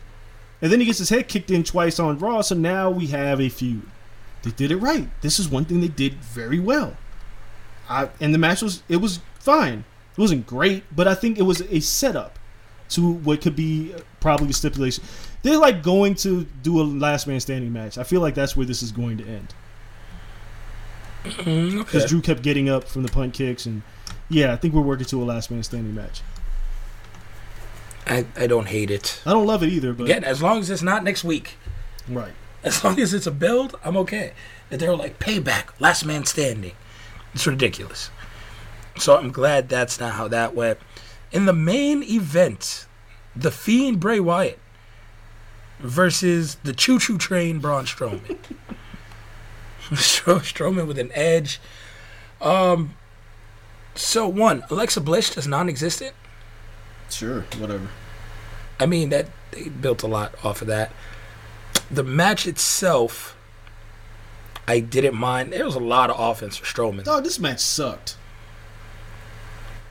And 0.62 0.70
then 0.70 0.78
he 0.78 0.86
gets 0.86 0.99
his 0.99 1.09
head 1.09 1.27
kicked 1.27 1.51
in 1.51 1.65
twice 1.65 1.99
on 1.99 2.19
Raw, 2.19 2.43
so 2.43 2.55
now 2.55 2.90
we 2.90 3.09
have 3.09 3.40
a 3.40 3.49
feud. 3.49 3.82
They 4.45 4.53
did 4.53 4.70
it 4.70 4.77
right. 4.77 5.09
This 5.20 5.40
is 5.40 5.49
one 5.49 5.65
thing 5.65 5.81
they 5.81 5.89
did 5.89 6.15
very 6.23 6.61
well. 6.61 6.97
I, 7.90 8.09
and 8.20 8.32
the 8.32 8.39
match 8.39 8.62
was 8.62 8.82
it 8.89 8.99
was 8.99 9.19
fine. 9.40 9.85
It 10.19 10.20
wasn't 10.20 10.47
great, 10.49 10.82
but 10.95 11.07
I 11.07 11.15
think 11.15 11.39
it 11.39 11.43
was 11.43 11.61
a 11.61 11.78
setup 11.81 12.39
to 12.90 13.12
what 13.12 13.40
could 13.40 13.55
be 13.55 13.95
probably 14.19 14.51
a 14.51 14.53
stipulation. 14.53 15.05
They're 15.43 15.59
like 15.59 15.82
going 15.82 16.16
to 16.16 16.45
do 16.65 16.81
a 16.81 16.82
last 16.82 17.28
man 17.28 17.39
standing 17.39 17.73
match. 17.73 17.97
I 17.97 18.03
feel 18.03 18.20
like 18.20 18.35
that's 18.35 18.57
where 18.57 18.66
this 18.66 18.82
is 18.82 18.90
going 18.93 19.19
to 19.19 19.24
end 19.24 19.55
Mm, 21.24 21.78
because 21.78 22.03
okay. 22.03 22.09
Drew 22.09 22.20
kept 22.20 22.43
getting 22.43 22.69
up 22.69 22.85
from 22.85 23.03
the 23.03 23.09
punt 23.11 23.35
kicks, 23.35 23.66
and 23.66 23.82
yeah, 24.28 24.53
I 24.53 24.57
think 24.57 24.73
we're 24.73 24.81
working 24.82 25.07
to 25.07 25.23
a 25.23 25.24
last 25.24 25.51
man 25.51 25.62
standing 25.62 25.95
match. 25.95 26.23
I, 28.07 28.24
I 28.36 28.47
don't 28.47 28.66
hate 28.69 28.90
it. 28.90 29.20
I 29.27 29.32
don't 29.32 29.47
love 29.47 29.62
it 29.62 29.69
either, 29.69 29.93
but 29.93 30.05
Again, 30.05 30.24
as 30.24 30.40
long 30.43 30.61
as 30.61 30.70
it's 30.70 30.82
not 30.82 31.05
next 31.05 31.24
week. 31.24 31.57
right. 32.09 32.32
As 32.65 32.82
long 32.82 32.99
as 32.99 33.15
it's 33.15 33.27
a 33.27 33.31
build, 33.31 33.77
I'm 33.85 33.97
okay. 33.99 34.32
If 34.70 34.81
they're 34.81 34.97
like 34.97 35.19
payback, 35.19 35.66
last 35.78 36.05
man 36.05 36.24
standing, 36.24 36.73
it's 37.35 37.47
ridiculous. 37.47 38.11
So 38.99 39.16
I'm 39.16 39.31
glad 39.31 39.69
that's 39.69 40.01
not 40.01 40.15
how 40.15 40.29
that 40.29 40.55
went. 40.55 40.79
In 41.31 41.47
the 41.47 41.53
main 41.53 42.03
event, 42.03 42.87
the 43.35 43.51
Fiend 43.51 44.01
Bray 44.01 44.20
Wyatt 44.20 44.59
versus 45.79 46.57
the 46.65 46.73
Choo 46.73 46.99
Choo 46.99 47.19
Train 47.19 47.59
Braun 47.59 47.85
Strowman. 47.85 48.39
Strowman 49.91 50.87
with 50.87 50.99
an 50.99 51.11
edge. 51.15 51.61
Um. 52.41 52.95
So 53.95 54.29
one, 54.29 54.62
Alexa 54.70 55.01
Bliss 55.01 55.37
is 55.37 55.49
non-existent. 55.49 56.15
Sure, 57.11 57.43
whatever. 57.59 57.89
I 58.79 58.87
mean 58.87 59.09
that 59.09 59.27
they 59.51 59.69
built 59.69 60.03
a 60.03 60.07
lot 60.07 60.35
off 60.45 60.62
of 60.62 60.69
that. 60.69 60.93
The 61.91 62.05
match 62.05 62.47
itself, 62.47 63.37
I 64.69 64.79
didn't 64.81 65.16
mind. 65.16 65.53
There 65.53 65.65
was 65.65 65.75
a 65.75 65.81
lot 65.81 66.11
of 66.11 66.20
offense 66.20 66.57
for 66.57 66.66
Strowman. 66.66 67.05
Dog, 67.05 67.25
this 67.25 67.41
match 67.41 67.61
sucked. 67.61 68.18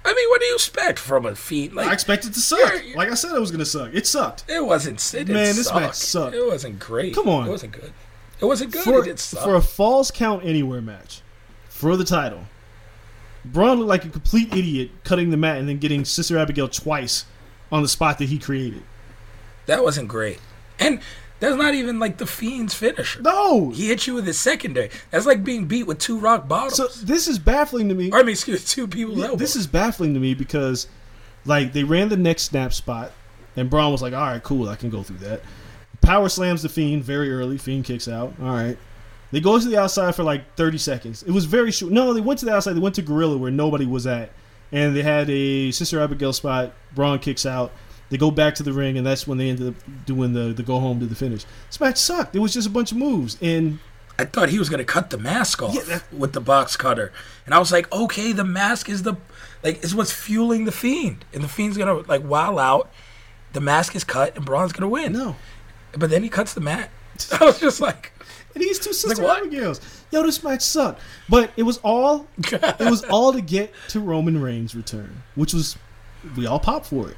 I 0.09 0.13
mean, 0.13 0.29
what 0.29 0.39
do 0.39 0.47
you 0.47 0.55
expect 0.55 0.99
from 0.99 1.25
a 1.25 1.35
feat? 1.35 1.73
I 1.77 1.91
expected 1.91 2.33
to 2.33 2.39
suck. 2.39 2.59
You're- 2.81 2.95
Like 2.95 3.11
I 3.11 3.13
said, 3.13 3.35
it 3.35 3.39
was 3.39 3.51
gonna 3.51 3.65
suck. 3.65 3.89
It 3.93 4.07
sucked. 4.07 4.45
it 4.47 4.63
wasn't. 4.65 5.01
It 5.13 5.27
Man, 5.27 5.55
this 5.55 5.65
suck. 5.67 5.75
match 5.81 5.95
sucked. 5.95 6.33
It 6.35 6.45
wasn't 6.47 6.79
great. 6.79 7.13
Come 7.13 7.27
on. 7.27 7.47
it 7.47 7.49
wasn't 7.51 7.73
good. 7.73 7.91
It 8.39 8.45
wasn't 8.45 8.71
good. 8.71 8.83
For, 8.83 9.01
it 9.01 9.05
did 9.05 9.19
suck. 9.19 9.43
for 9.43 9.55
a 9.55 9.61
falls 9.61 10.09
count 10.11 10.45
anywhere 10.45 10.79
match 10.81 11.21
for 11.67 11.97
the 11.97 12.05
title, 12.05 12.45
Braun 13.43 13.79
looked 13.79 13.89
like 13.89 14.05
a 14.05 14.09
complete 14.09 14.53
idiot 14.53 14.91
cutting 15.03 15.29
the 15.29 15.37
mat 15.37 15.57
and 15.57 15.67
then 15.67 15.77
getting 15.77 16.05
Sister 16.05 16.37
Abigail 16.37 16.67
twice 16.69 17.25
on 17.71 17.81
the 17.81 17.87
spot 17.89 18.17
that 18.19 18.29
he 18.29 18.39
created. 18.39 18.83
that 19.65 19.83
wasn't 19.83 20.07
great. 20.07 20.39
And 20.79 21.01
that's 21.39 21.55
not 21.55 21.75
even 21.75 21.99
like 21.99 22.17
the 22.17 22.25
Fiend's 22.25 22.73
finisher. 22.73 23.21
No. 23.21 23.69
He 23.69 23.87
hit 23.87 24.07
you 24.07 24.15
with 24.15 24.25
his 24.25 24.39
secondary. 24.39 24.89
That's 25.11 25.25
like 25.25 25.43
being 25.43 25.65
beat 25.65 25.83
with 25.83 25.99
two 25.99 26.17
rock 26.19 26.47
bottoms. 26.47 26.75
So 26.75 26.87
this 27.05 27.27
is 27.27 27.37
baffling 27.39 27.89
to 27.89 27.95
me. 27.95 28.11
or 28.11 28.19
I 28.19 28.21
mean, 28.21 28.29
excuse 28.29 28.65
two 28.65 28.87
people's 28.87 29.19
Yeah, 29.19 29.35
this 29.35 29.55
is 29.55 29.67
baffling 29.67 30.13
to 30.13 30.19
me 30.19 30.33
because, 30.33 30.87
like, 31.45 31.73
they 31.73 31.83
ran 31.83 32.09
the 32.09 32.17
next 32.17 32.43
snap 32.43 32.73
spot, 32.73 33.11
and 33.55 33.69
Braun 33.69 33.91
was 33.91 34.01
like, 34.01 34.13
"All 34.13 34.21
right, 34.21 34.41
cool, 34.41 34.67
I 34.69 34.75
can 34.75 34.89
go 34.89 35.03
through 35.03 35.17
that." 35.19 35.41
Power 36.01 36.29
slams 36.29 36.61
the 36.61 36.69
Fiend 36.69 37.03
very 37.03 37.31
early. 37.31 37.57
Fiend 37.57 37.85
kicks 37.85 38.07
out. 38.07 38.33
All 38.41 38.49
right. 38.49 38.77
They 39.31 39.41
go 39.41 39.59
to 39.59 39.67
the 39.67 39.77
outside 39.77 40.15
for 40.15 40.23
like 40.23 40.55
30 40.55 40.77
seconds. 40.77 41.23
It 41.23 41.31
was 41.31 41.45
very 41.45 41.71
short. 41.71 41.91
No, 41.91 42.13
they 42.13 42.21
went 42.21 42.39
to 42.39 42.45
the 42.45 42.53
outside. 42.53 42.73
They 42.73 42.79
went 42.79 42.95
to 42.95 43.01
Gorilla 43.01 43.37
where 43.37 43.51
nobody 43.51 43.85
was 43.85 44.07
at, 44.07 44.31
and 44.71 44.95
they 44.95 45.01
had 45.03 45.29
a 45.29 45.71
Sister 45.71 45.99
Abigail 45.99 46.31
spot. 46.33 46.73
Braun 46.95 47.19
kicks 47.19 47.45
out. 47.45 47.71
They 48.09 48.17
go 48.17 48.31
back 48.31 48.55
to 48.55 48.63
the 48.63 48.71
ring, 48.73 48.97
and 48.97 49.05
that's 49.05 49.27
when 49.27 49.37
they 49.37 49.49
ended 49.49 49.67
up 49.69 49.75
doing 50.05 50.33
the 50.33 50.53
the 50.53 50.63
go 50.63 50.79
home 50.79 50.99
to 51.01 51.05
the 51.05 51.15
finish. 51.15 51.45
This 51.67 51.79
match 51.79 51.97
sucked. 51.97 52.35
It 52.35 52.39
was 52.39 52.53
just 52.53 52.67
a 52.67 52.71
bunch 52.71 52.91
of 52.91 52.97
moves, 52.97 53.37
and 53.41 53.79
I 54.17 54.25
thought 54.25 54.49
he 54.49 54.59
was 54.59 54.69
gonna 54.69 54.85
cut 54.85 55.09
the 55.09 55.17
mask 55.17 55.61
off 55.61 55.75
Yeah, 55.75 55.81
that- 55.83 56.13
with 56.13 56.33
the 56.33 56.39
box 56.41 56.75
cutter, 56.77 57.11
and 57.45 57.53
I 57.53 57.59
was 57.59 57.71
like, 57.71 57.91
okay, 57.93 58.31
the 58.31 58.45
mask 58.45 58.87
is 58.89 59.03
the 59.03 59.15
like 59.63 59.83
is 59.83 59.93
what's 59.93 60.11
fueling 60.13 60.65
the 60.65 60.71
fiend, 60.71 61.25
and 61.33 61.43
the 61.43 61.47
fiend's 61.49 61.77
gonna 61.77 61.95
like 62.07 62.23
wow 62.23 62.57
out. 62.57 62.89
The 63.53 63.61
mask 63.61 63.95
is 63.95 64.03
cut, 64.03 64.35
and 64.35 64.45
Braun's 64.45 64.71
gonna 64.71 64.89
win. 64.89 65.11
no. 65.13 65.35
but 65.97 66.09
then 66.09 66.23
he 66.23 66.29
cuts 66.29 66.53
the 66.53 66.61
mat. 66.61 66.89
I 67.41 67.45
was 67.45 67.59
just 67.59 67.81
like, 67.81 68.11
And 68.53 68.63
these 68.63 68.77
two 68.79 68.93
sister 68.93 69.23
what? 69.23 69.39
Abigails. 69.39 69.81
Yo, 70.11 70.21
this 70.23 70.43
match 70.43 70.61
sucked. 70.61 71.01
But 71.27 71.51
it 71.57 71.63
was 71.63 71.79
all 71.79 72.27
it 72.37 72.79
was 72.89 73.03
all 73.05 73.33
to 73.33 73.41
get 73.41 73.73
to 73.89 73.99
Roman 73.99 74.39
Reigns' 74.41 74.75
return, 74.75 75.23
which 75.35 75.53
was 75.53 75.75
we 76.37 76.45
all 76.45 76.59
popped 76.59 76.85
for 76.85 77.09
it. 77.09 77.17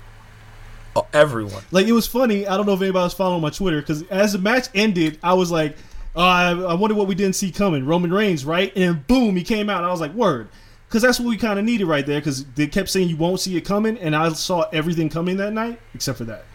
Everyone. 1.14 1.64
Like 1.72 1.88
it 1.88 1.92
was 1.92 2.08
funny. 2.08 2.48
I 2.48 2.58
don't 2.58 2.66
know 2.66 2.74
if 2.74 2.82
anybody 2.82 3.04
was 3.04 3.14
following 3.14 3.42
my 3.42 3.50
Twitter 3.50 3.82
because 3.82 4.04
as 4.04 4.34
the 4.34 4.40
match 4.40 4.68
ended, 4.74 5.20
I 5.24 5.34
was 5.34 5.52
like, 5.52 5.76
oh, 6.16 6.22
I, 6.22 6.52
I 6.52 6.74
wonder 6.74 6.96
what 6.96 7.08
we 7.08 7.16
didn't 7.16 7.36
see 7.36 7.52
coming. 7.52 7.86
Roman 7.86 8.12
Reigns, 8.12 8.46
right? 8.46 8.72
And 8.76 9.06
boom, 9.08 9.36
he 9.36 9.44
came 9.44 9.70
out. 9.70 9.84
I 9.84 9.92
was 9.92 10.02
like, 10.02 10.14
word. 10.14 10.50
Because 10.88 11.04
that's 11.04 11.20
what 11.20 11.30
we 11.30 11.38
kind 11.38 11.60
of 11.60 11.66
needed 11.66 11.86
right 11.86 12.06
there. 12.06 12.20
Because 12.20 12.46
they 12.56 12.68
kept 12.68 12.90
saying 12.90 13.10
you 13.10 13.18
won't 13.18 13.40
see 13.40 13.56
it 13.56 13.62
coming, 13.62 13.98
and 14.00 14.16
I 14.16 14.30
saw 14.34 14.62
everything 14.74 15.10
coming 15.10 15.38
that 15.38 15.54
night 15.54 15.80
except 15.94 16.18
for 16.18 16.26
that. 16.26 16.46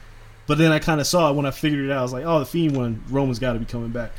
But 0.46 0.58
then 0.58 0.72
I 0.72 0.78
kind 0.78 1.00
of 1.00 1.06
saw 1.06 1.30
it 1.30 1.34
when 1.34 1.46
I 1.46 1.50
figured 1.50 1.84
it 1.84 1.90
out. 1.90 1.98
I 1.98 2.02
was 2.02 2.12
like, 2.12 2.24
oh, 2.24 2.40
the 2.40 2.46
Fiend 2.46 2.76
one, 2.76 3.02
Roman's 3.08 3.38
got 3.38 3.54
to 3.54 3.58
be 3.58 3.64
coming 3.64 3.90
back. 3.90 4.10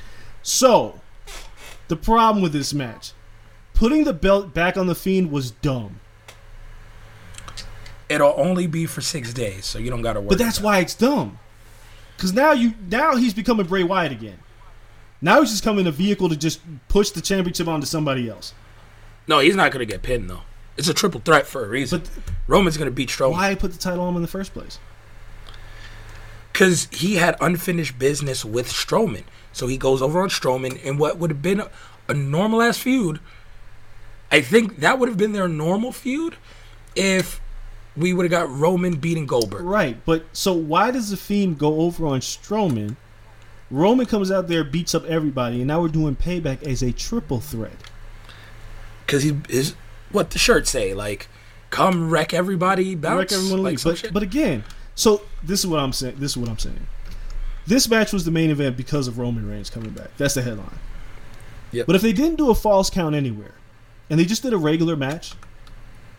So, 0.42 1.00
the 1.88 1.96
problem 1.96 2.42
with 2.42 2.54
this 2.54 2.74
match, 2.74 3.14
putting 3.74 4.06
the 4.06 4.14
belt 4.14 4.54
back 4.54 4.78
on 4.78 4.88
the 4.88 4.96
Fiend 4.96 5.32
was 5.32 5.52
dumb. 5.52 6.00
It'll 8.08 8.34
only 8.38 8.68
be 8.68 8.86
for 8.86 9.02
six 9.02 9.34
days, 9.34 9.66
so 9.66 9.80
you 9.80 9.90
don't 9.90 10.02
gotta 10.02 10.20
worry. 10.20 10.30
But 10.30 10.38
that's 10.38 10.60
about 10.60 10.68
why 10.68 10.80
it's 10.80 10.94
dumb. 10.94 11.40
Because 12.16 12.34
now 12.34 12.52
you 12.52 12.74
now 12.90 13.16
he's 13.16 13.34
becoming 13.34 13.66
Bray 13.66 13.84
Wyatt 13.84 14.12
again. 14.12 14.40
Now 15.22 15.42
he's 15.42 15.52
just 15.52 15.64
coming 15.64 15.82
in 15.82 15.88
a 15.88 15.92
vehicle 15.92 16.30
to 16.30 16.36
just 16.36 16.60
push 16.88 17.10
the 17.10 17.22
championship 17.22 17.68
onto 17.68 17.86
somebody 17.86 18.30
else. 18.30 18.54
No, 19.28 19.40
he's 19.40 19.56
not 19.56 19.72
gonna 19.72 19.86
get 19.86 20.04
pinned 20.04 20.30
though. 20.30 20.42
It's 20.78 20.88
a 20.88 20.94
triple 20.94 21.22
threat 21.22 21.48
for 21.48 21.66
a 21.66 21.70
reason. 21.70 22.00
But 22.02 22.10
Roman's 22.48 22.78
gonna 22.78 22.92
beat 22.92 23.10
Strowman 23.10 23.32
why 23.32 23.56
put 23.56 23.72
the 23.72 23.80
title 23.80 24.02
on 24.02 24.10
him 24.10 24.16
in 24.18 24.22
the 24.22 24.28
first 24.28 24.54
place? 24.54 24.80
because 26.56 26.88
he 26.90 27.16
had 27.16 27.36
unfinished 27.42 28.00
business 28.00 28.46
with 28.46 28.70
Strowman. 28.70 29.26
So 29.52 29.68
he 29.68 29.76
goes 29.76 30.02
over 30.02 30.22
on 30.22 30.30
Strowman 30.30 30.82
in 30.82 30.98
what 30.98 31.18
would 31.18 31.30
have 31.30 31.42
been 31.42 31.60
a, 31.60 31.70
a 32.08 32.14
normal 32.14 32.62
ass 32.62 32.78
feud. 32.78 33.20
I 34.32 34.40
think 34.40 34.78
that 34.78 34.98
would 34.98 35.10
have 35.10 35.18
been 35.18 35.34
their 35.34 35.50
normal 35.50 35.92
feud 35.92 36.38
if 36.96 37.42
we 37.98 38.14
would 38.14 38.24
have 38.24 38.32
got 38.32 38.50
Roman 38.50 38.96
beating 38.96 39.26
Goldberg. 39.26 39.64
Right, 39.64 39.98
but 40.06 40.26
so 40.34 40.54
why 40.54 40.92
does 40.92 41.10
the 41.10 41.18
Fiend 41.18 41.58
go 41.58 41.82
over 41.82 42.06
on 42.06 42.20
Strowman 42.20 42.96
Roman 43.72 44.06
comes 44.06 44.32
out 44.32 44.48
there, 44.48 44.64
beats 44.64 44.94
up 44.94 45.06
everybody, 45.06 45.58
and 45.58 45.68
now 45.68 45.82
we're 45.82 45.88
doing 45.88 46.16
payback 46.16 46.64
as 46.64 46.84
a 46.84 46.92
triple 46.92 47.40
threat. 47.40 47.76
Because 49.06 49.24
he 49.24 49.38
is 49.50 49.76
what 50.12 50.32
the 50.32 50.40
shirt 50.40 50.68
say 50.68 50.94
like, 50.94 51.28
come 51.70 52.10
wreck 52.10 52.34
everybody, 52.34 52.96
bounce, 52.96 53.32
Wreck 53.32 53.40
everyone 53.40 53.64
like. 53.64 53.84
But, 53.84 54.14
but 54.14 54.24
again, 54.24 54.64
so 54.94 55.22
this 55.44 55.60
is 55.60 55.68
what 55.68 55.80
I'm 55.80 55.94
saying. 55.94 56.16
This 56.20 56.32
is 56.32 56.38
what 56.38 56.50
I'm 56.50 56.60
saying. 56.60 56.88
This 57.68 57.90
match 57.90 58.14
was 58.14 58.26
the 58.26 58.32
main 58.32 58.52
event 58.52 58.78
because 58.78 59.08
of 59.08 59.18
Roman 59.18 59.50
Reigns 59.50 59.72
coming 59.72 59.90
back. 59.90 60.16
That's 60.18 60.36
the 60.36 60.44
headline. 60.44 60.80
Yep. 61.72 61.88
But 61.88 61.96
if 61.96 62.04
they 62.04 62.14
didn't 62.14 62.36
do 62.36 62.52
a 62.52 62.56
falls 62.56 62.92
count 62.92 63.16
anywhere, 63.16 63.56
and 64.10 64.20
they 64.20 64.26
just 64.26 64.44
did 64.44 64.54
a 64.54 64.58
regular 64.58 64.96
match, 64.96 65.34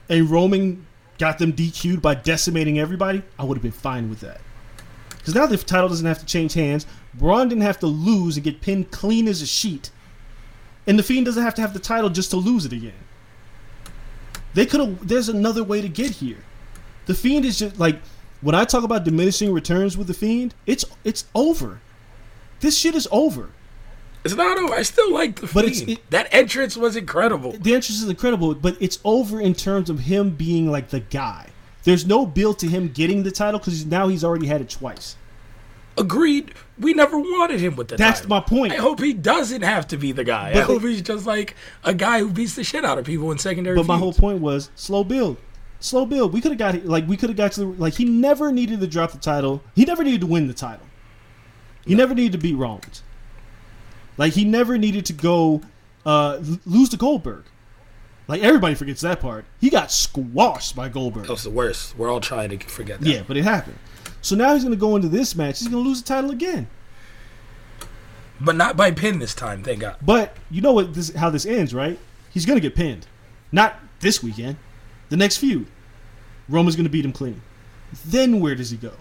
and 0.08 0.28
Roman 0.28 0.86
got 1.18 1.38
them 1.38 1.52
DQ'd 1.52 2.02
by 2.02 2.14
decimating 2.14 2.78
everybody, 2.78 3.22
I 3.38 3.44
would 3.44 3.56
have 3.56 3.62
been 3.62 3.72
fine 3.72 4.08
with 4.08 4.20
that. 4.20 4.40
Because 5.08 5.34
now 5.34 5.46
the 5.46 5.56
title 5.56 5.88
doesn't 5.88 6.06
have 6.06 6.20
to 6.20 6.26
change 6.26 6.54
hands. 6.54 6.86
Braun 7.14 7.48
didn't 7.48 7.62
have 7.62 7.80
to 7.80 7.86
lose 7.86 8.36
and 8.36 8.44
get 8.44 8.60
pinned 8.60 8.90
clean 8.90 9.26
as 9.26 9.42
a 9.42 9.46
sheet. 9.46 9.90
And 10.86 10.98
the 10.98 11.02
Fiend 11.02 11.26
doesn't 11.26 11.42
have 11.42 11.54
to 11.54 11.62
have 11.62 11.72
the 11.72 11.80
title 11.80 12.10
just 12.10 12.30
to 12.30 12.36
lose 12.36 12.64
it 12.64 12.72
again. 12.72 12.92
They 14.54 14.66
could 14.66 14.80
have. 14.80 15.08
There's 15.08 15.28
another 15.28 15.64
way 15.64 15.80
to 15.80 15.88
get 15.88 16.12
here. 16.12 16.44
The 17.06 17.14
Fiend 17.14 17.44
is 17.44 17.58
just 17.58 17.78
like 17.78 17.98
when 18.40 18.54
I 18.54 18.64
talk 18.64 18.84
about 18.84 19.04
diminishing 19.04 19.52
returns 19.52 19.98
with 19.98 20.06
the 20.06 20.14
Fiend. 20.14 20.54
It's 20.64 20.84
it's 21.04 21.24
over. 21.34 21.80
This 22.60 22.78
shit 22.78 22.94
is 22.94 23.08
over. 23.10 23.50
It's 24.26 24.34
not 24.36 24.58
over. 24.58 24.74
I 24.74 24.82
still 24.82 25.12
like 25.12 25.40
the 25.40 25.46
But 25.52 25.64
it's- 25.64 25.82
it- 25.82 26.10
that 26.10 26.28
entrance 26.32 26.76
was 26.76 26.96
incredible. 26.96 27.52
The 27.52 27.74
entrance 27.74 28.02
is 28.02 28.08
incredible, 28.08 28.54
but 28.54 28.76
it's 28.80 28.98
over 29.04 29.40
in 29.40 29.54
terms 29.54 29.88
of 29.90 30.00
him 30.00 30.30
being 30.30 30.70
like 30.70 30.90
the 30.90 31.00
guy. 31.00 31.48
There's 31.84 32.04
no 32.04 32.26
build 32.26 32.58
to 32.60 32.66
him 32.66 32.88
getting 32.88 33.22
the 33.22 33.30
title 33.30 33.58
because 33.60 33.86
now 33.86 34.08
he's 34.08 34.24
already 34.24 34.46
had 34.48 34.60
it 34.60 34.68
twice. 34.70 35.16
Agreed. 35.98 36.52
We 36.78 36.92
never 36.92 37.18
wanted 37.18 37.60
him 37.60 37.74
with 37.76 37.88
the 37.88 37.96
That's 37.96 38.20
title. 38.20 38.28
my 38.36 38.40
point. 38.40 38.72
I 38.74 38.76
hope 38.76 39.00
he 39.00 39.14
doesn't 39.14 39.62
have 39.62 39.86
to 39.88 39.96
be 39.96 40.12
the 40.12 40.24
guy. 40.24 40.50
I 40.50 40.54
But- 40.54 40.64
hope 40.64 40.82
he's 40.82 41.00
just 41.00 41.26
like 41.26 41.56
a 41.84 41.94
guy 41.94 42.18
who 42.18 42.28
beats 42.30 42.54
the 42.54 42.64
shit 42.64 42.84
out 42.84 42.98
of 42.98 43.04
people 43.06 43.30
in 43.32 43.38
secondary. 43.38 43.76
But 43.76 43.86
my 43.86 43.96
whole 43.96 44.12
point 44.12 44.40
was 44.42 44.68
slow 44.74 45.04
build, 45.04 45.38
slow 45.80 46.04
build. 46.04 46.34
We 46.34 46.40
could 46.42 46.50
have 46.52 46.58
got 46.58 46.84
like 46.84 47.08
we 47.08 47.16
could 47.16 47.30
have 47.30 47.36
got 47.36 47.52
to 47.52 47.60
the, 47.60 47.66
like 47.66 47.94
he 47.94 48.04
never 48.04 48.52
needed 48.52 48.80
to 48.80 48.86
drop 48.86 49.12
the 49.12 49.18
title. 49.18 49.62
He 49.74 49.84
never 49.86 50.04
needed 50.04 50.20
to 50.20 50.26
win 50.26 50.48
the 50.48 50.54
title. 50.54 50.84
He 51.86 51.94
never 51.94 52.14
needed 52.14 52.32
to 52.32 52.38
beat 52.38 52.56
Rollins. 52.56 53.02
Like 54.18 54.32
he 54.32 54.44
never 54.44 54.78
needed 54.78 55.06
to 55.06 55.12
go 55.12 55.62
uh, 56.04 56.40
lose 56.64 56.88
to 56.90 56.96
Goldberg. 56.96 57.44
Like 58.28 58.42
everybody 58.42 58.74
forgets 58.74 59.02
that 59.02 59.20
part. 59.20 59.44
He 59.60 59.70
got 59.70 59.92
squashed 59.92 60.74
by 60.74 60.88
Goldberg. 60.88 61.24
That 61.24 61.32
was 61.32 61.44
the 61.44 61.50
worst. 61.50 61.96
We're 61.96 62.10
all 62.10 62.20
trying 62.20 62.50
to 62.50 62.58
forget 62.66 63.00
that. 63.00 63.08
Yeah, 63.08 63.22
but 63.26 63.36
it 63.36 63.44
happened. 63.44 63.78
So 64.20 64.34
now 64.34 64.54
he's 64.54 64.64
going 64.64 64.74
to 64.74 64.80
go 64.80 64.96
into 64.96 65.08
this 65.08 65.36
match. 65.36 65.60
He's 65.60 65.68
going 65.68 65.82
to 65.82 65.88
lose 65.88 66.02
the 66.02 66.08
title 66.08 66.30
again. 66.30 66.66
But 68.40 68.56
not 68.56 68.76
by 68.76 68.90
pin 68.90 69.18
this 69.18 69.34
time, 69.34 69.62
thank 69.62 69.80
God. 69.80 69.96
But 70.02 70.36
you 70.50 70.60
know 70.60 70.72
what? 70.72 70.94
This 70.94 71.14
how 71.14 71.30
this 71.30 71.46
ends, 71.46 71.72
right? 71.72 71.98
He's 72.30 72.44
going 72.44 72.56
to 72.56 72.60
get 72.60 72.74
pinned. 72.74 73.06
Not 73.52 73.76
this 74.00 74.22
weekend. 74.22 74.56
The 75.08 75.16
next 75.16 75.38
feud. 75.38 75.66
Roman's 76.48 76.76
going 76.76 76.84
to 76.84 76.90
beat 76.90 77.04
him 77.04 77.12
clean. 77.12 77.40
Then 78.04 78.40
where 78.40 78.54
does 78.54 78.70
he 78.70 78.76
go? 78.76 78.92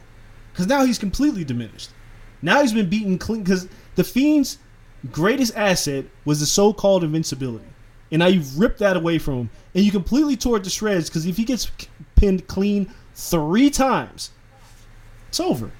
Because 0.54 0.68
now 0.68 0.86
he's 0.86 1.00
completely 1.00 1.44
diminished. 1.44 1.90
Now 2.42 2.62
he's 2.62 2.74
been 2.74 2.90
beaten 2.90 3.18
clean. 3.18 3.44
Because 3.44 3.68
the 3.96 4.04
Fiend's 4.04 4.60
greatest 5.12 5.56
asset 5.56 6.06
was 6.26 6.40
the 6.40 6.46
so-called 6.46 7.04
invincibility, 7.04 7.66
and 8.12 8.20
now 8.20 8.28
you've 8.28 8.60
ripped 8.60 8.80
that 8.80 8.96
away 8.98 9.18
from 9.18 9.34
him, 9.36 9.50
and 9.74 9.84
you 9.84 9.92
completely 9.92 10.36
tore 10.38 10.58
it 10.58 10.64
to 10.64 10.70
shreds. 10.70 11.10
Because 11.10 11.26
if 11.26 11.38
he 11.38 11.44
gets 11.44 11.72
pinned 12.16 12.48
clean 12.48 12.92
three 13.14 13.70
times, 13.70 14.32
it's 15.30 15.40
over. 15.40 15.72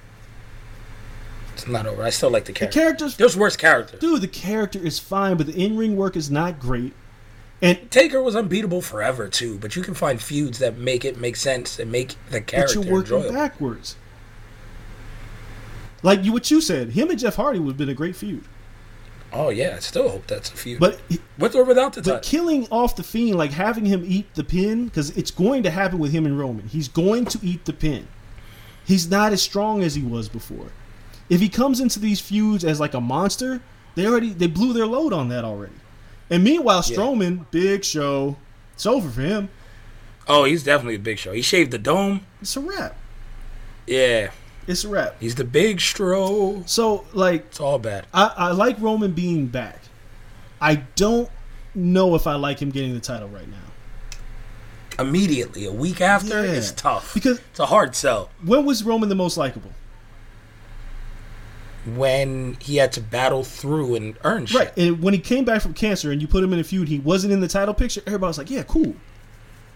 It's 1.54 1.66
not 1.66 1.86
over. 1.86 2.02
I 2.02 2.10
still 2.10 2.28
like 2.30 2.44
the 2.44 2.52
The 2.52 2.58
character. 2.58 2.80
characters, 2.80 3.16
There's 3.16 3.36
worse 3.36 3.56
characters. 3.56 3.98
dude, 4.00 4.20
the 4.20 4.28
character 4.28 4.78
is 4.78 4.98
fine, 4.98 5.36
but 5.38 5.46
the 5.46 5.54
in-ring 5.54 5.96
work 5.96 6.14
is 6.16 6.30
not 6.30 6.60
great. 6.60 6.92
And 7.62 7.90
Taker 7.90 8.20
was 8.20 8.36
unbeatable 8.36 8.82
forever 8.82 9.28
too, 9.28 9.56
but 9.58 9.74
you 9.74 9.82
can 9.82 9.94
find 9.94 10.20
feuds 10.20 10.58
that 10.58 10.76
make 10.76 11.06
it 11.06 11.16
make 11.16 11.36
sense 11.36 11.78
and 11.78 11.90
make 11.90 12.08
the 12.28 12.40
but 12.40 12.46
character 12.46 12.80
you're 12.82 12.92
working 12.92 13.14
enjoyable. 13.16 13.32
backwards. 13.34 13.96
Like 16.02 16.22
you, 16.22 16.32
what 16.34 16.50
you 16.50 16.60
said, 16.60 16.90
him 16.90 17.08
and 17.08 17.18
Jeff 17.18 17.36
Hardy 17.36 17.58
would 17.58 17.70
have 17.72 17.76
been 17.78 17.88
a 17.88 17.94
great 17.94 18.14
feud. 18.14 18.44
Oh 19.32 19.48
yeah, 19.50 19.74
I 19.76 19.80
still 19.80 20.08
hope 20.08 20.26
that's 20.26 20.50
a 20.50 20.56
feud. 20.56 20.80
But 20.80 21.00
with 21.38 21.54
or 21.54 21.64
without 21.64 21.92
the 21.94 22.02
but 22.02 22.22
title. 22.22 22.30
killing 22.30 22.68
off 22.70 22.96
the 22.96 23.02
fiend, 23.02 23.36
like 23.36 23.50
having 23.52 23.84
him 23.84 24.04
eat 24.06 24.32
the 24.34 24.44
pin, 24.44 24.86
because 24.86 25.10
it's 25.16 25.30
going 25.30 25.62
to 25.64 25.70
happen 25.70 25.98
with 25.98 26.12
him 26.12 26.24
and 26.26 26.38
Roman. 26.38 26.68
He's 26.68 26.88
going 26.88 27.24
to 27.26 27.38
eat 27.42 27.64
the 27.64 27.72
pin. 27.72 28.06
He's 28.84 29.10
not 29.10 29.32
as 29.32 29.42
strong 29.42 29.82
as 29.82 29.94
he 29.94 30.02
was 30.02 30.28
before. 30.28 30.68
If 31.28 31.40
he 31.40 31.48
comes 31.48 31.80
into 31.80 31.98
these 31.98 32.20
feuds 32.20 32.64
as 32.64 32.78
like 32.78 32.94
a 32.94 33.00
monster, 33.00 33.60
they 33.96 34.06
already 34.06 34.30
they 34.30 34.46
blew 34.46 34.72
their 34.72 34.86
load 34.86 35.12
on 35.12 35.28
that 35.30 35.44
already. 35.44 35.72
And 36.30 36.42
meanwhile, 36.44 36.82
Yeah. 36.86 36.96
Strowman, 36.96 37.46
big 37.50 37.84
show, 37.84 38.36
it's 38.74 38.86
over 38.86 39.08
for 39.10 39.20
him. 39.22 39.48
Oh, 40.28 40.44
he's 40.44 40.62
definitely 40.64 40.96
a 40.96 41.00
big 41.00 41.18
show. 41.18 41.32
He 41.32 41.42
shaved 41.42 41.70
the 41.72 41.78
dome. 41.78 42.26
It's 42.40 42.56
a 42.56 42.60
wrap. 42.60 42.96
Yeah, 43.86 44.30
It's 44.66 44.84
a 44.84 44.88
wrap. 44.88 45.16
he's 45.20 45.34
the 45.36 45.44
big 45.44 45.78
stro. 45.78 46.68
So 46.68 47.04
like 47.12 47.44
It's 47.46 47.60
all 47.60 47.78
bad. 47.78 48.06
I, 48.12 48.32
I 48.36 48.50
like 48.52 48.80
Roman 48.80 49.12
being 49.12 49.46
back. 49.46 49.80
I 50.60 50.76
don't 50.96 51.28
know 51.74 52.14
if 52.14 52.26
I 52.26 52.34
like 52.34 52.60
him 52.60 52.70
getting 52.70 52.94
the 52.94 53.00
title 53.00 53.28
right 53.28 53.48
now. 53.48 53.56
Immediately, 54.98 55.66
a 55.66 55.72
week 55.72 56.00
after, 56.00 56.44
Yeah. 56.44 56.52
it's 56.52 56.72
tough. 56.72 57.12
Because- 57.14 57.38
it's 57.50 57.60
a 57.60 57.66
hard 57.66 57.94
sell. 57.94 58.30
When 58.42 58.64
was 58.64 58.82
Roman 58.82 59.08
the 59.10 59.14
most 59.14 59.36
likable? 59.36 59.72
When 61.94 62.56
he 62.60 62.76
had 62.76 62.90
to 62.92 63.00
battle 63.00 63.44
through 63.44 63.94
and 63.94 64.16
earn 64.24 64.46
shit. 64.46 64.58
Right. 64.58 64.76
And 64.76 65.00
when 65.02 65.14
he 65.14 65.20
came 65.20 65.44
back 65.44 65.62
from 65.62 65.72
cancer 65.72 66.10
and 66.10 66.20
you 66.20 66.26
put 66.26 66.42
him 66.42 66.52
in 66.52 66.58
a 66.58 66.64
feud, 66.64 66.88
he 66.88 66.98
wasn't 66.98 67.32
in 67.32 67.40
the 67.40 67.46
title 67.46 67.74
picture. 67.74 68.00
Everybody 68.06 68.28
was 68.30 68.38
like, 68.38 68.50
"Yeah, 68.50 68.64
cool." 68.64 68.96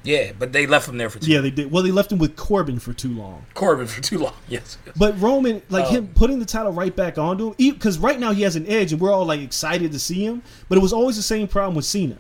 Yeah, 0.02 0.32
but 0.39 0.52
they 0.52 0.66
left 0.66 0.89
him 0.89 0.97
there 0.97 1.10
for 1.10 1.18
too 1.18 1.31
Yeah, 1.31 1.40
they 1.43 1.51
did. 1.51 1.70
Well, 1.70 1.82
they 1.82 1.90
left 1.90 2.10
him 2.10 2.18
with 2.18 2.35
Corbin 2.35 2.78
for 2.78 2.94
too 2.94 3.10
long. 3.10 3.44
Corbin 3.52 3.86
for 3.86 4.01
too 4.01 4.18
long. 4.18 4.32
Yes. 4.48 4.78
yes. 4.86 4.97
But 4.97 5.20
Roman, 5.20 5.60
like 5.68 5.86
Oh. 5.86 5.90
him 5.90 6.05
um, 6.05 6.10
putting 6.14 6.39
the 6.39 6.47
title 6.47 6.72
right 6.72 6.94
back 6.94 7.18
onto 7.18 7.48
him, 7.48 7.74
because 7.74 7.98
right 7.98 8.18
now 8.18 8.32
he 8.32 8.43
has 8.43 8.56
an 8.56 8.66
edge, 8.66 8.93
and 8.93 9.01
we're 9.01 9.12
all 9.12 9.27
like 9.27 9.40
excited 9.40 9.93
to 9.93 9.98
see 9.98 10.24
him. 10.24 10.43
But 10.68 10.78
it 10.78 10.81
was 10.81 10.93
always 10.94 11.16
the 11.16 11.22
same 11.22 11.47
problem 11.48 11.74
with 11.74 11.85
Cena. 11.85 12.16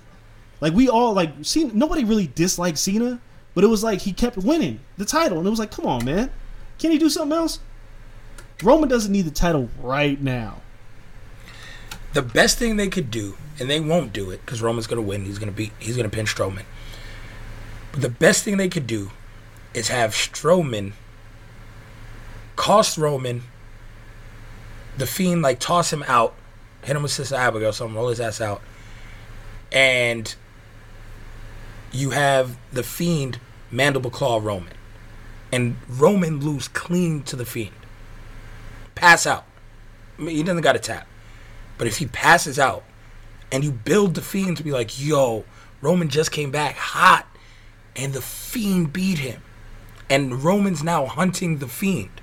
Like 0.60 0.74
we 0.74 0.88
all 0.90 1.14
like 1.14 1.32
Cena. 1.42 1.72
Nobody 1.72 2.04
really 2.04 2.26
disliked 2.34 2.76
Cena, 2.76 3.18
but 3.54 3.64
it 3.64 3.68
was 3.68 3.82
like 3.82 4.00
he 4.00 4.12
kept 4.12 4.36
winning 4.36 4.80
the 4.98 5.06
title, 5.06 5.38
and 5.38 5.46
it 5.46 5.50
was 5.50 5.58
like, 5.58 5.70
come 5.70 5.86
on, 5.86 6.04
man, 6.04 6.30
can 6.78 6.90
he 6.90 6.98
do 6.98 7.08
something 7.08 7.36
else? 7.36 7.60
Roman 8.62 8.90
doesn't 8.90 9.10
need 9.10 9.22
the 9.22 9.30
title 9.30 9.70
right 9.80 10.20
now. 10.20 10.60
the 12.12 12.20
best 12.20 12.58
thing 12.58 12.76
they 12.76 12.88
could 12.88 13.10
do, 13.10 13.36
and 13.58 13.70
they 13.70 13.80
won't 13.80 14.12
do 14.12 14.30
it 14.30 14.44
because 14.44 14.60
Roman's 14.60 14.86
gonna 14.86 15.00
win. 15.00 15.24
He's 15.24 15.38
gonna 15.38 15.50
beat. 15.52 15.72
He's 15.78 15.96
gonna 15.96 16.10
pin 16.10 16.26
Strowman. 16.26 16.64
But 17.92 18.02
the 18.02 18.08
best 18.08 18.44
thing 18.44 18.56
they 18.56 18.68
could 18.68 18.86
do 18.86 19.10
is 19.74 19.88
have 19.88 20.12
Strowman 20.12 20.92
cost 22.56 22.98
Roman 22.98 23.42
the 24.98 25.06
Fiend 25.06 25.42
like 25.42 25.58
toss 25.58 25.92
him 25.92 26.04
out, 26.06 26.34
hit 26.82 26.94
him 26.94 27.02
with 27.02 27.12
Sister 27.12 27.34
Abigail, 27.34 27.72
something, 27.72 27.96
roll 27.96 28.08
his 28.08 28.20
ass 28.20 28.40
out, 28.40 28.60
and 29.72 30.34
you 31.90 32.10
have 32.10 32.58
the 32.72 32.82
Fiend 32.82 33.40
mandible 33.70 34.10
claw 34.10 34.38
Roman, 34.42 34.74
and 35.50 35.76
Roman 35.88 36.40
lose 36.40 36.68
clean 36.68 37.22
to 37.24 37.36
the 37.36 37.46
Fiend, 37.46 37.74
pass 38.94 39.26
out. 39.26 39.46
I 40.18 40.22
mean, 40.22 40.36
he 40.36 40.42
doesn't 40.42 40.62
got 40.62 40.74
to 40.74 40.78
tap. 40.78 41.06
But 41.78 41.86
if 41.86 41.96
he 41.96 42.06
passes 42.06 42.58
out 42.58 42.84
and 43.50 43.64
you 43.64 43.72
build 43.72 44.14
the 44.14 44.20
Fiend 44.20 44.58
to 44.58 44.62
be 44.62 44.70
like, 44.70 45.02
yo, 45.02 45.44
Roman 45.80 46.10
just 46.10 46.30
came 46.30 46.50
back 46.50 46.76
hot 46.76 47.26
and 47.96 48.12
the 48.12 48.22
Fiend 48.22 48.92
beat 48.92 49.18
him. 49.18 49.42
And 50.08 50.42
Roman's 50.42 50.82
now 50.82 51.06
hunting 51.06 51.58
the 51.58 51.68
Fiend. 51.68 52.20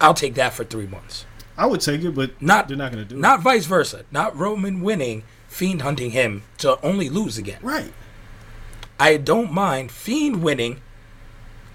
I'll 0.00 0.14
take 0.14 0.34
that 0.34 0.52
for 0.52 0.64
three 0.64 0.86
months. 0.86 1.26
I 1.56 1.66
would 1.66 1.80
take 1.80 2.02
it, 2.02 2.14
but 2.14 2.40
Not 2.40 2.68
they're 2.68 2.76
not 2.76 2.90
going 2.92 3.04
to 3.06 3.08
do 3.14 3.20
Not 3.20 3.40
vice 3.40 3.66
versa. 3.66 4.04
Not 4.10 4.36
Roman 4.36 4.80
winning, 4.80 5.24
Fiend 5.48 5.82
hunting 5.82 6.12
him 6.12 6.42
to 6.58 6.80
only 6.82 7.08
lose 7.10 7.36
again. 7.36 7.58
Right. 7.62 7.92
I 8.98 9.16
don't 9.16 9.52
mind 9.52 9.90
Fiend 9.90 10.42
winning 10.42 10.80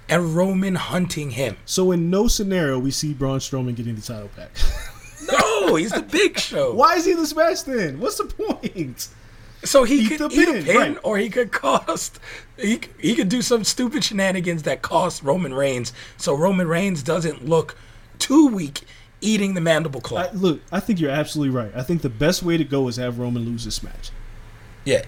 and 0.07 0.35
Roman 0.35 0.75
hunting 0.75 1.31
him. 1.31 1.57
So 1.65 1.91
in 1.91 2.09
no 2.09 2.27
scenario 2.27 2.79
we 2.79 2.91
see 2.91 3.13
Braun 3.13 3.39
Strowman 3.39 3.75
getting 3.75 3.95
the 3.95 4.01
title 4.01 4.29
back. 4.35 4.51
No, 5.31 5.75
he's 5.75 5.91
the 5.91 6.01
big 6.01 6.37
show. 6.37 6.73
Why 6.73 6.95
is 6.95 7.05
he 7.05 7.11
in 7.11 7.17
this 7.17 7.35
match 7.35 7.63
then? 7.63 7.99
What's 7.99 8.17
the 8.17 8.25
point? 8.25 9.07
So 9.65 9.83
he 9.83 10.01
Eat 10.05 10.17
could 10.17 10.31
eat 10.31 10.47
a 10.47 10.53
pin, 10.53 10.63
pin, 10.63 10.77
right. 10.77 10.97
or 11.03 11.17
he 11.17 11.29
could 11.29 11.51
cost. 11.51 12.19
He 12.57 12.79
he 12.99 13.15
could 13.15 13.27
do 13.29 13.41
some 13.41 13.63
stupid 13.63 14.03
shenanigans 14.03 14.63
that 14.63 14.81
cost 14.81 15.23
Roman 15.23 15.53
Reigns, 15.53 15.91
so 16.17 16.33
Roman 16.33 16.67
Reigns 16.67 17.03
doesn't 17.03 17.45
look 17.45 17.75
too 18.19 18.47
weak 18.47 18.81
eating 19.21 19.55
the 19.55 19.61
mandible 19.61 20.01
claw. 20.01 20.19
I, 20.19 20.31
look, 20.31 20.61
I 20.71 20.79
think 20.79 20.99
you're 20.99 21.11
absolutely 21.11 21.53
right. 21.55 21.71
I 21.75 21.81
think 21.83 22.01
the 22.01 22.09
best 22.09 22.43
way 22.43 22.57
to 22.57 22.63
go 22.63 22.87
is 22.87 22.95
have 22.97 23.17
Roman 23.19 23.43
lose 23.43 23.65
this 23.65 23.81
match. 23.83 24.11
yeah, 24.85 25.03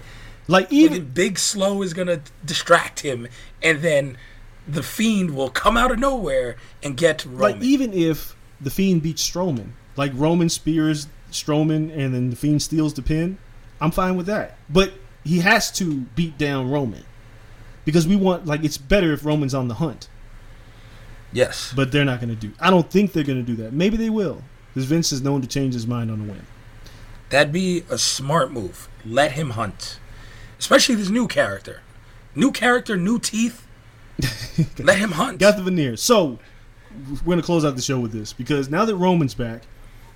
Like 0.48 0.70
even 0.72 0.96
even 0.96 1.08
Big 1.10 1.38
Slow 1.38 1.82
is 1.82 1.94
gonna 1.94 2.20
distract 2.44 3.00
him, 3.00 3.28
and 3.62 3.80
then 3.80 4.18
the 4.66 4.82
Fiend 4.82 5.34
will 5.36 5.50
come 5.50 5.76
out 5.76 5.90
of 5.90 5.98
nowhere 5.98 6.56
and 6.82 6.96
get 6.96 7.24
Roman. 7.24 7.38
like 7.40 7.62
even 7.62 7.92
if 7.92 8.34
the 8.60 8.70
Fiend 8.70 9.02
beats 9.02 9.22
Strowman, 9.28 9.70
like 9.96 10.10
Roman 10.14 10.48
spears 10.48 11.06
Strowman 11.30 11.96
and 11.96 12.12
then 12.14 12.30
the 12.30 12.36
Fiend 12.36 12.60
steals 12.62 12.92
the 12.94 13.02
pin, 13.02 13.38
I'm 13.80 13.90
fine 13.90 14.16
with 14.16 14.26
that. 14.26 14.58
But 14.68 14.92
he 15.24 15.40
has 15.40 15.70
to 15.72 16.00
beat 16.16 16.38
down 16.38 16.70
Roman 16.70 17.04
because 17.84 18.06
we 18.06 18.16
want 18.16 18.46
like 18.46 18.64
it's 18.64 18.78
better 18.78 19.12
if 19.12 19.24
Roman's 19.24 19.54
on 19.54 19.68
the 19.68 19.74
hunt. 19.74 20.08
Yes. 21.32 21.72
But 21.74 21.92
they're 21.92 22.04
not 22.04 22.20
going 22.20 22.30
to 22.30 22.36
do. 22.36 22.52
I 22.60 22.70
don't 22.70 22.90
think 22.90 23.12
they're 23.12 23.24
going 23.24 23.44
to 23.44 23.46
do 23.46 23.62
that. 23.62 23.72
Maybe 23.72 23.96
they 23.96 24.10
will 24.10 24.42
because 24.68 24.86
Vince 24.86 25.12
is 25.12 25.22
known 25.22 25.42
to 25.42 25.48
change 25.48 25.74
his 25.74 25.86
mind 25.86 26.10
on 26.10 26.20
a 26.20 26.24
whim. 26.24 26.46
That'd 27.30 27.52
be 27.52 27.84
a 27.90 27.98
smart 27.98 28.52
move. 28.52 28.88
Let 29.04 29.32
him 29.32 29.50
hunt. 29.50 30.00
Especially 30.58 30.94
this 30.94 31.10
new 31.10 31.28
character. 31.28 31.82
New 32.34 32.52
character, 32.52 32.96
new 32.96 33.18
teeth. 33.18 33.66
Let 34.78 34.98
him 34.98 35.12
hunt. 35.12 35.38
Got 35.38 35.56
the 35.56 35.62
veneer. 35.62 35.96
So 35.96 36.38
we're 37.10 37.24
going 37.24 37.38
to 37.38 37.44
close 37.44 37.64
out 37.64 37.76
the 37.76 37.82
show 37.82 38.00
with 38.00 38.12
this 38.12 38.32
because 38.32 38.70
now 38.70 38.84
that 38.84 38.96
Roman's 38.96 39.34
back, 39.34 39.62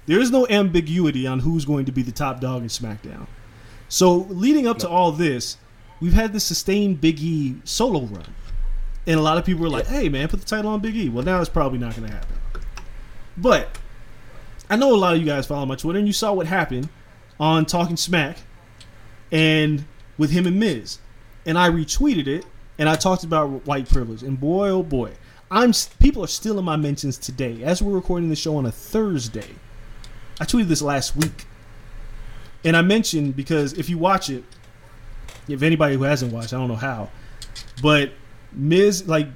there 0.07 0.19
is 0.19 0.31
no 0.31 0.47
ambiguity 0.49 1.27
on 1.27 1.41
who's 1.41 1.65
going 1.65 1.85
to 1.85 1.93
be 1.93 2.03
the 2.03 2.13
top 2.13 2.41
dog 2.41 2.63
in 2.63 2.69
SmackDown. 2.69 3.27
So 3.93 4.27
leading 4.31 4.67
up 4.67 4.79
to 4.79 4.89
all 4.89 5.13
this, 5.13 5.59
we've 6.01 6.15
had 6.15 6.33
this 6.33 6.45
sustained 6.45 7.03
Big 7.03 7.21
E 7.21 7.57
solo 7.65 8.07
run. 8.07 8.35
And 9.07 9.21
a 9.21 9.23
lot 9.23 9.37
of 9.37 9.45
people 9.45 9.61
were 9.61 9.69
like, 9.69 9.87
hey, 9.87 10.09
man, 10.09 10.29
put 10.29 10.41
the 10.41 10.47
title 10.47 10.71
on 10.71 10.81
Big 10.81 10.97
E. 10.97 11.11
Well, 11.11 11.23
now 11.23 11.43
it's 11.43 11.51
probably 11.51 11.79
not 11.79 11.95
going 11.95 12.09
to 12.09 12.15
happen. 12.15 12.37
But 13.37 13.77
I 14.71 14.77
know 14.77 14.95
a 14.95 14.97
lot 14.97 15.13
of 15.15 15.21
you 15.21 15.27
guys 15.27 15.47
follow 15.47 15.67
my 15.67 15.77
Twitter, 15.77 15.99
and 15.99 16.07
you 16.09 16.15
saw 16.15 16.33
what 16.33 16.47
happened 16.47 16.89
on 17.39 17.67
Talking 17.67 17.99
Smack 17.99 18.39
and 19.31 19.85
with 20.17 20.31
him 20.31 20.47
and 20.47 20.59
Miz. 20.59 20.99
And 21.45 21.59
I 21.59 21.69
retweeted 21.69 22.27
it, 22.27 22.47
and 22.79 22.89
I 22.89 22.97
talked 22.97 23.25
about 23.25 23.67
white 23.67 23.91
privilege. 23.91 24.23
And 24.23 24.41
boy, 24.41 24.71
oh 24.71 24.83
boy, 24.83 25.13
I'm 25.51 25.75
people 26.01 26.25
are 26.25 26.29
still 26.29 26.59
in 26.59 26.65
my 26.65 26.77
mentions 26.77 27.19
today 27.19 27.63
as 27.63 27.83
we're 27.83 27.93
recording 27.93 28.31
the 28.31 28.37
show 28.37 28.57
on 28.57 28.65
a 28.65 28.73
Thursday. 28.73 29.51
I 30.41 30.47
tweeted 30.47 30.69
this 30.69 30.81
last 30.81 31.15
week, 31.15 31.45
and 32.65 32.77
I 32.77 32.83
mentioned 32.83 33.37
because 33.37 33.73
if 33.75 33.89
you 33.89 33.99
watch 33.99 34.31
it, 34.31 34.45
if 35.49 35.63
anybody 35.63 35.97
who 35.97 36.03
hasn't 36.05 36.33
watched, 36.33 36.53
I 36.53 36.59
don't 36.59 36.69
know 36.69 36.77
how, 36.77 37.11
but 37.83 38.13
Miz 38.53 39.07
like 39.09 39.29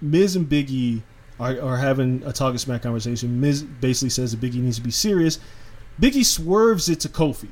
Miz 0.00 0.36
and 0.36 0.48
Biggie 0.48 1.02
are, 1.38 1.60
are 1.60 1.76
having 1.76 2.22
a 2.24 2.32
talking 2.32 2.58
smack 2.58 2.82
conversation. 2.82 3.40
Miz 3.40 3.62
basically 3.62 4.10
says 4.10 4.32
that 4.32 4.40
Biggie 4.40 4.62
needs 4.62 4.76
to 4.76 4.82
be 4.82 4.90
serious. 4.90 5.38
Biggie 6.00 6.24
swerves 6.24 6.88
it 6.88 7.00
to 7.00 7.08
Kofi 7.08 7.48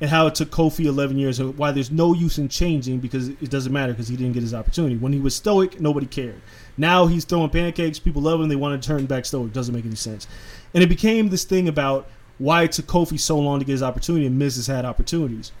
and 0.00 0.08
how 0.08 0.26
it 0.26 0.34
took 0.34 0.50
Kofi 0.50 0.86
11 0.86 1.18
years, 1.18 1.40
why 1.42 1.72
there's 1.72 1.90
no 1.90 2.14
use 2.14 2.38
in 2.38 2.48
changing 2.48 3.00
because 3.00 3.28
it 3.28 3.50
doesn't 3.50 3.72
matter 3.72 3.92
because 3.92 4.08
he 4.08 4.16
didn't 4.16 4.32
get 4.32 4.42
his 4.42 4.54
opportunity. 4.54 4.96
When 4.96 5.12
he 5.12 5.20
was 5.20 5.34
stoic, 5.34 5.80
nobody 5.80 6.06
cared. 6.06 6.40
Now 6.78 7.06
he's 7.06 7.24
throwing 7.24 7.50
pancakes, 7.50 7.98
people 7.98 8.22
love 8.22 8.40
him, 8.40 8.48
they 8.48 8.56
want 8.56 8.80
to 8.80 8.86
turn 8.86 9.04
back 9.06 9.26
stoic. 9.26 9.52
Doesn't 9.52 9.74
make 9.74 9.84
any 9.84 9.96
sense. 9.96 10.26
And 10.72 10.82
it 10.82 10.88
became 10.88 11.28
this 11.28 11.44
thing 11.44 11.68
about 11.68 12.08
why 12.40 12.62
it 12.62 12.72
took 12.72 12.86
Kofi 12.86 13.20
so 13.20 13.38
long 13.38 13.58
to 13.58 13.64
get 13.66 13.72
his 13.72 13.82
opportunity, 13.82 14.26
and 14.26 14.38
Miz 14.38 14.56
has 14.56 14.66
had 14.66 14.86
opportunities. 14.86 15.52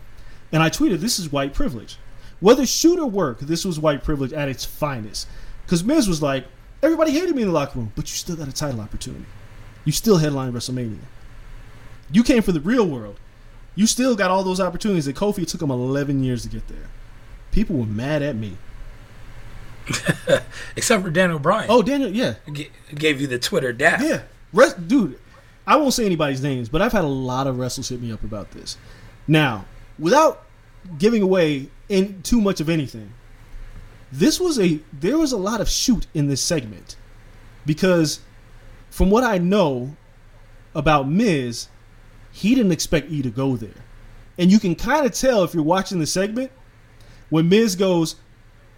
And 0.50 0.62
I 0.62 0.70
tweeted, 0.70 1.00
this 1.00 1.18
is 1.18 1.30
white 1.30 1.52
privilege. 1.52 1.98
Whether 2.40 2.64
shoot 2.64 2.98
or 2.98 3.06
work, 3.06 3.40
this 3.40 3.66
was 3.66 3.78
white 3.78 4.02
privilege 4.02 4.32
at 4.32 4.48
its 4.48 4.64
finest. 4.64 5.28
Because 5.64 5.84
Miz 5.84 6.08
was 6.08 6.22
like, 6.22 6.46
everybody 6.82 7.12
hated 7.12 7.36
me 7.36 7.42
in 7.42 7.48
the 7.48 7.54
locker 7.54 7.78
room, 7.78 7.92
but 7.94 8.06
you 8.06 8.16
still 8.16 8.34
got 8.34 8.48
a 8.48 8.52
title 8.52 8.80
opportunity. 8.80 9.26
You 9.84 9.92
still 9.92 10.16
headlined 10.16 10.54
WrestleMania. 10.54 10.96
You 12.10 12.24
came 12.24 12.42
for 12.42 12.52
the 12.52 12.60
real 12.60 12.86
world. 12.86 13.20
You 13.74 13.86
still 13.86 14.16
got 14.16 14.30
all 14.30 14.42
those 14.42 14.58
opportunities 14.58 15.04
that 15.04 15.16
Kofi 15.16 15.46
took 15.46 15.60
him 15.60 15.70
11 15.70 16.24
years 16.24 16.42
to 16.42 16.48
get 16.48 16.66
there. 16.68 16.88
People 17.52 17.76
were 17.76 17.86
mad 17.86 18.22
at 18.22 18.36
me. 18.36 18.56
Except 20.76 21.02
for 21.02 21.10
Dan 21.10 21.30
O'Brien. 21.30 21.66
Oh, 21.68 21.82
Daniel, 21.82 22.10
yeah. 22.10 22.36
G- 22.50 22.70
gave 22.94 23.20
you 23.20 23.26
the 23.26 23.38
Twitter 23.38 23.72
dap. 23.72 24.00
Yeah. 24.00 24.22
Rest, 24.52 24.88
dude, 24.88 25.18
I 25.66 25.76
won't 25.76 25.94
say 25.94 26.06
anybody's 26.06 26.42
names, 26.42 26.68
but 26.68 26.82
I've 26.82 26.92
had 26.92 27.04
a 27.04 27.08
lot 27.08 27.46
of 27.46 27.58
wrestlers 27.58 27.88
hit 27.88 28.00
me 28.00 28.12
up 28.12 28.24
about 28.24 28.50
this. 28.52 28.76
Now, 29.26 29.66
without 29.98 30.44
giving 30.98 31.22
away 31.22 31.68
in 31.88 32.22
too 32.22 32.40
much 32.40 32.60
of 32.60 32.68
anything, 32.68 33.12
this 34.10 34.40
was 34.40 34.58
a 34.58 34.80
there 34.92 35.18
was 35.18 35.32
a 35.32 35.36
lot 35.36 35.60
of 35.60 35.68
shoot 35.68 36.06
in 36.14 36.26
this 36.26 36.42
segment 36.42 36.96
because 37.64 38.20
from 38.90 39.10
what 39.10 39.22
I 39.22 39.38
know 39.38 39.96
about 40.74 41.08
Miz, 41.08 41.68
he 42.32 42.54
didn't 42.54 42.72
expect 42.72 43.10
E 43.10 43.22
to 43.22 43.30
go 43.30 43.56
there. 43.56 43.84
And 44.38 44.50
you 44.50 44.58
can 44.58 44.74
kind 44.74 45.06
of 45.06 45.12
tell 45.12 45.44
if 45.44 45.54
you're 45.54 45.62
watching 45.62 45.98
the 45.98 46.06
segment 46.06 46.50
when 47.28 47.48
Miz 47.48 47.76
goes, 47.76 48.16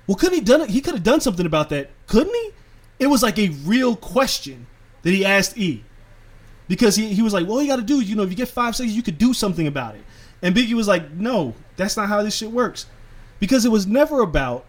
"Well, 0.07 0.17
couldn't 0.17 0.35
he 0.35 0.45
done 0.45 0.61
it? 0.61 0.71
He 0.71 0.81
could 0.81 0.95
have 0.95 1.03
done 1.03 1.21
something 1.21 1.47
about 1.47 1.71
that, 1.71 1.91
couldn't 2.07 2.35
he?" 2.35 2.51
It 2.99 3.07
was 3.07 3.23
like 3.23 3.39
a 3.39 3.49
real 3.65 3.97
question 3.97 4.67
that 5.03 5.11
he 5.11 5.25
asked 5.25 5.57
E 5.57 5.85
because 6.69 6.97
he, 6.97 7.13
he 7.15 7.23
was 7.23 7.33
like, 7.33 7.47
"Well, 7.47 7.61
you 7.61 7.69
got 7.69 7.77
to 7.77 7.83
do 7.83 8.01
you 8.01 8.17
know 8.17 8.23
if 8.23 8.31
you 8.31 8.37
get 8.37 8.49
five 8.49 8.77
seconds, 8.77 8.97
you 8.97 9.03
could 9.03 9.19
do 9.19 9.35
something 9.35 9.67
about 9.67 9.95
it." 9.95 10.03
And 10.43 10.55
Biggie 10.55 10.75
was 10.75 10.89
like, 10.89 11.11
"No, 11.13 11.55
that's 11.77 11.97
not 11.97 12.09
how 12.09 12.23
this 12.23 12.37
shit 12.37 12.51
works," 12.51 12.87
because 13.41 13.65
it 13.65 13.71
was 13.71 13.87
never 13.87 14.21
about 14.21 14.67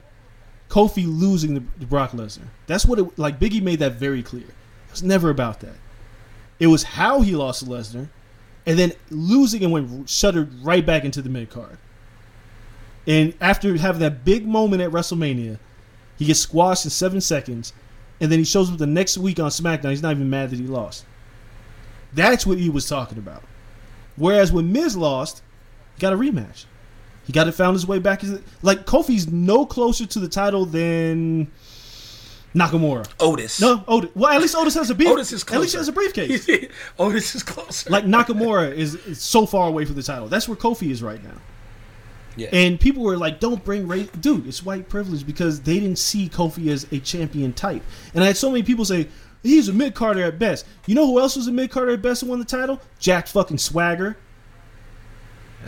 Kofi 0.69 1.05
losing 1.05 1.53
the 1.53 1.85
Brock 1.85 2.11
Lesnar. 2.11 2.47
That's 2.67 2.85
what 2.85 2.99
it 2.99 3.19
like. 3.19 3.39
Biggie 3.39 3.61
made 3.61 3.79
that 3.79 3.93
very 3.93 4.23
clear. 4.23 4.43
It 4.43 4.91
was 4.91 5.03
never 5.03 5.29
about 5.29 5.59
that. 5.61 5.75
It 6.59 6.67
was 6.67 6.83
how 6.83 7.21
he 7.21 7.35
lost 7.35 7.63
to 7.63 7.65
Lesnar, 7.69 8.09
and 8.65 8.79
then 8.79 8.93
losing 9.09 9.63
and 9.63 9.71
went 9.71 10.09
shuttered 10.09 10.63
right 10.63 10.85
back 10.85 11.03
into 11.03 11.21
the 11.21 11.29
mid 11.29 11.49
card. 11.49 11.77
And 13.05 13.33
after 13.41 13.75
having 13.77 13.99
that 14.01 14.23
big 14.23 14.47
moment 14.47 14.81
at 14.81 14.91
WrestleMania, 14.91 15.59
he 16.17 16.25
gets 16.25 16.39
squashed 16.39 16.85
in 16.85 16.91
seven 16.91 17.21
seconds, 17.21 17.73
and 18.21 18.31
then 18.31 18.39
he 18.39 18.45
shows 18.45 18.71
up 18.71 18.77
the 18.77 18.87
next 18.87 19.17
week 19.17 19.39
on 19.39 19.49
SmackDown. 19.49 19.89
He's 19.89 20.01
not 20.01 20.11
even 20.11 20.29
mad 20.29 20.51
that 20.51 20.59
he 20.59 20.67
lost. 20.67 21.05
That's 22.15 22.45
what 22.45 22.57
he 22.57 22.69
was 22.69 22.87
talking 22.87 23.17
about. 23.17 23.43
Whereas 24.15 24.51
when 24.51 24.71
Miz 24.71 24.95
lost, 24.95 25.41
he 25.95 26.01
got 26.01 26.13
a 26.13 26.17
rematch. 26.17 26.65
He 27.25 27.33
got 27.33 27.47
it 27.47 27.53
found 27.53 27.73
his 27.75 27.87
way 27.87 27.99
back. 27.99 28.21
Like 28.61 28.85
Kofi's 28.85 29.31
no 29.31 29.65
closer 29.65 30.05
to 30.05 30.19
the 30.19 30.27
title 30.27 30.65
than 30.65 31.49
Nakamura. 32.53 33.07
Otis. 33.19 33.59
No, 33.61 33.83
Otis. 33.87 34.11
Well, 34.13 34.31
at 34.31 34.41
least 34.41 34.55
Otis 34.55 34.75
has 34.75 34.89
a 34.89 34.95
brief. 34.95 35.09
Otis 35.09 35.31
is 35.31 35.43
At 35.45 35.59
least 35.59 35.73
he 35.73 35.77
has 35.77 35.87
a 35.87 35.91
briefcase. 35.93 36.47
Otis 36.99 37.35
is 37.35 37.43
closer. 37.43 37.89
like 37.89 38.03
Nakamura 38.05 38.71
is, 38.73 38.95
is 38.95 39.21
so 39.21 39.45
far 39.45 39.67
away 39.67 39.85
from 39.85 39.95
the 39.95 40.03
title. 40.03 40.27
That's 40.27 40.47
where 40.47 40.57
Kofi 40.57 40.91
is 40.91 41.01
right 41.01 41.23
now. 41.23 41.37
yeah. 42.35 42.49
And 42.53 42.79
people 42.79 43.03
were 43.03 43.17
like, 43.17 43.39
"Don't 43.39 43.63
bring 43.63 43.87
race, 43.87 44.09
dude. 44.19 44.45
It's 44.47 44.63
white 44.63 44.89
privilege 44.89 45.25
because 45.25 45.61
they 45.61 45.79
didn't 45.79 45.99
see 45.99 46.29
Kofi 46.29 46.67
as 46.67 46.85
a 46.91 46.99
champion 46.99 47.53
type." 47.53 47.81
And 48.13 48.23
I 48.23 48.27
had 48.27 48.37
so 48.37 48.51
many 48.51 48.63
people 48.63 48.85
say 48.85 49.07
he's 49.43 49.67
a 49.67 49.73
mid 49.73 49.93
carder 49.93 50.23
at 50.23 50.39
best. 50.39 50.65
You 50.87 50.95
know 50.95 51.05
who 51.05 51.19
else 51.19 51.35
was 51.35 51.47
a 51.47 51.51
mid 51.51 51.69
carder 51.69 51.91
at 51.91 52.01
best 52.01 52.23
and 52.23 52.29
won 52.29 52.39
the 52.39 52.45
title? 52.45 52.81
Jack 52.99 53.27
fucking 53.27 53.57
Swagger. 53.59 54.17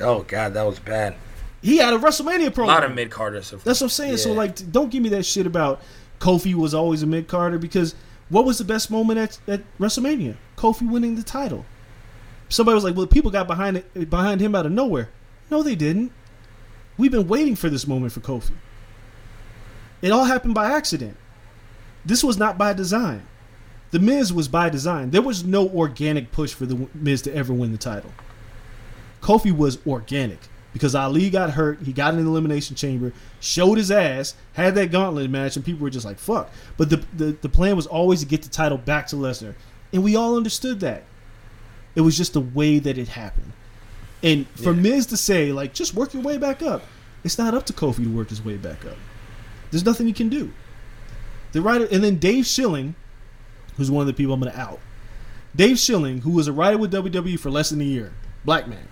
oh 0.02 0.24
God, 0.24 0.54
that 0.54 0.64
was 0.64 0.80
bad. 0.80 1.16
He 1.62 1.78
had 1.78 1.94
a 1.94 1.98
WrestleMania 1.98 2.50
promo. 2.50 2.64
A 2.66 2.68
lot 2.68 2.84
of 2.84 2.94
mid 2.94 3.10
carders. 3.10 3.52
That's 3.52 3.82
what 3.82 3.88
I'm 3.88 3.90
saying. 3.90 4.18
So 4.18 4.34
like, 4.34 4.72
don't 4.72 4.90
give 4.92 5.02
me 5.04 5.10
that 5.10 5.26
shit 5.26 5.46
about 5.48 5.82
Kofi 6.20 6.54
was 6.54 6.74
always 6.74 7.04
a 7.04 7.08
mid 7.08 7.28
carder 7.28 7.58
because 7.58 7.96
what 8.30 8.46
was 8.46 8.58
the 8.58 8.64
best 8.64 8.90
moment 8.90 9.20
at, 9.20 9.40
at 9.48 9.62
WrestleMania? 9.80 10.36
Kofi 10.58 10.90
winning 10.90 11.16
the 11.16 11.24
title. 11.24 11.66
Somebody 12.50 12.76
was 12.76 12.84
like, 12.84 12.96
"Well, 12.96 13.08
people 13.08 13.32
got 13.32 13.48
behind 13.48 13.78
it 13.78 14.10
behind 14.10 14.42
him 14.42 14.54
out 14.56 14.66
of 14.66 14.72
nowhere." 14.72 15.10
No, 15.50 15.64
they 15.64 15.76
didn't. 15.76 16.12
We've 16.98 17.12
been 17.12 17.28
waiting 17.28 17.56
for 17.56 17.70
this 17.70 17.88
moment 17.88 18.14
for 18.14 18.20
Kofi. 18.20 18.54
It 20.02 20.12
all 20.12 20.26
happened 20.26 20.54
by 20.54 20.72
accident. 20.72 21.18
This 22.06 22.24
was 22.24 22.38
not 22.38 22.58
by 22.58 22.74
design. 22.74 23.26
The 23.96 24.02
Miz 24.02 24.34
was 24.34 24.50
by 24.50 24.68
design. 24.68 25.12
There 25.12 25.22
was 25.22 25.46
no 25.46 25.70
organic 25.70 26.34
push 26.34 26.54
for 26.54 26.66
the 26.66 26.90
Miz 26.94 27.22
to 27.22 27.34
ever 27.34 27.54
win 27.54 27.72
the 27.72 27.78
title. 27.78 28.12
Kofi 29.22 29.56
was 29.56 29.78
organic 29.88 30.40
because 30.74 30.94
Ali 30.94 31.30
got 31.30 31.52
hurt. 31.52 31.80
He 31.82 31.94
got 31.94 32.14
in 32.14 32.22
the 32.22 32.30
elimination 32.30 32.76
chamber, 32.76 33.14
showed 33.40 33.78
his 33.78 33.92
ass, 33.92 34.36
had 34.52 34.76
that 34.76 34.92
gauntlet 34.92 35.30
match, 35.30 35.56
and 35.56 35.64
people 35.64 35.82
were 35.82 35.90
just 35.90 36.06
like, 36.06 36.20
fuck. 36.20 36.52
But 36.76 36.90
the, 36.90 37.06
the, 37.16 37.38
the 37.42 37.48
plan 37.48 37.78
was 37.78 37.88
always 37.88 38.20
to 38.20 38.26
get 38.26 38.42
the 38.42 38.50
title 38.50 38.78
back 38.78 39.08
to 39.08 39.16
Lesnar. 39.16 39.56
And 39.94 40.04
we 40.04 40.18
all 40.18 40.36
understood 40.36 40.82
that. 40.82 41.04
It 41.96 42.02
was 42.02 42.18
just 42.18 42.34
the 42.34 42.42
way 42.42 42.80
that 42.80 42.98
it 42.98 43.08
happened. 43.08 43.54
And 44.22 44.46
for 44.62 44.74
Miz 44.74 45.06
to 45.06 45.16
say, 45.16 45.54
like, 45.54 45.74
just 45.74 45.94
work 45.94 46.14
your 46.14 46.22
way 46.22 46.38
back 46.38 46.62
up, 46.62 46.84
it's 47.24 47.38
not 47.38 47.54
up 47.54 47.66
to 47.68 47.72
Kofi 47.72 48.04
to 48.04 48.10
work 48.10 48.28
his 48.28 48.44
way 48.44 48.58
back 48.58 48.84
up. 48.86 48.98
There's 49.72 49.86
nothing 49.86 50.06
he 50.06 50.12
can 50.12 50.28
do. 50.28 50.52
The 51.54 51.62
writer, 51.62 51.88
and 51.90 52.04
then 52.04 52.18
Dave 52.18 52.46
Schilling, 52.46 52.96
who's 53.78 53.92
one 53.92 54.02
of 54.02 54.08
the 54.08 54.14
people 54.14 54.34
I'm 54.34 54.40
going 54.40 54.52
to 54.52 54.60
out. 54.60 54.80
Dave 55.56 55.80
Schilling, 55.80 56.22
who 56.22 56.32
was 56.32 56.48
a 56.48 56.54
writer 56.54 56.78
with 56.78 56.92
WWE 56.92 57.40
for 57.40 57.50
less 57.50 57.70
than 57.70 57.82
a 57.82 57.86
year, 57.86 58.14
black 58.44 58.68
man. 58.68 58.88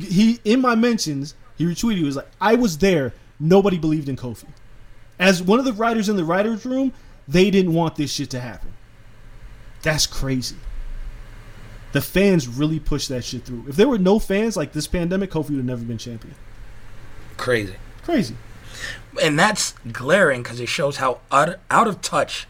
He 0.00 0.40
in 0.44 0.60
my 0.60 0.74
mentions, 0.74 1.34
he 1.56 1.64
retweeted. 1.64 1.98
He 1.98 2.04
was 2.04 2.16
like, 2.16 2.28
"I 2.40 2.54
was 2.54 2.78
there. 2.78 3.12
Nobody 3.38 3.78
believed 3.78 4.08
in 4.08 4.16
Kofi." 4.16 4.46
As 5.18 5.42
one 5.42 5.58
of 5.58 5.64
the 5.64 5.72
writers 5.72 6.08
in 6.08 6.16
the 6.16 6.24
writers' 6.24 6.64
room, 6.64 6.92
they 7.28 7.50
didn't 7.50 7.74
want 7.74 7.96
this 7.96 8.12
shit 8.12 8.30
to 8.30 8.40
happen. 8.40 8.72
That's 9.82 10.06
crazy. 10.06 10.56
The 11.92 12.00
fans 12.00 12.48
really 12.48 12.80
pushed 12.80 13.08
that 13.08 13.24
shit 13.24 13.44
through. 13.44 13.64
If 13.68 13.76
there 13.76 13.88
were 13.88 13.98
no 13.98 14.18
fans 14.18 14.56
like 14.56 14.72
this 14.72 14.86
pandemic, 14.86 15.30
Kofi 15.30 15.50
would 15.50 15.58
have 15.58 15.64
never 15.64 15.84
been 15.84 15.98
champion. 15.98 16.34
Crazy. 17.36 17.76
Crazy. 18.02 18.36
And 19.22 19.38
that's 19.38 19.72
glaring 19.92 20.42
because 20.42 20.60
it 20.60 20.68
shows 20.68 20.96
how 20.96 21.20
out, 21.30 21.56
out 21.70 21.86
of 21.86 22.02
touch, 22.02 22.46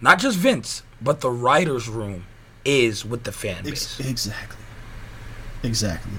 not 0.00 0.18
just 0.18 0.36
Vince, 0.38 0.82
but 1.00 1.20
the 1.20 1.30
writers' 1.30 1.88
room 1.88 2.24
is 2.64 3.04
with 3.04 3.24
the 3.24 3.32
fan 3.32 3.64
base. 3.64 3.98
Ex- 3.98 4.08
exactly. 4.08 4.64
Exactly. 5.62 6.12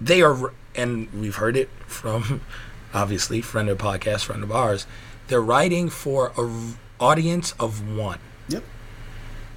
they 0.00 0.20
are 0.22 0.52
and 0.74 1.10
we've 1.12 1.36
heard 1.36 1.56
it 1.56 1.68
from 1.86 2.40
obviously 2.94 3.40
friend 3.40 3.68
of 3.68 3.78
the 3.78 3.84
podcast 3.84 4.24
friend 4.24 4.42
of 4.42 4.52
ours 4.52 4.86
they're 5.28 5.40
writing 5.42 5.88
for 5.88 6.32
a 6.36 6.42
r- 6.42 6.50
audience 7.00 7.52
of 7.58 7.96
one 7.96 8.18
Yep. 8.48 8.62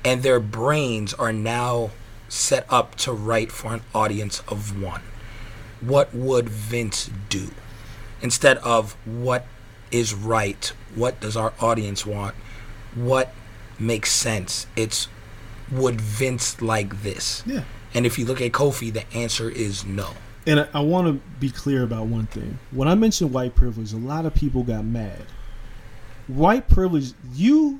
and 0.05 0.23
their 0.23 0.39
brains 0.39 1.13
are 1.13 1.33
now 1.33 1.91
set 2.29 2.65
up 2.69 2.95
to 2.95 3.11
write 3.11 3.51
for 3.51 3.73
an 3.73 3.81
audience 3.93 4.41
of 4.47 4.81
one 4.81 5.01
what 5.81 6.13
would 6.15 6.47
vince 6.47 7.09
do 7.29 7.49
instead 8.21 8.57
of 8.59 8.93
what 9.05 9.45
is 9.91 10.13
right 10.13 10.71
what 10.95 11.19
does 11.19 11.35
our 11.35 11.51
audience 11.59 12.05
want 12.05 12.33
what 12.95 13.33
makes 13.81 14.11
sense 14.11 14.67
it's 14.75 15.07
would 15.71 15.99
vince 15.99 16.61
like 16.61 17.01
this 17.03 17.43
Yeah. 17.45 17.63
and 17.93 18.05
if 18.05 18.17
you 18.19 18.25
look 18.25 18.41
at 18.41 18.51
kofi 18.51 18.91
the 18.93 19.11
answer 19.13 19.49
is 19.49 19.85
no 19.85 20.09
And 20.45 20.59
I, 20.61 20.67
I 20.73 20.79
want 20.81 21.07
to 21.07 21.13
be 21.39 21.51
clear 21.51 21.83
about 21.83 22.07
one 22.07 22.25
thing. 22.25 22.57
When 22.71 22.87
I 22.87 22.95
mentioned 22.95 23.31
white 23.31 23.53
privilege, 23.53 23.93
a 23.93 23.97
lot 23.97 24.25
of 24.25 24.33
people 24.33 24.63
got 24.63 24.83
mad. 24.83 25.21
White 26.27 26.67
privilege, 26.67 27.13
you, 27.35 27.79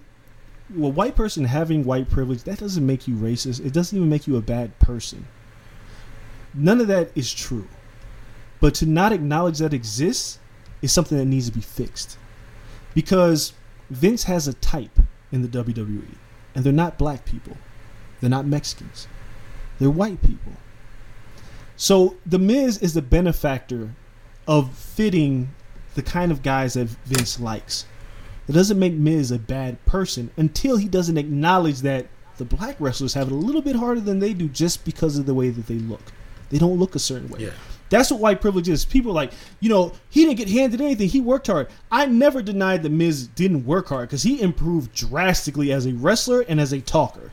well, 0.70 0.92
white 0.92 1.16
person 1.16 1.46
having 1.46 1.84
white 1.84 2.08
privilege, 2.12 2.44
that 2.44 2.60
doesn't 2.60 2.86
make 2.86 3.08
you 3.08 3.16
racist. 3.16 3.66
It 3.66 3.74
doesn't 3.74 3.98
even 3.98 4.10
make 4.10 4.28
you 4.28 4.38
a 4.38 4.42
bad 4.42 4.78
person. 4.78 5.26
None 6.54 6.80
of 6.82 6.88
that 6.88 7.10
is 7.16 7.34
true. 7.34 7.68
But 8.60 8.76
to 8.76 8.86
not 8.86 9.12
acknowledge 9.12 9.58
that 9.58 9.74
exists 9.74 10.38
is 10.84 10.92
something 10.94 11.18
that 11.18 11.26
needs 11.26 11.48
to 11.48 11.52
be 11.54 11.62
fixed. 11.62 12.18
Because 12.94 13.54
Vince 13.90 14.26
has 14.26 14.48
a 14.48 14.54
type 14.54 15.00
in 15.32 15.42
the 15.42 15.48
WWE, 15.48 16.16
and 16.56 16.64
they're 16.64 16.74
not 16.74 16.98
black 16.98 17.26
people, 17.26 17.58
they're 18.20 18.30
not 18.30 18.46
Mexicans, 18.46 19.08
they're 19.80 19.90
white 19.90 20.22
people. 20.22 20.54
So 21.76 22.18
the 22.26 22.40
Miz 22.40 22.78
is 22.78 22.94
the 22.94 23.02
benefactor 23.02 23.96
of 24.48 24.74
fitting 24.74 25.50
the 25.96 26.02
kind 26.04 26.32
of 26.32 26.44
guys 26.44 26.76
that 26.76 26.88
Vince 27.06 27.40
likes. 27.40 27.86
It 28.48 28.54
doesn't 28.54 28.80
make 28.80 28.94
Miz 28.94 29.32
a 29.32 29.40
bad 29.40 29.84
person 29.86 30.32
until 30.38 30.78
he 30.78 30.88
doesn't 30.88 31.18
acknowledge 31.18 31.82
that 31.82 32.08
the 32.38 32.46
black 32.46 32.76
wrestlers 32.80 33.14
have 33.14 33.28
it 33.28 33.34
a 33.34 33.36
little 33.36 33.62
bit 33.62 33.76
harder 33.76 34.02
than 34.02 34.20
they 34.20 34.34
do 34.34 34.48
just 34.48 34.84
because 34.84 35.18
of 35.18 35.26
the 35.26 35.34
way 35.34 35.50
that 35.50 35.68
they 35.68 35.76
look. 35.76 36.02
They 36.50 36.58
don't 36.58 36.80
look 36.80 36.96
a 36.96 37.00
certain 37.00 37.30
way. 37.30 37.42
Yeah. 37.42 37.52
That's 37.92 38.10
what 38.10 38.22
white 38.22 38.40
privilege 38.40 38.70
is. 38.70 38.86
People 38.86 39.12
like, 39.12 39.34
you 39.60 39.70
know, 39.70 39.92
he 40.10 40.24
didn't 40.24 40.38
get 40.38 40.48
handed 40.48 40.80
anything. 40.80 41.10
He 41.10 41.20
worked 41.20 41.48
hard. 41.48 41.68
I 41.92 42.06
never 42.06 42.42
denied 42.42 42.84
that 42.84 42.90
Miz 42.90 43.28
didn't 43.28 43.66
work 43.66 43.90
hard 43.90 44.08
because 44.08 44.24
he 44.24 44.42
improved 44.42 44.96
drastically 44.96 45.74
as 45.74 45.86
a 45.86 45.94
wrestler 45.94 46.40
and 46.48 46.60
as 46.62 46.72
a 46.72 46.80
talker. 46.80 47.32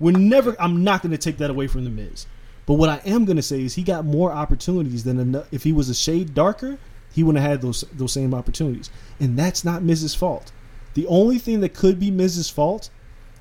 We're 0.00 0.18
never. 0.18 0.60
I'm 0.60 0.82
not 0.82 1.00
going 1.00 1.12
to 1.12 1.18
take 1.18 1.38
that 1.38 1.48
away 1.48 1.68
from 1.68 1.84
the 1.84 1.90
Miz. 1.90 2.26
But 2.66 2.74
what 2.74 2.88
I 2.88 3.00
am 3.06 3.24
going 3.24 3.36
to 3.36 3.42
say 3.42 3.62
is 3.62 3.74
he 3.74 3.84
got 3.84 4.04
more 4.04 4.32
opportunities 4.32 5.04
than 5.04 5.20
eno- 5.20 5.46
if 5.52 5.62
he 5.62 5.72
was 5.72 5.88
a 5.88 5.94
shade 5.94 6.34
darker, 6.34 6.76
he 7.12 7.22
wouldn't 7.22 7.40
have 7.40 7.52
had 7.52 7.62
those 7.62 7.84
those 7.92 8.12
same 8.12 8.34
opportunities. 8.34 8.90
And 9.20 9.38
that's 9.38 9.64
not 9.64 9.84
Miz's 9.84 10.16
fault. 10.16 10.50
The 10.94 11.06
only 11.06 11.38
thing 11.38 11.60
that 11.60 11.72
could 11.72 12.00
be 12.00 12.10
Miz's 12.10 12.50
fault 12.50 12.90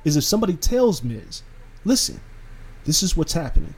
is 0.06 0.16
if 0.16 0.24
somebody 0.24 0.54
tells 0.54 1.04
Miz, 1.04 1.42
"Listen, 1.84 2.20
this 2.86 3.02
is 3.02 3.18
what's 3.18 3.34
happening. 3.34 3.74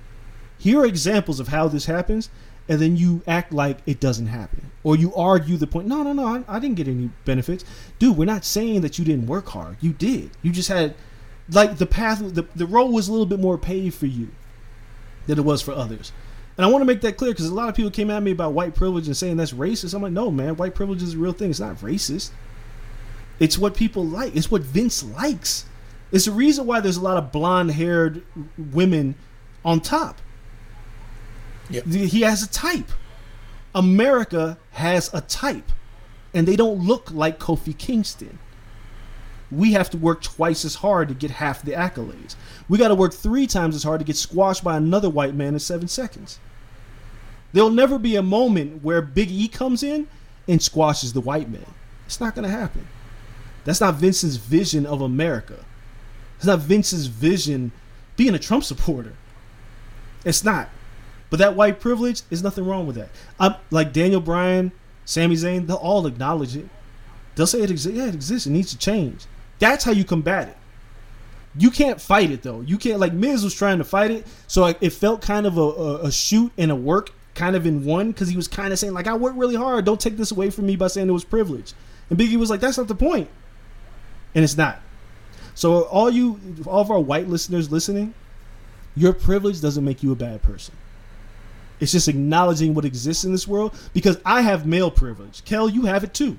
Here 0.57 0.81
are 0.81 0.85
examples 0.85 1.39
of 1.39 1.47
how 1.47 1.69
this 1.69 1.85
happens." 1.85 2.29
And 2.67 2.81
then 2.81 2.97
you 2.97 3.21
act 3.27 3.53
like 3.53 3.77
it 3.85 3.99
doesn't 3.99 4.25
happen, 4.25 4.71
or 4.83 4.95
you 4.95 5.13
argue 5.13 5.55
the 5.55 5.67
point. 5.67 5.87
No, 5.87 6.01
no, 6.01 6.13
no. 6.13 6.25
I, 6.25 6.55
I 6.55 6.59
didn't 6.59 6.77
get 6.77 6.87
any 6.87 7.11
benefits, 7.23 7.63
dude. 7.99 8.17
We're 8.17 8.25
not 8.25 8.43
saying 8.43 8.81
that 8.81 8.97
you 8.97 9.05
didn't 9.05 9.27
work 9.27 9.49
hard. 9.49 9.77
You 9.81 9.93
did. 9.93 10.31
You 10.41 10.51
just 10.51 10.69
had, 10.69 10.95
like, 11.49 11.77
the 11.77 11.85
path. 11.85 12.21
The 12.21 12.47
the 12.55 12.65
road 12.65 12.87
was 12.87 13.07
a 13.07 13.11
little 13.11 13.27
bit 13.27 13.39
more 13.39 13.59
paved 13.59 13.95
for 13.95 14.07
you 14.07 14.29
than 15.27 15.37
it 15.37 15.45
was 15.45 15.61
for 15.61 15.73
others. 15.73 16.11
And 16.57 16.65
I 16.65 16.69
want 16.69 16.81
to 16.81 16.85
make 16.85 17.01
that 17.01 17.17
clear 17.17 17.31
because 17.31 17.47
a 17.47 17.53
lot 17.53 17.69
of 17.69 17.75
people 17.75 17.91
came 17.91 18.09
at 18.09 18.23
me 18.23 18.31
about 18.31 18.53
white 18.53 18.73
privilege 18.73 19.07
and 19.07 19.15
saying 19.15 19.37
that's 19.37 19.51
racist. 19.51 19.93
I'm 19.93 20.01
like, 20.01 20.13
no, 20.13 20.31
man, 20.31 20.55
white 20.55 20.73
privilege 20.73 21.03
is 21.03 21.13
a 21.13 21.17
real 21.17 21.33
thing. 21.33 21.49
It's 21.49 21.59
not 21.59 21.75
racist. 21.77 22.31
It's 23.39 23.57
what 23.57 23.75
people 23.75 24.05
like. 24.05 24.35
It's 24.35 24.49
what 24.49 24.61
Vince 24.61 25.03
likes. 25.03 25.65
It's 26.11 26.25
the 26.25 26.31
reason 26.31 26.65
why 26.65 26.79
there's 26.79 26.97
a 26.97 27.01
lot 27.01 27.17
of 27.17 27.31
blonde 27.31 27.71
haired 27.71 28.23
women 28.57 29.15
on 29.65 29.81
top. 29.81 30.21
Yep. 31.69 31.85
He 31.85 32.21
has 32.21 32.43
a 32.43 32.49
type. 32.49 32.89
America 33.73 34.57
has 34.71 35.13
a 35.13 35.21
type. 35.21 35.71
And 36.33 36.47
they 36.47 36.55
don't 36.55 36.85
look 36.85 37.11
like 37.11 37.39
Kofi 37.39 37.77
Kingston 37.77 38.39
we 39.51 39.73
have 39.73 39.89
to 39.91 39.97
work 39.97 40.21
twice 40.21 40.65
as 40.65 40.75
hard 40.75 41.07
to 41.09 41.13
get 41.13 41.31
half 41.31 41.61
the 41.61 41.71
accolades. 41.71 42.35
We 42.67 42.77
got 42.77 42.89
to 42.89 42.95
work 42.95 43.13
three 43.13 43.47
times 43.47 43.75
as 43.75 43.83
hard 43.83 43.99
to 43.99 44.05
get 44.05 44.15
squashed 44.15 44.63
by 44.63 44.77
another 44.77 45.09
white 45.09 45.35
man 45.35 45.53
in 45.53 45.59
seven 45.59 45.87
seconds. 45.87 46.39
There'll 47.53 47.69
never 47.69 47.99
be 47.99 48.15
a 48.15 48.23
moment 48.23 48.83
where 48.83 49.01
Big 49.01 49.31
E 49.31 49.47
comes 49.47 49.83
in 49.83 50.07
and 50.47 50.61
squashes 50.61 51.13
the 51.13 51.21
white 51.21 51.49
man. 51.49 51.65
It's 52.05 52.19
not 52.19 52.35
going 52.35 52.43
to 52.43 52.55
happen. 52.55 52.87
That's 53.63 53.81
not 53.81 53.95
Vince's 53.95 54.37
vision 54.37 54.85
of 54.85 55.01
America. 55.01 55.63
It's 56.37 56.45
not 56.45 56.59
Vince's 56.59 57.07
vision 57.07 57.71
being 58.17 58.35
a 58.35 58.39
Trump 58.39 58.63
supporter. 58.63 59.13
It's 60.23 60.43
not. 60.43 60.69
But 61.35 61.39
that 61.39 61.57
white 61.57 61.81
privilege 61.81 62.21
is 62.29 62.41
nothing 62.41 62.65
wrong 62.65 62.87
with 62.87 62.95
that. 62.95 63.09
I'm, 63.41 63.55
like 63.69 63.91
Daniel 63.91 64.21
Bryan, 64.21 64.71
Sami 65.03 65.35
Zayn, 65.35 65.67
they'll 65.67 65.75
all 65.75 66.07
acknowledge 66.07 66.55
it. 66.55 66.69
They'll 67.35 67.45
say 67.45 67.59
it 67.59 67.69
exists. 67.69 67.97
Yeah, 67.97 68.05
it 68.05 68.15
exists. 68.15 68.47
It 68.47 68.51
needs 68.51 68.71
to 68.71 68.77
change. 68.77 69.25
That's 69.59 69.83
how 69.83 69.91
you 69.91 70.05
combat 70.05 70.47
it. 70.47 70.57
You 71.57 71.71
can't 71.71 71.99
fight 71.99 72.31
it 72.31 72.41
though. 72.41 72.61
You 72.61 72.77
can't 72.77 73.01
like 73.01 73.11
Miz 73.11 73.43
was 73.43 73.53
trying 73.53 73.79
to 73.79 73.83
fight 73.83 74.11
it, 74.11 74.25
so 74.47 74.65
it 74.79 74.91
felt 74.91 75.21
kind 75.21 75.45
of 75.45 75.57
a, 75.57 75.61
a, 75.61 75.95
a 76.03 76.11
shoot 76.13 76.53
and 76.57 76.71
a 76.71 76.75
work 76.77 77.11
kind 77.33 77.57
of 77.57 77.65
in 77.65 77.83
one 77.83 78.11
because 78.11 78.29
he 78.29 78.37
was 78.37 78.47
kind 78.47 78.71
of 78.71 78.79
saying 78.79 78.93
like 78.93 79.07
I 79.07 79.17
worked 79.17 79.35
really 79.35 79.55
hard. 79.55 79.83
Don't 79.83 79.99
take 79.99 80.15
this 80.15 80.31
away 80.31 80.49
from 80.51 80.67
me 80.67 80.77
by 80.77 80.87
saying 80.87 81.09
it 81.09 81.11
was 81.11 81.25
privilege. 81.25 81.73
And 82.09 82.17
Biggie 82.17 82.37
was 82.37 82.49
like, 82.49 82.61
that's 82.61 82.77
not 82.77 82.87
the 82.87 82.95
point, 82.95 83.27
and 84.33 84.45
it's 84.45 84.55
not. 84.55 84.79
So 85.53 85.81
all 85.81 86.09
you, 86.09 86.39
all 86.65 86.79
of 86.79 86.91
our 86.91 86.99
white 87.01 87.27
listeners 87.27 87.73
listening, 87.73 88.13
your 88.95 89.11
privilege 89.11 89.59
doesn't 89.59 89.83
make 89.83 90.01
you 90.01 90.13
a 90.13 90.15
bad 90.15 90.41
person. 90.41 90.75
It's 91.79 91.91
just 91.91 92.07
acknowledging 92.07 92.73
what 92.73 92.85
exists 92.85 93.25
in 93.25 93.31
this 93.31 93.47
world 93.47 93.77
because 93.93 94.17
I 94.25 94.41
have 94.41 94.65
male 94.65 94.89
privilege. 94.91 95.43
Kel, 95.45 95.69
you 95.69 95.85
have 95.85 96.03
it 96.03 96.13
too. 96.13 96.37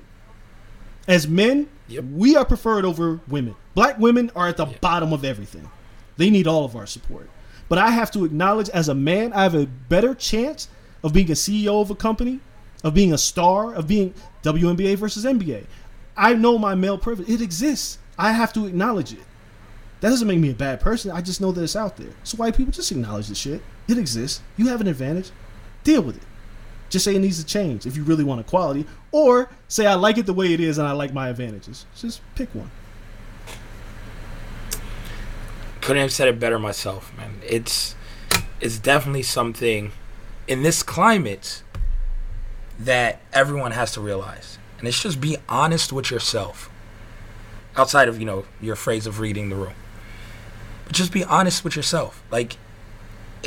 As 1.07 1.27
men, 1.27 1.67
Yep. 1.89 2.03
we 2.15 2.35
are 2.35 2.43
preferred 2.43 2.83
over 2.83 3.21
women. 3.27 3.55
Black 3.73 3.97
women 3.99 4.29
are 4.35 4.47
at 4.47 4.57
the 4.57 4.65
bottom 4.65 5.13
of 5.13 5.23
everything. 5.23 5.69
They 6.17 6.29
need 6.29 6.47
all 6.47 6.65
of 6.65 6.75
our 6.75 6.85
support. 6.85 7.29
But 7.69 7.77
I 7.77 7.91
have 7.91 8.11
to 8.11 8.25
acknowledge 8.25 8.69
as 8.69 8.89
a 8.89 8.95
man, 8.95 9.31
I 9.33 9.43
have 9.43 9.55
a 9.55 9.65
better 9.67 10.13
chance 10.15 10.67
of 11.03 11.13
being 11.13 11.29
a 11.29 11.35
CEO 11.35 11.81
of 11.81 11.91
a 11.91 11.95
company, 11.95 12.39
of 12.83 12.93
being 12.93 13.13
a 13.13 13.17
star, 13.17 13.73
of 13.73 13.87
being 13.87 14.13
WNBA 14.43 14.95
versus 14.97 15.23
NBA. 15.25 15.65
I 16.17 16.33
know 16.33 16.57
my 16.57 16.75
male 16.75 16.97
privilege. 16.97 17.29
It 17.29 17.41
exists. 17.41 17.99
I 18.17 18.31
have 18.31 18.51
to 18.53 18.65
acknowledge 18.65 19.13
it. 19.13 19.19
That 20.01 20.09
doesn't 20.09 20.27
make 20.27 20.39
me 20.39 20.49
a 20.51 20.55
bad 20.55 20.79
person. 20.79 21.11
I 21.11 21.21
just 21.21 21.39
know 21.41 21.51
that 21.51 21.61
it's 21.63 21.75
out 21.75 21.97
there. 21.97 22.09
So 22.23 22.37
white 22.37 22.55
people 22.57 22.71
just 22.73 22.91
acknowledge 22.91 23.27
the 23.27 23.35
shit. 23.35 23.61
It 23.87 23.97
exists. 23.97 24.41
You 24.57 24.67
have 24.67 24.81
an 24.81 24.87
advantage. 24.87 25.31
Deal 25.83 26.01
with 26.01 26.17
it. 26.17 26.23
Just 26.89 27.05
say 27.05 27.15
it 27.15 27.19
needs 27.19 27.39
to 27.39 27.45
change 27.45 27.85
if 27.85 27.97
you 27.97 28.03
really 28.03 28.23
want 28.23 28.39
equality, 28.39 28.85
or 29.11 29.49
say 29.67 29.85
I 29.85 29.95
like 29.95 30.17
it 30.17 30.25
the 30.25 30.33
way 30.33 30.53
it 30.53 30.59
is 30.59 30.77
and 30.77 30.87
I 30.87 30.91
like 30.91 31.13
my 31.13 31.29
advantages. 31.29 31.85
Just 31.95 32.21
pick 32.35 32.53
one. 32.55 32.71
couldn't 35.87 36.01
have 36.01 36.11
said 36.11 36.27
it 36.27 36.37
better 36.37 36.59
myself, 36.59 37.15
man. 37.15 37.39
It's 37.47 37.95
it's 38.59 38.77
definitely 38.77 39.23
something 39.23 39.93
in 40.45 40.61
this 40.61 40.83
climate 40.83 41.63
that 42.77 43.21
everyone 43.31 43.71
has 43.71 43.93
to 43.93 44.01
realize. 44.01 44.57
And 44.79 44.87
it's 44.89 45.01
just 45.01 45.21
be 45.21 45.37
honest 45.47 45.93
with 45.93 46.11
yourself. 46.11 46.69
Outside 47.77 48.09
of, 48.09 48.19
you 48.19 48.25
know, 48.25 48.43
your 48.59 48.75
phrase 48.75 49.07
of 49.07 49.21
reading 49.21 49.47
the 49.47 49.55
room. 49.55 49.75
But 50.83 50.93
just 50.93 51.13
be 51.13 51.23
honest 51.23 51.63
with 51.63 51.77
yourself. 51.77 52.21
Like 52.29 52.57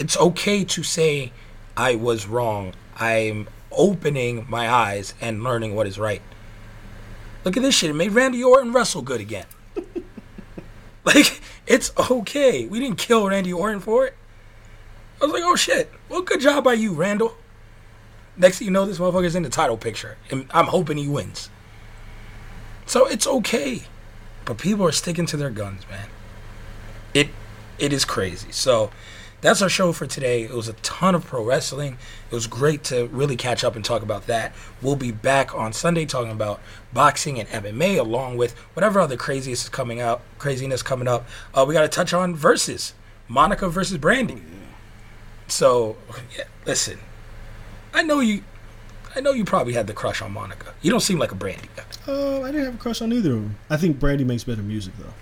it's 0.01 0.17
okay 0.17 0.65
to 0.65 0.83
say 0.83 1.31
I 1.77 1.95
was 1.95 2.27
wrong. 2.27 2.73
I'm 2.99 3.49
opening 3.71 4.47
my 4.49 4.69
eyes 4.69 5.15
and 5.21 5.45
learning 5.45 5.77
what 5.77 5.87
is 5.87 5.99
right. 5.99 6.23
Look 7.45 7.57
at 7.57 7.63
this 7.63 7.75
shit. 7.75 7.91
It 7.91 7.95
made 7.95 8.13
Randy 8.13 8.43
Orton 8.43 8.73
wrestle 8.73 9.03
good 9.03 9.21
again. 9.21 9.47
Like, 11.03 11.41
it's 11.67 11.93
okay. 12.11 12.67
We 12.67 12.79
didn't 12.79 12.99
kill 12.99 13.27
Randy 13.27 13.55
Orton 13.55 13.81
for 13.81 14.07
it. 14.07 14.15
I 15.21 15.25
was 15.25 15.33
like, 15.33 15.43
oh 15.43 15.57
shit. 15.57 15.91
Well, 16.11 16.21
good 16.21 16.43
job 16.43 16.63
by 16.63 16.75
you, 16.75 16.93
Randall. 16.93 17.35
Next 18.37 18.59
thing 18.59 18.67
you 18.67 18.71
know, 18.71 18.85
this 18.85 18.99
motherfucker's 18.99 19.35
in 19.35 19.43
the 19.43 19.49
title 19.49 19.79
picture. 19.79 20.19
And 20.31 20.45
I'm 20.51 20.67
hoping 20.67 20.99
he 20.99 21.09
wins. 21.09 21.49
So 22.85 23.07
it's 23.07 23.27
okay. 23.27 23.85
But 24.45 24.59
people 24.59 24.87
are 24.87 24.93
sticking 24.93 25.25
to 25.27 25.39
their 25.39 25.49
guns, 25.49 25.89
man. 25.89 26.09
It 27.15 27.31
it 27.79 27.95
is 27.95 28.05
crazy. 28.05 28.53
So 28.53 28.91
that's 29.41 29.63
our 29.63 29.69
show 29.69 29.93
for 29.93 30.07
today. 30.07 30.43
It 30.43 30.53
was 30.53 30.69
a 30.69 30.75
ton 30.75 31.15
of 31.15 31.25
pro 31.25 31.45
wrestling. 31.45 31.97
It 32.31 32.35
was 32.35 32.47
great 32.47 32.85
to 32.85 33.07
really 33.07 33.37
catch 33.37 33.65
up 33.65 33.75
and 33.77 33.85
talk 33.85 34.03
about 34.03 34.27
that. 34.27 34.53
We'll 34.83 34.97
be 34.97 35.13
back 35.13 35.55
on 35.55 35.73
Sunday 35.73 36.05
talking 36.05 36.33
about 36.33 36.61
boxing 36.93 37.41
and 37.41 37.49
MMA, 37.49 37.99
along 37.99 38.37
with 38.37 38.53
whatever 38.75 39.01
other 39.01 39.17
craziness 39.17 39.65
is 39.65 39.69
coming 39.69 40.01
up. 40.01 40.23
Craziness 40.39 40.83
coming 40.83 41.09
up. 41.09 41.27
Uh, 41.55 41.65
we 41.67 41.75
got 41.75 41.83
to 41.83 41.89
touch 41.89 42.13
on 42.13 42.37
Verzuz 42.37 42.93
Monica 43.29 43.69
versus 43.69 43.97
Brandy. 43.97 44.43
So, 45.49 45.97
yeah, 46.37 46.45
listen, 46.67 46.99
I 47.95 48.03
know 48.03 48.21
you. 48.21 48.45
I 49.17 49.21
know 49.21 49.33
you 49.33 49.45
probably 49.45 49.73
had 49.73 49.89
the 49.89 49.93
crush 49.93 50.23
on 50.23 50.31
Monica. 50.31 50.73
You 50.83 50.91
don't 50.93 51.01
seem 51.01 51.19
like 51.19 51.33
a 51.33 51.35
Brandy 51.35 51.69
guy. 51.75 51.83
Uh, 52.07 52.43
I 52.43 52.53
didn't 52.53 52.67
have 52.67 52.75
a 52.77 52.79
crush 52.79 53.03
on 53.03 53.13
either 53.13 53.33
of 53.33 53.43
them. 53.43 53.57
I 53.69 53.77
think 53.77 53.99
Brandy 53.99 54.23
makes 54.23 54.45
better 54.45 54.63
music 54.63 54.95
though. 54.99 55.13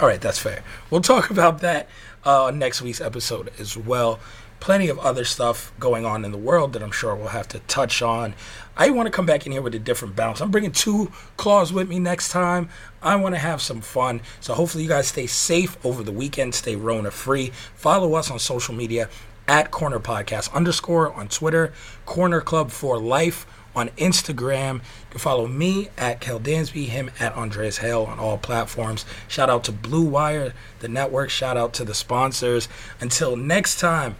All 0.00 0.08
right, 0.08 0.20
that's 0.20 0.38
fair. 0.38 0.62
We'll 0.90 1.00
talk 1.02 1.30
about 1.36 1.60
that 1.60 1.88
uh, 2.26 2.50
next 2.50 2.82
week's 2.82 3.00
episode 3.00 3.50
as 3.58 3.76
well. 3.76 4.18
Plenty 4.58 4.88
of 4.88 4.98
other 4.98 5.24
stuff 5.24 5.72
going 5.78 6.04
on 6.04 6.24
in 6.24 6.32
the 6.32 6.38
world 6.38 6.72
that 6.72 6.82
I'm 6.82 6.90
sure 6.90 7.14
we'll 7.14 7.28
have 7.28 7.48
to 7.48 7.60
touch 7.60 8.02
on. 8.02 8.34
I 8.76 8.90
want 8.90 9.06
to 9.06 9.12
come 9.12 9.26
back 9.26 9.46
in 9.46 9.52
here 9.52 9.62
with 9.62 9.74
a 9.74 9.78
different 9.78 10.16
balance. 10.16 10.40
I'm 10.40 10.50
bringing 10.50 10.72
two 10.72 11.12
claws 11.36 11.72
with 11.72 11.88
me 11.88 11.98
next 11.98 12.30
time. 12.30 12.68
I 13.00 13.16
want 13.16 13.34
to 13.34 13.38
have 13.38 13.62
some 13.62 13.80
fun. 13.80 14.22
So 14.40 14.54
hopefully 14.54 14.82
you 14.82 14.88
guys 14.88 15.08
stay 15.08 15.26
safe 15.26 15.78
over 15.84 16.02
the 16.02 16.12
weekend. 16.12 16.54
Stay 16.54 16.74
Rona 16.74 17.10
free. 17.10 17.52
Follow 17.74 18.14
us 18.14 18.30
on 18.30 18.38
social 18.38 18.74
media 18.74 19.08
at 19.46 19.70
Corner 19.70 20.00
Podcast 20.00 20.52
underscore 20.52 21.12
on 21.12 21.28
Twitter, 21.28 21.72
Corner 22.04 22.40
Club 22.40 22.70
for 22.70 22.98
Life 22.98 23.46
on 23.76 23.90
Instagram. 23.90 24.76
You 24.76 24.80
can 25.10 25.20
follow 25.20 25.46
me 25.46 25.90
at 25.96 26.20
Kel 26.20 26.40
Dansby, 26.40 26.86
him 26.86 27.10
at 27.20 27.34
Andreas 27.34 27.78
Hale 27.78 28.04
on 28.04 28.18
all 28.18 28.38
platforms. 28.38 29.04
Shout 29.28 29.48
out 29.48 29.62
to 29.64 29.72
Blue 29.72 30.04
Wire, 30.04 30.54
the 30.80 30.88
network. 30.88 31.30
Shout 31.30 31.56
out 31.56 31.72
to 31.74 31.84
the 31.84 31.94
sponsors. 31.94 32.68
Until 33.00 33.36
next 33.36 33.78
time, 33.78 34.16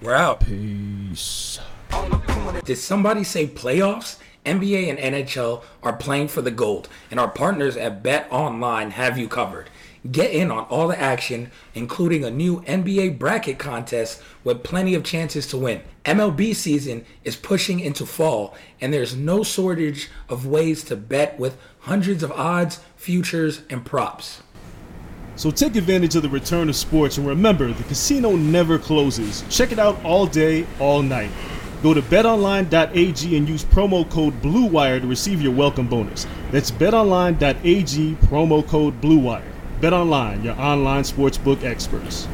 we're 0.00 0.14
out. 0.14 0.40
Peace. 0.46 1.58
Did 2.64 2.76
somebody 2.76 3.24
say 3.24 3.46
playoffs? 3.46 4.16
NBA 4.46 4.88
and 4.88 4.98
NHL 4.98 5.62
are 5.82 5.92
playing 5.92 6.28
for 6.28 6.40
the 6.40 6.50
gold, 6.50 6.88
and 7.10 7.20
our 7.20 7.28
partners 7.28 7.76
at 7.76 8.02
Bet 8.02 8.26
Online 8.30 8.92
have 8.92 9.18
you 9.18 9.28
covered. 9.28 9.68
Get 10.10 10.30
in 10.30 10.50
on 10.50 10.64
all 10.64 10.88
the 10.88 10.98
action, 10.98 11.50
including 11.74 12.24
a 12.24 12.30
new 12.30 12.62
NBA 12.62 13.18
bracket 13.18 13.58
contest 13.58 14.22
with 14.44 14.62
plenty 14.62 14.94
of 14.94 15.04
chances 15.04 15.46
to 15.48 15.58
win. 15.58 15.82
MLB 16.06 16.54
season 16.56 17.04
is 17.22 17.36
pushing 17.36 17.80
into 17.80 18.06
fall, 18.06 18.54
and 18.80 18.94
there's 18.94 19.14
no 19.14 19.44
shortage 19.44 20.08
of 20.30 20.46
ways 20.46 20.84
to 20.84 20.96
bet 20.96 21.38
with 21.38 21.58
hundreds 21.80 22.22
of 22.22 22.32
odds, 22.32 22.80
futures, 22.96 23.60
and 23.68 23.84
props. 23.84 24.42
So 25.36 25.50
take 25.50 25.76
advantage 25.76 26.16
of 26.16 26.22
the 26.22 26.30
return 26.30 26.70
of 26.70 26.76
sports 26.76 27.18
and 27.18 27.26
remember 27.26 27.70
the 27.70 27.84
casino 27.84 28.36
never 28.36 28.78
closes. 28.78 29.44
Check 29.50 29.70
it 29.70 29.78
out 29.78 30.02
all 30.02 30.26
day, 30.26 30.66
all 30.78 31.02
night. 31.02 31.30
Go 31.82 31.92
to 31.92 32.00
betonline.ag 32.02 33.36
and 33.36 33.48
use 33.48 33.64
promo 33.64 34.08
code 34.10 34.40
BLUEWIRE 34.42 35.00
to 35.00 35.06
receive 35.06 35.42
your 35.42 35.52
welcome 35.52 35.88
bonus. 35.88 36.26
That's 36.52 36.70
betonline.ag, 36.70 38.14
promo 38.16 38.66
code 38.66 39.00
BLUEWIRE. 39.00 39.59
BetOnline, 39.80 40.44
your 40.44 40.60
online 40.60 41.04
sportsbook 41.04 41.64
experts. 41.64 42.28